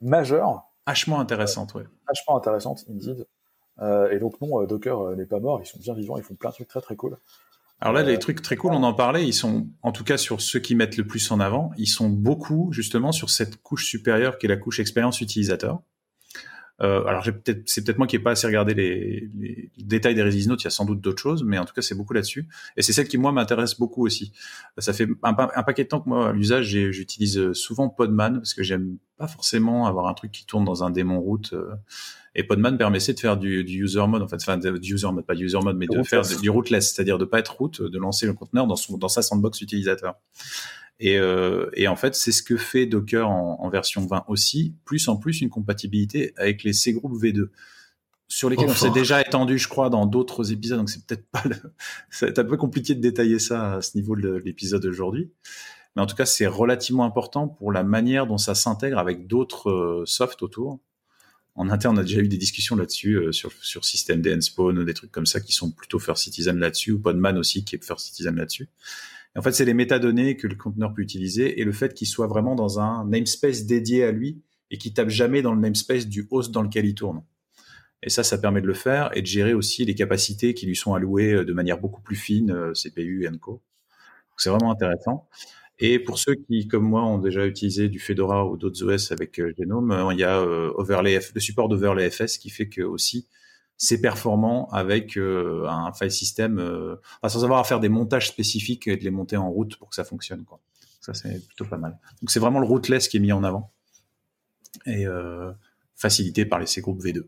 majeures. 0.00 0.64
Hachement 0.86 1.20
intéressantes, 1.20 1.74
oui. 1.74 1.82
Hachement 2.08 2.36
intéressantes, 2.36 2.84
indeed. 2.88 3.26
Euh, 3.80 4.10
et 4.10 4.18
donc 4.18 4.40
non, 4.40 4.62
euh, 4.62 4.66
Docker 4.66 5.00
euh, 5.00 5.16
n'est 5.16 5.26
pas 5.26 5.40
mort, 5.40 5.60
ils 5.62 5.66
sont 5.66 5.78
bien 5.78 5.94
vivants, 5.94 6.16
ils 6.16 6.22
font 6.22 6.34
plein 6.34 6.50
de 6.50 6.54
trucs 6.54 6.68
très 6.68 6.80
très 6.80 6.96
cool. 6.96 7.18
Alors 7.78 7.92
là, 7.92 8.02
les 8.02 8.18
trucs 8.18 8.40
très 8.40 8.56
cool, 8.56 8.72
on 8.72 8.82
en 8.82 8.94
parlait, 8.94 9.26
ils 9.26 9.34
sont, 9.34 9.66
en 9.82 9.92
tout 9.92 10.02
cas 10.02 10.16
sur 10.16 10.40
ceux 10.40 10.60
qui 10.60 10.74
mettent 10.74 10.96
le 10.96 11.06
plus 11.06 11.30
en 11.30 11.40
avant, 11.40 11.72
ils 11.76 11.88
sont 11.88 12.08
beaucoup 12.08 12.70
justement 12.72 13.12
sur 13.12 13.28
cette 13.28 13.62
couche 13.62 13.84
supérieure 13.84 14.38
qui 14.38 14.46
est 14.46 14.48
la 14.48 14.56
couche 14.56 14.80
expérience 14.80 15.20
utilisateur. 15.20 15.82
Euh, 16.82 17.04
alors 17.04 17.22
peut-être, 17.22 17.62
c'est 17.66 17.84
peut-être 17.84 17.98
moi 17.98 18.06
qui 18.06 18.16
n'ai 18.16 18.22
pas 18.22 18.32
assez 18.32 18.46
regardé 18.46 18.74
les, 18.74 19.30
les, 19.38 19.70
détails 19.78 20.14
des 20.14 20.22
release 20.22 20.46
notes. 20.48 20.62
Il 20.62 20.66
y 20.66 20.68
a 20.68 20.70
sans 20.70 20.84
doute 20.84 21.00
d'autres 21.00 21.22
choses, 21.22 21.42
mais 21.44 21.58
en 21.58 21.64
tout 21.64 21.74
cas 21.74 21.82
c'est 21.82 21.94
beaucoup 21.94 22.12
là-dessus. 22.12 22.48
Et 22.76 22.82
c'est 22.82 22.92
celle 22.92 23.08
qui 23.08 23.18
moi 23.18 23.32
m'intéresse 23.32 23.78
beaucoup 23.78 24.04
aussi. 24.04 24.32
Ça 24.78 24.92
fait 24.92 25.08
un, 25.22 25.36
un, 25.54 25.62
paquet 25.62 25.84
de 25.84 25.88
temps 25.88 26.00
que 26.00 26.08
moi 26.08 26.28
à 26.28 26.32
l'usage 26.32 26.66
j'utilise 26.66 27.52
souvent 27.52 27.88
Podman 27.88 28.36
parce 28.36 28.54
que 28.54 28.62
j'aime 28.62 28.98
pas 29.16 29.28
forcément 29.28 29.86
avoir 29.86 30.06
un 30.08 30.14
truc 30.14 30.32
qui 30.32 30.44
tourne 30.44 30.64
dans 30.64 30.84
un 30.84 30.90
démon 30.90 31.20
route. 31.20 31.54
Et 32.38 32.44
Podman 32.44 32.76
permettait 32.76 33.14
de 33.14 33.18
faire 33.18 33.38
du, 33.38 33.64
du, 33.64 33.82
user 33.82 34.06
mode, 34.06 34.20
en 34.20 34.28
fait, 34.28 34.36
enfin, 34.36 34.58
du 34.58 34.94
user 34.94 35.10
mode, 35.10 35.24
pas 35.24 35.34
du 35.34 35.46
user 35.46 35.58
mode, 35.64 35.78
mais 35.78 35.86
de 35.86 36.02
faire 36.02 36.20
du 36.20 36.50
rootless, 36.50 36.92
c'est-à-dire 36.92 37.16
de 37.16 37.24
pas 37.24 37.38
être 37.38 37.56
root, 37.56 37.70
de 37.80 37.98
lancer 37.98 38.26
le 38.26 38.34
conteneur 38.34 38.66
dans 38.66 38.76
son, 38.76 38.98
dans 38.98 39.08
sa 39.08 39.22
sandbox 39.22 39.62
utilisateur. 39.62 40.16
Et, 40.98 41.18
euh, 41.18 41.68
et 41.74 41.88
en 41.88 41.96
fait, 41.96 42.14
c'est 42.14 42.32
ce 42.32 42.42
que 42.42 42.56
fait 42.56 42.86
Docker 42.86 43.28
en, 43.28 43.58
en, 43.60 43.68
version 43.68 44.06
20 44.06 44.24
aussi, 44.28 44.74
plus 44.84 45.08
en 45.08 45.16
plus 45.16 45.42
une 45.42 45.50
compatibilité 45.50 46.32
avec 46.36 46.62
les 46.62 46.72
C 46.72 46.92
group 46.94 47.12
V2 47.22 47.48
sur 48.28 48.50
lesquels 48.50 48.68
on 48.68 48.74
s'est 48.74 48.90
déjà 48.90 49.20
étendu, 49.20 49.58
je 49.58 49.68
crois, 49.68 49.88
dans 49.88 50.06
d'autres 50.06 50.52
épisodes. 50.52 50.78
Donc 50.78 50.90
c'est 50.90 51.04
peut-être 51.06 51.28
pas 51.30 51.42
le... 51.44 51.56
c'est 52.10 52.38
un 52.38 52.44
peu 52.44 52.56
compliqué 52.56 52.94
de 52.94 53.00
détailler 53.00 53.38
ça 53.38 53.74
à 53.74 53.82
ce 53.82 53.96
niveau 53.96 54.16
de 54.16 54.30
l'épisode 54.44 54.82
d'aujourd'hui. 54.82 55.30
Mais 55.94 56.02
en 56.02 56.06
tout 56.06 56.16
cas, 56.16 56.26
c'est 56.26 56.46
relativement 56.46 57.04
important 57.04 57.46
pour 57.46 57.72
la 57.72 57.82
manière 57.82 58.26
dont 58.26 58.38
ça 58.38 58.54
s'intègre 58.54 58.98
avec 58.98 59.26
d'autres 59.26 59.70
euh, 59.70 60.04
softs 60.06 60.42
autour 60.42 60.80
en 61.56 61.70
interne, 61.70 61.96
on 61.96 62.00
a 62.00 62.02
déjà 62.02 62.20
eu 62.20 62.28
des 62.28 62.36
discussions 62.36 62.76
là-dessus 62.76 63.14
euh, 63.14 63.32
sur 63.32 63.50
sur 63.62 63.84
système 63.84 64.20
des 64.20 64.38
Spawn, 64.40 64.84
des 64.84 64.94
trucs 64.94 65.10
comme 65.10 65.26
ça 65.26 65.40
qui 65.40 65.52
sont 65.52 65.70
plutôt 65.70 65.98
First 65.98 66.24
Citizen 66.24 66.58
là-dessus, 66.58 66.92
ou 66.92 66.98
Podman 66.98 67.38
aussi 67.38 67.64
qui 67.64 67.76
est 67.76 67.84
First 67.84 68.06
Citizen 68.06 68.36
là-dessus. 68.36 68.68
En 69.36 69.42
fait, 69.42 69.52
c'est 69.52 69.64
les 69.64 69.74
métadonnées 69.74 70.36
que 70.36 70.46
le 70.46 70.54
conteneur 70.54 70.94
peut 70.94 71.02
utiliser 71.02 71.60
et 71.60 71.64
le 71.64 71.72
fait 71.72 71.94
qu'il 71.94 72.06
soit 72.06 72.26
vraiment 72.26 72.54
dans 72.54 72.80
un 72.80 73.04
namespace 73.06 73.66
dédié 73.66 74.04
à 74.04 74.12
lui 74.12 74.42
et 74.70 74.78
qui 74.78 74.94
tape 74.94 75.10
jamais 75.10 75.42
dans 75.42 75.54
le 75.54 75.60
namespace 75.60 76.06
du 76.06 76.26
host 76.30 76.52
dans 76.52 76.62
lequel 76.62 76.86
il 76.86 76.94
tourne. 76.94 77.22
Et 78.02 78.10
ça, 78.10 78.22
ça 78.22 78.38
permet 78.38 78.60
de 78.60 78.66
le 78.66 78.74
faire 78.74 79.10
et 79.16 79.22
de 79.22 79.26
gérer 79.26 79.54
aussi 79.54 79.84
les 79.84 79.94
capacités 79.94 80.54
qui 80.54 80.66
lui 80.66 80.76
sont 80.76 80.94
allouées 80.94 81.32
euh, 81.32 81.44
de 81.44 81.52
manière 81.52 81.78
beaucoup 81.78 82.02
plus 82.02 82.16
fine, 82.16 82.50
euh, 82.50 82.72
CPU 82.72 83.26
et 83.26 83.38
Co. 83.38 83.62
C'est 84.36 84.50
vraiment 84.50 84.70
intéressant. 84.70 85.28
Et 85.78 85.98
pour 85.98 86.18
ceux 86.18 86.34
qui, 86.34 86.68
comme 86.68 86.84
moi, 86.84 87.04
ont 87.04 87.18
déjà 87.18 87.46
utilisé 87.46 87.88
du 87.88 87.98
Fedora 87.98 88.46
ou 88.46 88.56
d'autres 88.56 88.84
OS 88.84 89.12
avec 89.12 89.38
euh, 89.38 89.52
Genome, 89.58 90.08
il 90.12 90.18
y 90.18 90.24
a 90.24 90.44
le 90.44 91.40
support 91.40 91.68
d'Overlay 91.68 92.10
FS 92.10 92.38
qui 92.38 92.50
fait 92.50 92.68
que 92.68 92.82
aussi 92.82 93.28
c'est 93.78 94.00
performant 94.00 94.68
avec 94.70 95.16
un 95.16 95.92
file 95.92 96.10
system, 96.10 96.96
sans 97.26 97.44
avoir 97.44 97.60
à 97.60 97.64
faire 97.64 97.80
des 97.80 97.88
montages 97.88 98.28
spécifiques 98.28 98.88
et 98.88 98.96
de 98.96 99.04
les 99.04 99.10
monter 99.10 99.36
en 99.36 99.50
route 99.50 99.76
pour 99.76 99.90
que 99.90 99.94
ça 99.94 100.04
fonctionne. 100.04 100.44
Quoi. 100.44 100.60
Ça, 101.00 101.14
c'est 101.14 101.46
plutôt 101.46 101.66
pas 101.66 101.76
mal. 101.76 101.98
Donc, 102.20 102.30
c'est 102.30 102.40
vraiment 102.40 102.58
le 102.58 102.66
rootless 102.66 103.08
qui 103.08 103.18
est 103.18 103.20
mis 103.20 103.32
en 103.32 103.44
avant 103.44 103.70
et 104.86 105.06
facilité 105.94 106.44
par 106.46 106.58
les 106.58 106.66
C 106.66 106.80
group 106.80 107.02
V2. 107.02 107.24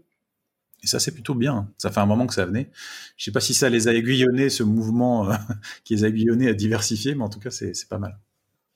Et 0.83 0.87
ça, 0.87 1.01
c'est 1.01 1.13
plutôt 1.13 1.35
bien. 1.35 1.71
Ça 1.77 1.91
fait 1.91 2.01
un 2.01 2.07
moment 2.07 2.27
que 2.27 2.35
ça 2.35 2.47
venait. 2.47 2.71
Je 3.17 3.25
sais 3.25 3.33
pas 3.33 3.41
si 3.41 3.53
ça 3.53 3.69
les 3.69 3.89
a 3.89 3.95
aiguillonnés, 3.95 4.49
ce 4.49 4.63
mouvement 4.63 5.29
qui 5.85 5.97
les 5.97 6.05
a 6.05 6.09
aiguillonnés 6.09 6.49
à 6.49 6.55
diversifier, 6.55 7.15
mais 7.15 7.25
en 7.25 7.29
tout 7.29 7.41
cas, 7.41 7.51
c'est 7.51 7.89
pas 7.89 7.99
mal. 7.99 8.19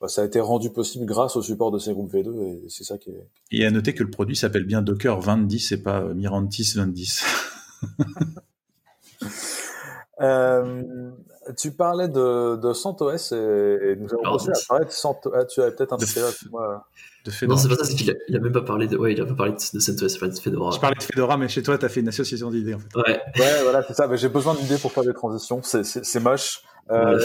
Bah, 0.01 0.09
ça 0.09 0.23
a 0.23 0.25
été 0.25 0.41
rendu 0.41 0.71
possible 0.71 1.07
grâce 1.07 1.37
au 1.37 1.43
support 1.43 1.71
de 1.71 1.79
ces 1.79 1.93
groupes 1.93 2.13
V2 2.13 2.43
et 2.43 2.69
c'est 2.69 2.83
ça 2.83 2.99
qui 2.99 3.11
est. 3.11 3.29
Et 3.53 3.65
à 3.65 3.71
noter 3.71 3.95
que 3.95 4.03
le 4.03 4.11
produit 4.11 4.35
s'appelle 4.35 4.65
bien 4.65 4.83
Docker 4.83 5.21
2010 5.21 5.73
et 5.73 5.77
pas 5.81 6.13
Mirantis 6.13 6.73
2010. 6.75 7.25
euh, 10.21 11.11
tu 11.59 11.73
parlais 11.73 12.09
de, 12.09 12.57
de 12.57 12.73
CentOS 12.73 13.33
et, 13.33 13.35
et 13.35 13.97
nous 13.97 14.13
avons 14.13 14.23
commencé 14.23 14.51
à 14.51 14.59
parler 14.69 14.87
de 14.87 14.91
CentOS. 14.91 15.33
Ah, 15.35 15.45
tu 15.45 15.61
avais 15.61 15.73
peut-être 15.73 15.93
un 15.93 15.97
de, 15.97 16.51
moi. 16.51 16.87
de 17.25 17.31
Fedora. 17.31 17.57
Non, 17.57 17.63
c'est 17.63 17.69
pas 17.69 17.77
ça, 17.77 17.85
c'est 17.85 17.95
qu'il 17.95 18.11
a, 18.11 18.15
il 18.29 18.37
a, 18.37 18.41
même 18.41 18.53
pas 18.53 18.63
parlé 18.63 18.87
de, 18.87 18.97
ouais, 18.97 19.13
il 19.13 19.21
a 19.21 19.27
pas 19.27 19.35
parlé 19.35 19.53
de, 19.53 19.59
CentOS, 19.59 20.19
il 20.21 20.29
de 20.29 20.39
Fedora. 20.39 20.71
Je 20.71 20.81
parlais 20.81 20.97
de 20.97 21.03
Fedora, 21.03 21.37
mais 21.37 21.49
chez 21.49 21.63
toi, 21.63 21.79
tu 21.79 21.85
as 21.85 21.89
fait 21.89 22.01
une 22.01 22.09
association 22.09 22.51
d'idées, 22.51 22.75
en 22.75 22.79
fait. 22.79 22.97
Ouais. 22.97 23.21
Ouais, 23.39 23.63
voilà, 23.63 23.83
c'est 23.83 23.95
ça. 23.95 24.07
Mais 24.07 24.17
j'ai 24.17 24.29
besoin 24.29 24.55
d'idées 24.55 24.79
pour 24.79 24.93
faire 24.93 25.05
des 25.05 25.15
transitions. 25.15 25.61
C'est 25.63 26.21
moche. 26.21 26.63
Euh, 26.91 27.19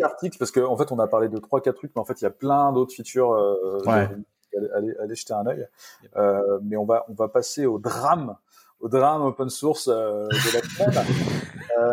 l'article 0.00 0.38
parce 0.38 0.50
qu'en 0.50 0.72
en 0.72 0.76
fait 0.76 0.90
on 0.90 0.98
a 0.98 1.06
parlé 1.06 1.28
de 1.28 1.38
trois 1.38 1.60
quatre 1.60 1.76
trucs 1.76 1.92
mais 1.94 2.00
en 2.00 2.04
fait 2.04 2.18
il 2.22 2.24
y 2.24 2.26
a 2.26 2.30
plein 2.30 2.72
d'autres 2.72 2.94
features 2.94 3.32
euh, 3.32 3.78
allez, 3.86 4.94
allez, 4.98 5.14
jeter 5.14 5.34
un 5.34 5.46
œil 5.46 5.68
euh, 6.16 6.58
mais 6.62 6.78
on 6.78 6.86
va 6.86 7.04
on 7.10 7.12
va 7.12 7.28
passer 7.28 7.66
au 7.66 7.78
drame 7.78 8.36
au 8.82 8.88
drame 8.88 9.22
open 9.22 9.48
source 9.48 9.88
euh, 9.88 10.26
de 10.28 10.54
la 10.54 10.62
semaine 10.62 11.06
euh, 11.78 11.92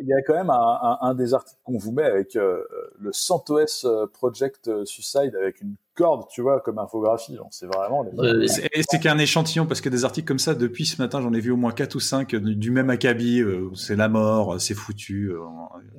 il 0.00 0.06
y, 0.06 0.12
a 0.12 0.22
quand 0.22 0.34
même 0.34 0.50
un, 0.50 0.78
un, 0.82 0.98
un 1.00 1.14
des 1.14 1.34
articles 1.34 1.58
qu'on 1.64 1.78
vous 1.78 1.92
met 1.92 2.04
avec 2.04 2.36
euh, 2.36 2.62
le 2.98 3.12
CentOS 3.12 3.86
Project 4.12 4.84
Suicide 4.84 5.34
avec 5.34 5.60
une 5.60 5.74
corde, 5.94 6.26
tu 6.30 6.42
vois, 6.42 6.60
comme 6.60 6.78
infographie. 6.78 7.38
C'est 7.50 7.66
vraiment. 7.66 8.06
Les... 8.12 8.48
c'est 8.48 9.00
qu'un 9.00 9.18
échantillon 9.18 9.66
parce 9.66 9.80
que 9.80 9.88
des 9.88 10.04
articles 10.04 10.28
comme 10.28 10.38
ça 10.38 10.54
depuis 10.54 10.86
ce 10.86 11.00
matin, 11.00 11.20
j'en 11.20 11.32
ai 11.32 11.40
vu 11.40 11.50
au 11.50 11.56
moins 11.56 11.72
quatre 11.72 11.94
ou 11.96 12.00
cinq 12.00 12.34
du 12.34 12.70
même 12.70 12.90
acabit. 12.90 13.42
c'est 13.74 13.96
la 13.96 14.08
mort, 14.08 14.60
c'est 14.60 14.74
foutu. 14.74 15.32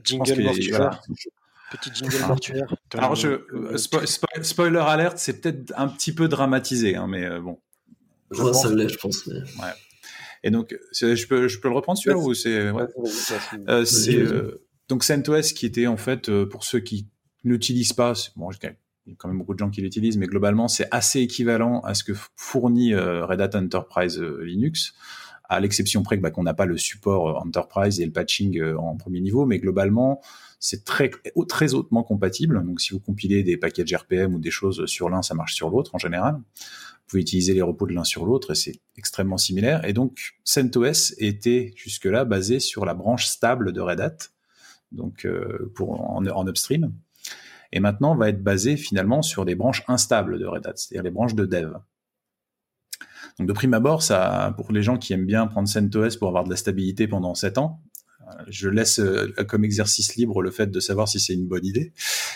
jingle 0.03 0.43
mortuaire. 0.43 1.01
Petit 1.71 1.91
jingle 1.93 2.27
mortuaire. 2.27 2.75
Alors, 2.97 3.15
je, 3.15 3.39
spoiler 4.41 4.79
alert, 4.79 5.17
c'est 5.17 5.41
peut-être 5.41 5.73
un 5.75 5.87
petit 5.87 6.13
peu 6.13 6.27
dramatisé, 6.27 6.95
hein, 6.95 7.07
mais 7.07 7.39
bon. 7.39 7.59
Je 8.31 8.51
ça 8.53 8.69
l'est, 8.73 8.89
je 8.89 8.97
pense. 8.97 9.25
Ouais. 9.27 9.43
Et 10.43 10.51
donc, 10.51 10.75
je 10.93 11.27
peux, 11.27 11.47
je 11.47 11.59
peux 11.59 11.67
le 11.67 11.75
reprendre 11.75 11.99
celui-là 11.99 12.17
ou 12.17 12.33
c'est 12.33 12.71
ouais. 12.71 12.83
euh, 13.67 13.85
euh, 14.09 14.63
donc 14.87 15.03
CentOS 15.03 15.53
qui 15.55 15.65
était 15.65 15.87
en 15.87 15.97
fait 15.97 16.29
euh, 16.29 16.47
pour 16.47 16.63
ceux 16.63 16.79
qui 16.79 17.07
n'utilisent 17.43 17.93
pas, 17.93 18.13
bon, 18.35 18.49
il 18.51 18.65
y 19.07 19.13
a 19.13 19.15
quand 19.17 19.27
même 19.27 19.37
beaucoup 19.37 19.53
de 19.53 19.59
gens 19.59 19.69
qui 19.69 19.81
l'utilisent, 19.81 20.17
mais 20.17 20.27
globalement 20.27 20.67
c'est 20.67 20.87
assez 20.91 21.21
équivalent 21.21 21.81
à 21.81 21.93
ce 21.93 22.03
que 22.03 22.13
fournit 22.35 22.93
euh, 22.93 23.25
Red 23.25 23.41
Hat 23.41 23.57
Enterprise 23.57 24.19
Linux, 24.19 24.93
à 25.49 25.59
l'exception 25.59 26.03
près 26.03 26.17
bah, 26.17 26.31
qu'on 26.31 26.43
n'a 26.43 26.53
pas 26.53 26.65
le 26.65 26.77
support 26.77 27.37
Enterprise 27.45 27.99
et 28.01 28.05
le 28.05 28.11
patching 28.11 28.61
en 28.73 28.97
premier 28.97 29.21
niveau, 29.21 29.45
mais 29.45 29.59
globalement 29.59 30.21
c'est 30.59 30.83
très 30.83 31.11
très 31.47 31.73
hautement 31.73 32.03
compatible. 32.03 32.63
Donc 32.65 32.81
si 32.81 32.93
vous 32.93 32.99
compilez 32.99 33.43
des 33.43 33.57
packages 33.57 33.93
RPM 33.93 34.33
ou 34.33 34.39
des 34.39 34.51
choses 34.51 34.85
sur 34.87 35.09
l'un, 35.09 35.21
ça 35.21 35.35
marche 35.35 35.53
sur 35.53 35.69
l'autre 35.69 35.93
en 35.95 35.99
général. 35.99 36.39
Vous 37.07 37.11
pouvez 37.11 37.21
utiliser 37.21 37.53
les 37.53 37.61
repos 37.61 37.87
de 37.87 37.93
l'un 37.93 38.03
sur 38.03 38.25
l'autre 38.25 38.51
et 38.51 38.55
c'est 38.55 38.81
extrêmement 38.97 39.37
similaire. 39.37 39.85
Et 39.85 39.93
donc, 39.93 40.35
CentOS 40.43 41.13
était 41.19 41.71
jusque-là 41.77 42.25
basé 42.25 42.59
sur 42.59 42.83
la 42.83 42.93
branche 42.93 43.27
stable 43.27 43.71
de 43.71 43.79
Red 43.79 44.01
Hat, 44.01 44.17
donc 44.91 45.25
euh, 45.25 45.71
pour 45.73 46.01
en, 46.01 46.47
upstream. 46.47 46.93
Et 47.71 47.79
maintenant, 47.79 48.13
va 48.13 48.27
être 48.27 48.43
basé 48.43 48.75
finalement 48.75 49.21
sur 49.21 49.45
des 49.45 49.55
branches 49.55 49.85
instables 49.87 50.37
de 50.37 50.45
Red 50.45 50.67
Hat, 50.67 50.73
c'est-à-dire 50.75 51.03
les 51.03 51.11
branches 51.11 51.33
de 51.33 51.45
dev. 51.45 51.75
Donc 53.39 53.47
de 53.47 53.53
prime 53.53 53.73
abord, 53.73 54.03
ça, 54.03 54.53
pour 54.57 54.73
les 54.73 54.83
gens 54.83 54.97
qui 54.97 55.13
aiment 55.13 55.25
bien 55.25 55.47
prendre 55.47 55.69
CentOS 55.69 56.17
pour 56.19 56.27
avoir 56.27 56.43
de 56.43 56.49
la 56.49 56.57
stabilité 56.57 57.07
pendant 57.07 57.35
7 57.35 57.57
ans, 57.57 57.81
je 58.47 58.69
laisse 58.69 58.99
euh, 58.99 59.33
comme 59.47 59.63
exercice 59.63 60.15
libre 60.15 60.41
le 60.41 60.51
fait 60.51 60.67
de 60.67 60.79
savoir 60.79 61.07
si 61.07 61.19
c'est 61.19 61.33
une 61.33 61.47
bonne 61.47 61.65
idée, 61.65 61.93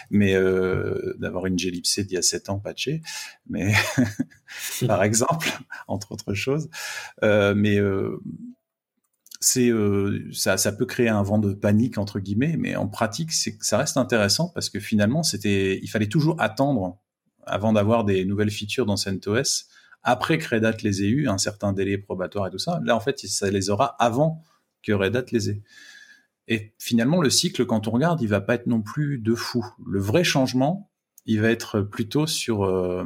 mais 0.10 0.36
euh, 0.36 1.14
d'avoir 1.20 1.46
une 1.46 1.56
glibc 1.56 2.00
d'il 2.02 2.14
y 2.14 2.18
a 2.18 2.22
7 2.22 2.50
ans 2.50 2.60
patchée, 2.60 3.02
mais 3.50 3.74
par 4.88 5.04
exemple, 5.04 5.50
entre 5.88 6.12
autres 6.12 6.34
choses. 6.34 6.70
Euh, 7.24 7.54
mais 7.56 7.80
ça, 9.42 10.58
ça 10.58 10.72
peut 10.72 10.86
créer 10.86 11.10
un 11.10 11.24
vent 11.24 11.40
de 11.40 11.54
panique 11.54 11.98
entre 11.98 12.20
guillemets, 12.20 12.56
mais 12.58 12.76
en 12.76 12.88
pratique, 12.88 13.32
ça 13.34 13.78
reste 13.78 13.98
intéressant 13.98 14.50
parce 14.50 14.70
que 14.70 14.80
finalement, 14.80 15.22
il 15.44 15.90
fallait 15.90 16.10
toujours 16.10 16.40
attendre 16.40 17.00
avant 17.48 17.74
d'avoir 17.74 18.06
des 18.06 18.24
nouvelles 18.24 18.52
features 18.52 18.86
dans 18.86 18.98
CentOS 18.98 19.66
après 20.04 20.38
que 20.38 20.56
Red 20.56 20.66
Hat 20.66 20.78
les 20.82 21.04
eu, 21.04 21.28
un 21.28 21.38
certain 21.38 21.74
délai 21.74 21.98
probatoire 21.98 22.48
et 22.48 22.52
tout 22.52 22.58
ça. 22.58 22.80
Là, 22.84 22.96
en 22.96 23.00
fait, 23.00 23.20
ça 23.20 23.50
les 23.52 23.70
aura 23.70 23.96
avant 24.00 24.44
que 24.84 24.92
Red 24.92 25.16
Hat 25.16 25.26
les 25.32 25.50
ait. 25.50 25.62
Et 26.48 26.74
finalement, 26.80 27.22
le 27.22 27.30
cycle, 27.30 27.66
quand 27.66 27.88
on 27.88 27.92
regarde, 27.92 28.22
il 28.22 28.28
va 28.28 28.42
pas 28.42 28.56
être 28.56 28.68
non 28.68 28.82
plus 28.82 29.20
de 29.20 29.36
fou. 29.36 29.66
Le 29.86 30.00
vrai 30.00 30.24
changement, 30.24 30.92
il 31.26 31.42
va 31.42 31.50
être 31.50 31.82
plutôt 31.82 32.28
sur 32.28 32.64
euh, 32.64 33.06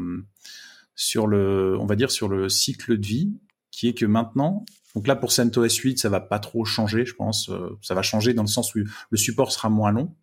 sur 0.95 1.27
le, 1.27 1.77
on 1.79 1.85
va 1.85 1.95
dire 1.95 2.11
sur 2.11 2.27
le 2.27 2.49
cycle 2.49 2.97
de 2.97 3.05
vie, 3.05 3.33
qui 3.71 3.87
est 3.87 3.93
que 3.93 4.05
maintenant, 4.05 4.65
donc 4.95 5.07
là 5.07 5.15
pour 5.15 5.31
CentOS 5.31 5.77
8, 5.83 5.99
ça 5.99 6.09
va 6.09 6.21
pas 6.21 6.39
trop 6.39 6.63
changer, 6.63 7.05
je 7.05 7.13
pense. 7.13 7.49
Euh, 7.49 7.77
ça 7.81 7.93
va 7.93 8.01
changer 8.01 8.33
dans 8.33 8.43
le 8.43 8.47
sens 8.47 8.73
où 8.75 8.79
le 9.09 9.17
support 9.17 9.51
sera 9.51 9.69
moins 9.69 9.91
long. 9.91 10.15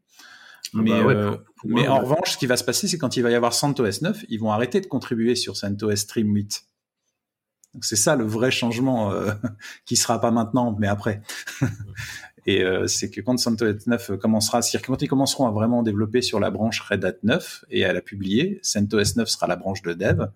Ah 0.74 0.78
mais, 0.82 0.90
bah 0.90 1.10
euh, 1.10 1.36
mais 1.64 1.86
en 1.88 2.00
revanche, 2.00 2.32
ce 2.32 2.38
qui 2.38 2.46
va 2.46 2.56
se 2.56 2.64
passer, 2.64 2.88
c'est 2.88 2.96
quand 2.96 3.16
il 3.16 3.22
va 3.22 3.30
y 3.30 3.34
avoir 3.34 3.52
CentOS 3.52 4.00
9, 4.00 4.24
ils 4.30 4.40
vont 4.40 4.50
arrêter 4.50 4.80
de 4.80 4.86
contribuer 4.86 5.34
sur 5.34 5.56
CentOS 5.56 5.96
Stream 5.96 6.34
8. 6.34 6.64
Donc 7.74 7.84
c'est 7.84 7.96
ça 7.96 8.16
le 8.16 8.24
vrai 8.24 8.50
changement 8.50 9.12
euh, 9.12 9.32
qui 9.86 9.96
sera 9.96 10.20
pas 10.20 10.30
maintenant, 10.30 10.76
mais 10.78 10.88
après. 10.88 11.22
Et 12.46 12.62
euh, 12.62 12.86
c'est 12.86 13.08
que 13.10 13.20
quand 13.20 13.36
CentOS 13.36 13.86
9 13.86 14.18
commencera, 14.18 14.60
quand 14.84 15.00
ils 15.00 15.08
commenceront 15.08 15.46
à 15.46 15.52
vraiment 15.52 15.82
développer 15.82 16.22
sur 16.22 16.40
la 16.40 16.50
branche 16.50 16.80
Red 16.80 17.04
Hat 17.04 17.14
9 17.22 17.66
et 17.70 17.84
à 17.84 17.92
la 17.92 18.00
publier, 18.00 18.58
CentOS 18.62 19.16
9 19.16 19.28
sera 19.28 19.46
la 19.46 19.56
branche 19.56 19.82
de 19.82 19.92
dev, 19.92 20.26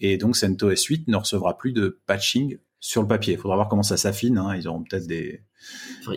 et 0.00 0.16
donc 0.16 0.36
CentOS 0.36 0.86
8 0.88 1.06
ne 1.06 1.16
recevra 1.16 1.56
plus 1.56 1.72
de 1.72 2.00
patching 2.06 2.58
sur 2.80 3.02
le 3.02 3.08
papier. 3.08 3.34
Il 3.34 3.38
faudra 3.38 3.56
voir 3.56 3.68
comment 3.68 3.84
ça 3.84 3.96
s'affine. 3.96 4.36
Hein. 4.36 4.56
Ils 4.56 4.66
auront 4.66 4.82
peut-être 4.82 5.06
des. 5.06 5.42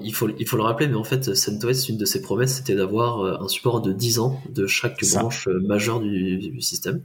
il, 0.02 0.14
faut, 0.14 0.28
il 0.40 0.48
faut 0.48 0.58
le 0.58 0.64
rappeler, 0.64 0.88
mais 0.88 0.96
en 0.96 1.04
fait, 1.04 1.36
CentOS, 1.36 1.88
une 1.88 1.98
de 1.98 2.06
ses 2.06 2.22
promesses, 2.22 2.56
c'était 2.56 2.76
d'avoir 2.76 3.22
euh, 3.22 3.38
un 3.40 3.48
support 3.48 3.82
de 3.82 3.94
10 3.94 4.20
ans 4.20 4.42
de 4.50 4.66
chaque 4.66 5.00
branche 5.14 5.48
majeure 5.48 6.00
du, 6.00 6.40
du 6.40 6.62
système. 6.62 7.04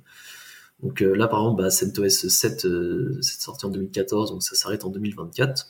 Donc 0.82 1.00
euh, 1.00 1.14
là, 1.14 1.28
par 1.28 1.40
exemple, 1.40 1.62
bah, 1.62 1.70
CentOS 1.70 2.28
7, 2.28 2.64
euh, 2.64 3.18
c'est 3.22 3.40
sorti 3.40 3.64
en 3.66 3.70
2014, 3.70 4.32
donc 4.32 4.42
ça 4.42 4.56
s'arrête 4.56 4.84
en 4.84 4.90
2024. 4.90 5.68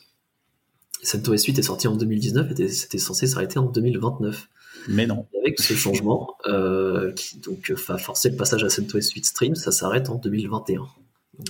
CentOS 1.03 1.43
8 1.45 1.59
est 1.59 1.63
sorti 1.63 1.87
en 1.87 1.95
2019 1.95 2.59
et 2.59 2.67
c'était 2.69 2.97
censé 2.97 3.27
s'arrêter 3.27 3.59
en 3.59 3.65
2029. 3.65 4.49
Mais 4.87 5.05
non. 5.05 5.27
avec 5.39 5.61
ce 5.61 5.73
changement, 5.75 6.35
euh, 6.47 7.13
qui 7.13 7.37
donc 7.37 7.71
va 7.71 7.97
forcer 7.97 8.29
le 8.29 8.35
passage 8.35 8.63
à 8.63 8.69
CentOS 8.69 9.11
8 9.13 9.25
Stream, 9.25 9.55
ça 9.55 9.71
s'arrête 9.71 10.09
en 10.09 10.15
2021. 10.15 10.87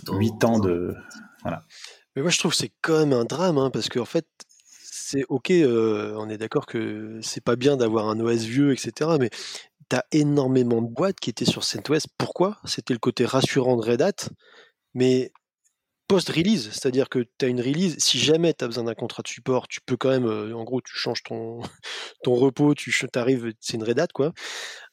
Dans 0.06 0.18
8 0.18 0.44
ans 0.44 0.60
de. 0.60 0.94
Voilà. 1.41 1.64
Mais 2.15 2.22
moi, 2.22 2.31
je 2.31 2.40
trouve 2.40 2.52
que 2.52 2.57
c'est 2.57 2.72
quand 2.81 2.99
même 2.99 3.14
un 3.14 3.26
drame, 3.26 3.57
hein, 3.57 3.69
parce 3.72 3.90
qu'en 3.90 4.06
fait, 4.06 4.26
c'est 4.84 5.26
ok, 5.30 5.52
on 5.52 6.30
est 6.30 6.38
d'accord 6.38 6.65
que 6.65 7.19
c'est 7.22 7.44
pas 7.44 7.56
bien 7.56 7.77
d'avoir 7.77 8.10
un 8.10 8.19
OS 8.19 8.44
vieux, 8.44 8.72
etc. 8.72 9.11
Mais 9.19 9.30
tu 9.94 10.20
énormément 10.20 10.82
de 10.82 10.88
boîtes 10.88 11.20
qui 11.20 11.30
étaient 11.30 11.45
sur 11.45 11.64
CentOS. 11.64 12.07
Pourquoi? 12.18 12.60
C'était 12.65 12.94
le 12.94 12.99
côté 12.99 13.26
rassurant 13.26 13.78
de 13.78 13.84
Red 13.84 14.02
Hat, 14.02 14.30
mais 14.94 15.32
post-release, 16.07 16.70
c'est-à-dire 16.72 17.10
que 17.10 17.26
tu 17.38 17.45
as 17.45 17.48
une 17.48 17.61
release, 17.61 17.95
si 17.98 18.20
jamais 18.20 18.53
tu 18.53 18.64
as 18.64 18.68
besoin 18.68 18.84
d'un 18.84 18.94
contrat 18.94 19.24
de 19.24 19.28
support, 19.28 19.68
tu 19.68 19.80
peux 19.82 19.98
quand 19.98 20.10
même, 20.10 20.26
euh, 20.26 20.56
en 20.56 20.64
gros, 20.64 20.82
tu 20.82 20.95
changes 20.95 21.24
ton, 21.24 21.61
ton 22.24 22.36
repos, 22.36 22.76
tu 22.76 22.94
arrives, 23.15 23.53
c'est 23.60 23.78
une 23.78 23.84
Red 23.84 23.99
Hat, 23.99 24.07
quoi. 24.14 24.34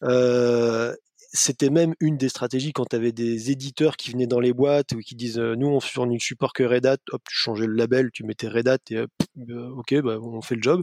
Euh, 0.05 0.95
c'était 1.33 1.71
même 1.71 1.95
une 2.01 2.17
des 2.17 2.29
stratégies 2.29 2.73
quand 2.73 2.87
tu 2.87 2.97
avais 2.97 3.13
des 3.13 3.51
éditeurs 3.51 3.97
qui 3.97 4.11
venaient 4.11 4.27
dans 4.27 4.41
les 4.41 4.53
boîtes 4.53 4.93
ou 4.93 4.99
qui 4.99 5.15
disent 5.15 5.39
euh, 5.39 5.55
nous 5.55 5.69
on 5.69 5.79
fournit 5.79 6.17
le 6.17 6.21
support 6.21 6.53
que 6.53 6.65
Red 6.65 6.87
Hat, 6.87 6.99
hop 7.13 7.23
tu 7.29 7.37
changeais 7.37 7.67
le 7.67 7.75
label, 7.75 8.11
tu 8.13 8.25
mettais 8.25 8.49
Red 8.49 8.67
Hat 8.67 8.79
et 8.91 8.99
hop, 8.99 9.11
ok 9.77 10.01
bah, 10.03 10.19
on 10.21 10.43
fait 10.43 10.57
le 10.57 10.63
job. 10.63 10.83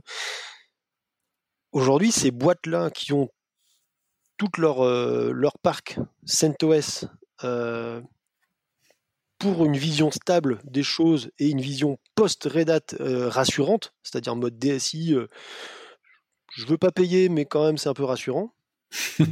Aujourd'hui 1.73 2.11
ces 2.11 2.31
boîtes 2.31 2.65
là 2.65 2.89
qui 2.89 3.11
ont 3.11 3.29
tout 4.37 4.49
leur, 4.57 4.85
euh, 4.85 5.31
leur 5.33 5.57
parc 5.57 5.99
CentOS 6.25 7.05
euh, 7.43 8.01
pour 9.39 9.65
une 9.65 9.75
vision 9.77 10.11
stable 10.11 10.59
des 10.63 10.83
choses 10.83 11.31
et 11.39 11.49
une 11.49 11.61
vision 11.61 11.97
post-Red 12.15 12.69
Hat 12.69 12.95
euh, 12.99 13.29
rassurante, 13.29 13.93
c'est-à-dire 14.03 14.35
mode 14.35 14.57
DSI, 14.57 15.15
je 16.55 16.65
veux 16.65 16.77
pas 16.77 16.91
payer, 16.91 17.29
mais 17.29 17.45
quand 17.45 17.65
même 17.65 17.77
c'est 17.77 17.89
un 17.89 17.93
peu 17.93 18.03
rassurant. 18.03 18.53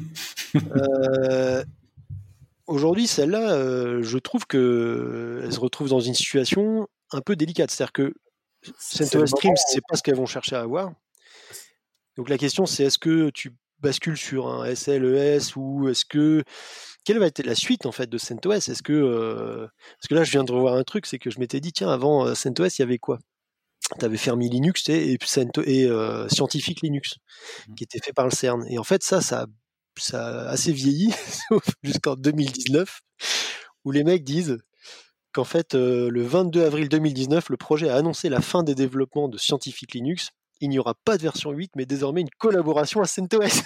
Aujourd'hui, 2.67 3.05
celle-là, 3.05 4.01
je 4.01 4.17
trouve 4.17 4.47
qu'elle 4.47 5.53
se 5.53 5.59
retrouve 5.59 5.89
dans 5.89 5.99
une 5.99 6.15
situation 6.15 6.87
un 7.11 7.21
peu 7.21 7.35
délicate. 7.35 7.69
C'est-à-dire 7.69 7.93
que 7.93 8.15
CentOS 8.79 9.27
Streams, 9.27 9.55
c'est 9.67 9.81
pas 9.87 9.95
ce 9.95 10.03
qu'elles 10.03 10.15
vont 10.15 10.25
chercher 10.25 10.55
à 10.55 10.61
avoir. 10.61 10.91
Donc 12.17 12.29
la 12.29 12.37
question, 12.37 12.65
c'est 12.65 12.85
est-ce 12.85 12.97
que 12.97 13.29
tu 13.29 13.53
bascule 13.85 14.17
sur 14.17 14.47
un 14.47 14.73
SLES 14.73 15.55
ou 15.55 15.87
est-ce 15.89 16.05
que 16.05 16.43
quelle 17.03 17.19
va 17.19 17.27
être 17.27 17.45
la 17.45 17.53
suite 17.53 17.85
en 17.85 17.91
fait 17.91 18.09
de 18.09 18.17
CentOS? 18.17 18.69
Est-ce 18.69 18.81
que 18.81 18.93
euh, 18.93 19.67
parce 19.99 20.07
que 20.09 20.15
là 20.15 20.23
je 20.23 20.31
viens 20.31 20.43
de 20.43 20.51
revoir 20.51 20.73
un 20.73 20.83
truc, 20.83 21.05
c'est 21.05 21.19
que 21.19 21.29
je 21.29 21.39
m'étais 21.39 21.59
dit 21.59 21.71
tiens 21.71 21.89
avant 21.89 22.25
euh, 22.25 22.33
CentOS 22.33 22.77
il 22.77 22.81
y 22.81 22.83
avait 22.83 22.97
quoi? 22.97 23.19
Tu 23.99 24.03
avais 24.03 24.17
Fermi 24.17 24.49
Linux 24.49 24.89
et, 24.89 25.17
et 25.65 25.85
euh, 25.85 26.27
Scientifique 26.29 26.81
Linux 26.81 27.17
mmh. 27.67 27.75
qui 27.75 27.83
était 27.83 27.99
fait 28.03 28.13
par 28.13 28.25
le 28.25 28.31
CERN. 28.31 28.65
Et 28.69 28.79
en 28.79 28.83
fait 28.83 29.03
ça 29.03 29.21
ça 29.21 29.45
ça 29.97 30.47
a 30.47 30.49
assez 30.49 30.73
vieilli 30.73 31.13
jusqu'en 31.83 32.15
2019 32.15 33.01
où 33.85 33.91
les 33.91 34.03
mecs 34.03 34.23
disent 34.23 34.57
qu'en 35.31 35.43
fait 35.43 35.75
le 35.75 36.23
22 36.23 36.65
avril 36.65 36.89
2019 36.89 37.49
le 37.49 37.57
projet 37.57 37.89
a 37.89 37.97
annoncé 37.97 38.29
la 38.29 38.41
fin 38.41 38.63
des 38.63 38.73
développements 38.73 39.29
de 39.29 39.37
Scientifique 39.37 39.93
Linux 39.93 40.31
il 40.61 40.69
n'y 40.69 40.79
aura 40.79 40.93
pas 41.05 41.17
de 41.17 41.21
version 41.21 41.51
8, 41.51 41.71
mais 41.75 41.85
désormais 41.85 42.21
une 42.21 42.29
collaboration 42.37 43.01
à 43.01 43.05
CentOS. 43.05 43.61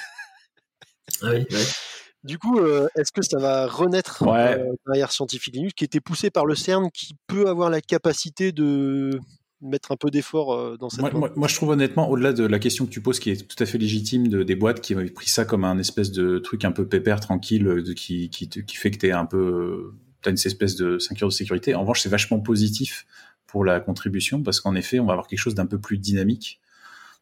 Ah 1.22 1.32
oui, 1.32 1.46
Du 2.24 2.38
coup, 2.38 2.60
euh, 2.60 2.88
est-ce 2.98 3.14
que 3.14 3.22
ça 3.22 3.40
va 3.40 3.66
renaître 3.68 4.24
euh, 4.28 4.74
derrière 4.86 5.12
Scientific 5.12 5.54
Linux, 5.54 5.74
qui 5.74 5.86
était 5.86 6.02
poussé 6.02 6.30
par 6.30 6.46
le 6.46 6.54
CERN, 6.54 6.90
qui 6.92 7.16
peut 7.28 7.48
avoir 7.48 7.70
la 7.70 7.80
capacité 7.80 8.52
de 8.52 9.22
mettre 9.62 9.94
un 9.94 9.96
peu 9.96 10.10
d'effort 10.10 10.54
euh, 10.54 10.76
dans 10.78 10.90
cette 10.90 11.14
moi, 11.14 11.32
moi, 11.34 11.48
je 11.48 11.56
trouve 11.56 11.70
honnêtement, 11.70 12.10
au-delà 12.10 12.34
de 12.34 12.46
la 12.46 12.60
question 12.60 12.86
que 12.86 12.92
tu 12.92 13.02
poses, 13.02 13.20
qui 13.20 13.30
est 13.30 13.48
tout 13.48 13.62
à 13.64 13.66
fait 13.66 13.78
légitime, 13.78 14.28
de, 14.28 14.44
des 14.44 14.56
boîtes 14.56 14.82
qui 14.82 14.96
ont 14.96 15.06
pris 15.08 15.30
ça 15.30 15.46
comme 15.46 15.64
un 15.64 15.78
espèce 15.78 16.12
de 16.12 16.40
truc 16.40 16.66
un 16.66 16.74
peu 16.74 16.86
pépère, 16.86 17.22
tranquille, 17.22 17.64
de, 17.64 17.94
qui, 17.94 18.30
qui, 18.30 18.50
qui 18.50 18.76
fait 18.76 18.92
que 18.92 18.98
tu 18.98 19.08
es 19.08 19.12
un 19.12 19.26
peu... 19.26 19.94
As 20.26 20.32
une 20.32 20.36
espèce 20.36 20.76
de 20.76 21.00
ceinture 21.00 21.30
de 21.30 21.34
sécurité. 21.34 21.76
En 21.76 21.82
revanche, 21.82 22.02
c'est 22.02 22.10
vachement 22.10 22.42
positif 22.42 23.06
pour 23.48 23.64
la 23.64 23.80
contribution 23.80 24.44
parce 24.44 24.60
qu'en 24.60 24.76
effet, 24.76 25.00
on 25.00 25.06
va 25.06 25.14
avoir 25.14 25.28
quelque 25.28 25.40
chose 25.40 25.56
d'un 25.56 25.66
peu 25.66 25.80
plus 25.80 25.98
dynamique 25.98 26.60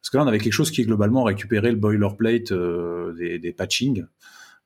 parce 0.02 0.10
que 0.10 0.18
là, 0.18 0.24
on 0.24 0.28
avait 0.28 0.40
quelque 0.40 0.54
chose 0.54 0.72
qui 0.72 0.82
est 0.82 0.86
globalement 0.86 1.24
récupéré 1.24 1.72
le 1.72 1.78
boilerplate 1.78 2.52
euh, 2.52 3.14
des, 3.14 3.40
des 3.40 3.52
patching 3.52 4.06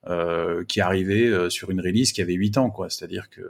euh, 0.08 0.64
qui 0.66 0.82
arrivait 0.82 1.28
euh, 1.28 1.49
sur 1.49 1.72
une 1.72 1.82
release 1.82 2.12
qui 2.12 2.22
avait 2.22 2.34
8 2.34 2.58
ans, 2.58 2.70
quoi. 2.70 2.90
C'est-à-dire 2.90 3.30
que 3.30 3.41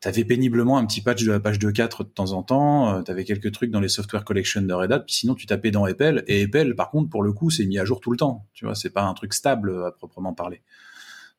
tu 0.00 0.08
avais 0.08 0.24
péniblement 0.24 0.78
un 0.78 0.86
petit 0.86 1.00
patch 1.00 1.24
de 1.24 1.32
la 1.32 1.40
page 1.40 1.58
2.4 1.58 2.04
de 2.04 2.08
temps 2.08 2.32
en 2.32 2.42
temps, 2.44 3.02
tu 3.02 3.10
avais 3.10 3.24
quelques 3.24 3.50
trucs 3.50 3.72
dans 3.72 3.80
les 3.80 3.88
software 3.88 4.24
collection 4.24 4.62
de 4.62 4.72
Red 4.72 4.92
Hat, 4.92 5.00
puis 5.00 5.14
sinon 5.14 5.34
tu 5.34 5.46
tapais 5.46 5.72
dans 5.72 5.84
Apple, 5.86 6.22
et 6.28 6.44
Apple, 6.44 6.74
par 6.76 6.90
contre, 6.90 7.10
pour 7.10 7.22
le 7.22 7.32
coup, 7.32 7.50
c'est 7.50 7.66
mis 7.66 7.80
à 7.80 7.84
jour 7.84 8.00
tout 8.00 8.12
le 8.12 8.16
temps. 8.16 8.46
Tu 8.52 8.64
vois, 8.64 8.76
c'est 8.76 8.90
pas 8.90 9.02
un 9.02 9.14
truc 9.14 9.34
stable 9.34 9.84
à 9.84 9.90
proprement 9.90 10.34
parler. 10.34 10.62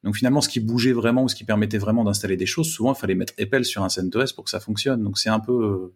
Donc 0.04 0.16
finalement, 0.16 0.42
ce 0.42 0.50
qui 0.50 0.60
bougeait 0.60 0.94
vraiment 0.94 1.24
ou 1.24 1.30
ce 1.30 1.36
qui 1.36 1.44
permettait 1.44 1.78
vraiment 1.78 2.04
d'installer 2.04 2.38
des 2.38 2.46
choses, 2.46 2.70
souvent, 2.70 2.94
il 2.94 2.98
fallait 2.98 3.16
mettre 3.16 3.34
Apple 3.40 3.66
sur 3.66 3.84
un 3.84 3.90
CentOS 3.90 4.34
pour 4.36 4.46
que 4.46 4.50
ça 4.50 4.60
fonctionne. 4.60 5.04
Donc 5.04 5.18
c'est 5.18 5.30
un 5.30 5.40
peu 5.40 5.92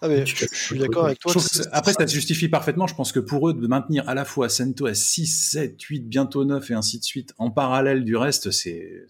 ah 0.00 0.08
mais 0.08 0.24
je, 0.24 0.46
suis 0.52 0.78
d'accord 0.78 1.06
avec 1.06 1.18
toi. 1.18 1.32
après, 1.72 1.92
ça 1.92 2.06
se 2.06 2.14
justifie 2.14 2.48
parfaitement. 2.48 2.86
Je 2.86 2.94
pense 2.94 3.10
que 3.10 3.18
pour 3.18 3.48
eux, 3.48 3.54
de 3.54 3.66
maintenir 3.66 4.08
à 4.08 4.14
la 4.14 4.24
fois 4.24 4.48
CentOS 4.48 4.94
6, 4.94 5.50
7, 5.50 5.82
8, 5.82 6.08
bientôt 6.08 6.44
9 6.44 6.70
et 6.70 6.74
ainsi 6.74 7.00
de 7.00 7.04
suite, 7.04 7.34
en 7.36 7.50
parallèle 7.50 8.04
du 8.04 8.16
reste, 8.16 8.52
c'est... 8.52 9.06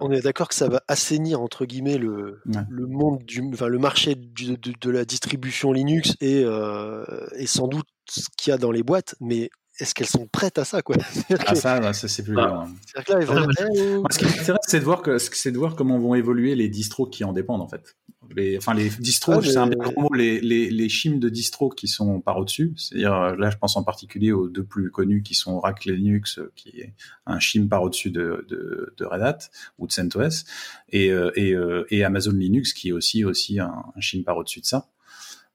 On 0.00 0.10
est 0.10 0.22
d'accord 0.22 0.48
que 0.48 0.56
ça 0.56 0.68
va 0.68 0.82
assainir, 0.88 1.40
entre 1.40 1.64
guillemets, 1.64 1.98
le, 1.98 2.40
le 2.44 2.86
monde 2.86 3.22
du, 3.24 3.42
enfin, 3.52 3.68
le 3.68 3.78
marché 3.78 4.16
de, 4.16 4.56
de, 4.56 4.90
la 4.90 5.04
distribution 5.04 5.72
Linux 5.72 6.16
et, 6.20 6.42
euh, 6.44 7.04
et 7.36 7.46
sans 7.46 7.68
doute 7.68 7.86
ce 8.08 8.26
qu'il 8.36 8.50
y 8.50 8.54
a 8.54 8.58
dans 8.58 8.72
les 8.72 8.82
boîtes, 8.82 9.14
mais 9.20 9.50
est-ce 9.78 9.94
qu'elles 9.94 10.06
sont 10.06 10.26
prêtes 10.26 10.58
à 10.58 10.64
ça 10.64 10.82
quoi? 10.82 10.96
Ah 11.46 11.54
ça, 11.54 11.92
ça 11.92 12.08
c'est 12.08 12.22
plus. 12.22 12.34
Que 12.34 12.40
là, 12.40 12.66
Ce 14.10 14.18
qui 14.18 14.24
m'intéresse, 14.24 14.60
c'est 14.66 14.80
de 14.80 14.84
voir 14.84 15.02
que 15.02 15.18
c'est 15.18 15.52
de 15.52 15.58
voir 15.58 15.76
comment 15.76 15.98
vont 15.98 16.14
évoluer 16.14 16.54
les 16.54 16.68
distros 16.68 17.06
qui 17.06 17.24
en 17.24 17.32
dépendent 17.32 17.62
en 17.62 17.68
fait. 17.68 17.96
Les, 18.34 18.56
enfin 18.56 18.74
les 18.74 18.88
distros, 18.88 19.40
c'est 19.42 19.56
un 19.56 19.68
gros 19.68 20.00
mot, 20.00 20.12
les, 20.12 20.40
les, 20.40 20.70
les 20.70 20.88
chimes 20.88 21.20
de 21.20 21.28
distros 21.28 21.70
qui 21.70 21.86
sont 21.86 22.20
par 22.20 22.38
au-dessus. 22.38 22.74
C'est-à-dire 22.76 23.14
euh, 23.14 23.36
là, 23.36 23.50
je 23.50 23.56
pense 23.56 23.76
en 23.76 23.84
particulier 23.84 24.32
aux 24.32 24.48
deux 24.48 24.64
plus 24.64 24.90
connus 24.90 25.22
qui 25.22 25.34
sont 25.34 25.60
Rack 25.60 25.84
Linux, 25.84 26.38
euh, 26.38 26.52
qui 26.56 26.70
est 26.80 26.94
un 27.26 27.38
chim 27.38 27.68
par 27.68 27.82
au-dessus 27.82 28.10
de, 28.10 28.44
de, 28.48 28.94
de, 28.96 29.04
Red 29.04 29.22
Hat 29.22 29.38
ou 29.78 29.86
de 29.86 29.92
CentOS, 29.92 30.44
et, 30.88 31.12
euh, 31.12 31.30
et, 31.36 31.54
et 31.90 32.04
Amazon 32.04 32.32
Linux 32.32 32.72
qui 32.72 32.88
est 32.88 32.92
aussi 32.92 33.24
aussi 33.24 33.60
un, 33.60 33.84
un 33.94 34.00
chim 34.00 34.22
par 34.24 34.36
au-dessus 34.36 34.60
de 34.60 34.66
ça. 34.66 34.88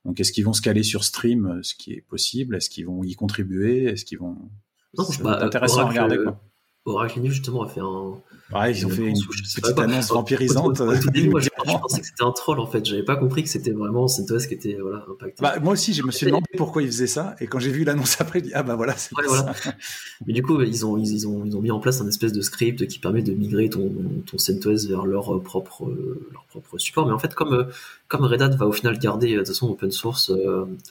Donc, 0.05 0.19
est-ce 0.19 0.31
qu'ils 0.31 0.45
vont 0.45 0.53
se 0.53 0.61
caler 0.61 0.83
sur 0.83 1.03
stream, 1.03 1.59
ce 1.63 1.75
qui 1.75 1.93
est 1.93 2.01
possible? 2.01 2.55
Est-ce 2.55 2.69
qu'ils 2.69 2.87
vont 2.87 3.03
y 3.03 3.13
contribuer? 3.15 3.85
Est-ce 3.85 4.05
qu'ils 4.05 4.19
vont 4.19 4.49
non, 4.97 5.05
c'est 5.05 5.23
bah, 5.23 5.39
intéressant 5.41 5.81
à 5.81 5.89
regarder. 5.89 6.17
Quoi. 6.17 6.41
Oracle 6.85 7.19
Linux 7.19 7.35
justement 7.35 7.63
a 7.63 7.67
fait 7.67 7.79
un. 7.79 8.17
Ouais, 8.51 8.71
ils 8.71 8.85
ont 8.87 8.89
fait 8.89 9.03
une 9.03 9.15
petite 9.15 9.77
annonce 9.77 10.09
vampirisante. 10.09 10.81
Au, 10.81 10.93
début, 11.11 11.29
moi, 11.29 11.39
je 11.39 11.49
pensais 11.63 12.01
que 12.01 12.07
c'était 12.07 12.23
un 12.23 12.31
troll 12.31 12.59
en 12.59 12.65
fait. 12.65 12.83
J'avais 12.83 13.03
pas 13.03 13.15
compris 13.15 13.43
que 13.43 13.49
c'était 13.49 13.69
vraiment 13.69 14.07
CentOS 14.07 14.47
qui 14.47 14.55
était 14.55 14.77
voilà, 14.81 15.05
impacté. 15.09 15.43
Bah, 15.43 15.59
moi 15.61 15.73
aussi, 15.73 15.93
je 15.93 16.01
me 16.01 16.11
suis 16.11 16.25
demandé 16.25 16.47
pourquoi 16.57 16.81
ils 16.81 16.87
faisaient 16.87 17.05
ça. 17.05 17.35
Et 17.39 17.45
quand 17.45 17.59
j'ai 17.59 17.69
vu 17.69 17.83
l'annonce 17.83 18.19
après, 18.19 18.39
j'ai 18.39 18.47
dit 18.47 18.51
ah 18.55 18.63
bah 18.63 18.75
voilà, 18.75 18.97
c'est 18.97 19.15
ouais, 19.15 19.23
voilà. 19.27 19.53
Mais 20.25 20.33
du 20.33 20.41
coup, 20.41 20.59
ils 20.61 20.83
ont, 20.83 20.97
ils, 20.97 21.27
ont, 21.27 21.45
ils 21.45 21.55
ont 21.55 21.61
mis 21.61 21.69
en 21.69 21.79
place 21.79 22.01
un 22.01 22.07
espèce 22.07 22.33
de 22.33 22.41
script 22.41 22.87
qui 22.87 22.97
permet 22.97 23.21
de 23.21 23.33
migrer 23.33 23.69
ton, 23.69 23.91
ton 24.25 24.39
CentOS 24.39 24.87
vers 24.87 25.05
leur 25.05 25.39
propre, 25.43 25.85
leur 26.31 26.45
propre 26.45 26.79
support. 26.79 27.05
Mais 27.05 27.13
en 27.13 27.19
fait, 27.19 27.35
comme, 27.35 27.67
comme 28.07 28.25
Red 28.25 28.41
Hat 28.41 28.55
va 28.55 28.65
au 28.65 28.71
final 28.71 28.97
garder 28.97 29.33
de 29.33 29.37
toute 29.37 29.49
façon 29.49 29.69
open 29.69 29.91
source, 29.91 30.31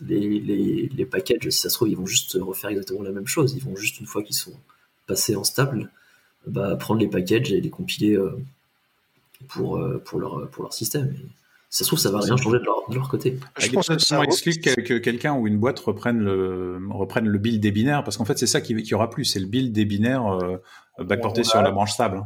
les, 0.07 0.21
les, 0.21 0.89
les 0.97 1.05
packages, 1.05 1.51
si 1.51 1.59
ça 1.59 1.69
se 1.69 1.75
trouve, 1.75 1.89
ils 1.89 1.97
vont 1.97 2.07
juste 2.07 2.39
refaire 2.41 2.71
exactement 2.71 3.03
la 3.03 3.11
même 3.11 3.27
chose. 3.27 3.55
Ils 3.57 3.65
vont 3.65 3.75
juste 3.75 3.99
une 3.99 4.07
fois 4.07 4.23
qu'ils 4.23 4.37
sont 4.37 4.53
passés 5.11 5.35
en 5.35 5.43
stable 5.43 5.91
bah, 6.47 6.77
prendre 6.77 7.01
les 7.01 7.09
packages 7.09 7.53
et 7.53 7.61
les 7.61 7.69
compiler 7.69 8.17
euh, 8.17 8.39
pour, 9.49 9.77
euh, 9.77 10.03
pour, 10.05 10.21
leur, 10.21 10.49
pour 10.51 10.63
leur 10.63 10.73
système. 10.73 11.13
ça 11.69 11.85
se 11.85 11.89
trouve, 11.89 11.99
ça 11.99 12.11
va 12.11 12.21
rien 12.21 12.37
changer 12.37 12.59
de 12.59 12.65
leur, 12.65 12.89
de 12.89 12.95
leur 12.95 13.09
côté. 13.09 13.39
Je 13.59 13.71
pense 13.71 13.89
que 13.89 13.99
ça 13.99 14.23
explique 14.23 14.63
que, 14.63 14.99
quelqu'un 14.99 15.35
ou 15.35 15.47
une 15.47 15.59
boîte 15.59 15.81
reprenne 15.81 16.21
le, 16.21 16.81
reprenne 16.91 17.27
le 17.27 17.39
build 17.39 17.61
des 17.61 17.73
binaires, 17.73 18.05
parce 18.05 18.17
qu'en 18.17 18.25
fait, 18.25 18.39
c'est 18.39 18.47
ça 18.47 18.61
qui, 18.61 18.83
qui 18.83 18.95
aura 18.95 19.11
plus, 19.11 19.25
c'est 19.25 19.41
le 19.41 19.47
build 19.47 19.73
des 19.73 19.85
binaires 19.85 20.27
euh, 20.27 20.57
backporté 20.99 21.45
sur 21.45 21.61
la 21.61 21.71
branche 21.73 21.93
stable. 21.93 22.23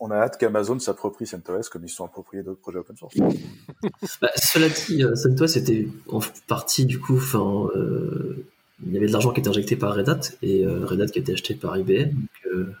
On 0.00 0.12
a 0.12 0.16
hâte 0.16 0.38
qu'Amazon 0.38 0.78
s'approprie 0.78 1.26
CentOS 1.26 1.68
comme 1.72 1.84
ils 1.84 1.88
sont 1.88 2.04
appropriés 2.04 2.44
d'autres 2.44 2.60
projets 2.60 2.78
open 2.78 2.96
source. 2.96 3.16
bah, 4.22 4.30
cela 4.36 4.68
dit, 4.68 5.02
CentOS 5.14 5.58
était 5.58 5.88
en 6.08 6.20
partie, 6.46 6.86
du 6.86 7.00
coup, 7.00 7.16
enfin, 7.16 7.68
il 8.86 8.92
y 8.92 8.96
avait 8.96 9.06
de 9.06 9.12
l'argent 9.12 9.32
qui 9.32 9.40
était 9.40 9.48
injecté 9.48 9.76
par 9.76 9.94
Red 9.94 10.08
Hat 10.08 10.20
et 10.42 10.66
Red 10.66 11.00
Hat 11.00 11.06
qui 11.06 11.18
était 11.18 11.32
acheté 11.32 11.54
par 11.54 11.76
IBM. 11.76 12.10
Donc, 12.10 12.74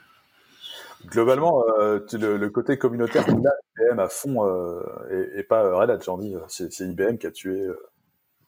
Globalement, 1.06 1.64
euh, 1.78 2.00
le, 2.12 2.48
côté 2.48 2.76
communautaire 2.76 3.24
IBM 3.28 3.98
à 3.98 4.08
fond 4.08 4.44
euh, 4.44 5.30
et, 5.36 5.42
pas 5.42 5.64
euh, 5.64 5.76
Red 5.76 5.90
Hat, 5.90 6.00
j'en 6.04 6.18
dis. 6.18 6.34
C'est 6.48 6.80
IBM 6.80 7.16
qui 7.18 7.26
a 7.26 7.30
tué. 7.30 7.66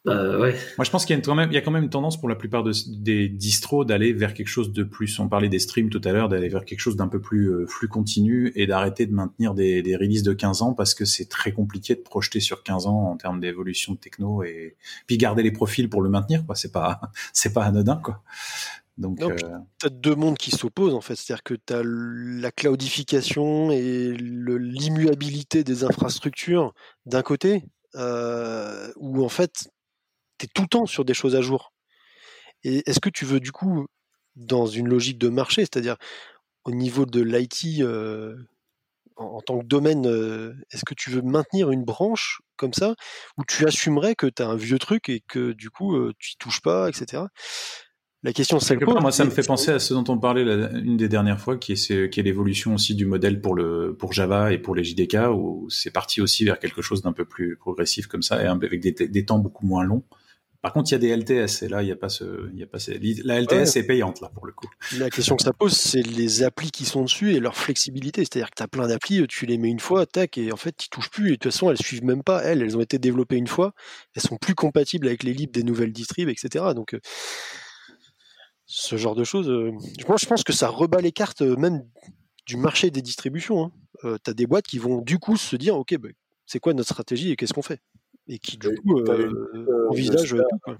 Bah, 0.03 0.39
ouais. 0.39 0.55
Moi, 0.77 0.85
je 0.85 0.89
pense 0.89 1.05
qu'il 1.05 1.15
y, 1.15 1.19
a 1.19 1.21
quand 1.21 1.35
même, 1.35 1.51
il 1.51 1.53
y 1.53 1.57
a 1.57 1.61
quand 1.61 1.71
même 1.71 1.83
une 1.83 1.89
tendance 1.89 2.19
pour 2.19 2.27
la 2.27 2.35
plupart 2.35 2.63
des 2.63 3.29
distros 3.29 3.85
d'aller 3.85 4.13
vers 4.13 4.33
quelque 4.33 4.47
chose 4.47 4.73
de 4.73 4.83
plus. 4.83 5.19
On 5.19 5.29
parlait 5.29 5.49
des 5.49 5.59
streams 5.59 5.89
tout 5.89 6.01
à 6.03 6.11
l'heure, 6.11 6.27
d'aller 6.27 6.49
vers 6.49 6.65
quelque 6.65 6.79
chose 6.79 6.95
d'un 6.95 7.07
peu 7.07 7.21
plus 7.21 7.67
flux 7.67 7.87
continu 7.87 8.51
et 8.55 8.65
d'arrêter 8.65 9.05
de 9.05 9.13
maintenir 9.13 9.53
des, 9.53 9.83
des 9.83 9.95
releases 9.95 10.23
de 10.23 10.33
15 10.33 10.63
ans 10.63 10.73
parce 10.73 10.95
que 10.95 11.05
c'est 11.05 11.29
très 11.29 11.51
compliqué 11.51 11.93
de 11.93 12.01
projeter 12.01 12.39
sur 12.39 12.63
15 12.63 12.87
ans 12.87 13.11
en 13.11 13.17
termes 13.17 13.39
d'évolution 13.39 13.93
de 13.93 13.99
techno 13.99 14.43
et 14.43 14.75
puis 15.05 15.17
garder 15.17 15.43
les 15.43 15.51
profils 15.51 15.89
pour 15.89 16.01
le 16.01 16.09
maintenir. 16.09 16.45
Quoi, 16.47 16.55
c'est 16.55 16.71
pas, 16.71 16.99
c'est 17.33 17.53
pas 17.53 17.65
anodin. 17.65 17.97
Quoi. 17.97 18.23
Donc, 18.97 19.21
euh, 19.21 19.35
tu 19.79 19.87
as 19.87 19.89
deux 19.89 20.15
mondes 20.15 20.37
qui 20.37 20.51
s'opposent 20.51 20.93
en 20.93 21.01
fait. 21.01 21.15
C'est-à-dire 21.15 21.43
que 21.43 21.55
tu 21.55 21.73
as 21.73 21.81
la 21.83 22.51
cloudification 22.51 23.71
et 23.71 24.13
l'immuabilité 24.13 25.63
des 25.63 25.83
infrastructures 25.83 26.73
d'un 27.05 27.21
côté, 27.21 27.63
euh, 27.95 28.91
où 28.97 29.23
en 29.23 29.29
fait, 29.29 29.71
tu 30.41 30.45
es 30.45 30.49
tout 30.53 30.63
le 30.63 30.67
temps 30.67 30.85
sur 30.85 31.05
des 31.05 31.13
choses 31.13 31.35
à 31.35 31.41
jour. 31.41 31.73
Et 32.63 32.83
est-ce 32.89 32.99
que 32.99 33.09
tu 33.09 33.25
veux 33.25 33.39
du 33.39 33.51
coup, 33.51 33.87
dans 34.35 34.65
une 34.65 34.87
logique 34.87 35.17
de 35.17 35.29
marché, 35.29 35.61
c'est-à-dire 35.61 35.97
au 36.63 36.71
niveau 36.71 37.05
de 37.05 37.21
l'IT 37.21 37.81
euh, 37.81 38.35
en, 39.15 39.41
tant 39.41 39.59
que 39.59 39.65
domaine, 39.65 40.05
est-ce 40.71 40.85
que 40.85 40.93
tu 40.93 41.09
veux 41.09 41.21
maintenir 41.21 41.71
une 41.71 41.83
branche 41.83 42.41
comme 42.55 42.73
ça, 42.73 42.95
où 43.37 43.43
tu 43.45 43.67
assumerais 43.67 44.15
que 44.15 44.27
tu 44.27 44.41
as 44.41 44.47
un 44.47 44.55
vieux 44.55 44.79
truc 44.79 45.09
et 45.09 45.21
que 45.27 45.51
du 45.51 45.69
coup, 45.69 45.95
tu 46.19 46.33
y 46.33 46.37
touches 46.37 46.61
pas, 46.61 46.89
etc. 46.89 47.23
La 48.23 48.33
question, 48.33 48.59
c'est 48.59 48.79
Moi, 48.79 49.11
ça 49.11 49.25
me 49.25 49.31
fait 49.31 49.45
penser 49.45 49.71
à 49.71 49.79
ce 49.79 49.95
dont 49.95 50.03
on 50.07 50.19
parlait 50.19 50.43
une 50.43 50.95
des 50.95 51.09
dernières 51.09 51.39
fois, 51.39 51.57
qui 51.57 51.71
est, 51.71 52.09
qui 52.11 52.19
est 52.19 52.23
l'évolution 52.23 52.75
aussi 52.75 52.93
du 52.93 53.07
modèle 53.07 53.41
pour 53.41 53.55
le 53.55 53.95
pour 53.97 54.13
Java 54.13 54.53
et 54.53 54.59
pour 54.59 54.75
les 54.75 54.83
JDK, 54.83 55.31
où 55.33 55.67
c'est 55.71 55.89
parti 55.89 56.21
aussi 56.21 56.45
vers 56.45 56.59
quelque 56.59 56.83
chose 56.83 57.01
d'un 57.01 57.13
peu 57.13 57.25
plus 57.25 57.57
progressif 57.57 58.05
comme 58.05 58.21
ça, 58.21 58.43
et 58.43 58.45
avec 58.45 58.79
des, 58.79 59.25
temps 59.25 59.39
beaucoup 59.39 59.65
moins 59.65 59.83
longs. 59.83 60.03
Par 60.61 60.73
contre, 60.73 60.91
il 60.91 60.93
y 60.93 60.95
a 60.95 60.99
des 60.99 61.17
LTS, 61.17 61.63
et 61.63 61.67
là, 61.67 61.81
il 61.81 61.87
n'y 61.87 61.91
a 61.91 61.95
pas 61.95 62.09
ce, 62.09 62.47
il 62.53 62.59
y 62.59 62.63
a 62.63 62.67
pas 62.67 62.77
la 63.23 63.41
LTS 63.41 63.77
est 63.77 63.83
payante 63.83 64.21
là 64.21 64.29
pour 64.29 64.45
le 64.45 64.53
coup. 64.53 64.69
La 64.97 65.09
question 65.09 65.35
que 65.35 65.41
ça 65.41 65.53
pose, 65.53 65.73
c'est 65.73 66.03
les 66.03 66.43
applis 66.43 66.69
qui 66.69 66.85
sont 66.85 67.01
dessus 67.01 67.33
et 67.33 67.39
leur 67.39 67.57
flexibilité. 67.57 68.21
C'est-à-dire 68.21 68.51
que 68.51 68.55
tu 68.57 68.63
as 68.63 68.67
plein 68.67 68.87
d'applis, 68.87 69.25
tu 69.27 69.47
les 69.47 69.57
mets 69.57 69.69
une 69.69 69.79
fois, 69.79 70.05
tac, 70.05 70.37
et 70.37 70.51
en 70.51 70.57
fait, 70.57 70.77
tu 70.77 70.89
touches 70.89 71.09
plus. 71.09 71.29
Et 71.29 71.31
de 71.31 71.35
toute 71.37 71.51
façon, 71.51 71.71
elles 71.71 71.81
suivent 71.81 72.03
même 72.03 72.21
pas. 72.21 72.43
Elles, 72.43 72.61
elles 72.61 72.77
ont 72.77 72.81
été 72.81 72.99
développées 72.99 73.37
une 73.37 73.47
fois. 73.47 73.73
Elles 74.15 74.21
sont 74.21 74.37
plus 74.37 74.53
compatibles 74.53 75.07
avec 75.07 75.23
les 75.23 75.33
libres 75.33 75.53
des 75.53 75.63
nouvelles 75.63 75.93
distribs, 75.93 76.29
etc. 76.29 76.65
Donc, 76.75 76.93
euh, 76.93 76.99
ce 78.67 78.97
genre 78.97 79.15
de 79.15 79.23
choses. 79.23 79.49
Euh, 79.49 79.71
moi, 80.07 80.17
je 80.19 80.27
pense 80.27 80.43
que 80.43 80.53
ça 80.53 80.67
rebat 80.67 81.01
les 81.01 81.11
cartes 81.11 81.41
euh, 81.41 81.55
même 81.55 81.83
du 82.45 82.57
marché 82.57 82.91
des 82.91 83.01
distributions. 83.01 83.71
Hein. 84.03 84.17
Tu 84.23 84.29
as 84.29 84.33
des 84.35 84.45
boîtes 84.45 84.67
qui 84.67 84.77
vont 84.77 85.01
du 85.01 85.17
coup 85.17 85.37
se 85.37 85.55
dire, 85.55 85.75
OK, 85.75 85.97
bah, 85.97 86.09
c'est 86.45 86.59
quoi 86.59 86.73
notre 86.73 86.89
stratégie 86.89 87.31
et 87.31 87.35
qu'est-ce 87.35 87.53
qu'on 87.53 87.61
fait? 87.63 87.79
Et 88.31 88.39
qui 88.39 88.57
du 88.57 88.75
coup 88.75 89.03
envisagent 89.89 90.35
tout. 90.65 90.75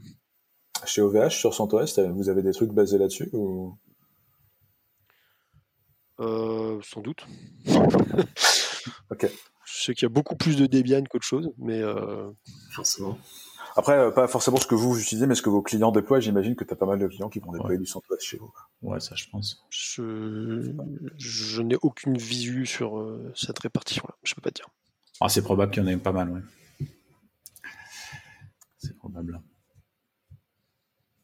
Chez 0.86 1.02
OVH, 1.02 1.30
sur 1.30 1.54
CentOS, 1.54 2.00
vous 2.14 2.30
avez 2.30 2.42
des 2.42 2.54
trucs 2.54 2.72
basés 2.72 2.98
là-dessus 2.98 3.30
ou... 3.34 3.78
sans 6.18 7.02
doute. 7.02 7.28
ok. 9.12 9.30
Je 9.66 9.84
sais 9.84 9.94
qu'il 9.94 10.04
y 10.04 10.06
a 10.08 10.10
beaucoup 10.10 10.36
plus 10.36 10.58
de 10.58 10.66
Debian 10.66 11.04
qu'autre 11.04 11.26
chose, 11.26 11.52
mais. 11.58 11.82
Forcément. 12.74 13.18
Après, 13.76 13.98
euh, 13.98 14.12
pas 14.12 14.28
forcément 14.28 14.58
ce 14.58 14.68
que 14.68 14.76
vous 14.76 15.00
utilisez, 15.00 15.28
mais 15.28 15.36
ce 15.36 15.42
que 15.42 15.50
vos 15.50 15.62
clients 15.62 15.92
déploient. 15.92 16.20
J'imagine 16.20 16.56
que 16.56 16.64
tu 16.64 16.74
as 16.74 16.76
pas 16.76 16.86
mal 16.86 17.00
de 17.00 17.08
clients 17.08 17.30
qui 17.30 17.40
vont 17.40 17.52
déployer 17.52 17.78
du 17.78 17.86
CentOS 17.86 18.20
chez 18.20 18.38
vous. 18.38 18.52
Ouais, 18.82 19.00
ça, 19.00 19.16
je 19.16 19.26
pense. 19.30 19.64
Je, 19.70 21.62
n'ai 21.62 21.78
aucune 21.82 22.18
visu 22.18 22.66
sur 22.66 23.00
euh, 23.00 23.32
cette 23.36 23.60
répartition-là. 23.60 24.16
Je 24.24 24.36
peux 24.36 24.42
pas 24.42 24.52
dire. 24.52 24.68
Ah, 25.22 25.30
c'est 25.30 25.44
probable 25.44 25.72
qu'il 25.72 25.84
y 25.84 25.86
en 25.86 25.90
ait 25.90 25.98
pas 25.98 26.12
mal, 26.12 26.30
ouais. 26.30 26.42
C'est 28.92 28.98
probable. 28.98 29.42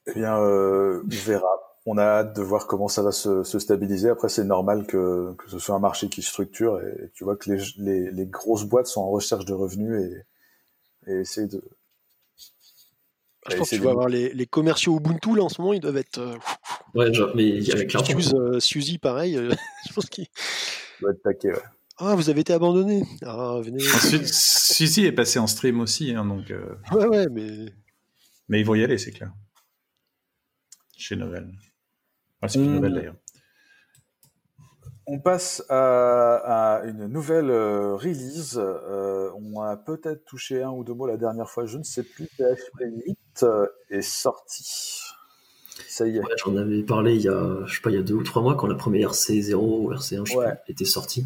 Eh 0.08 0.14
bien, 0.14 0.40
euh, 0.40 1.04
on 1.04 1.26
verra. 1.26 1.48
On 1.86 1.98
a 1.98 2.04
hâte 2.04 2.36
de 2.36 2.42
voir 2.42 2.68
comment 2.68 2.88
ça 2.88 3.02
va 3.02 3.12
se, 3.12 3.44
stabiliser. 3.44 4.10
Après, 4.10 4.30
c'est 4.30 4.44
normal 4.44 4.88
que, 4.88 5.34
que, 5.38 5.50
ce 5.50 5.60
soit 5.60 5.76
un 5.76 5.80
marché 5.80 6.10
qui 6.10 6.22
structure 6.22 6.82
et, 6.82 7.12
tu 7.14 7.24
vois 7.24 7.38
que 7.38 7.50
les, 7.50 7.64
les, 7.78 8.12
les, 8.12 8.26
grosses 8.26 8.66
boîtes 8.66 8.88
sont 8.88 9.02
en 9.02 9.10
recherche 9.10 9.46
de 9.46 9.54
revenus 9.54 10.02
et, 10.02 11.12
et 11.12 11.20
essayent 11.22 11.48
de, 11.48 11.64
je 13.50 13.56
pense 13.56 13.70
que 13.70 13.76
tu 13.76 13.82
vas 13.82 13.92
avoir 13.92 14.10
les, 14.10 14.34
les, 14.34 14.46
commerciaux 14.46 14.98
Ubuntu 14.98 15.36
là 15.36 15.44
en 15.44 15.50
ce 15.50 15.62
moment, 15.62 15.74
ils 15.74 15.80
doivent 15.80 15.98
être. 15.98 16.18
Euh, 16.18 16.36
ouais, 16.96 17.14
genre, 17.14 17.32
mais 17.36 17.48
il 17.48 17.64
y 17.64 17.72
avait 17.72 17.88
clairement. 17.88 18.60
Suzy, 18.60 18.98
pareil, 18.98 19.38
euh, 19.38 19.52
je 19.88 19.94
pense 19.94 20.08
qu'il. 20.08 20.28
doit 21.00 21.12
être 21.12 21.22
taqué, 21.22 21.50
ouais. 21.50 21.62
Ah, 22.00 22.16
vous 22.16 22.30
avez 22.30 22.42
été 22.42 22.54
abandonné. 22.54 23.04
Ah, 23.24 23.60
venez. 23.64 23.80
Suzy 23.80 25.06
est 25.06 25.12
passé 25.12 25.40
en 25.40 25.48
stream 25.48 25.80
aussi, 25.80 26.12
hein, 26.12 26.26
donc. 26.26 26.52
Euh... 26.52 26.76
Ouais, 26.92 27.08
ouais, 27.08 27.28
mais. 27.32 27.74
Mais 28.50 28.60
ils 28.60 28.66
vont 28.66 28.76
y 28.76 28.84
aller, 28.84 28.98
c'est 28.98 29.12
clair. 29.12 29.32
Chez 30.96 31.16
Novel. 31.16 31.52
Ah, 32.42 32.48
c'est 32.48 32.60
plus 32.60 32.68
Novel 32.68 32.94
d'ailleurs. 32.94 33.16
On 35.10 35.20
passe 35.20 35.64
à, 35.70 36.82
une 36.84 37.08
nouvelle 37.08 37.50
euh, 37.50 37.96
release. 37.96 38.60
Euh, 38.62 39.32
on 39.36 39.62
a 39.62 39.78
peut-être 39.78 40.26
touché 40.26 40.62
un 40.62 40.70
ou 40.70 40.84
deux 40.84 40.94
mots 40.94 41.08
la 41.08 41.16
dernière 41.16 41.50
fois, 41.50 41.66
je 41.66 41.78
ne 41.78 41.84
sais 41.84 42.04
plus. 42.04 42.26
PHP 42.38 42.82
8 43.06 43.18
euh, 43.44 43.68
est 43.90 44.02
sorti. 44.02 45.02
Ça 45.88 46.06
y 46.08 46.18
est. 46.18 46.22
J'en 46.44 46.58
avais 46.58 46.84
parlé 46.84 47.16
il 47.16 47.22
y 47.22 47.30
a, 47.30 47.66
je 47.66 47.76
sais 47.76 47.82
pas, 47.82 47.90
il 47.90 47.96
y 47.96 48.00
a 48.00 48.04
deux 48.04 48.16
ou 48.16 48.24
trois 48.24 48.42
mois 48.42 48.56
quand 48.56 48.68
la 48.68 48.76
première 48.76 49.12
RC0 49.12 49.56
ou 49.56 49.94
RC1 49.94 50.26
je 50.26 50.34
sais 50.34 50.60
était 50.68 50.86
sortie. 50.86 51.26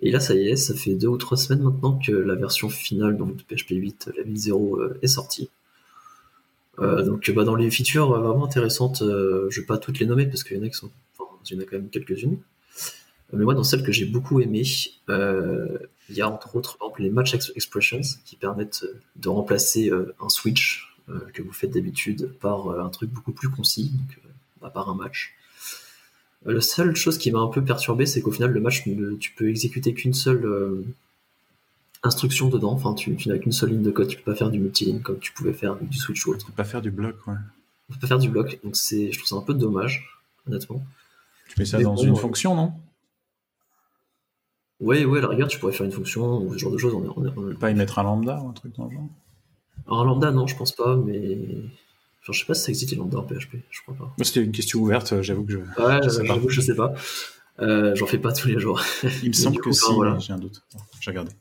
Et 0.00 0.10
là, 0.10 0.20
ça 0.20 0.34
y 0.34 0.48
est, 0.48 0.56
ça 0.56 0.74
fait 0.74 0.94
deux 0.94 1.08
ou 1.08 1.16
trois 1.16 1.36
semaines 1.36 1.62
maintenant 1.62 1.98
que 1.98 2.12
la 2.12 2.34
version 2.34 2.68
finale 2.68 3.16
de 3.16 3.24
PHP 3.24 3.70
8, 3.70 4.10
la 4.16 4.22
8.0, 4.22 4.98
est 5.02 5.06
sortie. 5.08 5.50
donc 6.78 7.30
bah, 7.32 7.44
dans 7.44 7.56
les 7.56 7.70
features 7.70 8.10
vraiment 8.20 8.44
intéressantes, 8.44 8.98
je 9.00 9.04
ne 9.04 9.60
vais 9.60 9.66
pas 9.66 9.78
toutes 9.78 9.98
les 9.98 10.06
nommer 10.06 10.26
parce 10.26 10.44
qu'il 10.44 10.56
y 10.56 10.60
en 10.60 10.62
a 10.62 10.68
qui 10.68 10.76
sont, 10.76 10.90
il 11.50 11.56
y 11.56 11.58
en 11.58 11.62
a 11.62 11.64
quand 11.64 11.76
même 11.76 11.88
quelques-unes. 11.88 12.38
Mais 13.32 13.44
moi, 13.44 13.54
dans 13.54 13.64
celle 13.64 13.82
que 13.82 13.92
j'ai 13.92 14.06
beaucoup 14.06 14.40
aimé, 14.40 14.62
euh, 15.10 15.78
il 16.08 16.16
y 16.16 16.22
a 16.22 16.30
entre 16.30 16.56
autres 16.56 16.78
les 16.98 17.10
match 17.10 17.34
expressions 17.54 18.00
qui 18.24 18.36
permettent 18.36 18.86
de 19.16 19.28
remplacer 19.28 19.90
euh, 19.90 20.14
un 20.20 20.28
switch 20.28 20.96
euh, 21.08 21.20
que 21.34 21.42
vous 21.42 21.52
faites 21.52 21.70
d'habitude 21.70 22.32
par 22.40 22.80
un 22.80 22.88
truc 22.88 23.10
beaucoup 23.10 23.32
plus 23.32 23.50
concis, 23.50 23.90
donc, 23.90 24.72
par 24.72 24.88
un 24.88 24.94
match. 24.94 25.34
La 26.44 26.60
seule 26.60 26.94
chose 26.96 27.18
qui 27.18 27.30
m'a 27.30 27.40
un 27.40 27.48
peu 27.48 27.62
perturbé, 27.62 28.06
c'est 28.06 28.22
qu'au 28.22 28.30
final, 28.30 28.52
le 28.52 28.60
match, 28.60 28.84
tu 29.20 29.32
peux 29.32 29.48
exécuter 29.48 29.92
qu'une 29.92 30.14
seule 30.14 30.84
instruction 32.02 32.48
dedans. 32.48 32.72
Enfin, 32.72 32.94
tu, 32.94 33.16
n'as 33.26 33.38
qu'une 33.38 33.52
seule 33.52 33.70
ligne 33.70 33.82
de 33.82 33.90
code. 33.90 34.08
Tu 34.08 34.16
peux 34.16 34.32
pas 34.32 34.36
faire 34.36 34.50
du 34.50 34.58
multiline 34.58 35.02
comme 35.02 35.18
tu 35.18 35.32
pouvais 35.32 35.52
faire 35.52 35.76
du 35.76 35.96
switch 35.96 36.26
ou 36.26 36.30
autre. 36.30 36.40
Tu 36.40 36.46
peux 36.46 36.56
pas 36.56 36.64
faire 36.64 36.82
du 36.82 36.90
bloc, 36.90 37.16
ouais. 37.26 37.34
Tu 37.88 37.94
peux 37.94 38.00
pas 38.00 38.06
faire 38.06 38.18
du 38.18 38.28
bloc. 38.28 38.60
Donc 38.64 38.76
c'est, 38.76 39.10
je 39.12 39.18
trouve 39.18 39.28
ça 39.28 39.36
un 39.36 39.42
peu 39.42 39.54
dommage, 39.54 40.06
honnêtement. 40.46 40.82
Tu 41.48 41.58
mets 41.58 41.66
ça 41.66 41.80
dans 41.80 41.96
une 41.96 42.16
fonction, 42.16 42.54
non? 42.54 42.72
Oui, 44.80 45.04
oui, 45.04 45.18
à 45.18 45.22
la 45.22 45.28
rigueur, 45.28 45.48
tu 45.48 45.58
pourrais 45.58 45.72
faire 45.72 45.86
une 45.86 45.92
fonction 45.92 46.40
ou 46.42 46.52
ce 46.52 46.58
genre 46.58 46.70
de 46.70 46.78
choses. 46.78 46.94
On, 46.94 47.32
on, 47.36 47.54
Pas 47.56 47.70
y 47.70 47.74
mettre 47.74 47.98
un 47.98 48.04
lambda 48.04 48.40
ou 48.40 48.48
un 48.48 48.52
truc 48.52 48.76
dans 48.76 48.84
le 48.84 48.92
genre? 48.92 49.08
Un 49.88 50.04
lambda, 50.04 50.30
non, 50.30 50.46
je 50.46 50.56
pense 50.56 50.72
pas, 50.72 50.96
mais. 50.96 51.38
Enfin, 52.28 52.34
je 52.34 52.40
sais 52.40 52.46
pas 52.46 52.52
si 52.52 52.64
ça 52.64 52.68
existe 52.68 52.90
les 52.90 52.98
lambda 52.98 53.18
en 53.18 53.22
PHP, 53.22 53.56
je 53.70 53.80
crois 53.80 53.94
pas. 53.94 54.14
C'était 54.22 54.44
une 54.44 54.52
question 54.52 54.80
ouverte, 54.80 55.22
j'avoue 55.22 55.44
que 55.44 55.52
je. 55.52 55.58
Ouais, 55.58 56.00
j'avoue 56.02 56.46
que 56.46 56.52
je 56.52 56.60
sais 56.60 56.74
pas. 56.74 56.92
J'en 57.58 58.06
fais 58.06 58.18
pas 58.18 58.32
tous 58.32 58.48
les 58.48 58.58
jours. 58.58 58.82
Il 59.22 59.28
me 59.28 59.32
semble 59.32 59.58
que 59.60 59.72
si, 59.72 59.86
j'ai 60.18 60.32
un 60.34 60.38
doute. 60.38 60.62
J'ai 61.00 61.10
regardé. 61.10 61.32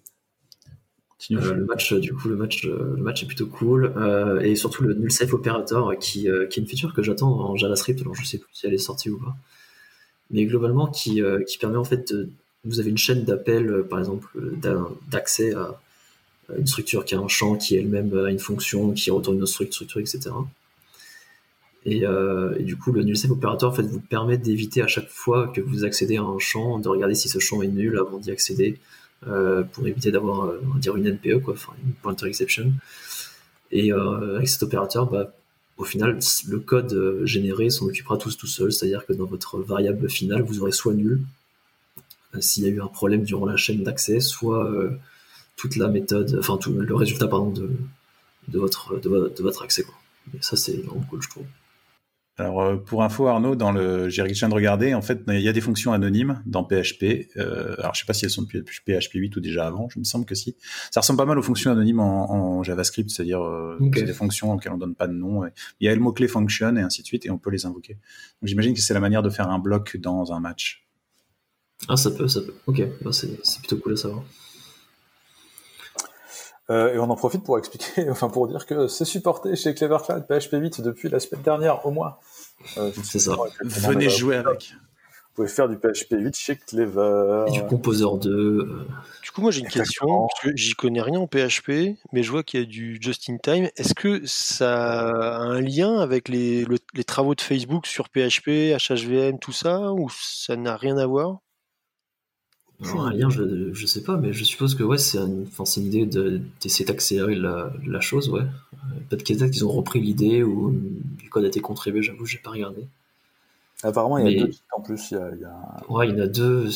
le 1.30 1.66
match, 1.66 1.94
du 1.94 2.14
coup, 2.14 2.30
le 2.30 2.38
match, 2.38 2.64
le 2.64 2.96
match 2.96 3.22
est 3.22 3.26
plutôt 3.28 3.48
cool 3.48 3.94
et 4.42 4.56
surtout 4.56 4.84
le 4.84 4.94
null 4.94 5.12
safe 5.12 5.34
operator 5.34 5.98
qui, 6.00 6.22
qui 6.22 6.28
est 6.28 6.58
une 6.58 6.68
feature 6.68 6.94
que 6.94 7.04
j'attends 7.04 7.38
en 7.38 7.58
JavaScript. 7.58 8.00
Alors 8.02 8.16
je 8.16 8.26
sais 8.26 8.38
plus 8.38 8.50
si 8.54 8.66
elle 8.66 8.74
est 8.74 8.78
sortie 8.78 9.10
ou 9.10 9.18
pas, 9.18 9.36
mais 10.32 10.46
globalement 10.46 10.88
qui, 10.88 11.22
qui 11.46 11.58
permet 11.58 11.78
en 11.78 11.84
fait 11.84 12.14
de, 12.14 12.30
vous 12.64 12.80
avez 12.80 12.90
une 12.90 12.98
chaîne 12.98 13.26
d'appel, 13.26 13.84
par 13.90 14.00
exemple, 14.00 14.30
d'accès 15.10 15.54
à 15.54 15.78
une 16.58 16.68
structure 16.68 17.04
qui 17.04 17.16
a 17.16 17.20
un 17.20 17.28
champ 17.28 17.56
qui 17.58 17.76
elle-même 17.76 18.18
a 18.18 18.30
une 18.30 18.40
fonction 18.40 18.94
qui 18.94 19.12
retourne 19.12 19.36
une 19.36 19.44
autre 19.44 19.52
structure, 19.52 20.00
etc. 20.00 20.30
Euh, 21.86 22.56
et, 22.58 22.64
du 22.64 22.78
coup, 22.78 22.92
le 22.92 23.04
null 23.04 23.16
safe 23.16 23.32
operator 23.32 23.72
en 23.72 23.74
fait, 23.74 23.84
vous 23.84 24.02
permet 24.02 24.38
d'éviter 24.38 24.82
à 24.82 24.88
chaque 24.88 25.10
fois 25.10 25.48
que 25.48 25.62
vous 25.62 25.86
accédez 25.86 26.18
à 26.18 26.24
un 26.24 26.40
champ, 26.40 26.80
de 26.80 26.90
regarder 26.90 27.16
si 27.16 27.30
ce 27.30 27.40
champ 27.40 27.62
est 27.62 27.68
nul 27.68 27.98
avant 27.98 28.18
d'y 28.18 28.32
accéder, 28.32 28.80
euh, 29.28 29.64
pour 29.64 29.88
éviter 29.88 30.12
d'avoir 30.12 30.46
euh, 30.46 30.62
une 30.96 31.08
NPE, 31.08 31.44
une 31.84 31.94
pointer 32.02 32.28
exception. 32.28 32.74
Et 33.72 33.92
avec 33.92 34.48
cet 34.48 34.64
opérateur, 34.64 35.10
bah, 35.10 35.34
au 35.78 35.84
final, 35.84 36.20
le 36.48 36.60
code 36.60 37.22
généré 37.26 37.70
s'en 37.70 37.86
occupera 37.86 38.18
tous 38.18 38.38
tout 38.38 38.48
seul, 38.48 38.72
c'est-à-dire 38.72 39.06
que 39.06 39.12
dans 39.12 39.26
votre 39.26 39.60
variable 39.60 40.10
finale, 40.10 40.42
vous 40.42 40.62
aurez 40.62 40.72
soit 40.72 40.94
nul, 40.94 41.22
s'il 42.40 42.64
y 42.64 42.68
a 42.68 42.70
eu 42.70 42.82
un 42.82 42.88
problème 42.88 43.24
durant 43.24 43.46
la 43.46 43.58
chaîne 43.58 43.84
d'accès, 43.84 44.22
soit 44.22 44.72
toute 45.58 45.76
la 45.76 45.90
méthode, 45.90 46.38
enfin 46.40 46.56
tout 46.56 46.72
le 46.72 46.96
résultat 46.96 47.28
pardon 47.28 47.50
de, 47.50 47.70
votre 48.58 48.98
de, 49.02 49.44
votre 49.44 49.64
accès. 49.64 49.86
Et 50.34 50.38
ça 50.40 50.56
c'est 50.56 50.78
vraiment 50.78 51.04
cool 51.10 51.22
je 51.22 51.30
trouve. 51.30 51.46
Alors 52.40 52.62
euh, 52.62 52.78
pour 52.78 53.04
info 53.04 53.26
Arnaud, 53.28 53.56
dans 53.56 53.72
le, 53.72 54.10
j'ai 54.10 54.24
viens 54.24 54.50
de 54.50 54.54
regarder, 54.54 54.94
en 54.94 55.02
fait 55.02 55.22
il 55.28 55.42
y 55.42 55.48
a 55.48 55.54
des 55.54 55.62
fonctions 55.62 55.92
anonymes 55.92 56.44
dans 56.46 56.64
PHP. 56.64 57.30
Euh, 57.38 57.76
alors 57.80 57.96
je 57.96 58.02
sais 58.02 58.06
pas 58.06 58.14
si 58.14 58.26
elles 58.26 58.32
sont 58.32 58.44
depuis 58.44 58.80
PHP 58.86 59.16
8 59.16 59.36
ou 59.38 59.40
déjà 59.40 59.66
avant, 59.66 59.90
je 59.90 59.98
me 59.98 60.04
semble 60.04 60.26
que 60.26 60.36
si. 60.36 60.56
Ça 60.92 61.00
ressemble 61.00 61.18
pas 61.18 61.26
mal 61.26 61.40
aux 61.40 61.44
fonctions 61.44 61.72
anonymes 61.72 62.00
en, 62.00 62.62
JavaScript, 62.62 63.10
c'est-à-dire 63.10 63.42
euh, 63.44 63.80
c'est 63.96 64.04
des 64.04 64.14
fonctions 64.14 64.54
auxquelles 64.54 64.72
on 64.72 64.78
donne 64.78 64.96
pas 64.96 65.08
de 65.08 65.14
nom. 65.14 65.46
il 65.80 65.86
y 65.86 65.90
a 65.90 65.96
le 65.96 66.02
mot 66.02 66.12
clé 66.12 66.28
function 66.28 66.76
et 66.76 66.82
ainsi 66.82 67.02
de 67.02 67.08
suite 67.08 67.26
et 67.26 67.32
on 67.32 67.40
peut 67.40 67.50
les 67.50 67.66
invoquer. 67.66 67.94
Donc 67.94 68.50
j'imagine 68.50 68.76
que 68.76 68.82
c'est 68.82 68.94
la 68.94 69.00
manière 69.00 69.24
de 69.24 69.30
faire 69.32 69.50
un 69.50 69.60
bloc 69.60 69.98
dans 69.98 70.32
un 70.32 70.40
match. 70.40 70.88
Ah 71.88 71.98
ça 71.98 72.12
peut, 72.12 72.28
ça 72.28 72.42
peut. 72.42 72.54
Ok, 72.68 72.84
bah, 73.02 73.12
c'est 73.14 73.60
plutôt 73.60 73.78
cool 73.78 73.94
à 73.94 73.98
savoir. 73.98 74.24
Euh, 76.70 76.94
et 76.94 77.00
on 77.00 77.10
en 77.10 77.16
profite 77.16 77.44
pour 77.44 77.58
expliquer, 77.58 78.10
enfin 78.10 78.30
pour 78.30 78.48
dire 78.48 78.66
que 78.66 78.88
c'est 78.88 79.06
supporté 79.06 79.56
chez 79.56 79.74
Clever 79.74 79.98
Cloud 80.04 80.26
PHP 80.28 80.54
8 80.54 80.82
depuis 80.82 81.10
la 81.10 81.20
semaine 81.20 81.42
dernière 81.42 81.86
au 81.86 81.92
moins. 81.92 82.18
Euh, 82.78 82.92
c'est 83.04 83.20
ça. 83.20 83.36
Venez 83.64 84.10
jouer 84.10 84.38
avec. 84.38 84.74
Vous 84.74 85.44
pouvez 85.44 85.54
faire 85.54 85.70
du 85.70 85.78
PHP 85.78 86.14
8 86.14 86.36
chez 86.36 86.56
Clever. 86.56 87.46
Et 87.48 87.52
du 87.52 87.64
Composer 87.64 88.06
2. 88.22 88.30
Euh. 88.30 88.88
Du 89.24 89.32
coup, 89.32 89.42
moi 89.42 89.52
j'ai 89.52 89.60
une 89.60 89.68
question, 89.68 90.28
parce 90.28 90.42
que 90.42 90.58
j'y 90.58 90.74
connais 90.74 91.02
rien 91.02 91.20
en 91.20 91.28
PHP, 91.28 91.96
mais 92.12 92.24
je 92.24 92.32
vois 92.32 92.42
qu'il 92.42 92.60
y 92.60 92.64
a 92.64 92.66
du 92.66 92.98
just-in-time. 93.00 93.70
Est-ce 93.78 93.94
que 93.94 94.26
ça 94.26 95.10
a 95.10 95.38
un 95.38 95.62
lien 95.62 96.00
avec 96.00 96.28
les, 96.28 96.66
les 96.96 97.04
travaux 97.04 97.36
de 97.36 97.42
Facebook 97.42 97.86
sur 97.86 98.10
PHP, 98.10 98.76
HHVM, 98.76 99.38
tout 99.38 99.52
ça, 99.52 99.94
ou 99.94 100.10
ça 100.10 100.56
n'a 100.56 100.76
rien 100.76 100.98
à 100.98 101.06
voir? 101.06 101.38
Un 102.84 103.12
lien, 103.14 103.30
je, 103.30 103.74
je 103.74 103.86
sais 103.88 104.04
pas, 104.04 104.18
mais 104.18 104.34
je 104.34 104.44
suppose 104.44 104.76
que 104.76 104.84
ouais, 104.84 104.98
c'est 104.98 105.18
une, 105.18 105.48
une 105.78 105.84
idée 105.84 106.06
d'essayer 106.62 106.86
d'accélérer 106.86 107.36
la, 107.36 107.72
la, 107.86 108.00
chose, 108.00 108.30
ouais. 108.30 108.44
Peut-être 109.10 109.24
qu'ils 109.24 109.66
ont 109.66 109.72
repris 109.72 110.00
l'idée 110.00 110.44
ou 110.44 110.76
du 111.18 111.30
code 111.30 111.46
a 111.46 111.48
été 111.48 111.60
contribué, 111.60 112.04
j'avoue, 112.04 112.26
j'ai 112.26 112.38
pas 112.38 112.52
regardé. 112.52 112.88
Apparemment, 113.84 114.18
il 114.18 114.38
y 114.38 114.42
a 114.42 114.46
deux 114.46 114.54
en 114.76 114.82
plus. 114.82 115.12
Il 115.12 115.16
y 115.16 115.18
a, 115.18 115.32
il 115.36 115.42
y 115.42 115.46
a... 115.46 115.84
Ouais, 115.90 116.10
il 116.10 116.16
y 116.16 116.20
en 116.20 116.24
a 116.24 116.28
deux, 116.28 116.70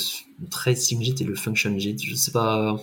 TraceSingJIT 0.50 1.16
et 1.22 1.24
le 1.24 1.36
FunctionJIT. 1.36 1.98
Je 2.06 2.16
sais 2.16 2.32
pas. 2.32 2.78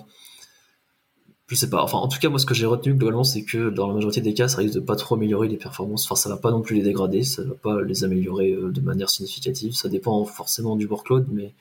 Je 1.46 1.54
sais 1.54 1.70
pas. 1.70 1.82
Enfin, 1.82 1.98
en 1.98 2.08
tout 2.08 2.18
cas, 2.18 2.28
moi, 2.28 2.38
ce 2.38 2.46
que 2.46 2.54
j'ai 2.54 2.66
retenu 2.66 2.94
globalement, 2.94 3.24
c'est 3.24 3.44
que 3.44 3.70
dans 3.70 3.86
la 3.86 3.94
majorité 3.94 4.20
des 4.20 4.34
cas, 4.34 4.48
ça 4.48 4.58
risque 4.58 4.74
de 4.74 4.80
pas 4.80 4.96
trop 4.96 5.14
améliorer 5.14 5.48
les 5.48 5.56
performances. 5.56 6.04
Enfin, 6.04 6.16
ça 6.16 6.28
va 6.28 6.36
pas 6.36 6.50
non 6.50 6.62
plus 6.62 6.76
les 6.76 6.82
dégrader, 6.82 7.22
ça 7.22 7.42
va 7.44 7.54
pas 7.54 7.80
les 7.80 8.04
améliorer 8.04 8.52
euh, 8.52 8.70
de 8.70 8.80
manière 8.80 9.08
significative. 9.08 9.72
Ça 9.74 9.88
dépend 9.88 10.24
forcément 10.24 10.74
du 10.74 10.86
workload, 10.86 11.26
mais 11.30 11.54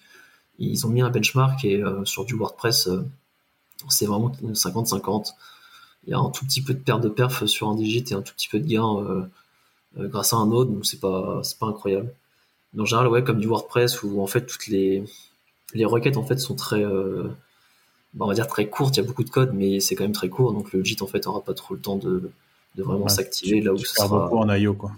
ils 0.59 0.85
ont 0.85 0.89
mis 0.89 1.01
un 1.01 1.09
benchmark 1.09 1.63
et 1.65 1.83
euh, 1.83 2.03
sur 2.05 2.25
du 2.25 2.35
WordPress, 2.35 2.87
euh, 2.87 3.05
c'est 3.89 4.05
vraiment 4.05 4.31
50-50. 4.43 5.33
Il 6.05 6.11
y 6.11 6.13
a 6.13 6.19
un 6.19 6.29
tout 6.29 6.45
petit 6.45 6.61
peu 6.61 6.73
de 6.73 6.79
perte 6.79 7.01
de 7.01 7.09
perf 7.09 7.45
sur 7.45 7.69
un 7.69 7.75
digit 7.75 8.03
et 8.11 8.13
un 8.13 8.21
tout 8.21 8.33
petit 8.33 8.47
peu 8.47 8.59
de 8.59 8.65
gain 8.67 8.97
euh, 8.97 10.07
grâce 10.07 10.33
à 10.33 10.37
un 10.37 10.51
autre, 10.51 10.71
donc 10.71 10.85
c'est 10.85 10.99
pas 10.99 11.41
c'est 11.43 11.59
pas 11.59 11.67
incroyable. 11.67 12.13
Mais 12.73 12.81
en 12.81 12.85
général, 12.85 13.07
ouais, 13.07 13.23
comme 13.23 13.39
du 13.39 13.47
WordPress 13.47 14.03
où 14.03 14.21
en 14.21 14.27
fait 14.27 14.45
toutes 14.45 14.67
les 14.67 15.03
les 15.73 15.85
requêtes 15.85 16.17
en 16.17 16.23
fait 16.23 16.37
sont 16.37 16.55
très 16.55 16.83
bah, 16.83 18.25
on 18.25 18.27
va 18.27 18.33
dire 18.33 18.47
très 18.47 18.67
courtes, 18.69 18.95
il 18.97 19.01
y 19.01 19.03
a 19.03 19.05
beaucoup 19.05 19.23
de 19.23 19.29
code, 19.29 19.53
mais 19.53 19.79
c'est 19.79 19.95
quand 19.95 20.05
même 20.05 20.13
très 20.13 20.29
court, 20.29 20.53
donc 20.53 20.71
le 20.71 20.83
JIT 20.83 21.01
en 21.01 21.07
fait 21.07 21.27
aura 21.27 21.41
pas 21.41 21.53
trop 21.53 21.75
le 21.75 21.81
temps 21.81 21.97
de, 21.97 22.31
de 22.75 22.83
vraiment 22.83 23.09
s'activer 23.09 23.61
là 23.61 23.73
où 23.73 23.77
ce 23.77 23.93
sera. 23.93 24.33
en 24.33 24.53
IO 24.53 24.73
quoi. 24.73 24.91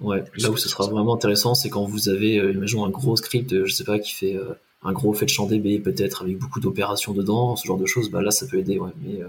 Ouais, 0.00 0.22
là 0.36 0.50
où 0.50 0.56
ce 0.56 0.68
sera 0.68 0.86
vraiment 0.86 1.14
intéressant, 1.14 1.54
c'est 1.54 1.70
quand 1.70 1.84
vous 1.84 2.08
avez, 2.10 2.34
imaginons 2.34 2.84
un 2.84 2.90
gros 2.90 3.16
script, 3.16 3.64
je 3.64 3.72
sais 3.72 3.84
pas, 3.84 3.98
qui 3.98 4.12
fait 4.12 4.38
un 4.82 4.92
gros 4.92 5.12
fetch 5.12 5.34
champ 5.34 5.46
DB 5.46 5.78
peut-être 5.78 6.22
avec 6.22 6.38
beaucoup 6.38 6.60
d'opérations 6.60 7.12
dedans, 7.12 7.56
ce 7.56 7.66
genre 7.66 7.78
de 7.78 7.86
choses, 7.86 8.10
bah 8.10 8.22
là 8.22 8.30
ça 8.30 8.46
peut 8.46 8.58
aider, 8.58 8.80
mais, 9.02 9.22
euh, 9.22 9.28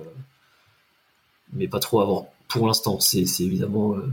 mais 1.53 1.67
pas 1.67 1.79
trop 1.79 2.01
avant. 2.01 2.31
Pour 2.47 2.67
l'instant, 2.67 2.99
c'est 2.99 3.25
évidemment 3.39 3.95
euh, 3.95 4.07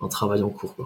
un 0.00 0.08
travail 0.08 0.42
en 0.42 0.50
cours. 0.50 0.76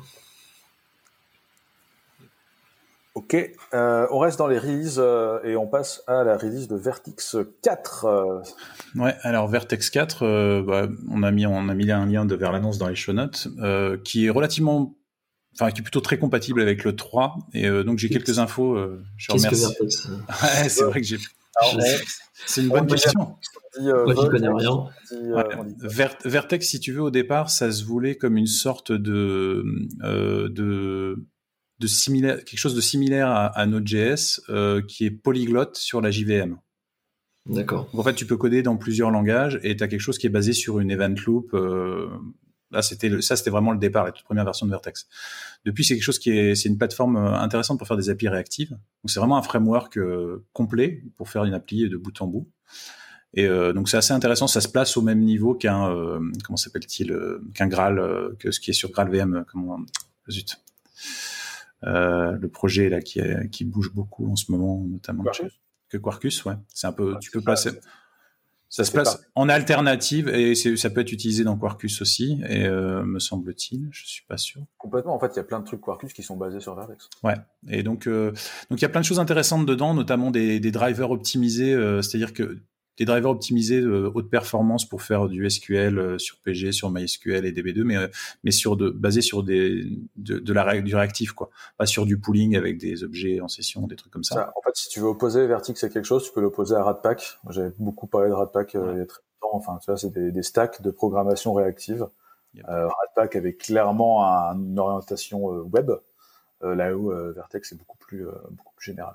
Ok, 3.15 3.37
euh, 3.75 4.09
on 4.11 4.19
reste 4.19 4.39
dans 4.39 4.49
les 4.49 4.59
releases 4.59 5.01
et 5.45 5.57
on 5.57 5.69
passe 5.69 6.03
à 6.09 6.25
la 6.25 6.37
release 6.37 6.67
de 6.67 6.75
Vertex 6.75 7.37
4. 7.63 8.43
Ouais, 8.97 9.15
alors 9.23 9.47
Vertex 9.47 9.89
4, 9.91 10.63
bah, 10.63 10.89
on, 11.09 11.23
a 11.23 11.31
mis, 11.31 11.47
on 11.47 11.69
a 11.69 11.75
mis 11.75 11.93
un 11.93 12.07
lien 12.07 12.25
de, 12.25 12.35
vers 12.35 12.51
l'annonce 12.51 12.79
dans 12.79 12.89
les 12.89 12.97
show 12.97 13.13
notes, 13.13 13.47
qui 14.03 14.27
est 14.27 14.31
relativement 14.31 14.95
enfin 15.55 15.71
qui 15.71 15.81
est 15.81 15.83
plutôt 15.83 16.01
très 16.01 16.19
compatible 16.19 16.61
avec 16.61 16.85
le 16.85 16.97
3 16.97 17.37
et 17.53 17.67
euh, 17.67 17.85
donc 17.85 17.99
j'ai 17.99 18.09
quelques 18.09 18.39
infos 18.39 18.75
euh, 18.75 19.03
je 19.17 19.33
remercie. 19.33 19.65
ouais, 20.43 20.69
c'est 20.69 20.85
vrai 20.85 21.01
que 21.01 21.07
j'ai 21.07 21.19
c'est 22.47 22.63
une 22.63 22.69
bonne 22.69 22.87
question. 22.87 23.37
euh, 23.79 24.05
moi 24.05 24.15
je 24.25 24.29
connais 24.29 24.49
rien. 24.49 24.89
Vertex 26.25 26.67
si 26.67 26.81
tu 26.81 26.93
veux 26.93 27.03
au 27.03 27.11
départ 27.11 27.51
ça 27.51 27.71
se 27.71 27.85
voulait 27.85 28.17
comme 28.17 28.37
une 28.37 28.49
sorte 28.49 28.91
de 28.93 29.65
de 30.03 31.25
de 31.81 31.87
similaire 31.87 32.45
quelque 32.45 32.59
chose 32.59 32.75
de 32.75 32.81
similaire 32.81 33.29
à, 33.29 33.47
à 33.47 33.67
Node.js 33.67 34.41
qui 34.89 35.07
est 35.07 35.11
polyglotte 35.11 35.77
sur 35.77 36.01
la 36.01 36.11
JVM 36.11 36.57
D'accord. 37.47 37.91
En 37.93 38.03
fait, 38.03 38.15
tu 38.15 38.25
peux 38.25 38.39
coder 38.39 38.63
dans 38.63 38.79
plusieurs 38.79 39.11
langages 39.11 39.61
et 39.63 39.77
tu 39.77 39.85
as 39.85 39.89
quelque 39.89 40.01
chose 40.01 40.17
qui 40.17 40.27
est 40.27 40.31
basé 40.31 40.55
sur 40.55 40.81
une 40.81 40.91
event 40.91 41.15
loop. 41.27 41.55
Là, 42.75 42.83
c'était 42.83 43.21
ça, 43.23 43.37
c'était 43.37 43.51
vraiment 43.51 43.71
le 43.71 43.79
départ, 43.79 44.05
la 44.05 44.11
toute 44.11 44.25
première 44.25 44.45
version 44.45 44.67
de 44.67 44.71
Vertex. 44.73 45.07
Depuis, 45.65 45.85
c'est 45.85 45.95
quelque 45.95 46.03
chose 46.03 46.19
qui 46.19 46.31
est, 46.31 46.57
c'est 46.57 46.69
une 46.69 46.77
plateforme 46.77 47.17
euh, 47.17 47.33
intéressante 47.35 47.79
pour 47.79 47.87
faire 47.87 47.97
des 47.97 48.11
API 48.11 48.29
réactives. 48.29 48.71
Donc, 48.71 48.81
c'est 49.07 49.21
vraiment 49.21 49.39
un 49.39 49.43
framework 49.43 49.97
euh, 49.97 50.45
complet 50.53 51.05
pour 51.17 51.29
faire 51.29 51.45
une 51.45 51.55
appli 51.55 51.89
de 51.89 51.97
bout 51.97 52.21
en 52.21 52.27
bout. 52.27 52.49
Et 53.33 53.47
euh, 53.47 53.73
donc, 53.73 53.89
c'est 53.89 53.97
assez 53.97 54.13
intéressant. 54.13 54.49
Ça 54.49 54.61
se 54.61 54.69
place 54.69 54.97
au 54.97 55.03
même 55.03 55.21
niveau 55.21 55.55
qu'un, 55.55 55.89
comment 56.45 56.57
s'appelle-t-il, 56.57 57.17
qu'un 57.55 57.69
Graal, 57.69 58.35
que 58.39 58.51
ce 58.51 58.59
qui 58.59 58.71
est 58.71 58.75
sur 58.75 58.91
GraalVM. 58.91 59.45
Comment, 59.51 59.79
zut. 60.29 60.61
le 61.83 62.47
projet 62.47 62.89
là 62.89 63.01
qui, 63.01 63.21
qui 63.53 63.65
bouge 63.65 63.93
beaucoup 63.93 64.31
en 64.31 64.37
ce 64.37 64.51
moment, 64.51 64.85
notamment. 64.85 65.23
Quarkus? 65.23 65.53
Que 65.89 65.97
Quarkus, 65.97 66.45
ouais. 66.45 66.55
C'est 66.73 66.89
un 66.89 66.93
peu, 66.93 67.17
tu 67.21 67.31
peux 67.31 67.41
placer. 67.41 67.71
Ça 67.71 67.77
se 68.83 68.91
passe 68.91 69.25
en 69.37 69.49
alternative 69.49 70.29
et 70.29 70.57
ça 70.57 70.91
peut 70.91 71.03
être 71.03 71.13
utilisé 71.13 71.45
dans 71.45 71.57
Quarkus 71.57 72.03
aussi, 72.03 72.41
et 72.49 72.65
euh, 72.65 73.05
me 73.05 73.21
semble-t-il, 73.21 73.89
je 73.93 74.05
suis 74.05 74.25
pas 74.27 74.37
sûr. 74.37 74.63
Complètement. 74.79 75.15
En 75.15 75.21
fait, 75.21 75.29
il 75.35 75.37
y 75.37 75.41
a 75.41 75.45
plein 75.45 75.61
de 75.61 75.65
trucs 75.65 75.81
Quarkus 75.81 76.13
qui 76.13 76.25
sont 76.25 76.37
basés 76.37 76.59
sur 76.59 76.75
Vertex. 76.75 77.09
Ouais. 77.23 77.37
Et 77.69 77.85
donc, 77.85 78.09
euh, 78.09 78.33
donc 78.71 78.81
il 78.81 78.83
y 78.83 78.87
a 78.87 78.89
plein 78.89 79.03
de 79.03 79.07
choses 79.07 79.21
intéressantes 79.21 79.67
dedans, 79.67 79.95
notamment 79.95 80.33
des, 80.33 80.59
des 80.59 80.73
drivers 80.73 81.13
optimisés. 81.13 81.73
Euh, 81.73 82.03
C'est-à-dire 82.03 82.33
que 82.33 82.59
des 82.97 83.05
drivers 83.05 83.31
optimisés 83.31 83.81
de 83.81 84.11
haute 84.15 84.31
performance 84.31 84.89
pour 84.89 85.03
faire 85.03 85.29
du 85.29 85.49
SQL 85.49 85.99
euh, 85.99 86.19
sur 86.19 86.39
PG, 86.39 86.73
sur 86.73 86.91
MySQL 86.91 87.45
et 87.45 87.53
DB2, 87.53 87.83
mais 87.83 87.97
euh, 87.97 88.09
mais 88.45 88.51
sur 88.51 88.77
de 88.77 88.91
basé 88.91 89.21
sur 89.21 89.43
des 89.43 89.85
de, 90.17 90.39
de 90.39 90.53
la 90.53 90.81
du 90.81 90.95
réactif 90.95 91.33
quoi, 91.33 91.51
pas 91.77 91.87
sur 91.87 92.07
du 92.07 92.19
pooling 92.19 92.57
avec 92.57 92.79
des 92.79 93.05
objets 93.05 93.41
en 93.41 93.49
session, 93.49 93.87
des 93.87 93.97
trucs 93.97 94.13
comme 94.13 94.25
ça. 94.25 94.53
en 94.57 94.63
fait, 94.63 94.75
si 94.75 94.89
tu 94.89 95.01
veux 95.01 95.07
opposer 95.07 95.47
Vertix 95.47 95.83
à 95.83 95.89
quelque 95.89 96.05
chose, 96.05 96.25
tu 96.25 96.33
peux 96.33 96.41
l'opposer 96.41 96.75
à 96.77 96.83
Ratpack. 96.83 97.39
J'avais 97.51 97.73
beaucoup 97.79 98.07
parlé 98.07 98.29
de 98.29 98.35
Ratpack 98.35 98.75
euh, 98.75 98.93
il 98.95 98.99
y 98.99 99.03
a 99.03 99.07
très 99.07 99.21
longtemps. 99.43 99.57
Enfin, 99.57 99.79
tu 99.83 99.91
vois, 99.91 99.99
c'est 99.99 100.13
des, 100.13 100.31
des, 100.31 100.43
stacks 100.43 100.83
de 100.83 100.91
programmation 100.91 101.53
réactive. 101.53 102.09
Euh, 102.69 102.89
Ratpack 102.89 103.35
avait 103.37 103.55
clairement 103.55 104.23
une 104.23 104.79
orientation 104.79 105.47
web, 105.47 105.91
là 106.63 106.97
où 106.97 107.11
Vertex 107.33 107.73
est 107.73 107.77
beaucoup 107.77 107.99
plus 107.99 108.25
beaucoup 108.51 108.75
plus 108.77 108.87
général. 108.87 109.15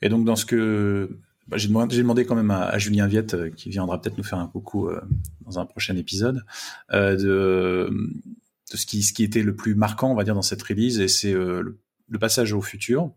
Et 0.00 0.08
donc 0.08 0.24
dans 0.24 0.36
ce 0.36 0.46
que 0.46 1.18
bah, 1.48 1.56
j'ai 1.56 1.68
demandé, 1.68 2.26
quand 2.26 2.34
même 2.34 2.50
à, 2.50 2.76
Julien 2.78 3.06
Viette, 3.06 3.34
euh, 3.34 3.50
qui 3.50 3.70
viendra 3.70 4.00
peut-être 4.00 4.18
nous 4.18 4.24
faire 4.24 4.38
un 4.38 4.48
coucou 4.48 4.88
euh, 4.88 5.00
dans 5.46 5.58
un 5.58 5.64
prochain 5.64 5.96
épisode, 5.96 6.44
euh, 6.92 7.16
de, 7.16 7.90
ce, 8.76 8.84
qui, 8.84 9.24
était 9.24 9.42
le 9.42 9.56
plus 9.56 9.74
marquant, 9.74 10.12
on 10.12 10.14
va 10.14 10.24
dire, 10.24 10.34
dans 10.34 10.42
cette 10.42 10.62
release, 10.62 11.00
et 11.00 11.08
c'est 11.08 11.32
le, 11.32 11.78
passage 12.20 12.52
au 12.52 12.60
futur. 12.60 13.12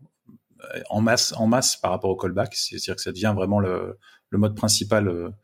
en 0.88 1.02
masse, 1.02 1.34
en 1.36 1.46
masse 1.46 1.76
par 1.76 1.90
rapport 1.90 2.10
au 2.10 2.16
callback. 2.16 2.54
C'est-à-dire 2.54 2.96
que 2.96 3.02
ça 3.02 3.12
devient 3.12 3.34
vraiment 3.36 3.60
le, 3.60 3.98
mode 4.32 4.56
principal 4.56 5.34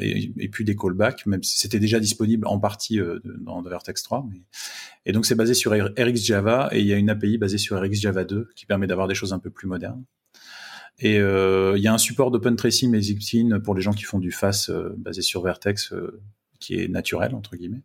et, 0.00 0.48
puis 0.52 0.64
des 0.64 0.76
callbacks, 0.76 1.26
même 1.26 1.42
si 1.42 1.58
c'était 1.58 1.80
déjà 1.80 1.98
disponible 1.98 2.46
en 2.46 2.60
partie 2.60 3.00
dans 3.24 3.60
Vertex 3.62 4.04
3. 4.04 4.24
Mais... 4.30 4.42
Et 5.04 5.12
donc 5.12 5.26
c'est 5.26 5.34
basé 5.34 5.54
sur 5.54 5.72
RxJava 5.72 6.68
et 6.70 6.80
il 6.80 6.86
y 6.86 6.92
a 6.92 6.96
une 6.96 7.10
API 7.10 7.38
basée 7.38 7.58
sur 7.58 7.80
RxJava 7.82 8.24
2 8.24 8.50
qui 8.54 8.66
permet 8.66 8.86
d'avoir 8.86 9.08
des 9.08 9.16
choses 9.16 9.32
un 9.32 9.40
peu 9.40 9.50
plus 9.50 9.66
modernes. 9.66 10.04
Et 11.00 11.16
il 11.16 11.80
y 11.82 11.88
a 11.88 11.92
un 11.92 11.98
support 11.98 12.30
d'Open 12.30 12.56
Tracing 12.56 12.94
et 12.94 13.60
pour 13.60 13.74
les 13.74 13.82
gens 13.82 13.92
qui 13.92 14.04
font 14.04 14.18
du 14.18 14.30
FAS 14.30 14.70
basé 14.96 15.22
sur 15.22 15.42
Vertex 15.42 15.92
qui 16.60 16.78
est 16.78 16.88
naturel 16.88 17.34
entre 17.34 17.56
guillemets. 17.56 17.82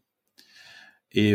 Et 1.11 1.33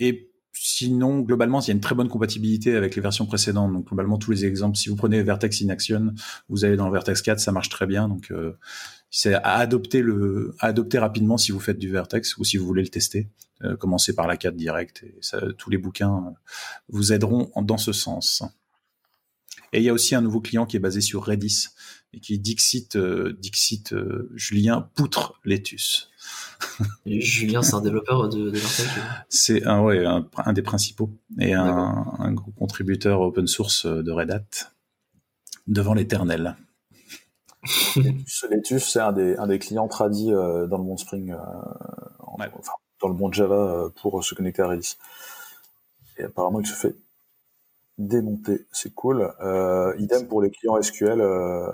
et 0.00 0.32
sinon, 0.52 1.20
globalement, 1.20 1.60
il 1.60 1.68
y 1.68 1.70
a 1.70 1.74
une 1.74 1.80
très 1.80 1.94
bonne 1.94 2.08
compatibilité 2.08 2.76
avec 2.76 2.94
les 2.94 3.02
versions 3.02 3.26
précédentes. 3.26 3.72
Donc, 3.72 3.86
globalement, 3.86 4.18
tous 4.18 4.30
les 4.30 4.44
exemples, 4.44 4.76
si 4.76 4.88
vous 4.88 4.96
prenez 4.96 5.22
Vertex 5.22 5.62
in 5.62 5.68
Action, 5.68 6.14
vous 6.48 6.64
allez 6.64 6.76
dans 6.76 6.90
Vertex 6.90 7.22
4, 7.22 7.40
ça 7.40 7.52
marche 7.52 7.68
très 7.68 7.86
bien. 7.86 8.08
Donc, 8.08 8.30
euh, 8.30 8.58
c'est 9.10 9.34
à 9.34 9.56
adopter 9.56 10.02
le, 10.02 10.54
à 10.58 10.68
adopter 10.68 10.98
rapidement 10.98 11.36
si 11.36 11.52
vous 11.52 11.60
faites 11.60 11.78
du 11.78 11.90
Vertex 11.90 12.36
ou 12.36 12.44
si 12.44 12.56
vous 12.56 12.66
voulez 12.66 12.82
le 12.82 12.88
tester. 12.88 13.28
Euh, 13.62 13.76
commencez 13.76 14.14
par 14.14 14.26
la 14.26 14.36
4 14.36 14.56
direct 14.56 15.04
et 15.04 15.14
ça, 15.20 15.40
tous 15.56 15.70
les 15.70 15.78
bouquins 15.78 16.16
euh, 16.16 16.30
vous 16.88 17.12
aideront 17.12 17.50
dans 17.62 17.78
ce 17.78 17.92
sens. 17.92 18.42
Et 19.72 19.78
il 19.78 19.84
y 19.84 19.88
a 19.88 19.92
aussi 19.92 20.14
un 20.14 20.20
nouveau 20.20 20.40
client 20.40 20.66
qui 20.66 20.76
est 20.76 20.80
basé 20.80 21.00
sur 21.00 21.24
Redis 21.24 21.68
et 22.12 22.20
qui 22.20 22.38
Dixit, 22.38 22.96
euh, 22.96 23.36
Dixit 23.40 23.92
euh, 23.92 24.30
Julien 24.34 24.90
Poutre 24.94 25.40
Letus. 25.44 26.10
Julien, 27.06 27.62
c'est 27.62 27.74
un 27.74 27.80
développeur 27.80 28.28
de, 28.28 28.50
de 28.50 28.60
C'est 29.28 29.66
un, 29.66 29.80
ouais, 29.80 30.04
un, 30.04 30.52
des 30.52 30.62
principaux 30.62 31.10
et 31.40 31.54
un, 31.54 32.06
un, 32.18 32.32
gros 32.32 32.52
contributeur 32.52 33.20
open 33.22 33.46
source 33.46 33.86
de 33.86 34.10
Red 34.10 34.30
Hat 34.30 34.70
devant 35.66 35.94
l'éternel. 35.94 36.56
Letus, 37.96 38.84
c'est 38.84 39.00
un 39.00 39.12
des, 39.12 39.36
un 39.36 39.46
des 39.46 39.58
clients 39.58 39.88
tradis 39.88 40.32
euh, 40.32 40.66
dans 40.66 40.78
le 40.78 40.84
monde 40.84 40.98
Spring, 40.98 41.34
enfin, 42.18 42.72
dans 43.00 43.08
le 43.08 43.14
monde 43.14 43.32
Java 43.32 43.88
pour 44.00 44.22
se 44.22 44.34
connecter 44.34 44.62
à 44.62 44.68
Redis. 44.68 44.96
Et 46.18 46.24
apparemment, 46.24 46.60
il 46.60 46.66
se 46.66 46.74
fait 46.74 46.94
démonter, 48.06 48.66
c'est 48.72 48.94
cool. 48.94 49.32
Euh, 49.40 49.94
idem 49.98 50.26
pour 50.26 50.42
les 50.42 50.50
clients 50.50 50.80
SQL. 50.80 51.20
Euh, 51.20 51.70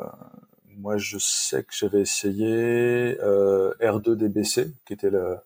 moi, 0.77 0.97
je 0.97 1.19
sais 1.19 1.63
que 1.63 1.73
j'avais 1.73 2.01
essayé 2.01 3.19
euh, 3.21 3.73
R2DBC, 3.81 4.73
qui 4.87 4.93
était 4.93 5.11
le, 5.11 5.37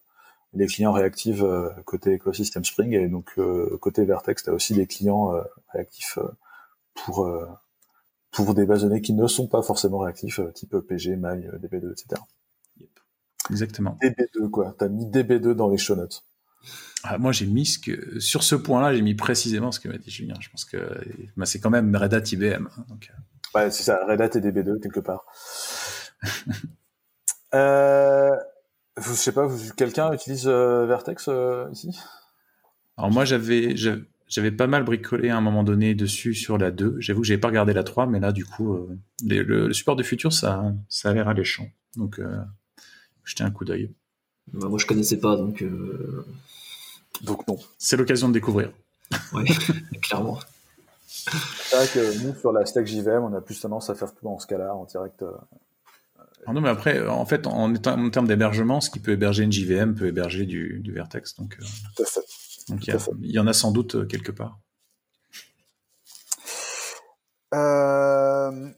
les 0.53 0.67
clients 0.67 0.93
réactifs 0.93 1.43
côté 1.87 2.13
écosystème 2.13 2.65
Spring, 2.65 2.93
et 2.93 3.09
donc 3.09 3.39
côté 3.81 4.05
Vertex, 4.05 4.45
tu 4.45 4.51
as 4.51 4.53
aussi 4.53 4.75
des 4.75 4.87
clients 4.87 5.33
réactifs 5.73 6.19
pour 6.95 7.27
pour 8.31 8.55
des 8.55 8.67
bases 8.67 8.83
de 8.83 8.89
données 8.89 9.01
qui 9.01 9.15
ne 9.15 9.27
sont 9.27 9.47
pas 9.47 9.63
forcément 9.63 9.99
réactifs, 9.99 10.41
type 10.55 10.77
PG, 10.77 11.17
My, 11.17 11.47
DB2, 11.59 11.93
etc. 11.93 12.21
Exactement. 13.51 13.99
DB2, 14.03 14.51
quoi. 14.51 14.75
T'as 14.79 14.89
mis 14.89 15.07
DB2 15.07 15.53
dans 15.53 15.71
les 15.71 15.79
show 15.79 15.97
notes. 15.97 16.25
Ah, 17.05 17.19
moi, 17.19 17.33
j'ai 17.33 17.47
mis 17.47 17.67
ce 17.67 17.79
que 17.79 18.21
sur 18.21 18.43
ce 18.43 18.55
point-là, 18.55 18.95
j'ai 18.95 19.03
mis 19.03 19.15
précisément 19.15 19.73
ce 19.73 19.81
que 19.81 19.89
m'a 19.89 19.99
dit 19.99 20.11
Julien. 20.11 20.35
Je 20.41 20.49
pense 20.51 20.65
que 20.65 20.79
bah, 21.37 21.47
c'est 21.47 21.59
quand 21.59 21.71
même 21.71 21.95
Red 21.97 22.15
Hat 22.15 22.23
IBM. 22.31 22.67
Hein, 22.67 22.85
donc... 22.89 23.11
Euh. 23.11 23.59
Ouais, 23.59 23.71
c'est 23.71 23.83
ça, 23.83 24.01
Red 24.07 24.21
Hat 24.21 24.31
et 24.35 24.41
DB2 24.41 24.81
quelque 24.81 25.01
part. 25.01 25.25
euh, 27.55 28.31
je 28.97 29.13
sais 29.13 29.33
pas, 29.33 29.49
quelqu'un 29.77 30.13
utilise 30.13 30.47
euh, 30.47 30.87
Vertex 30.87 31.27
euh, 31.29 31.69
ici? 31.73 31.99
Alors 32.97 33.11
moi, 33.11 33.25
j'avais 33.25 33.75
j'avais 34.29 34.53
pas 34.53 34.67
mal 34.67 34.85
bricolé 34.85 35.29
à 35.29 35.37
un 35.37 35.41
moment 35.41 35.65
donné 35.65 35.95
dessus 35.95 36.35
sur 36.35 36.57
la 36.57 36.71
2. 36.71 36.97
J'avoue 37.01 37.23
que 37.23 37.27
j'avais 37.27 37.41
pas 37.41 37.49
regardé 37.49 37.73
la 37.73 37.85
3, 37.85 38.07
mais 38.07 38.21
là, 38.21 38.33
du 38.33 38.47
coup, 38.47 38.89
le, 39.27 39.43
le, 39.43 39.73
support 39.73 39.97
de 39.97 40.03
futur, 40.03 40.33
ça, 40.33 40.73
ça 40.89 41.11
a 41.11 41.13
l'air 41.13 41.29
alléchant. 41.29 41.67
Donc, 41.97 42.21
jetez 43.25 43.45
un 43.45 43.51
coup 43.51 43.65
d'œil. 43.65 43.93
Bah, 44.53 44.69
moi, 44.69 44.79
je 44.79 44.87
connaissais 44.87 45.19
pas, 45.19 45.37
donc. 45.37 45.63
Donc 47.21 47.47
non. 47.47 47.59
C'est 47.79 47.97
l'occasion 47.97 48.29
de 48.29 48.35
découvrir. 48.35 48.73
Oui, 49.33 49.45
clairement. 50.03 50.39
C'est 51.09 51.77
vrai 51.77 51.87
que 51.87 52.25
nous, 52.25 52.35
sur 52.35 52.53
la 52.53 52.65
stack 52.67 52.87
JVM, 52.87 53.23
on 53.23 53.35
a 53.35 53.41
plus 53.41 53.61
tendance 53.61 53.91
à 53.91 53.95
faire 53.95 54.13
tout 54.15 54.27
en 54.27 54.39
Scala, 54.39 54.75
en 54.75 54.85
direct. 54.85 55.23
Euh, 55.23 55.31
ah 56.47 56.53
non, 56.53 56.61
mais 56.61 56.71
après, 56.71 57.07
en 57.07 57.25
fait, 57.25 57.47
en, 57.47 57.73
en 57.75 58.11
termes 58.11 58.27
d'hébergement, 58.27 58.81
ce 58.81 58.91
qui 58.91 58.99
peut 58.99 59.13
héberger 59.13 59.45
une 59.45 59.53
JVM 59.53 59.95
peut 59.95 60.07
héberger 60.07 60.45
du, 60.45 60.81
du 60.81 60.93
Vertex. 60.93 61.37
Donc, 61.37 61.57
euh, 61.61 61.65
tout 61.97 62.03
à 62.03 62.07
fait. 62.07 62.21
Donc 62.69 62.87
il 62.87 62.95
y, 63.23 63.33
y, 63.33 63.39
en 63.39 63.47
a 63.47 63.53
sans 63.53 63.73
doute 63.73 63.97
euh, 63.97 64.07
quelque 64.07 64.33
part. 64.33 64.59
Euh, 67.55 68.22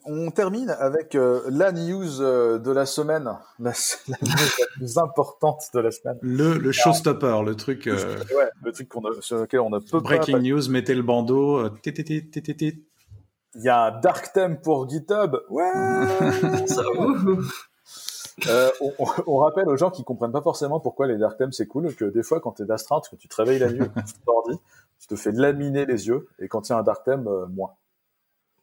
on 0.04 0.30
termine 0.30 0.70
avec 0.70 1.14
euh, 1.14 1.42
la 1.48 1.72
news 1.72 2.20
euh, 2.20 2.58
de 2.58 2.70
la 2.70 2.86
semaine, 2.86 3.24
la, 3.58 3.72
la, 4.08 4.16
news 4.22 4.50
la 4.58 4.66
plus 4.74 4.98
importante 4.98 5.62
de 5.74 5.80
la 5.80 5.90
semaine. 5.90 6.18
Le, 6.22 6.58
le 6.58 6.72
showstopper, 6.72 7.42
le 7.44 7.54
truc. 7.54 7.86
Euh, 7.86 8.16
ouais, 8.36 8.50
le 8.62 8.72
truc 8.72 8.88
qu'on 8.88 9.04
a, 9.04 9.20
sur 9.20 9.38
lequel 9.38 9.60
on 9.60 9.70
ne 9.70 9.78
peut 9.78 10.00
breaking 10.00 10.34
pas. 10.34 10.38
Breaking 10.38 10.54
news, 10.54 10.70
mettez 10.70 10.94
le 10.94 11.02
bandeau. 11.02 11.68
Il 13.56 13.62
y 13.62 13.68
a 13.68 13.84
un 13.84 14.00
dark 14.00 14.32
theme 14.32 14.60
pour 14.60 14.88
GitHub. 14.88 15.36
Ouais. 15.48 15.70
Ça, 16.66 16.82
euh, 18.48 18.70
on, 18.80 18.92
on, 19.26 19.36
rappelle 19.38 19.68
aux 19.68 19.76
gens 19.76 19.90
qui 19.90 20.02
comprennent 20.02 20.32
pas 20.32 20.42
forcément 20.42 20.80
pourquoi 20.80 21.06
les 21.06 21.16
dark 21.16 21.38
themes 21.38 21.52
c'est 21.52 21.66
cool, 21.66 21.94
que 21.94 22.04
des 22.04 22.24
fois 22.24 22.40
quand 22.40 22.52
t'es 22.52 22.64
d'astreinte, 22.64 23.06
quand 23.08 23.16
tu 23.16 23.28
te 23.28 23.36
réveilles 23.36 23.60
la 23.60 23.72
nuit, 23.72 23.86
tu 24.98 25.06
te 25.06 25.16
fais 25.16 25.30
laminer 25.30 25.86
les 25.86 26.08
yeux, 26.08 26.28
et 26.40 26.48
quand 26.48 26.68
il 26.68 26.72
y 26.72 26.74
a 26.74 26.78
un 26.78 26.82
dark 26.82 27.04
theme, 27.04 27.28
euh, 27.28 27.46
moins. 27.46 27.74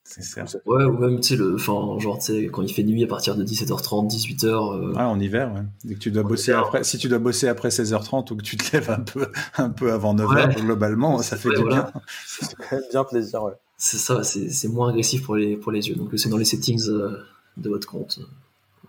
C'est 0.04 0.24
ça. 0.24 0.44
Ouais, 0.66 0.84
ou 0.84 0.98
même, 0.98 1.20
tu 1.20 1.30
sais, 1.30 1.36
le, 1.36 1.56
enfin, 1.56 1.98
genre, 2.00 2.18
tu 2.18 2.26
sais, 2.26 2.46
quand 2.48 2.62
il 2.64 2.74
fait 2.74 2.84
nuit 2.84 3.04
à 3.04 3.08
partir 3.08 3.36
de 3.36 3.46
17h30, 3.46 4.10
18h. 4.10 4.46
Euh... 4.46 4.94
Ah, 4.98 5.08
en 5.08 5.20
hiver, 5.20 5.54
ouais. 5.54 5.62
Dès 5.86 5.94
que 5.94 6.00
tu 6.00 6.12
dois 6.12 6.24
bosser 6.24 6.52
hiver, 6.52 6.66
après, 6.66 6.84
si 6.84 6.98
tu 6.98 7.08
dois 7.08 7.20
bosser 7.20 7.48
après 7.48 7.70
16h30 7.70 8.34
ou 8.34 8.36
que 8.36 8.42
tu 8.42 8.58
te 8.58 8.76
lèves 8.76 8.90
un 8.90 9.00
peu, 9.00 9.28
un 9.58 9.70
peu 9.70 9.94
avant 9.94 10.14
9h, 10.16 10.48
ouais. 10.48 10.56
globalement, 10.56 11.22
ça 11.22 11.38
fait 11.38 11.50
ouais, 11.50 11.56
du 11.56 11.62
voilà. 11.62 11.92
bien. 11.94 12.02
C'est 12.28 12.56
quand 12.56 12.76
même 12.76 12.84
bien 12.92 13.04
plaisir, 13.04 13.44
ouais. 13.44 13.54
C'est 13.78 13.98
ça, 13.98 14.24
c'est 14.24 14.68
moins 14.68 14.90
agressif 14.90 15.24
pour 15.24 15.36
les, 15.36 15.58
pour 15.58 15.72
les 15.72 15.90
yeux. 15.90 15.96
Donc, 15.96 16.12
c'est 16.16 16.30
dans 16.30 16.38
les 16.38 16.46
settings 16.46 16.88
euh, 16.90 17.18
de 17.58 17.68
votre 17.68 17.88
compte. 17.88 18.20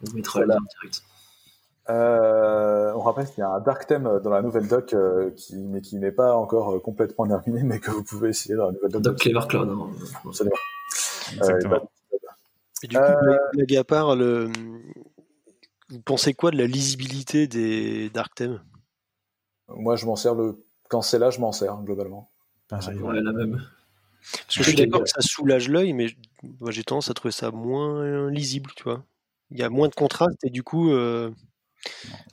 On 0.02 0.10
vous 0.10 0.16
mettra 0.16 0.40
voilà. 0.40 0.56
lien 0.56 0.60
direct. 0.80 1.02
Euh, 1.88 2.92
on 2.94 3.00
rappelle 3.00 3.24
qu'il 3.24 3.38
y 3.38 3.42
a 3.42 3.48
un 3.48 3.60
dark 3.60 3.86
theme 3.86 4.20
dans 4.22 4.28
la 4.28 4.42
nouvelle 4.42 4.68
doc 4.68 4.92
euh, 4.92 5.30
qui, 5.30 5.56
mais 5.56 5.80
qui 5.80 5.96
n'est 5.96 6.12
pas 6.12 6.34
encore 6.34 6.82
complètement 6.82 7.26
terminé, 7.26 7.62
mais 7.62 7.80
que 7.80 7.90
vous 7.90 8.04
pouvez 8.04 8.28
essayer 8.28 8.54
dans 8.54 8.66
la 8.66 8.72
nouvelle 8.72 8.90
doc. 8.90 9.02
Doc 9.02 9.18
Clever 9.18 9.46
Cloud. 9.48 9.70
Hein. 9.70 10.50
Exactement. 11.34 11.76
Euh, 11.76 12.16
et 12.82 12.88
du 12.88 12.96
coup, 12.96 13.02
euh... 13.02 13.38
blague 13.52 13.76
à 13.76 13.84
part, 13.84 14.16
le... 14.16 14.50
vous 15.88 16.00
pensez 16.00 16.34
quoi 16.34 16.50
de 16.50 16.58
la 16.58 16.66
lisibilité 16.66 17.46
des 17.46 18.10
dark 18.10 18.34
themes 18.34 18.62
Moi, 19.68 19.96
je 19.96 20.06
m'en 20.06 20.16
sers 20.16 20.34
le 20.34 20.64
quand 20.88 21.00
c'est 21.00 21.18
là, 21.18 21.30
je 21.30 21.40
m'en 21.40 21.52
sers 21.52 21.74
globalement. 21.82 22.30
Pareil, 22.68 22.98
ouais, 22.98 23.20
la 23.22 23.32
même. 23.32 23.62
Parce 24.30 24.58
que 24.58 24.62
je 24.62 24.68
suis 24.68 24.76
d'accord 24.76 25.02
que 25.02 25.08
ça 25.08 25.22
soulage 25.22 25.68
l'œil, 25.68 25.94
mais 25.94 26.08
moi 26.60 26.70
j'ai 26.70 26.84
tendance 26.84 27.10
à 27.10 27.14
trouver 27.14 27.32
ça 27.32 27.50
moins 27.50 28.30
lisible, 28.30 28.70
tu 28.76 28.84
vois. 28.84 29.02
Il 29.50 29.58
y 29.58 29.62
a 29.62 29.70
moins 29.70 29.88
de 29.88 29.94
contraste 29.94 30.44
et 30.44 30.50
du 30.50 30.62
coup. 30.62 30.92
Euh... 30.92 31.30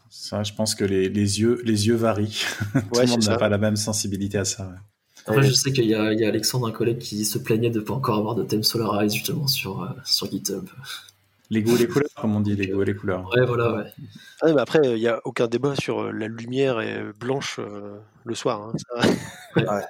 Ça, 0.09 0.43
je 0.43 0.53
pense 0.53 0.75
que 0.75 0.83
les, 0.83 1.07
les 1.09 1.39
yeux, 1.39 1.61
les 1.63 1.87
yeux 1.87 1.95
varient. 1.95 2.43
Tout 2.73 2.97
ouais, 2.97 3.05
le 3.05 3.11
monde 3.11 3.23
n'a 3.23 3.37
pas 3.37 3.49
la 3.49 3.57
même 3.57 3.77
sensibilité 3.77 4.37
à 4.37 4.45
ça. 4.45 4.67
Ouais. 4.67 4.75
Après, 5.29 5.43
je 5.43 5.53
sais 5.53 5.71
qu'il 5.71 5.85
y, 5.85 5.89
y, 5.89 5.95
a 5.95 6.27
Alexandre, 6.27 6.67
un 6.67 6.71
collègue, 6.71 6.97
qui 6.97 7.23
se 7.23 7.37
plaignait 7.37 7.69
de 7.69 7.79
ne 7.79 7.83
pas 7.83 7.93
encore 7.93 8.17
avoir 8.17 8.35
de 8.35 8.43
thème 8.43 8.63
Solarize 8.63 9.13
justement 9.13 9.47
sur, 9.47 9.83
euh, 9.83 9.87
sur 10.03 10.29
GitHub. 10.29 10.65
Les 11.51 11.63
goûts 11.63 11.75
et 11.75 11.79
les 11.79 11.87
couleurs, 11.87 12.09
comme 12.19 12.35
on 12.35 12.41
dit, 12.41 12.55
les 12.55 12.67
goûts 12.67 12.81
et 12.81 12.85
les 12.85 12.95
couleurs. 12.95 13.29
Ouais, 13.35 13.45
voilà, 13.45 13.75
ouais. 13.75 13.83
Ah, 14.41 14.53
mais 14.53 14.61
après, 14.61 14.79
il 14.83 14.95
n'y 14.95 15.07
a 15.07 15.19
aucun 15.25 15.47
débat 15.47 15.75
sur 15.75 16.11
la 16.11 16.27
lumière 16.27 16.81
blanche 17.19 17.59
euh, 17.59 17.97
le 18.23 18.35
soir. 18.35 18.71
Hein, 18.95 19.01
ouais. 19.55 19.67
ouais. 19.67 19.81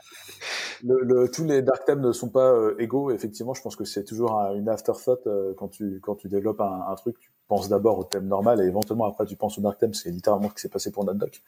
Le, 0.84 1.02
le, 1.03 1.30
tous 1.30 1.44
les 1.44 1.61
dark 1.61 1.86
themes 1.86 2.02
ne 2.02 2.11
sont 2.11 2.30
pas 2.30 2.52
euh, 2.52 2.76
égaux. 2.80 3.11
Effectivement, 3.11 3.53
je 3.53 3.61
pense 3.61 3.76
que 3.76 3.84
c'est 3.84 4.03
toujours 4.06 4.40
un, 4.40 4.56
une 4.56 4.70
afterthought 4.70 5.28
euh, 5.28 5.53
quand 5.57 5.68
tu 5.68 5.99
quand 6.02 6.16
tu 6.16 6.30
développes 6.30 6.61
un, 6.61 6.86
un, 6.88 6.95
truc. 6.95 7.20
Tu 7.20 7.30
penses 7.48 7.68
d'abord 7.68 7.99
au 7.99 8.03
thème 8.03 8.28
normal 8.28 8.61
et 8.61 8.66
éventuellement 8.66 9.06
après 9.06 9.26
tu 9.26 9.36
penses 9.36 9.57
au 9.57 9.61
dark 9.61 9.78
theme. 9.80 9.94
C'est 9.94 10.11
littéralement 10.11 10.49
ce 10.49 10.56
qui 10.56 10.61
s'est 10.61 10.70
passé 10.70 10.91
pour 10.91 11.03
notre 11.03 11.20
doc. 11.20 11.41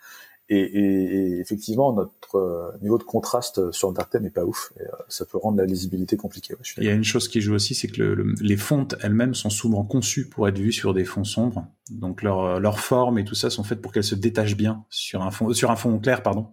Et, 0.54 0.58
et, 0.58 1.38
et, 1.38 1.40
effectivement, 1.40 1.94
notre 1.94 2.36
euh, 2.36 2.78
niveau 2.82 2.98
de 2.98 3.04
contraste 3.04 3.72
sur 3.72 3.94
theme 3.94 4.24
n'est 4.24 4.30
pas 4.30 4.44
ouf. 4.44 4.74
Et, 4.78 4.84
euh, 4.84 4.88
ça 5.08 5.26
peut 5.26 5.38
rendre 5.38 5.58
la 5.58 5.66
lisibilité 5.66 6.18
compliquée. 6.18 6.54
Ouais, 6.56 6.60
Il 6.78 6.84
y 6.84 6.90
a 6.90 6.94
une 6.94 7.06
chose 7.06 7.30
qui 7.30 7.40
joue 7.40 7.54
aussi, 7.54 7.74
c'est 7.74 7.88
que 7.88 8.02
le, 8.02 8.16
le, 8.16 8.36
les 8.42 8.58
fontes 8.58 8.96
elles-mêmes 9.02 9.34
sont 9.34 9.50
souvent 9.50 9.86
conçues 9.86 10.28
pour 10.28 10.50
être 10.50 10.60
vues 10.60 10.74
sur 10.74 10.94
des 10.94 11.06
fonds 11.06 11.24
sombres. 11.24 11.66
Donc 11.90 12.22
leur 12.22 12.60
leur 12.60 12.80
forme 12.80 13.18
et 13.18 13.24
tout 13.24 13.36
ça 13.36 13.50
sont 13.50 13.64
faites 13.64 13.82
pour 13.82 13.94
qu'elles 13.94 14.04
se 14.04 14.16
détachent 14.16 14.58
bien 14.58 14.84
sur 14.90 15.22
un 15.22 15.32
fond 15.32 15.54
sur 15.54 15.72
un 15.72 15.76
fond 15.78 15.98
clair, 16.00 16.22
pardon. 16.22 16.48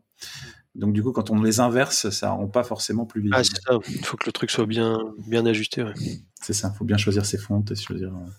Donc 0.77 0.93
du 0.93 1.03
coup, 1.03 1.11
quand 1.11 1.31
on 1.31 1.43
les 1.43 1.59
inverse, 1.59 2.11
ça 2.11 2.31
rend 2.31 2.47
pas 2.47 2.63
forcément 2.63 3.05
plus 3.05 3.21
visible. 3.21 3.37
Ah, 3.37 3.43
c'est 3.43 3.61
ça. 3.61 3.79
Il 3.89 4.05
faut 4.05 4.17
que 4.17 4.27
le 4.27 4.33
truc 4.33 4.51
soit 4.51 4.67
bien, 4.67 4.97
bien 5.27 5.45
ajusté. 5.45 5.83
Ouais. 5.83 5.93
C'est 6.41 6.53
ça. 6.53 6.71
Il 6.73 6.79
faut 6.79 6.85
bien 6.85 6.97
choisir 6.97 7.27
ses 7.27 7.39
fontes 7.39 7.73
et 7.73 7.75
choisir 7.75 8.09
euh, 8.11 8.31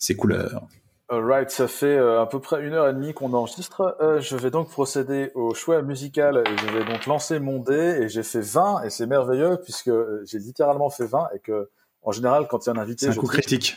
ses 0.00 0.16
couleurs. 0.16 0.66
Alright, 1.10 1.50
ça 1.50 1.68
fait 1.68 1.86
euh, 1.86 2.20
à 2.20 2.26
peu 2.26 2.38
près 2.38 2.62
une 2.62 2.74
heure 2.74 2.86
et 2.86 2.92
demie 2.92 3.14
qu'on 3.14 3.32
enregistre. 3.32 3.96
Euh, 4.00 4.20
je 4.20 4.36
vais 4.36 4.50
donc 4.50 4.68
procéder 4.68 5.30
au 5.34 5.54
choix 5.54 5.80
musical 5.80 6.42
et 6.46 6.56
je 6.58 6.66
vais 6.76 6.84
donc 6.84 7.06
lancer 7.06 7.38
mon 7.38 7.60
dé 7.60 8.00
et 8.02 8.08
j'ai 8.10 8.22
fait 8.22 8.42
20 8.42 8.82
et 8.82 8.90
c'est 8.90 9.06
merveilleux 9.06 9.58
puisque 9.62 9.88
euh, 9.88 10.22
j'ai 10.26 10.38
littéralement 10.38 10.90
fait 10.90 11.06
20 11.06 11.28
et 11.34 11.38
que 11.38 11.70
en 12.02 12.12
général 12.12 12.46
quand 12.46 12.66
il 12.66 12.68
y 12.68 12.72
a 12.72 12.78
un 12.78 12.82
invité, 12.82 13.06
c'est 13.06 13.12
un 13.12 13.14
coup 13.14 13.26
critique. 13.26 13.76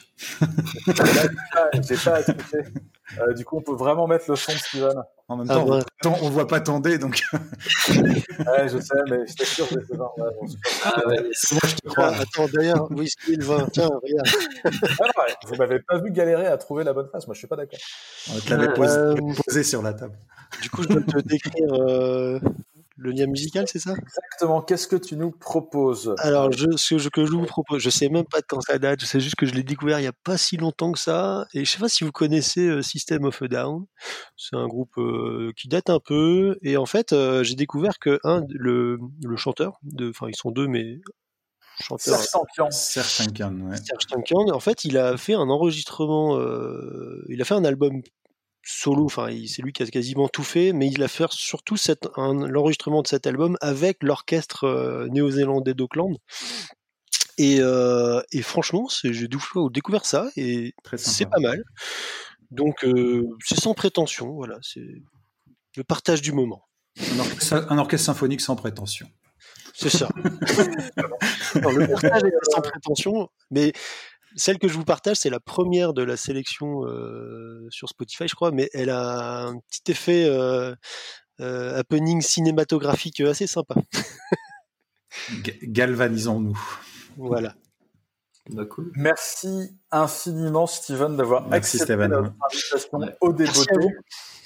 j'ai 1.82 1.96
pas, 2.04 2.22
pas 2.22 2.34
du 3.36 3.46
coup, 3.46 3.58
on 3.58 3.62
peut 3.62 3.76
vraiment 3.76 4.08
mettre 4.08 4.26
le 4.30 4.36
son 4.36 4.52
de 4.52 4.58
Steven. 4.58 5.04
En 5.28 5.38
même 5.38 5.48
temps, 5.48 5.66
ah, 5.72 6.10
on, 6.22 6.30
voit 6.30 6.46
pas 6.46 6.60
ton 6.60 6.82
dé, 6.82 6.98
donc. 6.98 7.24
ouais, 7.34 8.68
je 8.68 8.80
sais, 8.80 9.00
mais 9.10 9.26
c'était 9.26 9.46
20. 9.64 9.64
Ouais, 9.64 9.84
bon, 9.96 10.46
ah, 10.84 11.08
ouais, 11.08 11.22
moi, 11.22 11.62
je 11.64 11.76
te 11.76 11.88
crois. 11.88 12.08
Attends, 12.08 12.48
d'ailleurs, 12.54 12.92
whisky 12.92 13.38
le 13.38 13.46
20. 13.46 13.70
Tiens, 13.72 13.88
regarde. 13.88 14.28
Ah, 15.00 15.22
ouais, 15.22 15.34
vous 15.48 15.56
m'avez 15.56 15.80
pas 15.80 16.00
vu 16.00 16.12
galérer 16.12 16.48
à 16.48 16.58
trouver 16.58 16.84
la 16.84 16.92
bonne 16.92 17.08
face. 17.10 17.28
Moi, 17.28 17.34
je 17.34 17.40
suis 17.40 17.48
pas 17.48 17.56
d'accord. 17.56 17.80
On 18.30 18.40
te 18.40 18.50
l'avait 18.50 18.74
posé, 18.74 18.98
euh... 18.98 19.16
posé, 19.46 19.64
sur 19.64 19.82
la 19.82 19.94
table. 19.94 20.18
Du 20.62 20.70
coup, 20.70 20.84
je 20.84 20.90
dois 20.90 21.02
te 21.02 21.20
décrire 21.20 21.74
euh, 21.76 22.40
le 23.02 23.12
lien 23.12 23.26
musical, 23.26 23.66
c'est 23.68 23.80
ça? 23.80 23.94
Exactement. 23.94 24.62
Qu'est-ce 24.62 24.88
que 24.88 24.96
tu 24.96 25.18
nous 25.18 25.32
proposes? 25.32 26.14
Alors, 26.20 26.52
je, 26.52 26.78
ce 26.78 27.10
que 27.10 27.26
je 27.26 27.32
vous 27.32 27.46
propose, 27.46 27.82
je 27.82 27.90
sais 27.90 28.10
même 28.10 28.26
pas 28.26 28.42
de 28.42 28.46
quand 28.48 28.62
ça 28.62 28.78
date. 28.78 29.02
Je 29.02 29.06
sais 29.06 29.20
juste 29.20 29.36
que 29.36 29.46
je 29.46 29.54
l'ai 29.54 29.64
découvert 29.64 30.00
il 30.00 30.04
y 30.04 30.08
a 30.08 30.14
pas 30.14 30.38
si 30.38 30.58
longtemps 30.58 30.92
que 30.92 31.00
ça. 31.00 31.48
Et 31.54 31.66
je 31.66 31.72
sais 31.72 31.80
pas 31.80 31.90
si 31.90 32.04
vous 32.04 32.12
connaissez 32.12 32.68
euh, 32.68 32.82
System 32.82 33.26
of 33.26 33.42
a 33.42 33.48
Down. 33.48 33.86
C'est 34.38 34.56
un 34.56 34.68
groupe 34.68 34.98
euh, 34.98 35.52
qui 35.58 35.68
date 35.68 35.90
un 35.90 36.00
peu. 36.00 36.58
Et 36.62 36.78
en 36.78 36.86
fait, 36.86 37.12
euh, 37.12 37.44
j'ai 37.44 37.56
découvert 37.56 37.98
que 38.00 38.20
un, 38.24 38.46
le, 38.50 39.00
le 39.24 39.36
chanteur, 39.36 39.80
enfin 40.10 40.28
ils 40.30 40.36
sont 40.36 40.52
deux, 40.52 40.68
mais 40.68 41.00
chanteur. 41.82 42.20
Serge 42.72 43.18
Tankian. 43.18 43.54
Ouais. 43.62 43.78
Serge 43.78 44.06
Tankian. 44.08 44.50
En 44.54 44.60
fait, 44.60 44.86
il 44.86 44.98
a 44.98 45.18
fait 45.18 45.34
un 45.34 45.50
enregistrement. 45.50 46.38
Euh, 46.38 47.26
il 47.30 47.42
a 47.42 47.46
fait 47.46 47.56
un 47.56 47.66
album 47.66 48.02
solo, 48.64 49.06
enfin 49.06 49.30
c'est 49.48 49.62
lui 49.62 49.74
qui 49.74 49.84
a 49.84 49.88
quasiment 49.88 50.28
tout 50.30 50.44
fait, 50.44 50.74
mais 50.74 50.88
il 50.88 51.02
a 51.04 51.08
fait 51.08 51.32
surtout 51.32 51.76
l'enregistrement 52.18 53.02
de 53.02 53.08
cet 53.08 53.28
album 53.28 53.58
avec 53.62 54.04
l'orchestre 54.04 54.66
euh, 54.66 55.08
néo-zélandais 55.10 55.74
d'Auckland. 55.74 56.18
Et, 57.38 57.58
euh, 57.60 58.22
et, 58.32 58.42
franchement, 58.42 58.88
j'ai 59.04 59.28
découvert 59.72 60.06
ça 60.06 60.30
et 60.36 60.74
c'est 60.96 61.26
pas 61.26 61.40
mal. 61.40 61.64
Donc 62.52 62.84
euh, 62.84 63.26
c'est 63.44 63.60
sans 63.60 63.74
prétention, 63.74 64.34
voilà, 64.34 64.60
c'est 64.62 65.02
le 65.78 65.84
partage 65.84 66.22
du 66.22 66.34
moment. 66.34 66.68
Un 67.00 67.78
orchestre, 67.78 68.06
symphonique 68.06 68.42
sans 68.42 68.56
prétention. 68.56 69.08
C'est 69.74 69.90
ça. 69.90 70.10
le 71.56 71.88
partage 71.88 72.24
est 72.24 72.52
sans 72.54 72.62
prétention, 72.62 73.30
mais 73.50 73.72
celle 74.36 74.60
que 74.60 74.68
je 74.68 74.74
vous 74.74 74.86
partage, 74.86 75.18
c'est 75.18 75.30
la 75.30 75.40
première 75.40 75.94
de 75.94 76.04
la 76.04 76.18
sélection 76.18 76.86
euh, 76.86 77.68
sur 77.70 77.90
Spotify, 77.90 78.28
je 78.28 78.36
crois, 78.36 78.52
mais 78.52 78.70
elle 78.74 78.90
a 78.90 79.46
un 79.46 79.58
petit 79.60 79.92
effet 79.92 80.26
euh, 80.26 80.76
euh, 81.40 81.78
happening 81.78 82.22
cinématographique 82.22 83.20
assez 83.22 83.48
sympa. 83.48 83.76
Galvanisons-nous. 85.64 86.60
Voilà. 87.18 87.56
Bah, 88.50 88.66
cool. 88.66 88.92
Merci 88.96 89.78
infiniment, 89.92 90.66
Steven, 90.66 91.16
d'avoir 91.16 91.52
accepté 91.54 91.96
notre 91.96 92.34
invitation 92.42 93.00
au 93.22 93.34
dévoto. 93.34 93.90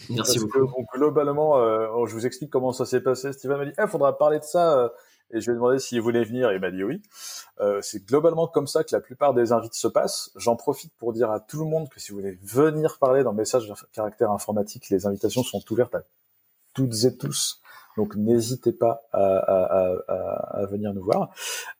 Merci, 0.10 0.40
beaucoup. 0.40 0.86
globalement, 0.94 1.58
je 2.06 2.14
vous 2.14 2.26
explique 2.26 2.52
comment 2.52 2.74
ça 2.74 2.86
s'est 2.86 3.02
passé. 3.02 3.34
Steven 3.34 3.58
m'a 3.58 3.66
dit, 3.66 3.72
il 3.78 3.84
eh, 3.84 3.88
faudra 3.88 4.18
parler 4.18 4.40
de 4.40 4.44
ça 4.44 4.92
et 5.32 5.42
je 5.42 5.46
lui 5.46 5.52
ai 5.52 5.56
demandé 5.56 5.80
s'il 5.80 6.02
voulait 6.02 6.24
venir, 6.24 6.52
et 6.52 6.56
il 6.56 6.62
m'a 6.62 6.72
dit 6.72 6.84
oui. 6.84 7.02
Euh, 7.60 7.80
c'est 7.82 8.06
globalement 8.06 8.48
comme 8.48 8.68
ça 8.68 8.84
que 8.84 8.94
la 8.94 9.02
plupart 9.02 9.34
des 9.34 9.52
invites 9.52 9.74
se 9.74 9.88
passent. 9.88 10.32
J'en 10.36 10.56
profite 10.56 10.94
pour 10.98 11.14
dire 11.14 11.32
à 11.32 11.40
tout 11.40 11.60
le 11.60 11.66
monde 11.66 11.90
que 11.90 12.00
si 12.00 12.12
vous 12.12 12.20
voulez 12.20 12.40
venir 12.44 12.98
parler 13.00 13.24
dans 13.24 13.34
message 13.34 13.68
de 13.68 13.74
caractère 13.92 14.32
informatique, 14.32 14.90
les 14.90 15.06
invitations 15.06 15.44
sont 15.44 15.62
ouvertes 15.72 15.96
à 15.96 16.04
toutes 16.74 17.04
et 17.06 17.18
tous. 17.18 17.62
Donc 17.98 18.16
n'hésitez 18.16 18.74
pas 18.74 19.02
à, 19.14 19.22
à, 19.22 19.94
à, 20.08 20.60
à, 20.62 20.66
venir 20.66 20.94
nous 20.94 21.04
voir. 21.04 21.30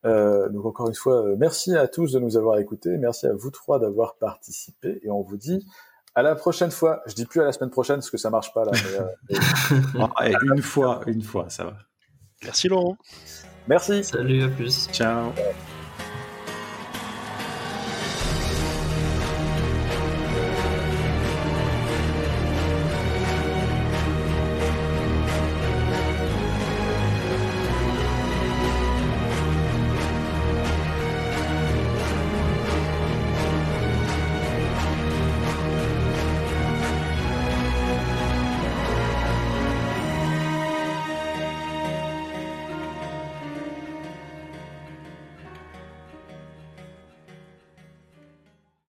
Euh, 0.06 0.48
donc 0.50 0.66
encore 0.66 0.88
une 0.88 0.96
fois, 0.96 1.26
euh, 1.26 1.36
merci 1.38 1.76
à 1.76 1.88
tous 1.88 2.14
de 2.14 2.20
nous 2.20 2.38
avoir 2.38 2.58
écoutés, 2.58 2.98
merci 2.98 3.28
à 3.28 3.34
vous 3.34 3.52
trois 3.52 3.80
d'avoir 3.80 4.16
participé, 4.16 5.02
et 5.04 5.10
on 5.10 5.22
vous 5.22 5.38
dit 5.38 5.66
à 6.16 6.22
la 6.22 6.36
prochaine 6.36 6.72
fois. 6.72 7.02
Je 7.06 7.14
dis 7.14 7.26
plus 7.26 7.42
à 7.42 7.44
la 7.44 7.52
semaine 7.52 7.70
prochaine 7.70 7.98
parce 7.98 8.10
que 8.10 8.18
ça 8.18 8.30
marche 8.30 8.54
pas 8.54 8.64
là. 8.64 8.72
Mais, 8.74 9.40
euh, 9.40 10.38
une 10.56 10.62
fois, 10.62 11.02
une 11.06 11.22
fois, 11.22 11.50
ça 11.50 11.66
va. 11.66 11.74
Merci 12.46 12.68
Laurent. 12.68 12.98
Merci. 13.68 14.04
Salut, 14.04 14.44
à 14.44 14.48
plus. 14.50 14.88
Ciao. 14.92 15.34